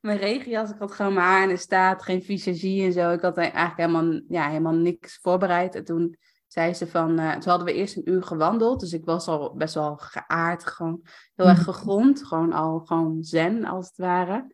Mijn 0.00 0.18
regenjas, 0.18 0.70
ik 0.70 0.78
had 0.78 0.92
gewoon 0.92 1.14
mijn 1.14 1.26
haar 1.26 1.42
in 1.42 1.48
de 1.48 1.56
staat, 1.56 2.02
geen 2.02 2.22
visagie 2.22 2.84
en 2.84 2.92
zo. 2.92 3.10
Ik 3.10 3.20
had 3.20 3.36
eigenlijk 3.36 3.76
helemaal, 3.76 4.20
ja, 4.28 4.48
helemaal 4.48 4.74
niks 4.74 5.18
voorbereid. 5.22 5.74
En 5.74 5.84
toen 5.84 6.16
zei 6.46 6.74
ze 6.74 6.86
van, 6.86 7.20
uh, 7.20 7.32
toen 7.32 7.50
hadden 7.50 7.66
we 7.66 7.72
eerst 7.72 7.96
een 7.96 8.10
uur 8.10 8.22
gewandeld. 8.22 8.80
Dus 8.80 8.92
ik 8.92 9.04
was 9.04 9.28
al 9.28 9.54
best 9.54 9.74
wel 9.74 9.96
geaard, 9.96 10.66
gewoon 10.66 11.00
heel 11.34 11.46
erg 11.46 11.58
mhm. 11.58 11.70
gegrond. 11.70 12.26
Gewoon 12.26 12.52
al 12.52 12.80
gewoon 12.80 13.22
zen, 13.22 13.64
als 13.64 13.86
het 13.86 13.96
ware. 13.96 14.52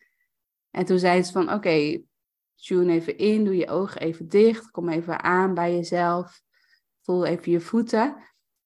En 0.71 0.85
toen 0.85 0.99
zei 0.99 1.23
ze 1.23 1.33
van, 1.33 1.43
oké, 1.43 1.55
okay, 1.55 2.05
tune 2.55 2.93
even 2.93 3.19
in, 3.19 3.45
doe 3.45 3.57
je 3.57 3.69
ogen 3.69 4.01
even 4.01 4.29
dicht. 4.29 4.71
Kom 4.71 4.89
even 4.89 5.23
aan 5.23 5.55
bij 5.55 5.75
jezelf. 5.75 6.43
Voel 7.01 7.25
even 7.25 7.53
je 7.53 7.61
voeten. 7.61 8.17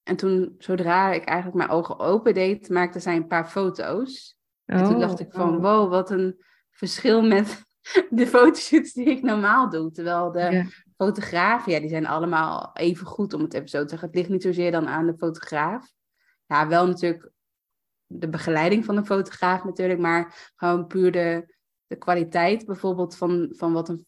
En 0.03 0.17
toen, 0.17 0.55
zodra 0.59 1.12
ik 1.12 1.25
eigenlijk 1.25 1.57
mijn 1.57 1.79
ogen 1.79 1.99
open 1.99 2.35
deed, 2.35 2.69
maakte 2.69 3.01
zij 3.01 3.17
een 3.17 3.27
paar 3.27 3.47
foto's. 3.47 4.39
en 4.65 4.85
toen 4.85 5.01
dacht 5.01 5.21
ik 5.21 5.33
van, 5.33 5.57
oh. 5.57 5.62
wow, 5.62 5.91
wat 5.91 6.11
een 6.11 6.45
verschil 6.75 7.22
met 7.22 7.64
de 8.11 8.27
fotoshoots 8.27 8.93
die 8.93 9.07
ik 9.07 9.22
normaal 9.22 9.70
doe. 9.70 9.91
Terwijl 9.91 10.33
de 10.33 10.66
fotografen, 10.97 11.72
ja, 11.72 11.81
die 11.81 11.89
zijn 11.89 12.07
allemaal 12.07 12.70
even 12.75 13.07
goed, 13.07 13.33
om 13.33 13.43
het 13.43 13.55
even 13.55 13.68
zo 13.68 13.83
te 13.83 13.89
zeggen. 13.89 14.09
Het 14.09 14.16
ligt 14.16 14.29
niet 14.29 14.43
zozeer 14.43 14.70
dan 14.70 14.89
aan 14.89 15.07
de 15.07 15.16
fotograaf. 15.16 15.93
Ja, 16.47 16.68
wel 16.68 16.87
natuurlijk 16.87 17.31
de 18.07 18.29
begeleiding 18.29 18.85
van 18.85 18.95
de 18.95 19.05
fotograaf 19.05 19.64
natuurlijk, 19.64 20.01
maar 20.01 20.53
gewoon 20.57 20.87
puur 20.87 21.12
de, 21.12 21.55
de 21.87 21.97
kwaliteit 21.97 22.66
bijvoorbeeld 22.66 23.16
van, 23.16 23.49
van 23.57 23.72
wat 23.72 23.89
een 23.89 24.07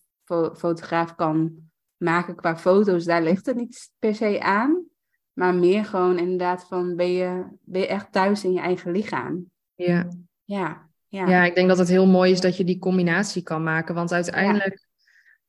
fotograaf 0.57 1.15
kan 1.15 1.65
maken 1.97 2.35
qua 2.35 2.57
foto's, 2.57 3.05
daar 3.05 3.23
ligt 3.23 3.47
het 3.47 3.57
niet 3.57 3.91
per 3.99 4.15
se 4.15 4.41
aan. 4.41 4.85
Maar 5.33 5.55
meer 5.55 5.85
gewoon 5.85 6.19
inderdaad 6.19 6.67
van, 6.67 6.97
ben 6.97 7.13
je, 7.13 7.47
ben 7.61 7.81
je 7.81 7.87
echt 7.87 8.13
thuis 8.13 8.45
in 8.45 8.53
je 8.53 8.61
eigen 8.61 8.93
lichaam? 8.93 9.51
Ja. 9.75 10.09
Ja, 10.45 10.86
ja. 11.17 11.29
ja, 11.29 11.45
ik 11.45 11.55
denk 11.55 11.69
dat 11.69 11.79
het 11.79 11.89
heel 11.89 12.07
mooi 12.07 12.33
is 12.33 12.41
dat 12.41 12.57
je 12.57 12.65
die 12.65 12.79
combinatie 12.79 13.43
kan 13.43 13.63
maken. 13.63 13.95
Want 13.95 14.13
uiteindelijk, 14.13 14.87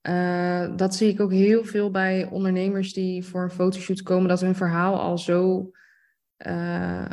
uh, 0.01 0.76
dat 0.76 0.95
zie 0.95 1.09
ik 1.09 1.20
ook 1.20 1.32
heel 1.32 1.65
veel 1.65 1.91
bij 1.91 2.26
ondernemers 2.26 2.93
die 2.93 3.26
voor 3.26 3.43
een 3.43 3.49
fotoshoot 3.49 4.01
komen, 4.01 4.28
dat 4.28 4.41
hun 4.41 4.55
verhaal 4.55 4.99
al 4.99 5.18
zo, 5.18 5.72
uh, 6.47 7.09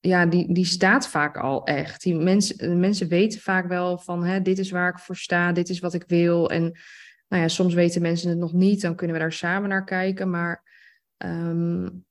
ja, 0.00 0.26
die, 0.26 0.52
die 0.52 0.64
staat 0.64 1.08
vaak 1.08 1.36
al 1.36 1.64
echt. 1.64 2.02
Die 2.02 2.14
mensen, 2.14 2.80
mensen 2.80 3.08
weten 3.08 3.40
vaak 3.40 3.68
wel 3.68 3.98
van, 3.98 4.24
hè, 4.24 4.42
dit 4.42 4.58
is 4.58 4.70
waar 4.70 4.88
ik 4.88 4.98
voor 4.98 5.16
sta, 5.16 5.52
dit 5.52 5.68
is 5.68 5.78
wat 5.78 5.94
ik 5.94 6.04
wil. 6.06 6.50
En 6.50 6.62
nou 7.28 7.42
ja, 7.42 7.48
soms 7.48 7.74
weten 7.74 8.02
mensen 8.02 8.28
het 8.28 8.38
nog 8.38 8.52
niet, 8.52 8.80
dan 8.80 8.96
kunnen 8.96 9.16
we 9.16 9.22
daar 9.22 9.32
samen 9.32 9.68
naar 9.68 9.84
kijken. 9.84 10.30
Maar 10.30 10.62
um, 11.16 12.04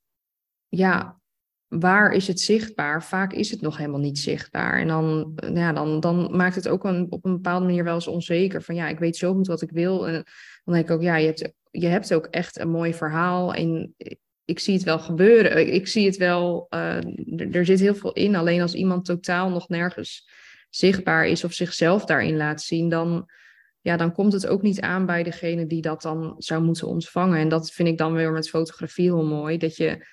ja, 0.67 1.19
waar 1.67 2.11
is 2.11 2.27
het 2.27 2.39
zichtbaar? 2.39 3.03
Vaak 3.03 3.33
is 3.33 3.51
het 3.51 3.61
nog 3.61 3.77
helemaal 3.77 3.99
niet 3.99 4.19
zichtbaar. 4.19 4.79
En 4.79 4.87
dan, 4.87 5.33
ja, 5.53 5.73
dan, 5.73 5.99
dan 5.99 6.35
maakt 6.35 6.55
het 6.55 6.67
ook 6.67 6.83
op 6.83 7.25
een 7.25 7.33
bepaalde 7.33 7.65
manier 7.65 7.83
wel 7.83 7.93
eens 7.93 8.07
onzeker. 8.07 8.61
Van 8.61 8.75
ja, 8.75 8.87
ik 8.87 8.99
weet 8.99 9.17
zo 9.17 9.33
goed 9.33 9.47
wat 9.47 9.61
ik 9.61 9.71
wil. 9.71 10.07
En 10.07 10.13
dan 10.63 10.73
denk 10.73 10.85
ik 10.85 10.91
ook, 10.91 11.01
ja, 11.01 11.15
je 11.15 11.25
hebt, 11.25 11.53
je 11.71 11.87
hebt 11.87 12.13
ook 12.13 12.25
echt 12.25 12.59
een 12.59 12.69
mooi 12.69 12.93
verhaal. 12.93 13.53
En 13.53 13.95
ik 14.45 14.59
zie 14.59 14.73
het 14.73 14.83
wel 14.83 14.99
gebeuren. 14.99 15.73
Ik 15.73 15.87
zie 15.87 16.05
het 16.05 16.17
wel, 16.17 16.67
uh, 16.69 17.55
er, 17.55 17.65
zit 17.65 17.79
heel 17.79 17.95
veel 17.95 18.13
in. 18.13 18.35
Alleen 18.35 18.61
als 18.61 18.73
iemand 18.73 19.05
totaal 19.05 19.49
nog 19.49 19.69
nergens 19.69 20.29
zichtbaar 20.69 21.27
is 21.27 21.43
of 21.43 21.53
zichzelf 21.53 22.05
daarin 22.05 22.37
laat 22.37 22.61
zien, 22.61 22.89
dan, 22.89 23.29
ja, 23.81 23.97
dan 23.97 24.13
komt 24.13 24.33
het 24.33 24.47
ook 24.47 24.61
niet 24.61 24.81
aan 24.81 25.05
bij 25.05 25.23
degene 25.23 25.67
die 25.67 25.81
dat 25.81 26.01
dan 26.01 26.35
zou 26.37 26.63
moeten 26.63 26.87
ontvangen. 26.87 27.39
En 27.39 27.49
dat 27.49 27.71
vind 27.71 27.87
ik 27.87 27.97
dan 27.97 28.13
weer 28.13 28.31
met 28.31 28.49
fotografie 28.49 29.05
heel 29.05 29.25
mooi. 29.25 29.57
Dat 29.57 29.75
je 29.75 30.05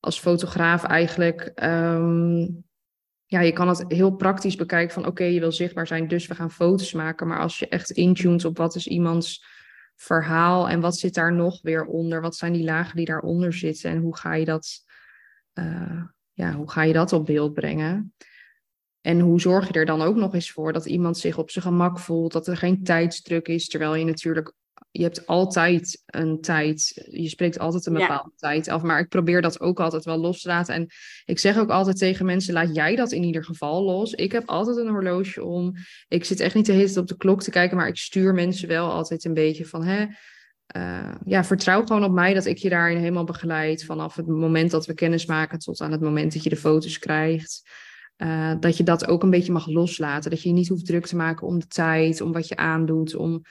als 0.00 0.20
fotograaf 0.20 0.84
eigenlijk, 0.84 1.52
um, 1.62 2.64
ja, 3.24 3.40
je 3.40 3.52
kan 3.52 3.68
het 3.68 3.84
heel 3.88 4.10
praktisch 4.10 4.56
bekijken 4.56 4.94
van 4.94 5.06
oké, 5.06 5.24
je 5.24 5.40
wil 5.40 5.52
zichtbaar 5.52 5.86
zijn, 5.86 6.08
dus 6.08 6.26
we 6.26 6.34
gaan 6.34 6.50
foto's 6.50 6.92
maken. 6.92 7.26
Maar 7.26 7.40
als 7.40 7.58
je 7.58 7.68
echt 7.68 7.90
intunt 7.90 8.44
op 8.44 8.56
wat 8.56 8.74
is 8.74 8.86
iemands 8.86 9.44
verhaal 9.96 10.68
en 10.68 10.80
wat 10.80 10.96
zit 10.96 11.14
daar 11.14 11.32
nog 11.32 11.62
weer 11.62 11.84
onder, 11.84 12.20
wat 12.20 12.36
zijn 12.36 12.52
die 12.52 12.64
lagen 12.64 12.96
die 12.96 13.06
daaronder 13.06 13.52
zitten 13.52 13.90
en 13.90 13.98
hoe 13.98 14.16
ga 14.16 14.34
je 14.34 14.44
dat, 14.44 14.84
uh, 15.54 16.02
ja, 16.32 16.52
hoe 16.52 16.70
ga 16.70 16.82
je 16.82 16.92
dat 16.92 17.12
op 17.12 17.26
beeld 17.26 17.54
brengen? 17.54 18.14
En 19.00 19.20
hoe 19.20 19.40
zorg 19.40 19.66
je 19.68 19.72
er 19.72 19.86
dan 19.86 20.02
ook 20.02 20.16
nog 20.16 20.34
eens 20.34 20.50
voor 20.50 20.72
dat 20.72 20.86
iemand 20.86 21.18
zich 21.18 21.38
op 21.38 21.50
zijn 21.50 21.64
gemak 21.64 21.98
voelt, 21.98 22.32
dat 22.32 22.46
er 22.46 22.56
geen 22.56 22.82
tijdsdruk 22.82 23.48
is, 23.48 23.68
terwijl 23.68 23.94
je 23.94 24.04
natuurlijk 24.04 24.52
je 24.90 25.02
hebt 25.02 25.26
altijd 25.26 26.02
een 26.06 26.40
tijd. 26.40 27.06
Je 27.10 27.28
spreekt 27.28 27.58
altijd 27.58 27.86
een 27.86 27.92
bepaalde 27.92 28.32
tijd 28.36 28.68
af. 28.68 28.82
Maar 28.82 28.98
ik 28.98 29.08
probeer 29.08 29.42
dat 29.42 29.60
ook 29.60 29.80
altijd 29.80 30.04
wel 30.04 30.18
los 30.18 30.42
te 30.42 30.48
laten. 30.48 30.74
En 30.74 30.86
ik 31.24 31.38
zeg 31.38 31.58
ook 31.58 31.70
altijd 31.70 31.98
tegen 31.98 32.26
mensen: 32.26 32.54
laat 32.54 32.74
jij 32.74 32.96
dat 32.96 33.12
in 33.12 33.22
ieder 33.22 33.44
geval 33.44 33.82
los. 33.82 34.12
Ik 34.12 34.32
heb 34.32 34.48
altijd 34.48 34.76
een 34.76 34.88
horloge 34.88 35.44
om. 35.44 35.74
Ik 36.08 36.24
zit 36.24 36.40
echt 36.40 36.54
niet 36.54 36.66
de 36.66 36.72
hele 36.72 36.84
tijd 36.84 36.96
op 36.96 37.06
de 37.06 37.16
klok 37.16 37.42
te 37.42 37.50
kijken. 37.50 37.76
Maar 37.76 37.88
ik 37.88 37.96
stuur 37.96 38.34
mensen 38.34 38.68
wel 38.68 38.90
altijd 38.90 39.24
een 39.24 39.34
beetje 39.34 39.66
van: 39.66 39.84
hè, 39.84 40.06
uh, 40.76 41.14
ja, 41.24 41.44
vertrouw 41.44 41.86
gewoon 41.86 42.04
op 42.04 42.12
mij 42.12 42.34
dat 42.34 42.46
ik 42.46 42.58
je 42.58 42.68
daarin 42.68 42.98
helemaal 42.98 43.24
begeleid. 43.24 43.84
Vanaf 43.84 44.14
het 44.14 44.26
moment 44.26 44.70
dat 44.70 44.86
we 44.86 44.94
kennis 44.94 45.26
maken 45.26 45.58
tot 45.58 45.80
aan 45.80 45.92
het 45.92 46.00
moment 46.00 46.32
dat 46.32 46.42
je 46.42 46.50
de 46.50 46.56
foto's 46.56 46.98
krijgt. 46.98 47.70
Uh, 48.16 48.54
dat 48.60 48.76
je 48.76 48.82
dat 48.82 49.08
ook 49.08 49.22
een 49.22 49.30
beetje 49.30 49.52
mag 49.52 49.66
loslaten. 49.66 50.30
Dat 50.30 50.42
je 50.42 50.48
je 50.48 50.54
niet 50.54 50.68
hoeft 50.68 50.86
druk 50.86 51.06
te 51.06 51.16
maken 51.16 51.46
om 51.46 51.58
de 51.58 51.66
tijd, 51.66 52.20
om 52.20 52.32
wat 52.32 52.48
je 52.48 52.56
aandoet, 52.56 53.14
om 53.14 53.42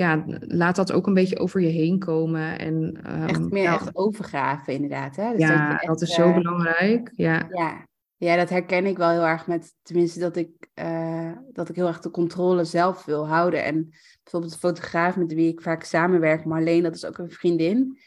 ja, 0.00 0.24
laat 0.40 0.76
dat 0.76 0.92
ook 0.92 1.06
een 1.06 1.14
beetje 1.14 1.38
over 1.38 1.60
je 1.60 1.68
heen 1.68 1.98
komen. 1.98 2.58
En, 2.58 2.74
um, 3.06 3.26
echt 3.26 3.50
meer 3.50 3.62
ja. 3.62 3.74
echt 3.74 3.96
overgraven, 3.96 4.72
inderdaad. 4.72 5.16
Hè? 5.16 5.30
Dus 5.30 5.40
ja, 5.40 5.70
dat, 5.70 5.86
dat 5.86 6.00
is 6.00 6.14
zo 6.14 6.28
uh, 6.28 6.34
belangrijk. 6.34 7.12
Ja. 7.14 7.48
ja. 7.52 7.88
Ja, 8.16 8.36
dat 8.36 8.48
herken 8.48 8.86
ik 8.86 8.96
wel 8.96 9.10
heel 9.10 9.26
erg 9.26 9.46
met, 9.46 9.74
tenminste 9.82 10.20
dat 10.20 10.36
ik, 10.36 10.68
uh, 10.74 11.32
dat 11.52 11.68
ik 11.68 11.76
heel 11.76 11.86
erg 11.86 12.00
de 12.00 12.10
controle 12.10 12.64
zelf 12.64 13.04
wil 13.04 13.28
houden. 13.28 13.64
En 13.64 13.88
bijvoorbeeld 14.22 14.52
de 14.52 14.58
fotograaf 14.58 15.16
met 15.16 15.32
wie 15.32 15.52
ik 15.52 15.60
vaak 15.60 15.82
samenwerk, 15.82 16.44
Marleen, 16.44 16.82
dat 16.82 16.94
is 16.94 17.04
ook 17.04 17.18
een 17.18 17.30
vriendin. 17.30 17.98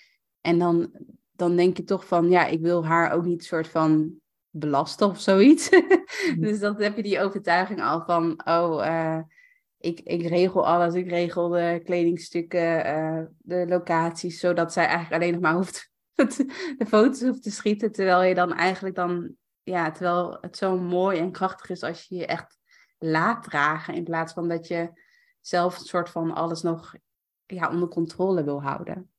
En 0.41 0.59
dan, 0.59 0.91
dan 1.31 1.55
denk 1.55 1.77
je 1.77 1.83
toch 1.83 2.07
van, 2.07 2.29
ja, 2.29 2.45
ik 2.45 2.61
wil 2.61 2.85
haar 2.85 3.11
ook 3.11 3.25
niet 3.25 3.43
soort 3.43 3.67
van 3.67 4.13
belasten 4.49 5.07
of 5.07 5.19
zoiets. 5.19 5.69
Mm. 6.35 6.41
dus 6.41 6.59
dan 6.59 6.81
heb 6.81 6.95
je 6.95 7.03
die 7.03 7.21
overtuiging 7.21 7.81
al 7.81 8.03
van, 8.05 8.41
oh, 8.45 8.85
uh, 8.85 9.19
ik, 9.83 9.99
ik 9.99 10.27
regel 10.27 10.67
alles. 10.67 10.93
Ik 10.93 11.09
regel 11.09 11.49
de 11.49 11.81
kledingstukken, 11.83 12.85
uh, 12.85 13.23
de 13.37 13.67
locaties, 13.67 14.39
zodat 14.39 14.73
zij 14.73 14.85
eigenlijk 14.85 15.21
alleen 15.21 15.33
nog 15.33 15.41
maar 15.41 15.53
hoeft 15.61 15.91
de 16.77 16.85
foto's 16.87 17.21
hoeft 17.21 17.43
te 17.43 17.51
schieten. 17.51 17.91
Terwijl 17.91 18.23
je 18.23 18.35
dan 18.35 18.53
eigenlijk 18.53 18.95
dan, 18.95 19.35
ja, 19.63 19.91
terwijl 19.91 20.37
het 20.41 20.57
zo 20.57 20.77
mooi 20.77 21.19
en 21.19 21.31
krachtig 21.31 21.69
is 21.69 21.83
als 21.83 22.03
je 22.03 22.15
je 22.15 22.25
echt 22.25 22.57
laat 22.97 23.43
dragen. 23.43 23.93
In 23.93 24.03
plaats 24.03 24.33
van 24.33 24.47
dat 24.47 24.67
je 24.67 24.91
zelf 25.41 25.79
een 25.79 25.85
soort 25.85 26.09
van 26.09 26.33
alles 26.33 26.61
nog 26.61 26.95
ja, 27.45 27.69
onder 27.69 27.87
controle 27.87 28.43
wil 28.43 28.61
houden. 28.61 29.11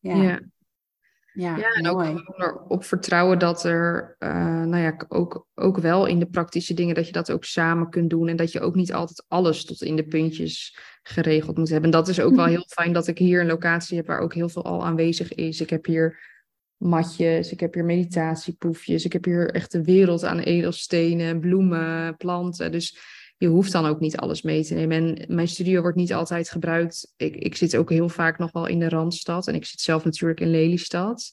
Ja, 1.34 1.56
ja 1.56 1.72
en 1.72 1.88
ook 1.88 2.02
erop 2.36 2.84
vertrouwen 2.84 3.38
dat 3.38 3.64
er, 3.64 4.16
uh, 4.18 4.62
nou 4.62 4.76
ja, 4.76 4.96
ook, 5.08 5.46
ook 5.54 5.78
wel 5.78 6.06
in 6.06 6.18
de 6.18 6.26
praktische 6.26 6.74
dingen, 6.74 6.94
dat 6.94 7.06
je 7.06 7.12
dat 7.12 7.30
ook 7.30 7.44
samen 7.44 7.90
kunt 7.90 8.10
doen. 8.10 8.28
En 8.28 8.36
dat 8.36 8.52
je 8.52 8.60
ook 8.60 8.74
niet 8.74 8.92
altijd 8.92 9.24
alles 9.28 9.64
tot 9.64 9.82
in 9.82 9.96
de 9.96 10.04
puntjes 10.04 10.78
geregeld 11.02 11.56
moet 11.56 11.68
hebben. 11.68 11.90
En 11.90 11.98
dat 11.98 12.08
is 12.08 12.20
ook 12.20 12.34
wel 12.34 12.44
heel 12.44 12.66
fijn 12.68 12.92
dat 12.92 13.06
ik 13.06 13.18
hier 13.18 13.40
een 13.40 13.46
locatie 13.46 13.96
heb 13.96 14.06
waar 14.06 14.20
ook 14.20 14.34
heel 14.34 14.48
veel 14.48 14.64
al 14.64 14.84
aanwezig 14.84 15.34
is. 15.34 15.60
Ik 15.60 15.70
heb 15.70 15.86
hier 15.86 16.32
matjes, 16.76 17.52
ik 17.52 17.60
heb 17.60 17.74
hier 17.74 17.84
meditatieproefjes, 17.84 19.04
ik 19.04 19.12
heb 19.12 19.24
hier 19.24 19.50
echt 19.50 19.72
de 19.72 19.82
wereld 19.82 20.24
aan 20.24 20.38
edelstenen, 20.38 21.40
bloemen, 21.40 22.16
planten. 22.16 22.72
Dus 22.72 22.98
je 23.44 23.50
hoeft 23.50 23.72
dan 23.72 23.86
ook 23.86 24.00
niet 24.00 24.16
alles 24.16 24.42
mee 24.42 24.64
te 24.64 24.74
nemen. 24.74 25.16
En 25.16 25.34
mijn 25.34 25.48
studio 25.48 25.80
wordt 25.80 25.96
niet 25.96 26.14
altijd 26.14 26.50
gebruikt. 26.50 27.12
Ik, 27.16 27.36
ik 27.36 27.56
zit 27.56 27.76
ook 27.76 27.90
heel 27.90 28.08
vaak 28.08 28.38
nog 28.38 28.52
wel 28.52 28.66
in 28.66 28.78
de 28.78 28.88
Randstad. 28.88 29.48
En 29.48 29.54
ik 29.54 29.64
zit 29.64 29.80
zelf 29.80 30.04
natuurlijk 30.04 30.40
in 30.40 30.50
Lelystad. 30.50 31.32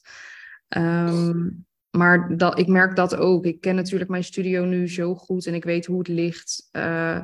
Um, 0.76 1.66
maar 1.90 2.36
dat, 2.36 2.58
ik 2.58 2.66
merk 2.66 2.96
dat 2.96 3.16
ook. 3.16 3.44
Ik 3.44 3.60
ken 3.60 3.74
natuurlijk 3.74 4.10
mijn 4.10 4.24
studio 4.24 4.64
nu 4.64 4.88
zo 4.88 5.14
goed. 5.14 5.46
En 5.46 5.54
ik 5.54 5.64
weet 5.64 5.86
hoe 5.86 5.98
het 5.98 6.08
licht... 6.08 6.68
Uh, 6.72 7.22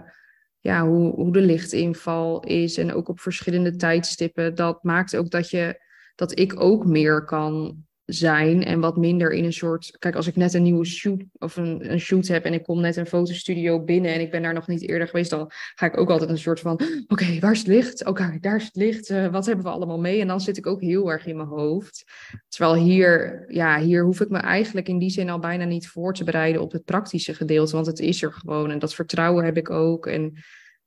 ja, 0.60 0.86
hoe, 0.86 1.14
hoe 1.14 1.32
de 1.32 1.40
lichtinval 1.40 2.44
is. 2.44 2.78
En 2.78 2.92
ook 2.92 3.08
op 3.08 3.20
verschillende 3.20 3.76
tijdstippen. 3.76 4.54
Dat 4.54 4.82
maakt 4.82 5.16
ook 5.16 5.30
dat 5.30 5.50
je 5.50 5.80
dat 6.14 6.38
ik 6.38 6.60
ook 6.60 6.86
meer 6.86 7.24
kan 7.24 7.76
zijn 8.08 8.64
en 8.64 8.80
wat 8.80 8.96
minder 8.96 9.32
in 9.32 9.44
een 9.44 9.52
soort. 9.52 9.96
Kijk, 9.98 10.14
als 10.14 10.26
ik 10.26 10.36
net 10.36 10.54
een 10.54 10.62
nieuwe 10.62 10.84
shoot 10.84 11.22
of 11.38 11.56
een, 11.56 11.92
een 11.92 12.00
shoot 12.00 12.26
heb 12.26 12.44
en 12.44 12.52
ik 12.52 12.62
kom 12.62 12.80
net 12.80 12.96
een 12.96 13.06
fotostudio 13.06 13.84
binnen 13.84 14.14
en 14.14 14.20
ik 14.20 14.30
ben 14.30 14.42
daar 14.42 14.54
nog 14.54 14.66
niet 14.66 14.88
eerder 14.88 15.08
geweest, 15.08 15.30
dan 15.30 15.50
ga 15.74 15.86
ik 15.86 15.96
ook 15.96 16.10
altijd 16.10 16.30
een 16.30 16.38
soort 16.38 16.60
van: 16.60 16.80
oké, 17.08 17.38
waar 17.40 17.52
is 17.52 17.58
het 17.58 17.66
licht? 17.66 18.04
Oké, 18.04 18.38
daar 18.40 18.56
is 18.56 18.64
het 18.64 18.76
licht. 18.76 19.10
Uh, 19.10 19.26
wat 19.26 19.46
hebben 19.46 19.64
we 19.64 19.70
allemaal 19.70 19.98
mee? 19.98 20.20
En 20.20 20.26
dan 20.26 20.40
zit 20.40 20.56
ik 20.56 20.66
ook 20.66 20.80
heel 20.80 21.10
erg 21.10 21.26
in 21.26 21.36
mijn 21.36 21.48
hoofd. 21.48 22.04
Terwijl 22.48 22.74
hier, 22.74 23.44
ja, 23.48 23.80
hier 23.80 24.04
hoef 24.04 24.20
ik 24.20 24.28
me 24.28 24.38
eigenlijk 24.38 24.88
in 24.88 24.98
die 24.98 25.10
zin 25.10 25.30
al 25.30 25.38
bijna 25.38 25.64
niet 25.64 25.88
voor 25.88 26.14
te 26.14 26.24
bereiden 26.24 26.62
op 26.62 26.72
het 26.72 26.84
praktische 26.84 27.34
gedeelte, 27.34 27.72
want 27.72 27.86
het 27.86 27.98
is 27.98 28.22
er 28.22 28.32
gewoon 28.32 28.70
en 28.70 28.78
dat 28.78 28.94
vertrouwen 28.94 29.44
heb 29.44 29.56
ik 29.56 29.70
ook. 29.70 30.06
En 30.06 30.32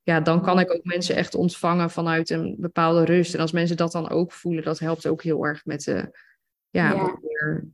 ja, 0.03 0.19
dan 0.22 0.41
kan 0.41 0.59
ik 0.59 0.74
ook 0.74 0.84
mensen 0.84 1.15
echt 1.15 1.36
ontvangen 1.36 1.89
vanuit 1.89 2.30
een 2.30 2.55
bepaalde 2.59 3.05
rust. 3.05 3.34
En 3.34 3.39
als 3.39 3.51
mensen 3.51 3.78
dat 3.78 3.91
dan 3.91 4.09
ook 4.09 4.32
voelen, 4.32 4.63
dat 4.63 4.80
helpt 4.80 5.07
ook 5.07 5.24
heel 5.24 5.45
erg 5.45 5.65
met 5.65 5.84
de 5.84 6.30
ja, 6.72 6.93
ja. 6.93 7.01
Wat 7.01 7.22
meer 7.22 7.67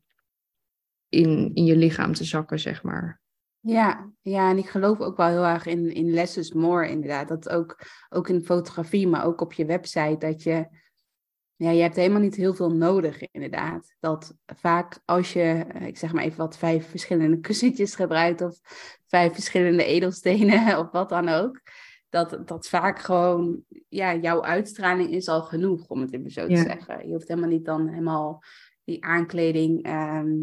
in, 1.09 1.51
in 1.53 1.65
je 1.65 1.75
lichaam 1.75 2.13
te 2.13 2.23
zakken, 2.23 2.59
zeg 2.59 2.83
maar. 2.83 3.21
Ja, 3.59 4.11
ja, 4.21 4.49
en 4.49 4.57
ik 4.57 4.69
geloof 4.69 4.99
ook 4.99 5.17
wel 5.17 5.27
heel 5.27 5.45
erg 5.45 5.65
in, 5.65 5.93
in 5.93 6.13
less 6.13 6.37
is 6.37 6.53
more, 6.53 6.89
inderdaad. 6.89 7.27
Dat 7.27 7.49
ook, 7.49 7.79
ook 8.09 8.29
in 8.29 8.45
fotografie, 8.45 9.07
maar 9.07 9.25
ook 9.25 9.41
op 9.41 9.53
je 9.53 9.65
website, 9.65 10.15
dat 10.19 10.43
je, 10.43 10.67
ja, 11.55 11.69
je 11.69 11.81
hebt 11.81 11.95
helemaal 11.95 12.21
niet 12.21 12.35
heel 12.35 12.53
veel 12.53 12.71
nodig, 12.71 13.31
inderdaad. 13.31 13.95
Dat 13.99 14.35
vaak 14.45 14.99
als 15.05 15.33
je, 15.33 15.65
eh, 15.67 15.87
ik 15.87 15.97
zeg 15.97 16.13
maar 16.13 16.23
even 16.23 16.37
wat, 16.37 16.57
vijf 16.57 16.89
verschillende 16.89 17.39
kussentjes 17.47 17.95
gebruikt 17.95 18.41
of 18.41 18.59
vijf 19.07 19.33
verschillende 19.33 19.83
edelstenen 19.83 20.77
of 20.79 20.91
wat 20.91 21.09
dan 21.09 21.29
ook, 21.29 21.61
dat, 22.09 22.47
dat 22.47 22.67
vaak 22.67 22.99
gewoon, 22.99 23.63
ja, 23.89 24.15
jouw 24.15 24.43
uitstraling 24.43 25.11
is 25.11 25.27
al 25.27 25.41
genoeg, 25.41 25.87
om 25.87 26.01
het 26.01 26.13
even 26.13 26.31
zo 26.31 26.47
te 26.47 26.57
zeggen. 26.57 27.07
Je 27.07 27.13
hoeft 27.13 27.27
helemaal 27.27 27.49
niet 27.49 27.65
dan 27.65 27.87
helemaal 27.87 28.43
die 28.87 29.03
aankleding, 29.03 29.83
ehm, 29.83 30.35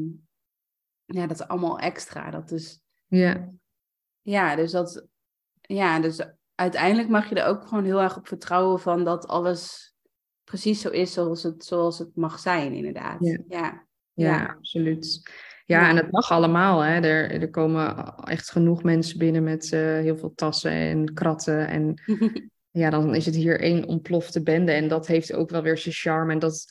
ja, 1.05 1.27
dat 1.27 1.41
is 1.41 1.47
allemaal 1.49 1.79
extra. 1.79 2.31
Dat 2.31 2.51
is 2.51 2.81
ja. 3.07 3.53
Ja, 4.23 4.57
dus 4.57 4.71
dat, 4.71 5.07
ja, 5.61 6.01
dus 6.01 6.27
uiteindelijk 6.55 7.09
mag 7.09 7.29
je 7.29 7.35
er 7.35 7.47
ook 7.47 7.67
gewoon 7.67 7.85
heel 7.85 8.03
erg 8.03 8.17
op 8.17 8.29
vertrouwen 8.29 8.81
van 8.81 9.05
dat 9.05 9.27
alles 9.27 9.95
precies 10.45 10.81
zo 10.81 10.89
is 10.89 11.13
zoals 11.13 11.43
het, 11.43 11.65
zoals 11.65 11.99
het 11.99 12.17
mag 12.17 12.39
zijn, 12.39 12.73
inderdaad. 12.73 13.17
Ja, 13.21 13.39
ja. 13.49 13.87
ja. 14.13 14.45
absoluut. 14.57 15.31
Ja, 15.67 15.89
en 15.89 15.97
het 15.97 16.11
mag 16.11 16.31
allemaal. 16.31 16.81
Hè. 16.81 17.01
Er, 17.01 17.41
er 17.41 17.51
komen 17.51 18.15
echt 18.17 18.51
genoeg 18.51 18.83
mensen 18.83 19.19
binnen 19.19 19.43
met 19.43 19.73
uh, 19.73 19.81
heel 19.81 20.17
veel 20.17 20.33
tassen 20.35 20.71
en 20.71 21.15
kratten. 21.15 21.69
En 21.69 22.03
ja, 22.83 22.91
dan 22.91 23.15
is 23.15 23.27
het 23.27 23.35
hier 23.35 23.61
één 23.61 23.85
ontplofte 23.85 24.43
bende. 24.43 24.73
En 24.73 24.89
dat 24.89 25.07
heeft 25.07 25.33
ook 25.33 25.51
wel 25.51 25.63
weer 25.63 25.79
zijn 25.79 25.95
charme. 25.95 26.33
En 26.33 26.39
dat, 26.39 26.67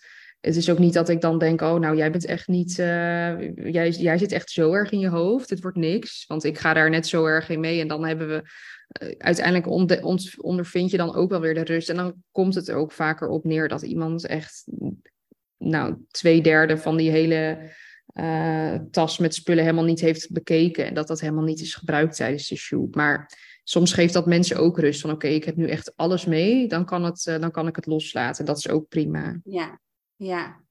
het 0.46 0.56
is 0.56 0.70
ook 0.70 0.80
niet 0.80 0.94
dat 0.94 1.10
ik 1.10 1.22
dan 1.22 1.38
denk, 1.38 1.62
oh, 1.62 1.80
nou, 1.80 1.98
jij 1.98 2.12
bent 2.12 2.26
echt 2.26 2.48
niet, 2.48 2.78
uh, 2.78 3.56
jij, 3.72 3.90
jij 3.90 4.18
zit 4.18 4.32
echt 4.32 4.50
zo 4.50 4.74
erg 4.74 4.92
in 4.92 5.00
je 5.00 5.10
hoofd, 5.10 5.50
het 5.50 5.62
wordt 5.62 5.78
niks. 5.78 6.26
Want 6.28 6.44
ik 6.44 6.58
ga 6.58 6.74
daar 6.74 6.90
net 6.90 7.08
zo 7.08 7.26
erg 7.26 7.50
in 7.50 7.60
mee 7.60 7.82
en 7.82 7.88
dan 7.88 8.06
hebben 8.06 8.28
we, 8.28 8.44
uh, 9.04 9.16
uiteindelijk 9.18 9.68
ons 10.04 10.38
ondervind 10.42 10.92
je 10.92 10.98
dan 10.98 11.16
ook 11.16 11.30
wel 11.30 11.40
weer 11.40 11.54
de 11.54 11.64
rust. 11.64 11.90
En 11.90 11.96
dan 11.96 12.14
komt 12.32 12.56
het 12.56 12.72
ook 12.72 12.92
vaker 12.92 13.28
op 13.28 13.44
neer 13.44 13.68
dat 13.68 13.82
iemand 13.82 14.26
echt, 14.26 14.64
nou, 15.58 15.96
twee 16.08 16.42
derde 16.42 16.78
van 16.78 16.98
die 16.98 17.10
hele 17.10 17.72
uh, 18.14 18.76
tas 18.92 19.18
met 19.18 19.36
spullen 19.36 19.64
helemaal 19.64 19.86
niet 19.86 20.02
heeft 20.02 20.32
bekeken. 20.32 20.86
En 20.86 20.94
dat 20.94 21.08
dat 21.08 21.20
helemaal 21.20 21.44
niet 21.44 21.62
is 21.62 21.76
gebruikt 21.76 22.16
tijdens 22.16 22.48
de 22.48 22.56
shoot. 22.56 22.96
Maar 22.96 23.32
soms 23.64 23.94
geeft 23.94 24.14
dat 24.14 24.26
mensen 24.26 24.58
ook 24.58 24.80
rust 24.80 25.02
van, 25.02 25.12
oké, 25.12 25.28
ik 25.28 25.44
heb 25.44 25.56
nu 25.56 25.68
echt 25.68 25.94
alles 25.96 26.26
mee, 26.26 26.68
dan 26.68 26.86
kan, 26.86 27.04
het, 27.04 27.24
dan 27.24 27.52
kan 27.52 27.68
ik 27.68 27.76
het 27.76 27.86
loslaten. 27.86 28.46
Dat 28.46 28.58
is 28.58 28.70
ook 28.70 28.88
prima. 28.88 29.40
Ja, 29.44 29.82
ja, 30.16 30.64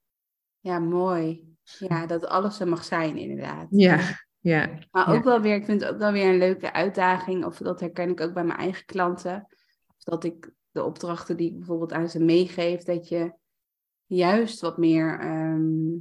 ja, 0.61 0.79
mooi. 0.79 1.51
Ja, 1.79 2.07
dat 2.07 2.27
alles 2.27 2.61
er 2.61 2.69
mag 2.69 2.85
zijn, 2.85 3.17
inderdaad. 3.17 3.67
Ja, 3.71 4.01
ja. 4.39 4.79
Maar 4.91 5.15
ook 5.15 5.25
wel 5.25 5.41
weer, 5.41 5.55
ik 5.55 5.65
vind 5.65 5.81
het 5.81 5.91
ook 5.91 5.99
wel 5.99 6.13
weer 6.13 6.29
een 6.29 6.39
leuke 6.39 6.73
uitdaging, 6.73 7.45
of 7.45 7.57
dat 7.57 7.81
herken 7.81 8.11
ik 8.11 8.21
ook 8.21 8.33
bij 8.33 8.45
mijn 8.45 8.59
eigen 8.59 8.85
klanten. 8.85 9.47
Of 9.97 10.03
dat 10.03 10.25
ik 10.25 10.51
de 10.71 10.85
opdrachten 10.85 11.37
die 11.37 11.51
ik 11.51 11.57
bijvoorbeeld 11.57 11.93
aan 11.93 12.09
ze 12.09 12.25
meegeef, 12.25 12.83
dat 12.83 13.09
je 13.09 13.33
juist 14.07 14.61
wat 14.61 14.79
meer, 14.79 15.21
ehm, 15.21 15.95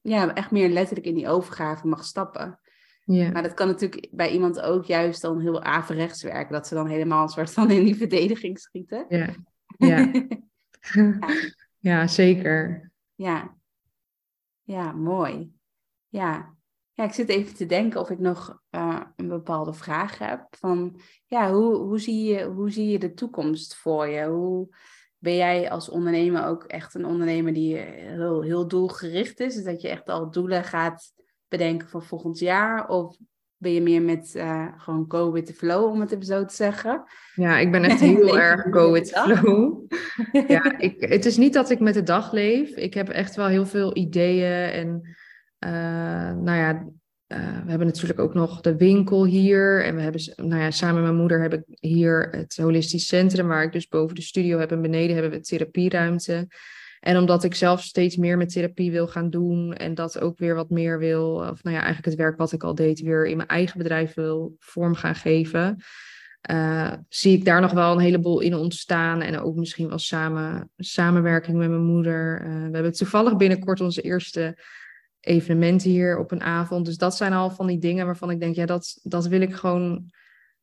ja, 0.00 0.34
echt 0.34 0.50
meer 0.50 0.68
letterlijk 0.68 1.06
in 1.06 1.14
die 1.14 1.28
overgave 1.28 1.86
mag 1.86 2.04
stappen. 2.04 2.60
Ja. 3.04 3.30
Maar 3.30 3.42
dat 3.42 3.54
kan 3.54 3.66
natuurlijk 3.66 4.08
bij 4.10 4.30
iemand 4.30 4.60
ook 4.60 4.84
juist 4.84 5.22
dan 5.22 5.40
heel 5.40 5.62
averechts 5.62 6.22
werken, 6.22 6.52
dat 6.52 6.66
ze 6.66 6.74
dan 6.74 6.86
helemaal 6.86 7.22
een 7.22 7.28
soort 7.28 7.52
van 7.52 7.70
in 7.70 7.84
die 7.84 7.96
verdediging 7.96 8.58
schieten. 8.58 9.06
Ja, 9.08 9.34
ja. 9.78 10.10
ja. 10.92 11.18
Ja, 11.86 12.06
zeker. 12.06 12.90
Ja, 13.14 13.56
ja 14.62 14.92
mooi. 14.92 15.52
Ja. 16.08 16.56
ja, 16.92 17.04
ik 17.04 17.12
zit 17.12 17.28
even 17.28 17.54
te 17.54 17.66
denken 17.66 18.00
of 18.00 18.10
ik 18.10 18.18
nog 18.18 18.62
uh, 18.70 19.00
een 19.16 19.28
bepaalde 19.28 19.72
vraag 19.72 20.18
heb. 20.18 20.46
Van, 20.50 21.00
ja, 21.26 21.52
hoe, 21.52 21.76
hoe, 21.76 21.98
zie 21.98 22.24
je, 22.24 22.44
hoe 22.44 22.70
zie 22.70 22.88
je 22.88 22.98
de 22.98 23.14
toekomst 23.14 23.76
voor 23.76 24.06
je? 24.06 24.24
Hoe 24.24 24.76
ben 25.18 25.36
jij 25.36 25.70
als 25.70 25.88
ondernemer 25.88 26.44
ook 26.44 26.64
echt 26.64 26.94
een 26.94 27.06
ondernemer 27.06 27.52
die 27.52 27.76
heel, 27.76 28.42
heel 28.42 28.68
doelgericht 28.68 29.40
is? 29.40 29.64
Dat 29.64 29.80
je 29.80 29.88
echt 29.88 30.08
al 30.08 30.30
doelen 30.30 30.64
gaat 30.64 31.12
bedenken 31.48 31.88
voor 31.88 32.02
volgend 32.02 32.38
jaar? 32.38 32.88
Of 32.88 33.16
ben 33.58 33.72
je 33.72 33.80
meer 33.80 34.02
met 34.02 34.32
uh, 34.36 34.66
gewoon 34.76 35.04
go 35.08 35.32
with 35.32 35.46
the 35.46 35.52
flow, 35.52 35.90
om 35.90 36.00
het 36.00 36.12
even 36.12 36.24
zo 36.24 36.44
te 36.44 36.54
zeggen. 36.54 37.04
Ja, 37.34 37.58
ik 37.58 37.70
ben 37.70 37.84
echt 37.90 38.00
heel 38.00 38.38
erg 38.38 38.66
go 38.70 38.92
with 38.92 39.12
the 39.12 39.20
flow. 39.20 39.84
ja, 40.54 40.78
ik, 40.78 41.00
het 41.00 41.24
is 41.24 41.36
niet 41.36 41.52
dat 41.52 41.70
ik 41.70 41.80
met 41.80 41.94
de 41.94 42.02
dag 42.02 42.32
leef. 42.32 42.76
Ik 42.76 42.94
heb 42.94 43.08
echt 43.08 43.36
wel 43.36 43.46
heel 43.46 43.66
veel 43.66 43.96
ideeën. 43.96 44.70
En 44.70 45.16
uh, 45.60 46.42
nou 46.42 46.58
ja, 46.58 46.72
uh, 47.28 47.62
we 47.64 47.70
hebben 47.70 47.86
natuurlijk 47.86 48.20
ook 48.20 48.34
nog 48.34 48.60
de 48.60 48.76
winkel 48.76 49.24
hier. 49.24 49.84
En 49.84 49.94
we 49.94 50.02
hebben, 50.02 50.20
nou 50.36 50.62
ja, 50.62 50.70
samen 50.70 50.94
met 50.94 51.04
mijn 51.04 51.16
moeder 51.16 51.42
heb 51.42 51.52
ik 51.52 51.62
hier 51.66 52.28
het 52.30 52.56
holistisch 52.56 53.06
centrum, 53.06 53.46
waar 53.46 53.62
ik 53.62 53.72
dus 53.72 53.88
boven 53.88 54.14
de 54.14 54.22
studio 54.22 54.58
heb 54.58 54.72
en 54.72 54.82
beneden 54.82 55.16
hebben 55.16 55.32
we 55.32 55.40
therapieruimte. 55.40 56.48
En 57.00 57.16
omdat 57.16 57.44
ik 57.44 57.54
zelf 57.54 57.82
steeds 57.82 58.16
meer 58.16 58.36
met 58.36 58.52
therapie 58.52 58.90
wil 58.90 59.08
gaan 59.08 59.30
doen 59.30 59.74
en 59.74 59.94
dat 59.94 60.20
ook 60.20 60.38
weer 60.38 60.54
wat 60.54 60.70
meer 60.70 60.98
wil, 60.98 61.34
of 61.34 61.62
nou 61.62 61.76
ja, 61.76 61.82
eigenlijk 61.82 62.04
het 62.04 62.14
werk 62.14 62.36
wat 62.36 62.52
ik 62.52 62.62
al 62.62 62.74
deed, 62.74 63.00
weer 63.00 63.26
in 63.26 63.36
mijn 63.36 63.48
eigen 63.48 63.78
bedrijf 63.78 64.14
wil 64.14 64.54
vorm 64.58 64.94
gaan 64.94 65.14
geven, 65.14 65.76
uh, 66.50 66.92
zie 67.08 67.36
ik 67.36 67.44
daar 67.44 67.60
nog 67.60 67.72
wel 67.72 67.92
een 67.92 67.98
heleboel 67.98 68.40
in 68.40 68.54
ontstaan. 68.54 69.20
En 69.20 69.40
ook 69.40 69.56
misschien 69.56 69.88
wel 69.88 69.98
samen, 69.98 70.70
samenwerking 70.76 71.56
met 71.56 71.68
mijn 71.68 71.84
moeder. 71.84 72.40
Uh, 72.40 72.46
we 72.46 72.72
hebben 72.72 72.92
toevallig 72.92 73.36
binnenkort 73.36 73.80
onze 73.80 74.00
eerste 74.00 74.58
evenementen 75.20 75.90
hier 75.90 76.18
op 76.18 76.32
een 76.32 76.42
avond. 76.42 76.86
Dus 76.86 76.96
dat 76.96 77.16
zijn 77.16 77.32
al 77.32 77.50
van 77.50 77.66
die 77.66 77.78
dingen 77.78 78.06
waarvan 78.06 78.30
ik 78.30 78.40
denk, 78.40 78.54
ja, 78.54 78.66
dat, 78.66 78.98
dat 79.02 79.26
wil 79.26 79.40
ik 79.40 79.54
gewoon 79.54 80.10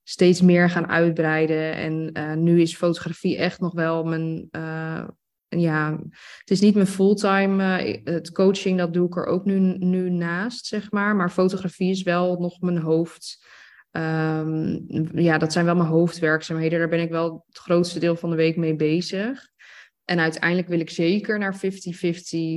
steeds 0.03 0.41
meer 0.41 0.69
gaan 0.69 0.87
uitbreiden. 0.87 1.73
En 1.73 2.09
uh, 2.13 2.33
nu 2.33 2.61
is 2.61 2.75
fotografie 2.75 3.37
echt 3.37 3.59
nog 3.59 3.73
wel 3.73 4.03
mijn 4.03 4.49
ja, 5.59 5.99
het 6.39 6.49
is 6.49 6.61
niet 6.61 6.75
mijn 6.75 6.87
fulltime. 6.87 7.83
Uh, 7.83 7.97
het 8.03 8.31
coaching, 8.31 8.77
dat 8.77 8.93
doe 8.93 9.07
ik 9.07 9.15
er 9.15 9.25
ook 9.25 9.45
nu, 9.45 9.59
nu 9.77 10.09
naast, 10.09 10.65
zeg 10.65 10.91
maar. 10.91 11.15
Maar 11.15 11.29
fotografie 11.29 11.91
is 11.91 12.03
wel 12.03 12.37
nog 12.39 12.61
mijn 12.61 12.77
hoofd. 12.77 13.45
Um, 13.91 14.85
ja, 15.13 15.37
dat 15.37 15.53
zijn 15.53 15.65
wel 15.65 15.75
mijn 15.75 15.87
hoofdwerkzaamheden. 15.87 16.79
Daar 16.79 16.89
ben 16.89 17.01
ik 17.01 17.09
wel 17.09 17.43
het 17.47 17.57
grootste 17.57 17.99
deel 17.99 18.15
van 18.15 18.29
de 18.29 18.35
week 18.35 18.57
mee 18.57 18.75
bezig. 18.75 19.51
En 20.05 20.19
uiteindelijk 20.19 20.67
wil 20.67 20.79
ik 20.79 20.89
zeker 20.89 21.39
naar 21.39 21.55
50-50 21.55 21.59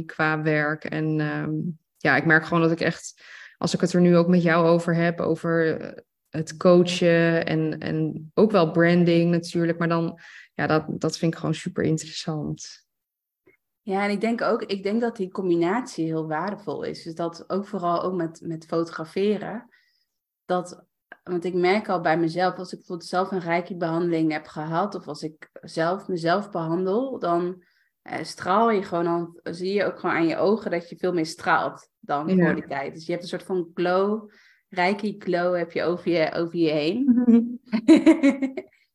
qua 0.04 0.42
werk. 0.42 0.84
En 0.84 1.20
um, 1.20 1.78
ja, 1.96 2.16
ik 2.16 2.24
merk 2.24 2.44
gewoon 2.44 2.62
dat 2.62 2.70
ik 2.70 2.80
echt, 2.80 3.22
als 3.58 3.74
ik 3.74 3.80
het 3.80 3.92
er 3.92 4.00
nu 4.00 4.16
ook 4.16 4.28
met 4.28 4.42
jou 4.42 4.66
over 4.66 4.94
heb, 4.94 5.20
over 5.20 5.94
het 6.28 6.56
coachen 6.56 7.46
en, 7.46 7.78
en 7.78 8.30
ook 8.34 8.50
wel 8.50 8.70
branding 8.70 9.30
natuurlijk. 9.30 9.78
Maar 9.78 9.88
dan, 9.88 10.20
ja, 10.54 10.66
dat, 10.66 10.84
dat 10.88 11.18
vind 11.18 11.32
ik 11.32 11.38
gewoon 11.38 11.54
super 11.54 11.84
interessant. 11.84 12.85
Ja, 13.86 14.04
en 14.04 14.10
ik 14.10 14.20
denk 14.20 14.42
ook, 14.42 14.62
ik 14.62 14.82
denk 14.82 15.00
dat 15.00 15.16
die 15.16 15.30
combinatie 15.30 16.04
heel 16.04 16.26
waardevol 16.26 16.82
is. 16.82 17.02
Dus 17.02 17.14
dat 17.14 17.44
ook 17.50 17.66
vooral 17.66 18.02
ook 18.02 18.14
met, 18.14 18.40
met 18.44 18.66
fotograferen. 18.66 19.68
Dat, 20.44 20.84
want 21.22 21.44
ik 21.44 21.54
merk 21.54 21.88
al 21.88 22.00
bij 22.00 22.18
mezelf, 22.18 22.56
als 22.56 22.72
ik 22.72 22.78
bijvoorbeeld 22.78 23.08
zelf 23.08 23.30
een 23.30 23.40
rijke 23.40 23.76
behandeling 23.76 24.32
heb 24.32 24.46
gehad, 24.46 24.94
of 24.94 25.06
als 25.06 25.22
ik 25.22 25.50
zelf 25.52 26.08
mezelf 26.08 26.50
behandel, 26.50 27.18
dan 27.18 27.62
eh, 28.02 28.24
straal 28.24 28.70
je 28.70 28.82
gewoon, 28.82 29.04
dan 29.04 29.54
zie 29.54 29.72
je 29.72 29.84
ook 29.84 29.98
gewoon 29.98 30.16
aan 30.16 30.26
je 30.26 30.36
ogen 30.36 30.70
dat 30.70 30.88
je 30.88 30.96
veel 30.96 31.12
meer 31.12 31.26
straalt 31.26 31.88
dan 32.00 32.36
ja. 32.36 32.44
voor 32.44 32.54
die 32.54 32.66
tijd. 32.66 32.94
Dus 32.94 33.04
je 33.06 33.10
hebt 33.10 33.22
een 33.22 33.28
soort 33.28 33.42
van 33.42 33.70
glow, 33.74 34.30
rijke 34.68 35.14
glow 35.18 35.56
heb 35.56 35.72
je 35.72 35.82
over 35.82 36.10
je, 36.10 36.32
over 36.32 36.58
je 36.58 36.70
heen. 36.70 37.04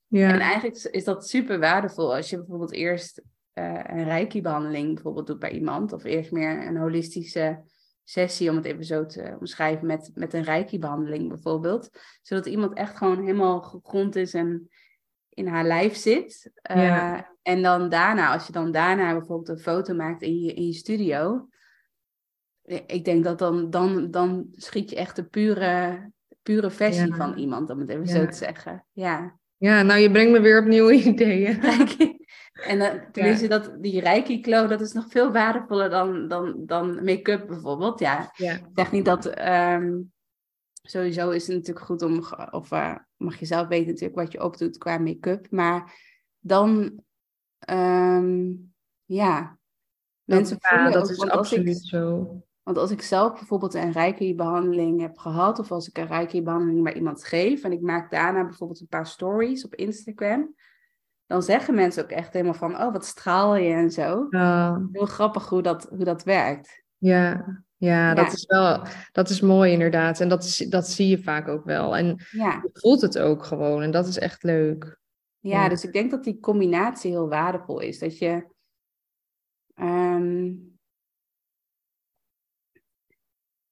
ja. 0.08 0.30
En 0.34 0.40
eigenlijk 0.40 0.84
is 0.84 1.04
dat 1.04 1.28
super 1.28 1.60
waardevol 1.60 2.16
als 2.16 2.30
je 2.30 2.38
bijvoorbeeld 2.38 2.74
eerst 2.74 3.22
een 3.54 4.04
reiki-behandeling 4.04 4.94
bijvoorbeeld 4.94 5.28
doet 5.28 5.40
bij 5.40 5.52
iemand. 5.52 5.94
Of 5.94 6.04
eerst 6.04 6.32
meer 6.32 6.68
een 6.68 6.78
holistische 6.78 7.64
sessie, 8.04 8.50
om 8.50 8.56
het 8.56 8.66
even 8.66 8.86
zo 8.86 9.06
te 9.06 9.36
omschrijven, 9.40 9.88
met, 9.88 10.12
met 10.14 10.34
een 10.34 10.44
reiki-behandeling 10.44 11.28
bijvoorbeeld. 11.28 11.90
Zodat 12.22 12.46
iemand 12.46 12.74
echt 12.74 12.98
gewoon 12.98 13.20
helemaal 13.20 13.62
gegrond 13.62 14.16
is 14.16 14.34
en 14.34 14.70
in 15.30 15.48
haar 15.48 15.66
lijf 15.66 15.96
zit. 15.96 16.52
Uh, 16.72 17.20
En 17.42 17.62
dan 17.62 17.90
daarna, 17.90 18.34
als 18.34 18.48
je 18.48 18.52
dan 18.52 18.72
daarna 18.72 19.12
bijvoorbeeld 19.12 19.50
een 19.50 19.64
foto 19.64 19.94
maakt 19.94 20.22
in 20.22 20.40
je, 20.40 20.54
in 20.54 20.66
je 20.66 20.74
studio. 20.74 21.48
Ik 22.86 23.06
denk 23.06 23.24
dat 23.24 23.40
dan, 23.40 23.70
dan, 23.70 24.12
dan 24.12 24.48
schiet 24.52 24.90
je 24.90 24.96
echt 24.96 25.16
de 25.16 25.24
pure, 25.24 26.12
pure 26.42 26.70
versie 26.70 27.16
van 27.16 27.38
iemand, 27.38 27.70
om 27.70 27.80
het 27.80 27.90
even 27.90 28.08
zo 28.08 28.26
te 28.26 28.38
zeggen. 28.38 28.86
Ja. 28.92 29.40
Ja, 29.58 29.82
nou 29.82 30.00
je 30.00 30.12
brengt 30.12 30.32
me 30.32 30.40
weer 30.40 30.60
op 30.60 30.66
nieuwe 30.66 30.94
ideeën. 31.04 31.60
En 32.52 32.78
uh, 32.78 32.94
tenminste, 33.12 33.48
dat, 33.48 33.76
die 33.80 34.02
reiki-glow, 34.02 34.70
dat 34.70 34.82
is 34.82 34.94
nog 34.94 35.06
veel 35.08 35.32
waardevoller 35.32 35.90
dan, 35.90 36.28
dan, 36.28 36.66
dan 36.66 37.04
make-up 37.04 37.48
bijvoorbeeld. 37.48 38.00
Ja, 38.00 38.32
ja. 38.36 38.54
ik 38.54 38.66
zeg 38.74 38.92
niet 38.92 39.06
dat... 39.06 39.40
Um, 39.48 40.12
sowieso 40.82 41.30
is 41.30 41.48
het 41.48 41.56
natuurlijk 41.56 41.86
goed 41.86 42.02
om... 42.02 42.24
Of 42.52 42.72
uh, 42.72 42.96
mag 43.18 43.40
je 43.40 43.46
zelf 43.46 43.68
weten 43.68 43.88
natuurlijk 43.88 44.20
wat 44.20 44.32
je 44.32 44.44
opdoet 44.44 44.78
qua 44.78 44.98
make-up. 44.98 45.48
Maar 45.50 45.94
dan... 46.40 47.00
Um, 47.70 48.74
ja, 49.06 49.58
mensen 50.24 50.58
dat, 50.60 50.70
voelen 50.70 50.92
ja, 50.92 50.94
dat 50.94 51.10
is 51.10 51.30
absoluut 51.30 51.78
ik, 51.78 51.86
zo. 51.86 52.36
Want 52.64 52.78
als 52.78 52.92
ik 52.92 53.02
zelf 53.02 53.34
bijvoorbeeld 53.34 53.74
een 53.74 53.92
reiki-behandeling 53.92 55.02
heb 55.02 55.18
gehad, 55.18 55.60
of 55.60 55.72
als 55.72 55.88
ik 55.88 55.98
een 55.98 56.08
reiki-behandeling 56.08 56.84
bij 56.84 56.94
iemand 56.94 57.24
geef 57.24 57.64
en 57.64 57.72
ik 57.72 57.82
maak 57.82 58.12
daarna 58.12 58.46
bijvoorbeeld 58.46 58.80
een 58.80 58.88
paar 58.88 59.08
stories 59.08 59.66
op 59.66 59.76
Instagram, 59.76 60.56
dan 61.32 61.44
zeggen 61.44 61.76
mensen 61.76 62.04
ook 62.04 62.10
echt 62.10 62.34
helemaal 62.34 62.54
van, 62.54 62.82
oh, 62.82 62.92
wat 62.92 63.06
straal 63.06 63.56
je 63.56 63.74
en 63.74 63.92
zo. 63.92 64.28
Heel 64.92 65.06
grappig 65.06 65.50
hoe 65.50 65.62
dat, 65.62 65.88
hoe 65.90 66.04
dat 66.04 66.24
werkt. 66.24 66.84
Ja, 66.98 67.46
ja, 67.78 68.14
dat 68.14 68.34
is 68.34 68.46
wel, 68.46 68.84
dat 69.12 69.30
is 69.30 69.42
mooi 69.42 69.72
inderdaad. 69.72 70.20
En 70.20 70.30
dat, 70.30 70.44
is, 70.44 70.58
dat 70.58 70.88
zie 70.88 71.08
je 71.08 71.24
vaak 71.24 71.48
ook 71.48 71.66
wel. 71.66 71.98
En 71.98 72.26
Ja, 72.32 72.60
je 72.64 72.70
voelt 72.74 73.02
het 73.02 73.20
ook 73.20 73.46
gewoon. 73.46 73.82
En 73.82 73.92
dat 73.92 74.08
is 74.08 74.18
echt 74.18 74.44
leuk. 74.44 75.00
ja 75.40 75.64
Ja. 75.64 75.70
dus 75.70 75.84
ik 75.84 75.94
denk 75.94 76.12
dat 76.12 76.24
die 76.24 76.40
combinatie 76.40 77.12
heel 77.12 77.30
waardevol 77.30 77.80
is. 77.80 78.00
Dat 78.00 78.18
je, 78.18 78.48
ehm, 79.74 80.54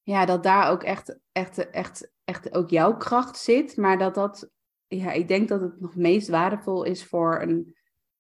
ja, 0.02 0.26
dat 0.26 0.44
daar 0.44 0.69
ook 0.72 0.84
echt, 0.84 1.19
echt, 1.31 1.69
echt, 1.69 2.11
echt 2.23 2.53
ook 2.53 2.69
jouw 2.69 2.98
kracht 2.98 3.38
zit. 3.38 3.77
Maar 3.77 3.98
dat 3.98 4.15
dat, 4.15 4.49
ja, 4.98 5.11
ik 5.11 5.28
denk 5.28 5.48
dat 5.48 5.61
het 5.61 5.80
nog 5.82 5.95
meest 5.95 6.28
waardevol 6.28 6.84
is 6.84 7.06
voor 7.06 7.41
een 7.41 7.76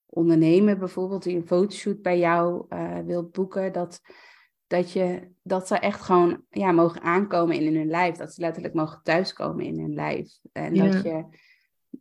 ondernemer 0.05 0.77
bijvoorbeeld 0.77 1.23
die 1.23 1.35
een 1.35 1.47
fotoshoot 1.47 2.01
bij 2.01 2.19
jou 2.19 2.65
eh 2.69 2.99
wil 2.99 3.23
boeken. 3.29 3.73
Dat, 3.73 4.01
dat, 4.67 4.91
je, 4.91 5.29
dat 5.41 5.67
ze 5.67 5.75
echt 5.77 6.01
gewoon 6.01 6.41
ja, 6.49 6.71
mogen 6.71 7.01
aankomen 7.01 7.55
in 7.59 7.75
hun 7.75 7.87
lijf. 7.87 8.15
Dat 8.15 8.33
ze 8.33 8.41
letterlijk 8.41 8.73
mogen 8.73 8.99
thuiskomen 9.03 9.65
in 9.65 9.79
hun 9.79 9.93
lijf. 9.93 10.39
En 10.51 10.75
Ja. 10.75 10.87
dat, 10.87 11.03
je, 11.03 11.25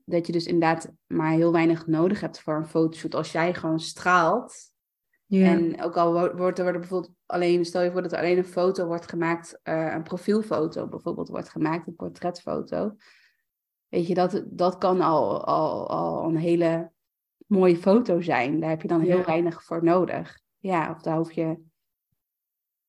dat 0.05 0.27
je 0.27 0.33
dus 0.33 0.47
inderdaad 0.47 0.93
maar 1.07 1.31
heel 1.33 1.53
weinig 1.53 1.87
nodig 1.87 2.21
hebt 2.21 2.41
voor 2.41 2.55
een 2.57 2.67
fotoshoot. 2.69 3.15
Als 3.15 3.33
jij 3.33 3.55
gewoon 3.55 3.81
straalt. 3.81 4.77
Ja, 5.27 5.47
En 5.47 5.83
ook 5.83 5.97
al 5.97 6.13
wo- 6.13 6.37
wordt 6.37 6.59
er 6.59 6.65
wordt 6.65 6.75
er 6.75 6.79
bijvoorbeeld 6.79 7.13
alleen, 7.27 7.65
stel 7.65 7.83
je 7.83 7.91
voor 7.93 8.03
dat 8.03 8.13
er 8.13 8.19
alleen 8.19 8.39
een 8.39 8.45
foto 8.45 8.87
wordt 8.87 9.09
gemaakt, 9.09 9.61
eh, 9.63 9.93
een 9.95 10.03
profielfoto 10.03 10.89
bijvoorbeeld 10.89 11.29
wordt 11.29 11.49
gemaakt, 11.49 11.87
een 11.87 11.97
portretfoto. 11.97 12.95
Weet 13.89 14.07
je, 14.07 14.15
dat, 14.15 14.43
dat 14.47 14.79
kan 14.79 15.01
al, 15.01 15.45
al, 15.45 15.89
al 15.89 16.25
een 16.29 16.37
hele 16.37 16.91
mooie 17.47 17.77
foto 17.77 18.21
zijn. 18.21 18.61
Daar 18.61 18.71
heb 18.71 18.83
je 18.83 18.89
dan 18.89 19.01
heel 19.01 19.19
Ja. 19.19 19.25
weinig 19.25 19.65
voor 19.65 19.85
nodig. 19.85 20.39
Ja, 20.59 20.91
of 20.91 21.03
daar 21.03 21.17
hoef 21.17 21.33
je 21.33 21.57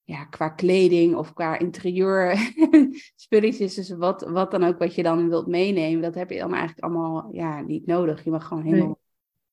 ja, 0.04 0.26
qua 0.26 0.50
kleding 0.50 1.16
of 1.16 1.34
qua 1.34 1.60
interieur 1.60 2.38
spulletjes, 3.16 3.74
dus 3.76 3.90
wat, 3.90 4.22
wat 4.22 4.52
dan 4.52 4.64
ook 4.64 4.78
wat 4.78 4.96
je 4.96 5.04
dan 5.04 5.30
wilt 5.30 5.48
meenemen, 5.48 6.02
dat 6.02 6.16
heb 6.16 6.30
je 6.30 6.40
dan 6.40 6.54
eigenlijk 6.54 6.84
allemaal 6.84 7.30
ja, 7.32 7.62
niet 7.62 7.86
nodig. 7.86 8.24
Je 8.24 8.32
mag 8.32 8.48
gewoon 8.48 8.64
Nee. 8.64 8.74
helemaal 8.74 9.00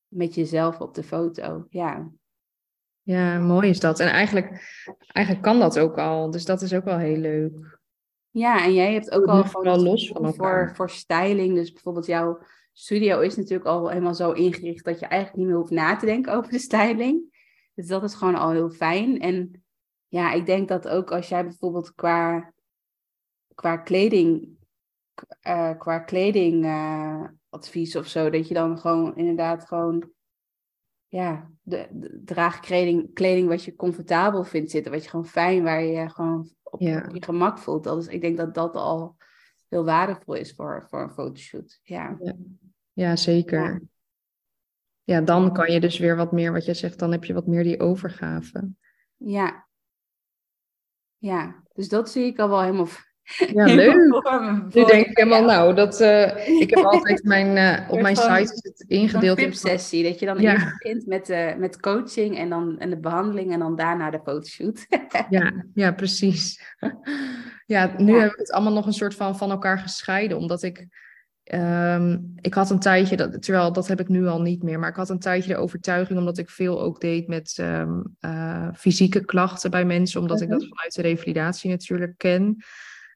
met 0.08 0.34
jezelf 0.34 0.80
op 0.80 0.94
de 0.94 1.02
foto. 1.02 1.66
Ja. 1.70 2.10
ja, 3.02 3.38
mooi 3.38 3.68
is 3.68 3.80
dat. 3.80 4.00
En 4.00 4.08
eigenlijk, 4.08 4.48
eigenlijk 5.06 5.44
kan 5.44 5.58
dat 5.58 5.78
ook 5.78 5.98
al. 5.98 6.30
Dus 6.30 6.44
dat 6.44 6.62
is 6.62 6.74
ook 6.74 6.84
wel 6.84 6.98
heel 6.98 7.16
leuk. 7.16 7.75
Ja, 8.36 8.64
en 8.64 8.74
jij 8.74 8.92
hebt 8.92 9.10
ook 9.10 9.26
al 9.26 9.44
gewoon 9.44 9.82
los 9.82 10.08
van 10.08 10.34
voor, 10.34 10.72
voor 10.74 10.90
styling. 10.90 11.54
Dus 11.54 11.72
bijvoorbeeld 11.72 12.06
jouw 12.06 12.38
studio 12.72 13.20
is 13.20 13.36
natuurlijk 13.36 13.68
al 13.68 13.88
helemaal 13.88 14.14
zo 14.14 14.32
ingericht 14.32 14.84
dat 14.84 14.98
je 14.98 15.06
eigenlijk 15.06 15.38
niet 15.38 15.46
meer 15.46 15.56
hoeft 15.60 15.70
na 15.70 15.96
te 15.96 16.06
denken 16.06 16.32
over 16.32 16.50
de 16.50 16.58
styling. 16.58 17.34
Dus 17.74 17.86
dat 17.86 18.02
is 18.02 18.14
gewoon 18.14 18.34
al 18.34 18.50
heel 18.50 18.70
fijn. 18.70 19.20
En 19.20 19.64
ja, 20.08 20.32
ik 20.32 20.46
denk 20.46 20.68
dat 20.68 20.88
ook 20.88 21.12
als 21.12 21.28
jij 21.28 21.44
bijvoorbeeld 21.44 21.94
qua, 21.94 22.52
qua 23.54 23.76
kleding, 23.76 24.58
eh, 25.40 25.78
qua 25.78 25.98
kleding 25.98 26.64
eh, 26.64 27.24
advies 27.48 27.96
of 27.96 28.06
zo, 28.06 28.30
dat 28.30 28.48
je 28.48 28.54
dan 28.54 28.78
gewoon 28.78 29.16
inderdaad 29.16 29.66
gewoon 29.66 30.10
ja, 31.08 31.50
de, 31.62 31.88
de, 31.90 32.20
draag 32.24 32.60
kleding, 32.60 33.14
kleding 33.14 33.48
wat 33.48 33.64
je 33.64 33.76
comfortabel 33.76 34.44
vindt 34.44 34.70
zitten, 34.70 34.92
wat 34.92 35.02
je 35.02 35.10
gewoon 35.10 35.26
fijn, 35.26 35.62
waar 35.62 35.82
je 35.82 36.08
gewoon 36.08 36.54
op, 36.70 36.80
Ja. 36.80 37.08
je 37.12 37.22
gemak 37.24 37.58
voelt. 37.58 37.84
Dat 37.84 37.98
is, 37.98 38.06
ik 38.06 38.20
denk 38.20 38.36
dat 38.36 38.54
dat 38.54 38.74
al 38.74 39.16
heel 39.68 39.84
waardevol 39.84 40.34
is 40.34 40.54
voor, 40.54 40.86
voor 40.88 41.02
een 41.02 41.10
fotoshoot. 41.10 41.80
Ja, 41.82 42.18
Ja, 42.92 43.16
zeker. 43.16 43.62
Ja. 43.62 43.80
Ja, 45.02 45.20
dan 45.20 45.52
kan 45.52 45.72
je 45.72 45.80
dus 45.80 45.98
weer 45.98 46.16
wat 46.16 46.32
meer, 46.32 46.52
wat 46.52 46.64
jij 46.64 46.74
zegt, 46.74 46.98
dan 46.98 47.12
heb 47.12 47.24
je 47.24 47.34
wat 47.34 47.46
meer 47.46 47.62
die 47.62 47.80
overgave. 47.80 48.70
ja. 49.16 49.64
Ja, 51.18 51.62
dus 51.72 51.88
dat 51.88 52.10
zie 52.10 52.24
ik 52.24 52.38
al 52.38 52.48
wel 52.48 52.60
helemaal. 52.62 52.86
Ja, 53.54 53.64
leuk. 53.64 53.94
Nu 54.74 54.84
denk 54.84 55.06
ik 55.06 55.16
helemaal, 55.16 55.40
ja, 55.40 55.46
nou, 55.46 55.74
dat, 55.74 56.00
eh, 56.00 56.60
ik 56.60 56.70
heb 56.70 56.78
altijd 56.92 57.24
mijn, 57.24 57.56
eh, 57.56 57.90
op 57.90 58.00
mijn 58.00 58.16
site 58.16 58.40
is 58.54 58.62
het 58.62 58.84
Een 58.88 58.98
ingedeeld 58.98 59.38
in 59.38 59.44
VIP-sessie, 59.44 60.04
dat 60.04 60.18
je 60.18 60.26
dan 60.26 60.40
Ja. 60.40 60.52
eerst 60.52 60.66
begint 60.78 61.06
met, 61.06 61.26
de 61.26 61.54
met 61.58 61.80
coaching 61.80 62.38
en 62.38 62.48
dan 62.48 62.78
en 62.78 62.90
de 62.90 62.98
behandeling 62.98 63.52
en 63.52 63.58
dan 63.58 63.76
daarna 63.76 64.10
de 64.10 64.20
fotoshoot. 64.24 64.86
Ja, 65.30 65.64
ja, 65.74 65.92
precies. 65.92 66.60
Ja, 67.66 67.94
nu 67.98 68.12
Ja. 68.14 68.20
heb 68.20 68.30
ik 68.32 68.38
het 68.38 68.50
allemaal 68.52 68.72
nog 68.72 68.86
een 68.86 68.92
soort 68.92 69.14
van 69.14 69.36
van 69.36 69.50
elkaar 69.50 69.78
gescheiden, 69.78 70.36
omdat 70.36 70.62
ik, 70.62 70.86
ehm, 71.44 72.18
ik 72.40 72.54
had 72.54 72.70
een 72.70 72.78
tijdje, 72.78 73.16
dat, 73.16 73.42
terwijl 73.42 73.72
dat 73.72 73.88
heb 73.88 74.00
ik 74.00 74.08
nu 74.08 74.26
al 74.26 74.40
niet 74.40 74.62
meer, 74.62 74.78
maar 74.78 74.88
ik 74.88 74.96
had 74.96 75.08
een 75.10 75.18
tijdje 75.18 75.52
de 75.54 75.58
overtuiging, 75.60 76.18
omdat 76.18 76.38
ik 76.38 76.50
veel 76.50 76.80
ook 76.82 77.00
deed 77.00 77.28
met 77.28 77.56
ehm, 77.60 78.00
eh, 78.20 78.68
fysieke 78.74 79.24
klachten 79.24 79.70
bij 79.70 79.84
mensen, 79.84 80.20
omdat 80.20 80.40
ik 80.40 80.48
dat 80.48 80.60
Mhm. 80.60 80.68
vanuit 80.68 80.94
de 80.94 81.02
revalidatie 81.02 81.70
natuurlijk 81.70 82.14
ken, 82.16 82.56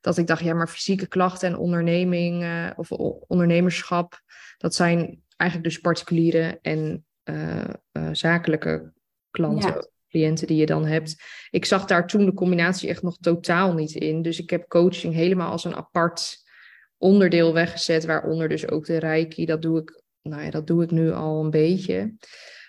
dat 0.00 0.18
ik 0.18 0.26
dacht, 0.26 0.42
ja, 0.42 0.54
maar 0.54 0.68
fysieke 0.68 1.06
klachten 1.06 1.48
en 1.48 1.56
onderneming 1.56 2.42
eh, 2.42 2.70
of 2.76 2.90
ondernemerschap, 3.26 4.20
dat 4.58 4.74
zijn 4.74 5.22
eigenlijk 5.36 5.70
dus 5.70 5.80
particuliere 5.80 6.58
en 6.62 7.04
eh, 7.22 7.68
eh, 7.92 8.08
zakelijke 8.12 8.92
klanten, 9.30 9.74
Ja. 9.74 9.86
cliënten 10.08 10.46
die 10.46 10.56
je 10.56 10.66
dan 10.66 10.86
hebt. 10.86 11.22
Ik 11.50 11.64
zag 11.64 11.84
daar 11.84 12.06
toen 12.06 12.24
de 12.24 12.34
combinatie 12.34 12.88
echt 12.88 13.02
nog 13.02 13.16
totaal 13.16 13.74
niet 13.74 13.94
in. 13.94 14.22
Dus 14.22 14.40
ik 14.40 14.50
heb 14.50 14.68
coaching 14.68 15.14
helemaal 15.14 15.50
als 15.50 15.64
een 15.64 15.76
apart 15.76 16.48
onderdeel 16.98 17.52
weggezet, 17.52 18.04
waaronder 18.04 18.48
dus 18.48 18.68
ook 18.68 18.86
de 18.86 18.98
reiki. 18.98 19.44
Dat 19.46 19.62
doe 19.62 19.80
ik, 19.80 20.02
nou 20.22 20.42
ja, 20.42 20.50
dat 20.50 20.66
doe 20.66 20.82
ik 20.82 20.90
nu 20.90 21.12
al 21.12 21.44
een 21.44 21.50
beetje. 21.50 22.14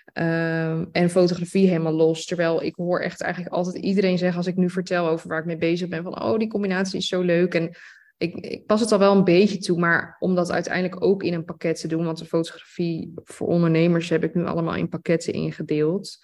Ehm, 0.04 0.84
en 0.92 1.10
fotografie 1.10 1.68
helemaal 1.68 1.92
los. 1.92 2.24
Terwijl 2.24 2.62
ik 2.62 2.74
hoor 2.74 3.00
echt 3.00 3.20
eigenlijk 3.20 3.54
altijd 3.54 3.84
iedereen 3.84 4.18
zeggen 4.18 4.36
als 4.36 4.46
ik 4.46 4.56
nu 4.56 4.70
vertel 4.70 5.08
over 5.08 5.28
waar 5.28 5.38
ik 5.38 5.44
mee 5.44 5.56
bezig 5.56 5.88
ben, 5.88 6.02
van 6.02 6.22
oh, 6.22 6.38
die 6.38 6.48
combinatie 6.48 6.98
is 6.98 7.06
zo 7.06 7.20
leuk. 7.20 7.54
En 7.54 7.76
ik, 8.16 8.34
ik 8.34 8.66
pas 8.66 8.80
het 8.80 8.92
al 8.92 8.98
wel 8.98 9.16
een 9.16 9.24
beetje 9.24 9.58
toe, 9.58 9.78
maar 9.78 10.16
om 10.18 10.34
dat 10.34 10.50
uiteindelijk 10.50 11.04
ook 11.04 11.22
in 11.22 11.34
een 11.34 11.44
pakket 11.44 11.80
te 11.80 11.88
doen, 11.88 12.04
want 12.04 12.18
de 12.18 12.24
fotografie 12.24 13.12
voor 13.24 13.48
ondernemers 13.48 14.08
heb 14.08 14.24
ik 14.24 14.34
nu 14.34 14.44
allemaal 14.44 14.74
in 14.74 14.88
pakketten 14.88 15.32
ingedeeld. 15.32 16.18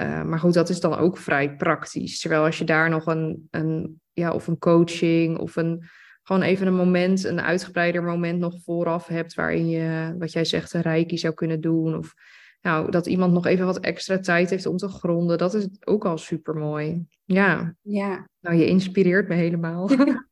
Uh, 0.00 0.22
maar 0.22 0.38
goed, 0.38 0.54
dat 0.54 0.68
is 0.68 0.80
dan 0.80 0.94
ook 0.96 1.16
vrij 1.16 1.56
praktisch. 1.56 2.20
Terwijl 2.20 2.44
als 2.44 2.58
je 2.58 2.64
daar 2.64 2.90
nog 2.90 3.06
een, 3.06 3.48
een, 3.50 4.00
ja, 4.12 4.32
of 4.32 4.46
een 4.46 4.58
coaching 4.58 5.38
of 5.38 5.56
een, 5.56 5.84
gewoon 6.22 6.42
even 6.42 6.66
een 6.66 6.74
moment, 6.74 7.24
een 7.24 7.40
uitgebreider 7.40 8.02
moment 8.02 8.38
nog 8.38 8.62
vooraf 8.62 9.06
hebt, 9.06 9.34
waarin 9.34 9.68
je, 9.68 10.14
wat 10.18 10.32
jij 10.32 10.44
zegt, 10.44 10.72
een 10.72 10.80
reiki 10.80 11.18
zou 11.18 11.34
kunnen 11.34 11.60
doen. 11.60 11.96
Of 11.96 12.14
nou, 12.60 12.90
dat 12.90 13.06
iemand 13.06 13.32
nog 13.32 13.46
even 13.46 13.66
wat 13.66 13.80
extra 13.80 14.18
tijd 14.18 14.50
heeft 14.50 14.66
om 14.66 14.76
te 14.76 14.88
gronden. 14.88 15.38
Dat 15.38 15.54
is 15.54 15.68
ook 15.84 16.04
al 16.04 16.18
super 16.18 16.54
mooi. 16.54 17.06
Ja, 17.24 17.74
Ja. 17.82 18.28
nou, 18.40 18.56
je 18.56 18.66
inspireert 18.66 19.28
me 19.28 19.34
helemaal. 19.34 19.88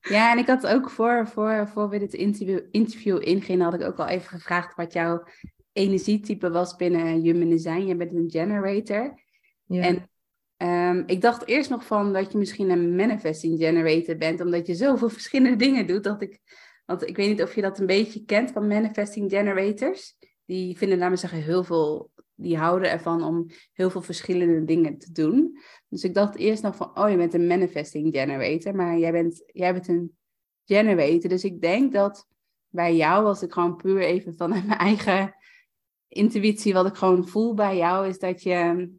Ja, 0.00 0.32
en 0.32 0.38
ik 0.38 0.46
had 0.46 0.66
ook 0.66 0.90
voor, 0.90 1.28
voor, 1.28 1.68
voor 1.68 1.88
we 1.88 1.98
dit 1.98 2.14
interview, 2.14 2.60
interview 2.70 3.28
ingingen, 3.28 3.64
had 3.64 3.74
ik 3.74 3.82
ook 3.82 3.98
al 3.98 4.06
even 4.06 4.28
gevraagd 4.28 4.74
wat 4.74 4.92
jouw 4.92 5.24
energietype 5.72 6.50
was 6.50 6.76
binnen 6.76 7.20
Human 7.20 7.48
Design. 7.48 7.86
Je 7.86 7.96
bent 7.96 8.12
een 8.12 8.30
generator. 8.30 9.20
ja. 9.66 9.82
En 9.82 10.08
um, 10.96 11.02
ik 11.06 11.20
dacht 11.20 11.46
eerst 11.46 11.70
nog 11.70 11.84
van 11.84 12.12
dat 12.12 12.32
je 12.32 12.38
misschien 12.38 12.70
een 12.70 12.96
manifesting 12.96 13.58
generator 13.58 14.16
bent, 14.16 14.40
omdat 14.40 14.66
je 14.66 14.74
zoveel 14.74 15.08
verschillende 15.18 15.56
dingen 15.56 15.86
doet. 15.86 16.04
Dat 16.04 16.22
ik, 16.22 16.40
want 16.86 17.08
ik 17.08 17.16
weet 17.16 17.28
niet 17.28 17.42
of 17.42 17.54
je 17.54 17.60
dat 17.60 17.78
een 17.78 17.86
beetje 17.86 18.24
kent 18.24 18.50
van 18.50 18.66
manifesting 18.66 19.30
generators. 19.30 20.16
Die 20.48 20.76
vinden, 20.76 21.10
we 21.10 21.16
zeggen, 21.16 21.42
heel 21.42 21.64
veel, 21.64 22.10
die 22.34 22.56
houden 22.56 22.90
ervan 22.90 23.22
om 23.22 23.46
heel 23.72 23.90
veel 23.90 24.02
verschillende 24.02 24.64
dingen 24.64 24.98
te 24.98 25.12
doen. 25.12 25.58
Dus 25.88 26.04
ik 26.04 26.14
dacht 26.14 26.36
eerst 26.36 26.62
nog 26.62 26.76
van, 26.76 26.98
oh, 26.98 27.10
je 27.10 27.16
bent 27.16 27.34
een 27.34 27.46
manifesting 27.46 28.14
generator, 28.14 28.74
maar 28.74 28.98
jij 28.98 29.12
bent, 29.12 29.42
jij 29.46 29.72
bent 29.72 29.88
een 29.88 30.16
generator. 30.64 31.28
Dus 31.28 31.44
ik 31.44 31.60
denk 31.60 31.92
dat 31.92 32.26
bij 32.68 32.96
jou, 32.96 33.24
als 33.24 33.42
ik 33.42 33.52
gewoon 33.52 33.76
puur 33.76 34.00
even 34.00 34.36
vanuit 34.36 34.66
mijn 34.66 34.78
eigen 34.78 35.34
intuïtie, 36.08 36.72
wat 36.72 36.86
ik 36.86 36.94
gewoon 36.94 37.28
voel 37.28 37.54
bij 37.54 37.76
jou, 37.76 38.08
is 38.08 38.18
dat 38.18 38.42
je, 38.42 38.90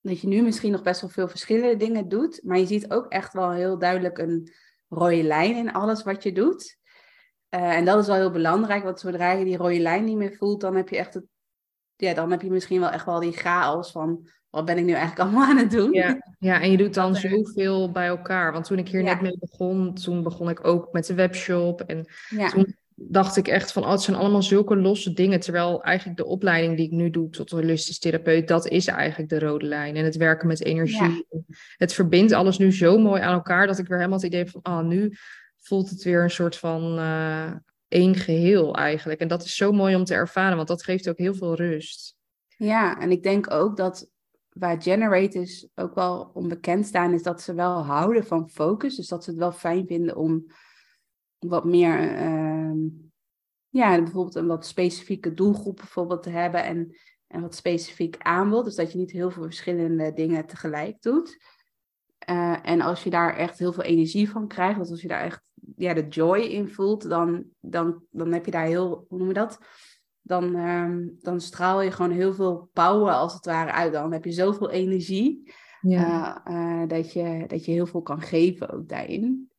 dat 0.00 0.20
je 0.20 0.28
nu 0.28 0.42
misschien 0.42 0.72
nog 0.72 0.82
best 0.82 1.00
wel 1.00 1.10
veel 1.10 1.28
verschillende 1.28 1.76
dingen 1.76 2.08
doet, 2.08 2.40
maar 2.42 2.58
je 2.58 2.66
ziet 2.66 2.90
ook 2.90 3.06
echt 3.08 3.32
wel 3.32 3.50
heel 3.50 3.78
duidelijk 3.78 4.18
een 4.18 4.52
rode 4.88 5.22
lijn 5.22 5.56
in 5.56 5.72
alles 5.72 6.02
wat 6.02 6.22
je 6.22 6.32
doet. 6.32 6.82
Uh, 7.54 7.76
en 7.76 7.84
dat 7.84 7.98
is 8.00 8.06
wel 8.06 8.16
heel 8.16 8.30
belangrijk, 8.30 8.84
want 8.84 9.00
zodra 9.00 9.32
je 9.32 9.44
die 9.44 9.56
rode 9.56 9.80
lijn 9.80 10.04
niet 10.04 10.16
meer 10.16 10.34
voelt, 10.38 10.60
dan 10.60 10.76
heb 10.76 10.88
je 10.88 10.96
echt 10.96 11.14
het, 11.14 11.24
ja, 11.96 12.14
dan 12.14 12.30
heb 12.30 12.42
je 12.42 12.50
misschien 12.50 12.80
wel 12.80 12.90
echt 12.90 13.06
wel 13.06 13.20
die 13.20 13.32
chaos 13.32 13.90
van 13.90 14.28
wat 14.50 14.64
ben 14.64 14.78
ik 14.78 14.84
nu 14.84 14.92
eigenlijk 14.92 15.20
allemaal 15.28 15.48
aan 15.48 15.56
het 15.58 15.70
doen? 15.70 15.92
Ja, 15.92 16.34
ja 16.38 16.60
en 16.60 16.70
je 16.70 16.76
doet 16.76 16.94
dan 16.94 17.14
zoveel 17.16 17.92
bij 17.92 18.06
elkaar. 18.06 18.52
Want 18.52 18.64
toen 18.64 18.78
ik 18.78 18.88
hier 18.88 19.02
Ja. 19.02 19.12
net 19.12 19.20
mee 19.20 19.36
begon, 19.38 19.94
toen 19.94 20.22
begon 20.22 20.48
ik 20.48 20.66
ook 20.66 20.92
met 20.92 21.06
de 21.06 21.14
webshop. 21.14 21.80
En 21.80 22.06
Ja. 22.28 22.48
toen 22.48 22.76
dacht 22.94 23.36
ik 23.36 23.48
echt 23.48 23.72
van, 23.72 23.84
oh, 23.84 23.90
het 23.90 24.02
zijn 24.02 24.16
allemaal 24.16 24.42
zulke 24.42 24.76
losse 24.76 25.12
dingen. 25.12 25.40
Terwijl 25.40 25.82
eigenlijk 25.82 26.18
de 26.18 26.24
opleiding 26.24 26.76
die 26.76 26.86
ik 26.86 26.92
nu 26.92 27.10
doe 27.10 27.30
tot 27.30 27.50
holistisch 27.50 27.98
therapeut, 27.98 28.48
dat 28.48 28.68
is 28.68 28.86
eigenlijk 28.86 29.30
de 29.30 29.38
rode 29.38 29.66
lijn. 29.66 29.96
En 29.96 30.04
het 30.04 30.16
werken 30.16 30.48
met 30.48 30.64
energie. 30.64 31.26
Het 31.76 31.92
verbindt 31.92 32.32
alles 32.32 32.58
nu 32.58 32.72
zo 32.72 32.98
mooi 32.98 33.22
aan 33.22 33.34
elkaar 33.34 33.66
dat 33.66 33.78
ik 33.78 33.86
weer 33.86 33.96
helemaal 33.98 34.18
het 34.18 34.26
idee 34.26 34.40
heb 34.40 34.50
van, 34.50 34.62
ah, 34.62 34.84
nu 34.86 35.16
voelt 35.66 35.90
het 35.90 36.02
weer 36.02 36.22
een 36.22 36.30
soort 36.30 36.56
van 36.56 36.98
uh, 36.98 37.52
één 37.88 38.14
geheel 38.14 38.74
eigenlijk. 38.74 39.20
En 39.20 39.28
dat 39.28 39.44
is 39.44 39.56
zo 39.56 39.72
mooi 39.72 39.96
om 39.96 40.04
te 40.04 40.14
ervaren, 40.14 40.56
want 40.56 40.68
dat 40.68 40.82
geeft 40.82 41.08
ook 41.08 41.18
heel 41.18 41.34
veel 41.34 41.54
rust. 41.54 42.16
Ja, 42.56 43.00
en 43.00 43.10
ik 43.10 43.22
denk 43.22 43.50
ook 43.50 43.76
dat 43.76 44.10
waar 44.48 44.82
generators 44.82 45.68
ook 45.74 45.94
wel 45.94 46.30
onbekend 46.34 46.86
staan, 46.86 47.12
is 47.12 47.22
dat 47.22 47.42
ze 47.42 47.54
wel 47.54 47.84
houden 47.84 48.24
van 48.24 48.50
focus. 48.50 48.96
Dus 48.96 49.08
dat 49.08 49.24
ze 49.24 49.30
het 49.30 49.38
wel 49.38 49.52
fijn 49.52 49.86
vinden 49.86 50.16
om 50.16 50.46
wat 51.38 51.64
meer, 51.64 52.12
uh, 52.12 52.90
ja, 53.68 54.02
bijvoorbeeld 54.02 54.34
een 54.34 54.46
wat 54.46 54.66
specifieke 54.66 55.34
doelgroep 55.34 55.76
bijvoorbeeld 55.76 56.22
te 56.22 56.30
hebben 56.30 56.64
en, 56.64 56.96
en 57.26 57.40
wat 57.40 57.54
specifiek 57.54 58.16
aanbod. 58.18 58.64
Dus 58.64 58.74
dat 58.74 58.92
je 58.92 58.98
niet 58.98 59.10
heel 59.10 59.30
veel 59.30 59.42
verschillende 59.42 60.12
dingen 60.12 60.46
tegelijk 60.46 61.02
doet. 61.02 61.38
Uh, 62.30 62.56
en 62.62 62.80
als 62.80 63.02
je 63.04 63.10
daar 63.10 63.36
echt 63.36 63.58
heel 63.58 63.72
veel 63.72 63.82
energie 63.82 64.30
van 64.30 64.48
krijgt, 64.48 64.78
dus 64.78 64.90
als 64.90 65.02
je 65.02 65.08
daar 65.08 65.22
echt 65.22 65.42
ja, 65.76 65.94
de 65.94 66.08
joy 66.08 66.38
in 66.38 66.68
voelt, 66.68 67.08
dan, 67.08 67.44
dan, 67.60 68.02
dan 68.10 68.32
heb 68.32 68.44
je 68.44 68.50
daar 68.50 68.66
heel, 68.66 69.04
hoe 69.08 69.18
noem 69.18 69.28
je 69.28 69.34
dat? 69.34 69.58
Dan, 70.22 70.54
um, 70.54 71.16
dan 71.18 71.40
straal 71.40 71.80
je 71.80 71.90
gewoon 71.90 72.10
heel 72.10 72.34
veel 72.34 72.70
power 72.72 73.12
als 73.12 73.34
het 73.34 73.44
ware 73.44 73.72
uit. 73.72 73.92
Dan 73.92 74.12
heb 74.12 74.24
je 74.24 74.32
zoveel 74.32 74.70
energie 74.70 75.52
ja. 75.80 76.42
uh, 76.48 76.54
uh, 76.56 76.88
dat, 76.88 77.12
je, 77.12 77.44
dat 77.46 77.64
je 77.64 77.72
heel 77.72 77.86
veel 77.86 78.02
kan 78.02 78.20
geven 78.20 78.70
ook 78.70 78.88
daarin. 78.88 79.50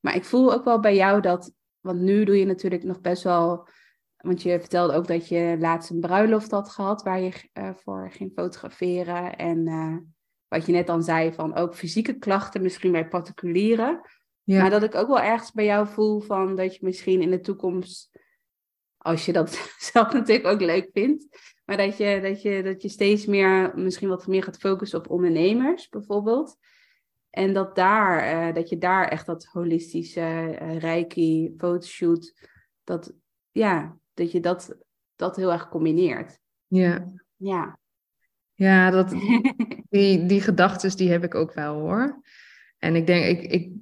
Maar 0.00 0.14
ik 0.14 0.24
voel 0.24 0.52
ook 0.52 0.64
wel 0.64 0.80
bij 0.80 0.94
jou 0.94 1.20
dat, 1.20 1.52
want 1.80 2.00
nu 2.00 2.24
doe 2.24 2.38
je 2.38 2.46
natuurlijk 2.46 2.82
nog 2.82 3.00
best 3.00 3.22
wel, 3.22 3.68
want 4.16 4.42
je 4.42 4.60
vertelde 4.60 4.92
ook 4.92 5.06
dat 5.06 5.28
je 5.28 5.56
laatst 5.58 5.90
een 5.90 6.00
bruiloft 6.00 6.50
had 6.50 6.70
gehad 6.70 7.02
waar 7.02 7.20
je 7.20 7.48
uh, 7.54 7.70
voor 7.74 8.10
ging 8.10 8.32
fotograferen. 8.34 9.36
En 9.36 9.64
wat 10.48 10.66
je 10.66 10.72
net 10.72 10.86
dan 10.86 11.02
zei 11.02 11.32
van 11.32 11.54
ook 11.54 11.74
fysieke 11.74 12.18
klachten 12.18 12.62
misschien 12.62 12.92
bij 12.92 13.08
particulieren. 13.08 14.00
Ja. 14.44 14.60
Maar 14.60 14.70
dat 14.70 14.82
ik 14.82 14.94
ook 14.94 15.06
wel 15.06 15.20
ergens 15.20 15.52
bij 15.52 15.64
jou 15.64 15.86
voel 15.86 16.20
van 16.20 16.56
dat 16.56 16.74
je 16.74 16.84
misschien 16.84 17.22
in 17.22 17.30
de 17.30 17.40
toekomst, 17.40 18.18
als 18.96 19.26
je 19.26 19.32
dat 19.32 19.50
zelf 19.92 20.12
natuurlijk 20.12 20.46
ook 20.46 20.60
leuk 20.60 20.88
vindt, 20.92 21.26
maar 21.64 21.76
dat 21.76 21.96
je, 21.96 22.20
dat 22.22 22.42
je, 22.42 22.62
dat 22.62 22.82
je 22.82 22.88
steeds 22.88 23.26
meer, 23.26 23.72
misschien 23.74 24.08
wat 24.08 24.26
meer 24.26 24.42
gaat 24.42 24.58
focussen 24.58 24.98
op 24.98 25.10
ondernemers 25.10 25.88
bijvoorbeeld. 25.88 26.56
En 27.30 27.52
dat, 27.52 27.76
daar, 27.76 28.48
uh, 28.48 28.54
dat 28.54 28.68
je 28.68 28.78
daar 28.78 29.08
echt 29.08 29.26
dat 29.26 29.44
holistische 29.44 30.58
uh, 30.62 30.78
reiki, 30.78 31.54
fotoshoot, 31.58 32.48
dat, 32.84 33.12
ja, 33.50 33.96
dat 34.14 34.32
je 34.32 34.40
dat, 34.40 34.76
dat 35.16 35.36
heel 35.36 35.52
erg 35.52 35.68
combineert. 35.68 36.38
Ja. 36.66 37.12
Ja. 37.36 37.78
Ja, 38.54 38.90
dat, 38.90 39.10
die, 39.90 40.26
die 40.26 40.40
gedachten 40.40 40.96
die 40.96 41.10
heb 41.10 41.24
ik 41.24 41.34
ook 41.34 41.52
wel 41.52 41.74
hoor. 41.74 42.22
En 42.78 42.96
ik 42.96 43.06
denk, 43.06 43.38
ik, 43.38 43.50
ik 43.50 43.72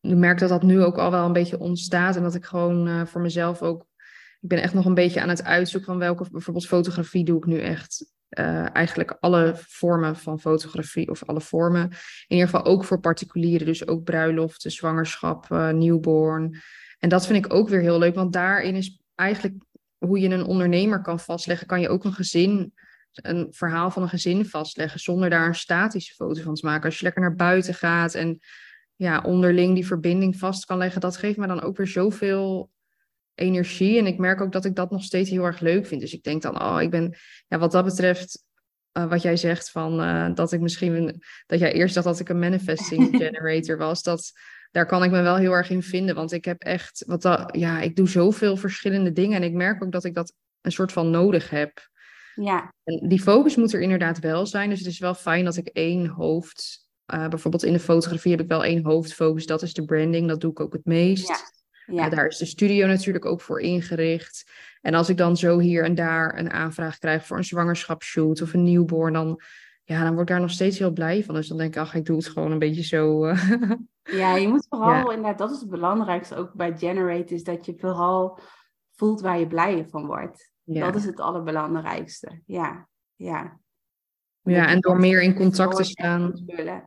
merk 0.00 0.38
dat 0.38 0.48
dat 0.48 0.62
nu 0.62 0.82
ook 0.82 0.98
al 0.98 1.10
wel 1.10 1.26
een 1.26 1.32
beetje 1.32 1.58
ontstaat. 1.58 2.16
En 2.16 2.22
dat 2.22 2.34
ik 2.34 2.44
gewoon 2.44 2.88
uh, 2.88 3.06
voor 3.06 3.20
mezelf 3.20 3.62
ook. 3.62 3.86
Ik 4.40 4.48
ben 4.48 4.62
echt 4.62 4.74
nog 4.74 4.84
een 4.84 4.94
beetje 4.94 5.20
aan 5.20 5.28
het 5.28 5.44
uitzoeken 5.44 5.90
van 5.90 5.98
welke 5.98 6.26
bijvoorbeeld 6.30 6.66
fotografie 6.66 7.24
doe 7.24 7.38
ik 7.38 7.46
nu 7.46 7.60
echt 7.60 8.16
uh, 8.30 8.74
eigenlijk 8.74 9.16
alle 9.20 9.54
vormen 9.56 10.16
van 10.16 10.40
fotografie, 10.40 11.10
of 11.10 11.24
alle 11.24 11.40
vormen, 11.40 11.82
in 12.26 12.36
ieder 12.36 12.48
geval 12.48 12.64
ook 12.64 12.84
voor 12.84 13.00
particulieren, 13.00 13.66
dus 13.66 13.86
ook 13.86 14.04
bruiloften, 14.04 14.70
zwangerschap, 14.70 15.50
uh, 15.50 15.68
newborn. 15.68 16.60
En 16.98 17.08
dat 17.08 17.26
vind 17.26 17.44
ik 17.44 17.52
ook 17.52 17.68
weer 17.68 17.80
heel 17.80 17.98
leuk, 17.98 18.14
want 18.14 18.32
daarin 18.32 18.74
is 18.74 19.00
eigenlijk 19.14 19.54
hoe 19.98 20.20
je 20.20 20.28
een 20.28 20.44
ondernemer 20.44 21.00
kan 21.00 21.20
vastleggen, 21.20 21.66
kan 21.66 21.80
je 21.80 21.88
ook 21.88 22.04
een 22.04 22.12
gezin, 22.12 22.72
een 23.12 23.46
verhaal 23.50 23.90
van 23.90 24.02
een 24.02 24.08
gezin 24.08 24.46
vastleggen, 24.46 25.00
zonder 25.00 25.30
daar 25.30 25.46
een 25.46 25.54
statische 25.54 26.14
foto 26.14 26.42
van 26.42 26.54
te 26.54 26.66
maken. 26.66 26.84
Als 26.84 26.98
je 26.98 27.04
lekker 27.04 27.22
naar 27.22 27.34
buiten 27.34 27.74
gaat 27.74 28.14
en 28.14 28.38
ja, 28.98 29.20
onderling 29.20 29.74
die 29.74 29.86
verbinding 29.86 30.36
vast 30.36 30.64
kan 30.64 30.78
leggen, 30.78 31.00
dat 31.00 31.16
geeft 31.16 31.36
me 31.36 31.46
dan 31.46 31.60
ook 31.60 31.76
weer 31.76 31.86
zoveel 31.86 32.70
energie. 33.34 33.98
En 33.98 34.06
ik 34.06 34.18
merk 34.18 34.40
ook 34.40 34.52
dat 34.52 34.64
ik 34.64 34.74
dat 34.74 34.90
nog 34.90 35.02
steeds 35.02 35.30
heel 35.30 35.44
erg 35.44 35.60
leuk 35.60 35.86
vind. 35.86 36.00
Dus 36.00 36.12
ik 36.12 36.22
denk 36.22 36.42
dan, 36.42 36.62
oh, 36.62 36.82
ik 36.82 36.90
ben, 36.90 37.16
ja, 37.46 37.58
wat 37.58 37.72
dat 37.72 37.84
betreft, 37.84 38.44
uh, 38.92 39.08
wat 39.08 39.22
jij 39.22 39.36
zegt 39.36 39.70
van 39.70 40.00
uh, 40.00 40.34
dat 40.34 40.52
ik 40.52 40.60
misschien, 40.60 41.22
dat 41.46 41.58
jij 41.58 41.72
eerst 41.72 41.94
dacht 41.94 42.06
dat 42.06 42.20
ik 42.20 42.28
een 42.28 42.38
manifesting 42.38 43.08
generator 43.22 43.78
was, 43.78 44.02
dat 44.02 44.32
daar 44.70 44.86
kan 44.86 45.04
ik 45.04 45.10
me 45.10 45.22
wel 45.22 45.36
heel 45.36 45.52
erg 45.52 45.70
in 45.70 45.82
vinden. 45.82 46.14
Want 46.14 46.32
ik 46.32 46.44
heb 46.44 46.62
echt, 46.62 47.04
wat 47.06 47.22
dat, 47.22 47.56
ja, 47.56 47.80
ik 47.80 47.96
doe 47.96 48.08
zoveel 48.08 48.56
verschillende 48.56 49.12
dingen 49.12 49.36
en 49.36 49.48
ik 49.48 49.52
merk 49.52 49.84
ook 49.84 49.92
dat 49.92 50.04
ik 50.04 50.14
dat 50.14 50.34
een 50.60 50.72
soort 50.72 50.92
van 50.92 51.10
nodig 51.10 51.50
heb. 51.50 51.88
Ja. 52.34 52.74
En 52.84 53.08
die 53.08 53.20
focus 53.20 53.56
moet 53.56 53.72
er 53.72 53.80
inderdaad 53.80 54.18
wel 54.18 54.46
zijn. 54.46 54.68
Dus 54.70 54.78
het 54.78 54.88
is 54.88 54.98
wel 54.98 55.14
fijn 55.14 55.44
dat 55.44 55.56
ik 55.56 55.68
één 55.68 56.06
hoofd, 56.06 56.87
uh, 57.14 57.28
bijvoorbeeld 57.28 57.62
in 57.62 57.72
de 57.72 57.80
fotografie 57.80 58.30
heb 58.30 58.40
ik 58.40 58.48
wel 58.48 58.64
één 58.64 58.84
hoofdfocus. 58.84 59.46
Dat 59.46 59.62
is 59.62 59.74
de 59.74 59.84
branding, 59.84 60.28
dat 60.28 60.40
doe 60.40 60.50
ik 60.50 60.60
ook 60.60 60.72
het 60.72 60.84
meest. 60.84 61.28
Ja. 61.28 61.56
Ja. 61.94 62.08
daar 62.08 62.26
is 62.26 62.36
de 62.36 62.46
studio 62.46 62.86
natuurlijk 62.86 63.24
ook 63.24 63.40
voor 63.40 63.60
ingericht. 63.60 64.50
En 64.80 64.94
als 64.94 65.08
ik 65.08 65.16
dan 65.16 65.36
zo 65.36 65.58
hier 65.58 65.84
en 65.84 65.94
daar 65.94 66.38
een 66.38 66.50
aanvraag 66.50 66.98
krijg 66.98 67.26
voor 67.26 67.36
een 67.36 67.44
zwangerschapsshoot 67.44 68.42
of 68.42 68.54
een 68.54 68.62
newborn, 68.62 69.12
dan, 69.12 69.40
ja, 69.84 70.02
dan 70.02 70.08
word 70.08 70.20
ik 70.20 70.28
daar 70.28 70.40
nog 70.40 70.50
steeds 70.50 70.78
heel 70.78 70.92
blij 70.92 71.24
van. 71.24 71.34
Dus 71.34 71.48
dan 71.48 71.58
denk 71.58 71.74
ik, 71.74 71.80
ach, 71.80 71.94
ik 71.94 72.04
doe 72.04 72.16
het 72.16 72.28
gewoon 72.28 72.52
een 72.52 72.58
beetje 72.58 72.82
zo. 72.82 73.26
Uh... 73.26 73.50
Ja, 74.10 74.36
je 74.36 74.48
moet 74.48 74.66
vooral, 74.68 75.10
ja. 75.10 75.16
inderdaad, 75.16 75.38
dat 75.38 75.50
is 75.50 75.60
het 75.60 75.70
belangrijkste 75.70 76.36
ook 76.36 76.52
bij 76.52 76.76
Generate, 76.76 77.34
is 77.34 77.44
dat 77.44 77.66
je 77.66 77.74
vooral 77.78 78.38
voelt 78.94 79.20
waar 79.20 79.38
je 79.38 79.46
blij 79.46 79.86
van 79.90 80.06
wordt. 80.06 80.50
Ja. 80.62 80.84
Dat 80.84 80.94
is 80.94 81.04
het 81.04 81.20
allerbelangrijkste. 81.20 82.42
Ja, 82.46 82.88
ja. 83.14 83.58
Ja, 84.54 84.68
en 84.68 84.80
door 84.80 84.98
meer 84.98 85.22
in 85.22 85.34
contact 85.34 85.76
te 85.76 85.84
staan. 85.84 86.32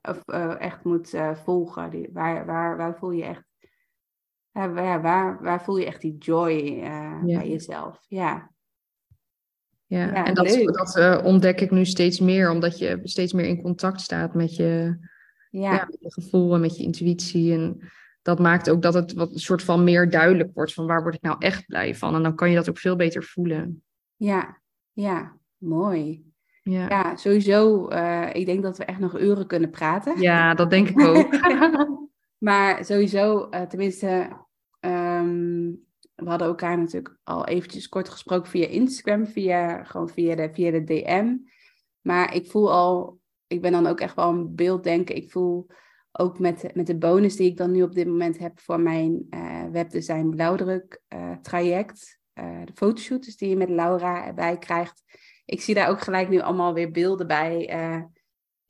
Of 0.02 0.22
uh, 0.26 0.62
echt 0.62 0.84
moet 0.84 1.14
uh, 1.14 1.36
volgen. 1.36 1.90
Die, 1.90 2.10
waar, 2.14 2.46
waar, 2.46 2.78
waar 2.78 2.98
voel 2.98 3.12
je 3.12 3.24
echt 3.24 3.44
waar, 4.52 5.02
waar, 5.02 5.42
waar 5.42 5.64
voel 5.64 5.78
je 5.78 5.86
echt 5.86 6.02
die 6.02 6.18
joy 6.18 6.52
ja. 6.52 7.22
bij 7.22 7.50
jezelf? 7.50 8.06
Ja. 8.08 8.52
Ja, 9.86 10.06
ja 10.06 10.26
en 10.26 10.34
dat, 10.34 10.94
dat 10.94 11.24
ontdek 11.24 11.62
ik 11.62 11.72
nu 11.72 11.86
steeds 11.86 12.20
meer, 12.20 12.52
omdat 12.52 12.78
je 12.80 13.00
steeds 13.04 13.34
meer 13.34 13.46
in 13.46 13.62
contact 13.62 14.02
staat 14.02 14.34
met 14.34 14.56
je, 14.56 14.98
ja. 15.50 15.72
met 15.72 15.98
je 16.00 16.12
gevoel 16.12 16.54
en 16.54 16.62
met 16.62 16.78
je 16.78 16.84
intuïtie. 16.84 17.54
En 17.54 17.92
dat 18.22 18.40
maakt 18.40 18.70
ook 18.70 18.82
dat 18.82 18.94
het 18.94 19.14
wat 19.14 19.32
een 19.32 19.40
soort 19.40 19.64
van 19.64 19.84
meer 19.84 20.10
duidelijk 20.10 20.50
wordt 20.54 20.74
van 20.74 20.86
waar 20.86 21.02
word 21.02 21.16
ik 21.16 21.22
nou 21.22 21.36
echt 21.40 21.66
blij 21.66 21.96
van. 21.96 22.16
En 22.16 22.24
dan 22.24 22.36
kan 22.36 22.50
je 22.50 22.56
dat 22.56 22.70
ook 22.70 22.78
veel 22.78 22.96
beter 22.96 23.24
voelen. 23.24 23.84
Ja, 24.16 24.62
ja, 24.92 25.38
mooi. 25.58 26.31
Ja, 26.64 26.88
ja 26.90 27.16
sowieso. 27.16 27.90
Uh, 27.90 28.30
ik 28.34 28.46
denk 28.46 28.64
dat 28.64 28.78
we 28.78 28.86
echt 28.86 29.00
nog 29.00 29.20
uren 29.20 29.48
kunnen 29.48 29.70
praten. 29.70 30.22
Ja, 30.22 30.54
dat 30.54 30.70
denk 30.70 30.88
ik 30.90 31.02
ook. 31.02 31.30
Maar 32.42 32.86
sowieso, 32.86 33.48
uh, 33.52 33.62
tenminste, 33.62 34.30
um, 34.80 35.86
we 36.16 36.30
hadden 36.30 36.48
elkaar 36.48 36.78
natuurlijk 36.78 37.18
al 37.24 37.46
eventjes 37.46 37.90
kort 37.90 38.10
gesproken 38.10 38.50
via 38.50 38.68
Instagram, 38.68 39.28
via, 39.28 39.84
gewoon 39.84 40.10
via 40.10 40.36
de, 40.36 40.50
via 40.54 40.72
de 40.72 40.84
DM. 40.84 41.38
Maar 42.02 42.36
ik 42.36 42.52
voel 42.52 42.72
al, 42.72 43.20
ik 43.48 43.62
ben 43.62 43.72
dan 43.72 43.88
ook 43.88 44.00
echt 44.00 44.16
wel 44.16 44.30
een 44.30 44.56
beelddenken. 44.56 45.16
Ik 45.16 45.32
voel 45.32 45.68
ook 46.12 46.40
met, 46.40 46.72
met 46.74 46.88
de 46.88 46.98
bonus 46.98 47.36
die 47.36 47.50
ik 47.50 47.58
dan 47.58 47.72
nu 47.72 47.84
op 47.84 47.94
dit 47.94 48.08
moment 48.08 48.38
heb 48.38 48.60
voor 48.60 48.80
mijn 48.80 49.28
uh, 49.30 49.64
webdesign 49.72 50.30
blauwdruk 50.30 51.02
traject. 51.42 52.20
de 52.34 52.72
fotoshoot 52.74 53.24
dus 53.24 53.38
die 53.38 53.50
je 53.50 53.56
met 53.56 53.70
Laura 53.70 54.26
erbij 54.26 54.58
krijgt. 54.58 55.04
Ik 55.46 55.62
zie 55.62 55.76
daar 55.76 55.90
ook 55.90 56.02
gelijk 56.02 56.30
nu 56.30 56.40
allemaal 56.40 56.74
weer 56.74 56.92
beelden 56.92 57.28
bij 57.28 57.68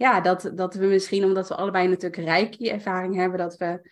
ja, 0.02 0.22
dat, 0.22 0.52
dat 0.56 0.74
we 0.74 0.86
misschien, 0.86 1.24
omdat 1.24 1.48
we 1.48 1.56
allebei 1.56 1.88
natuurlijk 1.88 2.24
reiki-ervaring 2.24 3.16
hebben, 3.16 3.38
dat 3.38 3.58
we, 3.58 3.90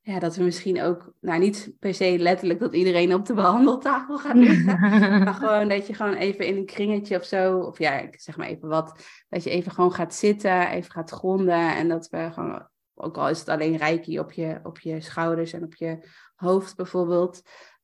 ja, 0.00 0.18
dat 0.18 0.36
we 0.36 0.44
misschien 0.44 0.82
ook, 0.82 1.12
nou 1.20 1.40
niet 1.40 1.72
per 1.78 1.94
se 1.94 2.18
letterlijk 2.18 2.60
dat 2.60 2.74
iedereen 2.74 3.14
op 3.14 3.26
de 3.26 3.34
behandeltafel 3.34 4.18
gaat 4.18 4.36
liggen, 4.36 4.78
maar 5.24 5.34
gewoon 5.34 5.68
dat 5.68 5.86
je 5.86 5.94
gewoon 5.94 6.14
even 6.14 6.46
in 6.46 6.56
een 6.56 6.66
kringetje 6.66 7.16
of 7.16 7.24
zo, 7.24 7.58
of 7.58 7.78
ja, 7.78 7.98
ik 7.98 8.20
zeg 8.20 8.36
maar 8.36 8.46
even 8.46 8.68
wat, 8.68 9.04
dat 9.28 9.44
je 9.44 9.50
even 9.50 9.72
gewoon 9.72 9.92
gaat 9.92 10.14
zitten, 10.14 10.68
even 10.68 10.90
gaat 10.90 11.10
gronden 11.10 11.76
en 11.76 11.88
dat 11.88 12.08
we 12.08 12.30
gewoon, 12.32 12.68
ook 12.94 13.16
al 13.16 13.28
is 13.28 13.38
het 13.38 13.48
alleen 13.48 13.76
reiki 13.76 14.18
op 14.18 14.32
je, 14.32 14.60
op 14.62 14.78
je 14.78 15.00
schouders 15.00 15.52
en 15.52 15.64
op 15.64 15.74
je 15.74 16.08
hoofd 16.34 16.76
bijvoorbeeld, 16.76 17.42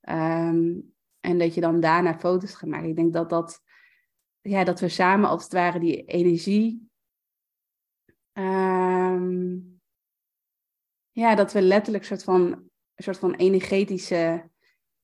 um, 0.08 0.92
en 1.20 1.38
dat 1.38 1.54
je 1.54 1.60
dan 1.60 1.80
daarna 1.80 2.18
foto's 2.18 2.54
gaat 2.54 2.68
maken. 2.68 2.88
Ik 2.88 2.96
denk 2.96 3.12
dat 3.12 3.30
dat, 3.30 3.60
ja, 4.42 4.64
dat 4.64 4.80
we 4.80 4.88
samen 4.88 5.28
als 5.28 5.42
het 5.42 5.52
ware 5.52 5.78
die 5.78 6.04
energie 6.04 6.90
Um, 8.38 9.80
ja, 11.10 11.34
dat 11.34 11.52
we 11.52 11.62
letterlijk 11.62 12.02
een 12.02 12.08
soort 12.08 12.24
van, 12.24 12.42
een 12.94 13.04
soort 13.04 13.18
van 13.18 13.34
energetische 13.34 14.50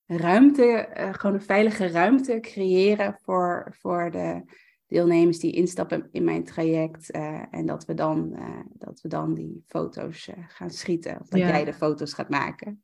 ruimte, 0.06 0.88
uh, 0.96 1.14
gewoon 1.14 1.34
een 1.36 1.42
veilige 1.42 1.86
ruimte 1.86 2.38
creëren 2.40 3.18
voor, 3.22 3.74
voor 3.78 4.10
de 4.10 4.42
deelnemers 4.86 5.38
die 5.38 5.52
instappen 5.52 6.08
in 6.12 6.24
mijn 6.24 6.44
traject. 6.44 7.14
Uh, 7.14 7.42
en 7.50 7.66
dat 7.66 7.84
we, 7.84 7.94
dan, 7.94 8.32
uh, 8.32 8.60
dat 8.72 9.00
we 9.00 9.08
dan 9.08 9.34
die 9.34 9.64
foto's 9.66 10.30
gaan 10.48 10.70
schieten. 10.70 11.20
Of 11.20 11.28
dat 11.28 11.40
ja. 11.40 11.48
jij 11.48 11.64
de 11.64 11.74
foto's 11.74 12.12
gaat 12.12 12.28
maken. 12.28 12.82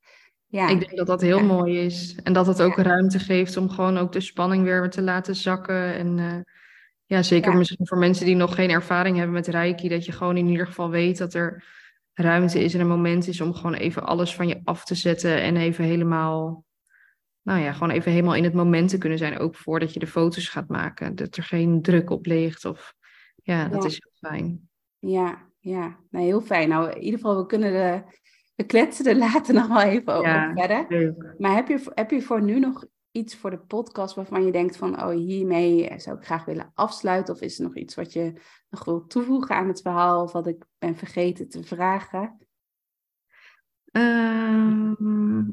Ja. 0.55 0.69
Ik 0.69 0.79
denk 0.79 0.97
dat 0.97 1.07
dat 1.07 1.21
heel 1.21 1.39
Ja. 1.39 1.45
mooi 1.45 1.79
is. 1.79 2.15
En 2.23 2.33
dat 2.33 2.47
het 2.47 2.63
ook 2.63 2.77
Ja. 2.77 2.83
ruimte 2.83 3.19
geeft 3.19 3.57
om 3.57 3.71
gewoon 3.71 3.99
ook 3.99 4.13
de 4.13 4.21
spanning 4.21 4.65
weer 4.65 4.91
te 4.91 5.03
laten 5.03 5.35
zakken. 5.35 5.95
En 5.95 6.19
eh, 6.19 6.41
ja, 7.05 7.23
zeker 7.23 7.57
misschien 7.57 7.87
voor 7.87 7.99
mensen 7.99 8.27
die 8.27 8.35
nog 8.35 8.55
geen 8.55 8.71
ervaring 8.71 9.17
hebben 9.17 9.35
met 9.35 9.47
Reiki, 9.47 9.89
dat 9.89 10.05
je 10.05 10.13
gewoon 10.13 10.37
in 10.37 10.47
ieder 10.47 10.67
geval 10.67 10.91
weet 10.91 11.19
dat 11.19 11.35
er 11.35 11.65
ruimte 12.13 12.65
is 12.65 12.75
en 12.75 12.81
een 12.81 12.87
moment 12.89 13.29
is 13.29 13.41
om 13.41 13.55
gewoon 13.55 13.75
even 13.75 14.07
alles 14.07 14.35
van 14.35 14.49
je 14.49 14.61
af 14.65 14.85
te 14.85 14.95
zetten 14.95 15.43
en 15.43 15.57
even 15.57 15.85
helemaal, 15.85 16.65
nou 17.43 17.61
ja, 17.61 17.73
gewoon 17.73 17.91
even 17.91 18.11
helemaal 18.13 18.35
in 18.35 18.45
het 18.45 18.55
moment 18.55 18.89
te 18.89 18.99
kunnen 18.99 19.19
zijn, 19.19 19.39
ook 19.39 19.57
voordat 19.57 19.93
je 19.93 20.01
de 20.01 20.07
foto's 20.07 20.49
gaat 20.49 20.69
maken. 20.69 21.15
Dat 21.15 21.37
er 21.37 21.43
geen 21.43 21.83
druk 21.83 22.11
op 22.11 22.27
ligt 22.27 22.65
of 22.65 22.95
ja, 23.43 23.69
dat 23.69 23.85
is 23.85 23.93
heel 24.03 24.31
fijn. 24.31 24.69
Ja, 24.99 25.49
ja. 25.59 25.97
Nee, 26.11 26.25
heel 26.25 26.41
fijn. 26.41 26.69
Nou, 26.69 26.91
in 26.91 27.03
ieder 27.03 27.21
geval, 27.21 27.37
we 27.37 27.47
kunnen 27.47 27.73
de, 27.73 28.03
we 28.55 28.65
kletsen 28.65 29.07
er 29.07 29.17
later 29.17 29.55
nog 29.61 29.67
wel 29.67 29.81
even 29.83 30.21
Ja. 30.21 30.51
op 30.51 30.59
verder. 30.59 30.85
Leuk. 30.89 31.35
Maar 31.39 31.55
heb 31.55 31.69
je, 31.69 31.91
heb 31.95 32.11
je 32.11 32.23
voor 32.23 32.43
nu 32.43 32.59
nog 32.59 32.85
iets 33.11 33.37
voor 33.37 33.51
de 33.51 33.59
podcast 33.59 34.15
waarvan 34.15 34.45
je 34.45 34.53
denkt 34.53 34.77
van, 34.77 35.03
oh, 35.03 35.11
hiermee 35.11 35.93
zou 35.97 36.17
ik 36.19 36.25
graag 36.25 36.45
willen 36.45 36.71
afsluiten? 36.75 37.35
Of 37.35 37.41
is 37.41 37.59
er 37.59 37.65
nog 37.65 37.77
iets 37.77 37.95
wat 37.95 38.13
je 38.13 38.33
nog 38.71 38.85
wil 38.85 39.07
toevoegen 39.07 39.57
aan 39.57 39.69
het 39.69 39.81
verhaal 39.81 40.23
of 40.23 40.33
wat 40.33 40.47
ik 40.47 40.65
ben 40.79 40.97
vergeten 40.97 41.49
te 41.49 41.63
vragen? 41.63 42.39
Ehm, 43.91 45.45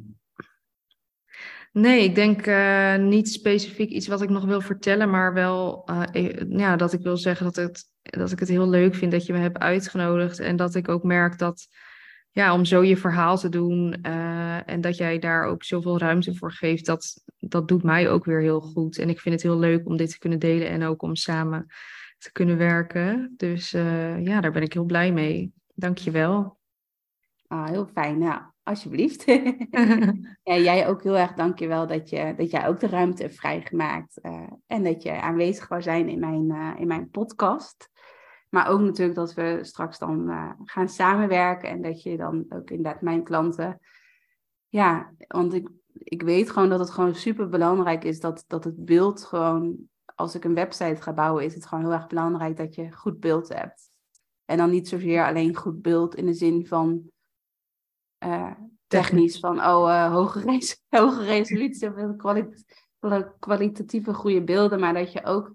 nee, 1.71 2.03
ik 2.03 2.15
denk 2.15 2.45
eh, 2.45 2.95
niet 2.95 3.29
specifiek 3.29 3.89
iets 3.89 4.07
wat 4.07 4.21
ik 4.21 4.29
nog 4.29 4.45
wil 4.45 4.61
vertellen, 4.61 5.09
maar 5.09 5.33
wel 5.33 5.85
eh, 5.85 6.03
e- 6.11 6.45
ja, 6.47 6.75
dat 6.75 6.93
ik 6.93 7.01
wil 7.01 7.17
zeggen 7.17 7.45
dat, 7.45 7.55
het, 7.55 7.83
dat 8.01 8.31
ik 8.31 8.39
het 8.39 8.49
heel 8.49 8.69
leuk 8.69 8.95
vind 8.95 9.11
dat 9.11 9.25
je 9.25 9.33
me 9.33 9.39
hebt 9.39 9.57
uitgenodigd. 9.59 10.39
En 10.39 10.55
dat 10.55 10.75
ik 10.75 10.89
ook 10.89 11.03
merk 11.03 11.37
dat 11.37 11.67
ja, 12.31 12.53
om 12.53 12.65
zo 12.65 12.83
je 12.83 12.97
verhaal 12.97 13.37
te 13.37 13.49
doen 13.49 13.93
eh, 14.01 14.69
en 14.69 14.81
dat 14.81 14.97
jij 14.97 15.19
daar 15.19 15.45
ook 15.45 15.63
zoveel 15.63 15.97
ruimte 15.97 16.35
voor 16.35 16.51
geeft, 16.51 16.85
dat, 16.85 17.23
dat 17.39 17.67
doet 17.67 17.83
mij 17.83 18.09
ook 18.09 18.25
weer 18.25 18.41
heel 18.41 18.61
goed. 18.61 18.97
En 18.97 19.09
ik 19.09 19.19
vind 19.19 19.35
het 19.35 19.43
heel 19.43 19.59
leuk 19.59 19.87
om 19.87 19.97
dit 19.97 20.09
te 20.11 20.17
kunnen 20.17 20.39
delen 20.39 20.69
en 20.69 20.83
ook 20.83 21.01
om 21.01 21.15
samen 21.15 21.65
te 22.17 22.31
kunnen 22.31 22.57
werken. 22.57 23.33
Dus 23.37 23.73
eh, 23.73 24.23
ja, 24.23 24.41
daar 24.41 24.51
ben 24.51 24.61
ik 24.61 24.73
heel 24.73 24.85
blij 24.85 25.11
mee. 25.11 25.53
Dank 25.73 25.97
je 25.97 26.11
wel. 26.11 26.57
Ah, 27.47 27.67
heel 27.67 27.85
fijn. 27.85 28.17
Nou, 28.17 28.41
alsjeblieft. 28.63 29.23
ja, 30.43 30.57
jij 30.57 30.87
ook 30.87 31.03
heel 31.03 31.17
erg 31.17 31.33
dankjewel 31.33 31.87
dat, 31.87 32.09
je, 32.09 32.33
dat 32.37 32.51
jij 32.51 32.67
ook 32.67 32.79
de 32.79 32.87
ruimte 32.87 33.21
hebt 33.21 33.35
vrijgemaakt. 33.35 34.21
eh, 34.21 34.51
en 34.67 34.83
dat 34.83 35.03
je 35.03 35.21
aanwezig 35.21 35.67
wou 35.67 35.81
zijn 35.81 36.09
in 36.09 36.19
mijn, 36.19 36.77
in 36.77 36.87
mijn 36.87 37.09
podcast. 37.09 37.90
Maar 38.51 38.67
ook 38.67 38.79
natuurlijk 38.79 39.15
dat 39.17 39.33
we 39.33 39.59
straks 39.61 39.99
dan 39.99 40.29
eh, 40.29 40.51
gaan 40.65 40.89
samenwerken. 40.89 41.69
En 41.69 41.81
dat 41.81 42.01
je 42.03 42.17
dan 42.17 42.45
ook 42.49 42.69
inderdaad 42.69 43.01
mijn 43.01 43.23
klanten... 43.23 43.79
Ja, 44.67 45.13
want 45.27 45.53
ik, 45.53 45.69
ik 45.93 46.21
weet 46.21 46.49
gewoon 46.51 46.69
dat 46.69 46.79
het 46.79 46.89
gewoon 46.89 47.15
super 47.15 47.49
belangrijk 47.49 48.03
is 48.03 48.19
dat, 48.19 48.43
dat 48.47 48.63
het 48.63 48.85
beeld 48.85 49.23
gewoon... 49.23 49.89
Als 50.15 50.35
ik 50.35 50.43
een 50.43 50.53
website 50.53 51.01
ga 51.01 51.13
bouwen, 51.13 51.43
is 51.43 51.53
het 51.53 51.65
gewoon 51.65 51.83
heel 51.83 51.93
erg 51.93 52.07
belangrijk 52.07 52.57
dat 52.57 52.75
je 52.75 52.91
goed 52.91 53.19
beeld 53.19 53.49
hebt. 53.49 53.91
En 54.45 54.57
dan 54.57 54.69
niet 54.69 54.87
zozeer 54.87 55.25
alleen 55.25 55.55
goed 55.55 55.81
beeld 55.81 56.15
in 56.15 56.25
de 56.25 56.33
zin 56.33 56.67
van 56.67 57.11
eh, 58.17 58.51
technisch 58.87 59.39
van 59.39 59.59
oh, 59.59 59.89
eh, 59.89 60.11
hoge, 60.11 60.39
res 60.39 60.83
hoge 60.89 61.23
resolutie 61.23 61.89
kwalitatieve 63.39 64.13
goede 64.13 64.43
beelden, 64.43 64.79
maar 64.79 64.93
dat 64.93 65.11
je 65.11 65.25
ook, 65.25 65.53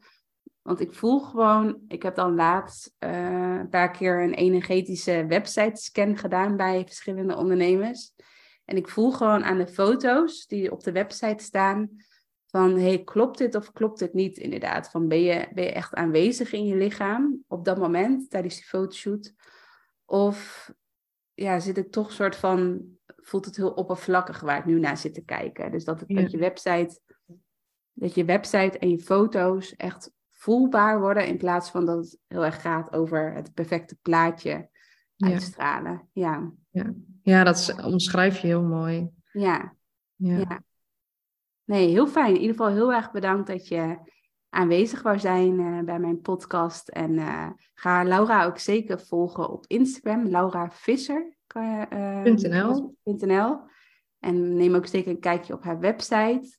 want 0.67 0.81
ik 0.81 0.93
voel 0.93 1.21
gewoon, 1.21 1.81
ik 1.89 2.03
heb 2.03 2.15
dan 2.15 2.35
laatst 2.35 2.95
eh, 2.99 3.57
een 3.59 3.69
paar 3.69 3.91
keer 3.91 4.23
een 4.23 4.35
energetische 4.35 5.27
website 5.29 5.81
scan 5.81 6.17
gedaan 6.17 6.57
bij 6.57 6.85
verschillende 6.87 7.37
ondernemers. 7.37 8.13
En 8.65 8.77
ik 8.77 8.89
voel 8.89 9.13
gewoon 9.13 9.45
aan 9.45 9.59
de 9.59 9.67
foto's 9.67 10.47
die 10.47 10.73
op 10.73 10.83
de 10.83 10.93
website 10.93 11.45
staan 11.45 11.91
van 12.47 12.79
hey, 12.79 13.03
klopt 13.05 13.39
dit 13.39 13.55
of 13.55 13.73
klopt 13.73 13.99
dit 13.99 14.13
niet 14.13 14.37
inderdaad? 14.37 14.91
Van 14.91 15.09
ben 15.09 15.23
je, 15.23 15.49
ben 15.55 15.65
je 15.65 15.73
echt 15.73 15.95
aanwezig 15.95 16.53
in 16.53 16.67
je 16.67 16.77
lichaam 16.77 17.45
op 17.47 17.65
dat 17.65 17.79
moment 17.79 18.31
tijdens 18.31 18.55
die 18.55 18.65
fotoshoot? 18.65 19.33
Of 20.05 20.71
ja, 21.35 21.59
zit 21.59 21.77
het 21.77 21.93
toch 21.93 22.13
soort 22.13 22.37
van, 22.37 22.85
voelt 23.07 23.45
het 23.45 23.57
heel 23.57 23.71
oppervlakkig 23.71 24.41
waar 24.41 24.59
ik 24.59 24.65
nu 24.65 24.79
naar 24.79 24.97
zit 24.97 25.15
te 25.15 25.25
kijken. 25.25 25.71
Dus 25.71 25.85
dat, 25.85 26.01
het, 26.01 26.09
Ja. 26.09 26.21
dat 26.21 26.31
je 26.31 26.39
website, 26.39 27.01
dat 27.93 28.15
je 28.15 28.25
website 28.25 28.79
en 28.79 28.91
je 28.91 28.99
foto's 28.99 29.77
echt 29.77 30.15
voelbaar 30.47 31.01
worden 31.01 31.27
in 31.27 31.37
plaats 31.37 31.71
van 31.71 31.85
dat 31.87 31.97
het 31.97 32.19
heel 32.27 32.45
erg 32.45 32.61
gaat 32.61 32.93
over 32.93 33.33
het 33.33 33.55
perfecte 33.55 33.97
plaatje 34.03 34.69
Ja. 35.15 35.29
uitstralen. 35.29 36.09
Ja, 36.13 36.53
Ja, 37.23 37.45
dat 37.45 37.57
is- 37.57 37.75
omschrijf 37.75 38.39
je 38.39 38.47
heel 38.47 38.63
mooi. 38.63 39.11
ja, 39.33 39.75
Ja. 40.15 40.37
ja. 40.39 40.63
Nee, 41.65 41.89
heel 41.89 42.07
fijn. 42.07 42.35
In 42.35 42.41
ieder 42.41 42.57
geval 42.57 42.73
heel 42.73 42.93
erg 42.93 43.11
bedankt 43.11 43.47
dat 43.47 43.69
je 43.69 43.99
aanwezig 44.49 45.03
wou 45.03 45.19
zijn 45.19 45.61
eh, 45.61 45.81
bij 45.85 45.99
mijn 45.99 46.21
podcast. 46.21 46.89
En 46.89 47.19
eh, 47.19 47.51
ga 47.75 48.05
Laura 48.05 48.45
ook 48.45 48.59
zeker 48.59 49.01
volgen 49.01 49.51
op 49.51 49.65
Instagram, 49.67 50.27
Laura 50.29 50.71
Visser. 50.71 51.37
Eh. 51.47 52.25
En 54.19 54.57
neem 54.57 54.75
ook 54.75 54.87
zeker 54.87 55.11
een 55.11 55.21
kijkje 55.21 55.55
op 55.55 55.63
haar 55.65 55.79
website. 55.79 56.59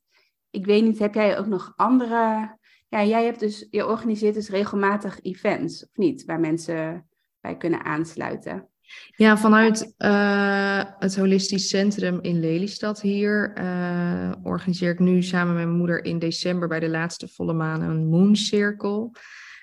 Ik 0.49 0.65
weet 0.65 0.83
niet, 0.83 0.99
heb 0.99 1.13
jij 1.13 1.37
ook 1.39 1.45
nog 1.47 1.73
andere... 1.75 2.55
Ja, 2.89 3.03
jij 3.03 3.25
hebt 3.25 3.39
dus, 3.39 3.67
je 3.69 3.85
organiseert 3.85 4.33
dus 4.33 4.49
regelmatig 4.49 5.19
events, 5.21 5.83
of 5.83 5.89
niet? 5.93 6.25
Waar 6.25 6.39
mensen 6.39 7.07
bij 7.41 7.57
kunnen 7.57 7.83
aansluiten. 7.83 8.69
Ja, 9.15 9.37
vanuit 9.37 9.93
eh, 9.97 10.83
het 10.99 11.15
Holistisch 11.15 11.67
Centrum 11.67 12.19
in 12.21 12.39
Lelystad 12.39 13.01
hier 13.01 13.53
eh, 13.53 14.31
organiseer 14.43 14.91
ik 14.91 14.99
nu 14.99 15.23
samen 15.23 15.55
met 15.55 15.65
mijn 15.65 15.77
moeder 15.77 16.05
in 16.05 16.19
december 16.19 16.67
bij 16.67 16.79
de 16.79 16.89
laatste 16.89 17.27
volle 17.27 17.53
maan 17.53 17.81
een 17.81 18.07
mooncirkel. 18.07 19.15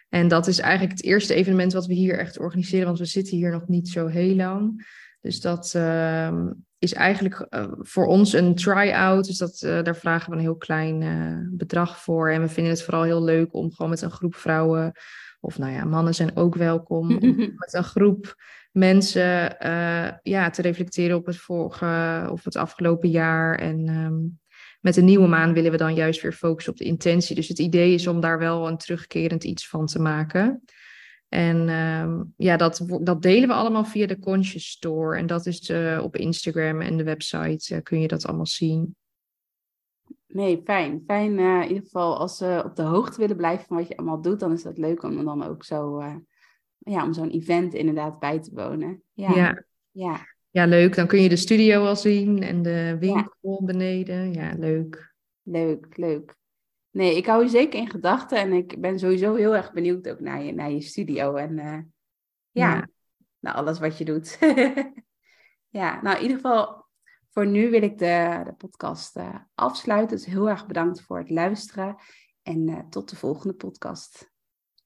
En 0.09 0.29
dat 0.29 0.47
is 0.47 0.59
eigenlijk 0.59 0.93
het 0.93 1.05
eerste 1.05 1.35
evenement 1.35 1.73
wat 1.73 1.87
we 1.87 1.95
hier 1.95 2.19
echt 2.19 2.39
organiseren, 2.39 2.87
want 2.87 2.99
we 2.99 3.05
zitten 3.05 3.37
hier 3.37 3.51
nog 3.51 3.69
niet 3.69 3.89
zo 3.89 4.07
heel 4.07 4.35
lang. 4.35 4.87
Dus 5.21 5.41
dat 5.41 5.73
ehm, 5.75 6.53
is 6.85 6.93
eigenlijk 6.93 7.47
eh, 7.51 7.73
voor 7.79 8.07
ons 8.07 8.33
een 8.33 8.55
try-out. 8.55 9.27
Dus 9.27 9.39
dat, 9.39 9.63
eh, 9.63 9.83
daar 9.83 9.97
vragen 9.97 10.31
we 10.31 10.37
een 10.37 10.43
heel 10.43 10.57
klein 10.57 11.03
eh, 11.03 11.57
bedrag 11.57 12.03
voor. 12.03 12.31
En 12.31 12.41
we 12.41 12.49
vinden 12.49 12.73
het 12.73 12.83
vooral 12.83 13.03
heel 13.03 13.25
leuk 13.25 13.55
om 13.55 13.73
gewoon 13.73 13.91
met 13.91 14.03
een 14.03 14.11
groep 14.11 14.35
vrouwen, 14.35 14.93
of 15.41 15.59
nou 15.59 15.73
ja, 15.73 15.85
mannen 15.85 16.15
zijn 16.15 16.37
ook 16.37 16.55
welkom, 16.55 17.17
om 17.17 17.37
met 17.57 17.73
een 17.73 17.85
groep 17.85 18.43
mensen 18.73 19.57
ja, 20.23 20.51
te 20.51 20.63
reflecteren 20.63 21.17
op 21.17 21.27
het 21.27 21.37
vorige 21.37 22.29
of 22.31 22.45
het 22.45 22.57
afgelopen 22.57 23.11
jaar. 23.11 23.59
En 23.59 23.89
ehm, 23.89 24.15
met 24.81 24.95
de 24.95 25.03
nieuwe 25.03 25.27
maan 25.29 25.53
willen 25.53 25.71
we 25.71 25.77
dan 25.77 25.95
juist 25.95 26.23
weer 26.23 26.33
focussen 26.33 26.73
op 26.73 26.79
de 26.79 26.85
intentie. 26.85 27.35
Dus 27.35 27.49
het 27.49 27.59
idee 27.59 27.95
is 27.95 28.07
om 28.07 28.21
daar 28.21 28.39
wel 28.39 28.69
een 28.69 28.77
terugkerend 28.77 29.45
iets 29.45 29.69
van 29.69 29.87
te 29.87 29.99
maken. 30.01 30.65
En 31.29 31.69
ehm, 31.69 32.23
ja, 32.37 32.57
dat, 32.57 32.87
dat 33.01 33.23
delen 33.23 33.49
we 33.49 33.55
allemaal 33.55 33.85
via 33.85 34.07
de 34.07 34.19
Conscious 34.19 34.71
Store. 34.71 35.19
En 35.19 35.27
dat 35.27 35.47
is 35.47 35.73
op 36.01 36.17
Instagram 36.17 36.81
en 36.81 36.97
de 36.97 37.05
website 37.05 37.75
eh, 37.75 37.83
kun 37.83 38.01
je 38.01 38.09
dat 38.09 38.27
allemaal 38.27 38.47
zien. 38.47 38.97
Nee, 40.35 40.61
fijn. 40.65 41.03
Fijn 41.07 41.39
eh, 41.39 41.61
in 41.63 41.69
ieder 41.69 41.83
geval 41.83 42.19
als 42.19 42.37
ze 42.37 42.63
op 42.65 42.77
de 42.77 42.83
hoogte 42.83 43.21
willen 43.21 43.37
blijven 43.37 43.67
van 43.67 43.77
wat 43.77 43.89
je 43.89 43.97
allemaal 43.97 44.21
doet, 44.21 44.41
dan 44.41 44.53
is 44.53 44.63
dat 44.63 44.79
leuk 44.79 45.03
om 45.03 45.25
dan 45.25 45.43
ook 45.43 45.65
zo, 45.65 45.99
eh, 45.99 46.17
ja, 46.79 47.05
om 47.05 47.13
zo'n 47.13 47.31
event 47.31 47.75
inderdaad 47.75 48.19
bij 48.19 48.41
te 48.41 48.51
wonen. 48.55 49.03
Ja, 49.13 49.35
Ja. 49.35 49.65
ja. 49.91 50.27
ja, 50.51 50.67
leuk. 50.67 50.95
Dan 50.95 51.07
kun 51.07 51.23
je 51.23 51.29
de 51.29 51.37
studio 51.37 51.87
al 51.87 51.97
zien 51.97 52.43
en 52.43 52.63
de 52.63 52.97
winkel 53.01 53.63
beneden. 53.65 54.33
Ja, 54.33 54.55
leuk. 54.59 55.15
leuk, 55.43 55.97
leuk. 55.97 56.37
Nee, 56.95 57.17
ik 57.17 57.27
hou 57.27 57.43
je 57.43 57.49
zeker 57.49 57.81
in 57.81 57.91
gedachten 57.91 58.39
en 58.39 58.53
ik 58.53 58.81
ben 58.81 58.99
sowieso 58.99 59.35
heel 59.35 59.57
erg 59.57 59.73
benieuwd 59.73 60.09
ook 60.09 60.21
naar 60.21 60.43
je, 60.43 60.53
naar 60.53 60.71
je 60.71 60.81
studio 60.81 61.35
en 61.35 61.59
eh, 61.59 61.79
ja, 62.51 62.75
Ja. 62.75 62.89
naar 63.39 63.55
alles 63.55 63.79
wat 63.79 63.99
je 63.99 64.05
doet. 64.05 64.39
ja, 65.81 66.03
nou 66.03 66.17
in 66.17 66.23
ieder 66.23 66.37
geval 66.37 66.87
voor 67.31 67.47
nu 67.47 67.71
wil 67.71 67.83
ik 67.83 67.99
de, 67.99 68.41
de 68.45 68.53
podcast 68.53 69.17
eh, 69.17 69.35
afsluiten. 69.55 70.17
Dus 70.17 70.27
heel 70.27 70.49
erg 70.49 70.67
bedankt 70.67 71.01
voor 71.03 71.19
het 71.19 71.31
luisteren 71.31 71.97
en 72.43 72.69
eh, 72.69 72.79
tot 72.91 73.11
de 73.11 73.17
volgende 73.17 73.55
podcast. 73.55 74.34